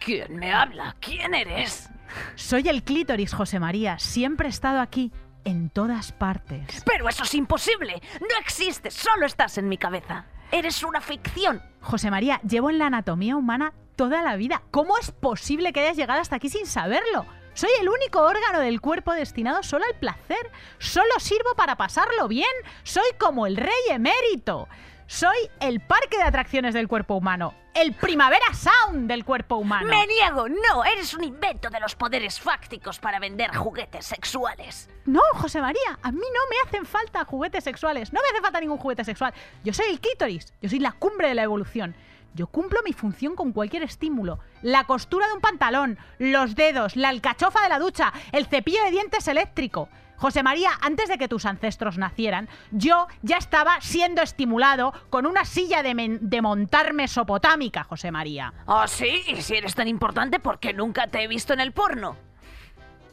¿Quién 0.00 0.36
me 0.36 0.52
habla? 0.52 0.96
¿Quién 0.98 1.34
eres? 1.34 1.90
Soy 2.34 2.68
el 2.68 2.82
clítoris, 2.82 3.32
José 3.34 3.60
María. 3.60 3.98
Siempre 3.98 4.48
he 4.48 4.50
estado 4.50 4.80
aquí, 4.80 5.12
en 5.44 5.70
todas 5.70 6.12
partes. 6.12 6.82
Pero 6.84 7.08
eso 7.08 7.22
es 7.22 7.34
imposible. 7.34 8.00
No 8.20 8.38
existes, 8.40 8.94
solo 8.94 9.26
estás 9.26 9.58
en 9.58 9.68
mi 9.68 9.76
cabeza. 9.76 10.24
Eres 10.50 10.82
una 10.82 11.00
ficción. 11.00 11.62
José 11.80 12.10
María, 12.10 12.40
llevo 12.42 12.70
en 12.70 12.78
la 12.78 12.86
anatomía 12.86 13.36
humana 13.36 13.72
toda 13.94 14.22
la 14.22 14.36
vida. 14.36 14.62
¿Cómo 14.70 14.98
es 14.98 15.12
posible 15.12 15.72
que 15.72 15.80
hayas 15.80 15.96
llegado 15.96 16.20
hasta 16.20 16.36
aquí 16.36 16.48
sin 16.48 16.66
saberlo? 16.66 17.26
Soy 17.54 17.70
el 17.80 17.88
único 17.88 18.22
órgano 18.22 18.60
del 18.60 18.80
cuerpo 18.80 19.12
destinado 19.12 19.62
solo 19.62 19.84
al 19.84 19.98
placer. 19.98 20.50
Solo 20.78 21.18
sirvo 21.18 21.54
para 21.56 21.76
pasarlo 21.76 22.26
bien. 22.26 22.50
Soy 22.84 23.04
como 23.18 23.46
el 23.46 23.56
rey 23.56 23.70
emérito. 23.90 24.68
Soy 25.10 25.50
el 25.58 25.80
parque 25.80 26.18
de 26.18 26.22
atracciones 26.22 26.72
del 26.72 26.86
cuerpo 26.86 27.16
humano. 27.16 27.52
El 27.74 27.94
primavera 27.94 28.54
sound 28.54 29.08
del 29.08 29.24
cuerpo 29.24 29.56
humano. 29.56 29.88
Me 29.88 30.06
niego, 30.06 30.48
no, 30.48 30.84
eres 30.84 31.14
un 31.14 31.24
invento 31.24 31.68
de 31.68 31.80
los 31.80 31.96
poderes 31.96 32.38
fácticos 32.38 33.00
para 33.00 33.18
vender 33.18 33.52
juguetes 33.52 34.06
sexuales. 34.06 34.88
No, 35.06 35.20
José 35.32 35.60
María, 35.60 35.98
a 36.00 36.12
mí 36.12 36.20
no 36.20 36.40
me 36.48 36.56
hacen 36.64 36.86
falta 36.86 37.24
juguetes 37.24 37.64
sexuales. 37.64 38.12
No 38.12 38.20
me 38.22 38.28
hace 38.28 38.40
falta 38.40 38.60
ningún 38.60 38.78
juguete 38.78 39.02
sexual. 39.02 39.34
Yo 39.64 39.74
soy 39.74 39.86
el 39.86 39.98
clítoris. 39.98 40.54
Yo 40.62 40.68
soy 40.68 40.78
la 40.78 40.92
cumbre 40.92 41.26
de 41.26 41.34
la 41.34 41.42
evolución. 41.42 41.96
Yo 42.34 42.46
cumplo 42.46 42.80
mi 42.84 42.92
función 42.92 43.34
con 43.34 43.50
cualquier 43.50 43.82
estímulo. 43.82 44.38
La 44.62 44.84
costura 44.84 45.26
de 45.26 45.32
un 45.32 45.40
pantalón, 45.40 45.98
los 46.18 46.54
dedos, 46.54 46.94
la 46.94 47.08
alcachofa 47.08 47.62
de 47.62 47.68
la 47.68 47.80
ducha, 47.80 48.12
el 48.30 48.46
cepillo 48.46 48.84
de 48.84 48.92
dientes 48.92 49.26
eléctrico. 49.26 49.88
José 50.20 50.42
María, 50.42 50.68
antes 50.82 51.08
de 51.08 51.16
que 51.16 51.28
tus 51.28 51.46
ancestros 51.46 51.96
nacieran, 51.96 52.46
yo 52.72 53.08
ya 53.22 53.38
estaba 53.38 53.80
siendo 53.80 54.20
estimulado 54.20 54.92
con 55.08 55.24
una 55.24 55.46
silla 55.46 55.82
de, 55.82 56.42
montar 56.42 56.92
mesopotámica, 56.92 57.84
José 57.84 58.10
María. 58.10 58.52
¿Oh, 58.66 58.86
sí? 58.86 59.22
¿Y 59.28 59.40
si 59.40 59.54
eres 59.56 59.74
tan 59.74 59.88
importante, 59.88 60.38
por 60.38 60.58
qué 60.58 60.74
nunca 60.74 61.06
te 61.06 61.22
he 61.22 61.26
visto 61.26 61.54
en 61.54 61.60
el 61.60 61.72
porno? 61.72 62.16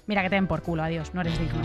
Mira 0.05 0.21
que 0.21 0.29
te 0.29 0.35
den 0.35 0.47
por 0.47 0.61
culo, 0.63 0.83
adiós, 0.83 1.13
no 1.13 1.21
eres 1.21 1.39
digno. 1.39 1.61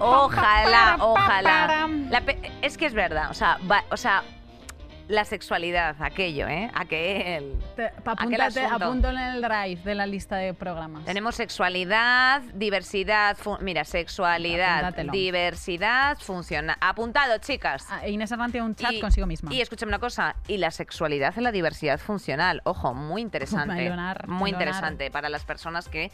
Ojalá, 0.00 0.96
ojalá. 0.98 1.88
La 2.10 2.22
es 2.60 2.76
que 2.76 2.86
es 2.86 2.94
verdad, 2.94 3.30
o 3.30 3.34
sea, 3.34 3.58
va- 3.70 3.84
o 3.90 3.96
sea, 3.96 4.24
la 5.08 5.24
sexualidad, 5.24 5.96
aquello, 6.00 6.46
¿eh? 6.48 6.70
Aquel. 6.74 7.56
aquel 7.72 7.90
Apúntate, 8.06 8.60
asunto. 8.64 8.84
apúntalo 8.86 9.18
en 9.18 9.24
el 9.34 9.42
drive 9.42 9.80
de 9.82 9.94
la 9.94 10.06
lista 10.06 10.36
de 10.36 10.54
programas. 10.54 11.04
Tenemos 11.04 11.34
sexualidad, 11.34 12.42
diversidad, 12.54 13.36
mira, 13.60 13.84
sexualidad, 13.84 14.78
Apúntatelo. 14.80 15.12
diversidad, 15.12 16.18
funciona. 16.18 16.76
Apuntado, 16.80 17.38
chicas. 17.38 17.86
Ah, 17.90 18.06
Inés 18.08 18.30
tiene 18.50 18.62
un 18.62 18.74
chat 18.74 18.92
Y- 18.92 19.00
consigo 19.00 19.26
misma. 19.26 19.52
Y 19.52 19.60
escúchame 19.60 19.90
una 19.90 19.98
cosa, 19.98 20.36
y 20.48 20.56
la 20.58 20.70
sexualidad 20.70 21.36
en 21.36 21.44
la 21.44 21.52
diversidad 21.52 21.98
funcional, 21.98 22.60
ojo, 22.64 22.94
muy 22.94 23.22
interesante. 23.22 23.74
Melonar, 23.74 24.28
muy 24.28 24.52
melonar. 24.52 24.68
interesante 24.68 25.10
para 25.10 25.28
las 25.28 25.44
personas 25.44 25.88
que 25.88 26.04
eh, 26.04 26.10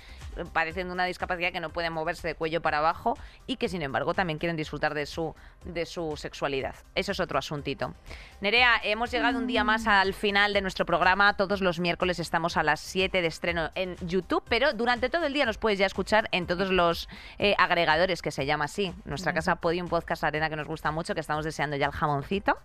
padecen 0.52 0.88
de 0.88 0.92
una 0.94 1.04
discapacidad 1.04 1.52
que 1.52 1.60
no 1.60 1.70
pueden 1.70 1.92
moverse 1.92 2.26
de 2.28 2.34
cuello 2.34 2.62
para 2.62 2.78
abajo 2.78 3.16
y 3.46 3.56
que 3.56 3.68
sin 3.68 3.82
embargo 3.82 4.14
también 4.14 4.38
quieren 4.38 4.56
disfrutar 4.56 4.94
de 4.94 5.06
su, 5.06 5.34
de 5.64 5.86
su 5.86 6.16
sexualidad. 6.16 6.74
Eso 6.94 7.12
es 7.12 7.20
otro 7.20 7.38
asuntito. 7.38 7.94
Nerea, 8.40 8.77
hemos 8.82 9.10
llegado 9.10 9.38
un 9.38 9.46
día 9.46 9.64
más 9.64 9.86
al 9.86 10.14
final 10.14 10.52
de 10.52 10.60
nuestro 10.60 10.86
programa. 10.86 11.36
Todos 11.36 11.60
los 11.60 11.80
miércoles 11.80 12.18
estamos 12.18 12.56
a 12.56 12.62
las 12.62 12.80
7 12.80 13.20
de 13.20 13.26
estreno 13.28 13.70
en 13.74 13.96
YouTube, 14.06 14.42
pero 14.48 14.72
durante 14.72 15.08
todo 15.08 15.26
el 15.26 15.32
día 15.32 15.46
nos 15.46 15.58
puedes 15.58 15.78
ya 15.78 15.86
escuchar 15.86 16.28
en 16.32 16.46
todos 16.46 16.70
los 16.70 17.08
eh, 17.38 17.54
agregadores 17.58 18.22
que 18.22 18.30
se 18.30 18.46
llama 18.46 18.66
así. 18.66 18.92
Nuestra 19.04 19.32
casa 19.32 19.56
Podium 19.56 19.88
Podcast 19.88 20.24
Arena 20.24 20.48
que 20.50 20.56
nos 20.56 20.66
gusta 20.66 20.90
mucho, 20.90 21.14
que 21.14 21.20
estamos 21.20 21.44
deseando 21.44 21.76
ya 21.76 21.86
el 21.86 21.92
jamoncito. 21.92 22.56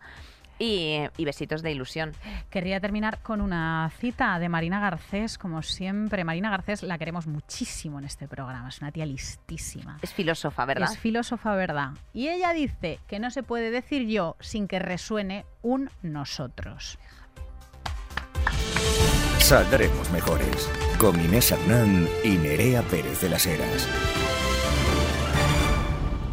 Y, 0.60 1.00
y 1.18 1.26
besitos 1.26 1.62
de 1.62 1.72
ilusión. 1.72 2.12
Querría 2.50 2.80
terminar 2.80 3.20
con 3.20 3.42
una 3.42 3.92
cita 4.00 4.40
de 4.40 4.50
Marina 4.50 4.80
Garcés, 4.80 5.38
como 5.38 5.62
siempre. 5.62 6.24
Marina 6.24 6.50
Garcés 6.50 6.84
la 6.84 6.98
queremos 6.98 7.28
muchísimo 7.28 8.00
en 8.00 8.06
este 8.06 8.28
programa, 8.28 8.70
es 8.70 8.80
una 8.80 8.92
tía 8.92 9.06
listísima. 9.06 9.98
Es 10.02 10.14
filósofa, 10.14 10.66
¿verdad? 10.66 10.92
Es 10.92 10.98
filósofa, 10.98 11.56
¿verdad? 11.56 11.92
Y 12.14 12.30
ella 12.30 12.54
dice 12.54 13.00
que 13.08 13.20
no 13.20 13.32
se 13.32 13.44
puede 13.44 13.72
decir 13.72 14.08
yo 14.08 14.36
sin 14.40 14.68
que 14.68 14.80
resuene 14.80 15.46
un 15.62 15.90
nosotros. 16.02 16.98
Saldremos 19.40 20.10
mejores. 20.12 20.70
Con 20.98 21.20
Inés 21.20 21.52
Hernán 21.52 22.08
y 22.24 22.38
Nerea 22.38 22.82
Pérez 22.84 23.20
de 23.22 23.30
las 23.30 23.46
Heras. 23.46 23.90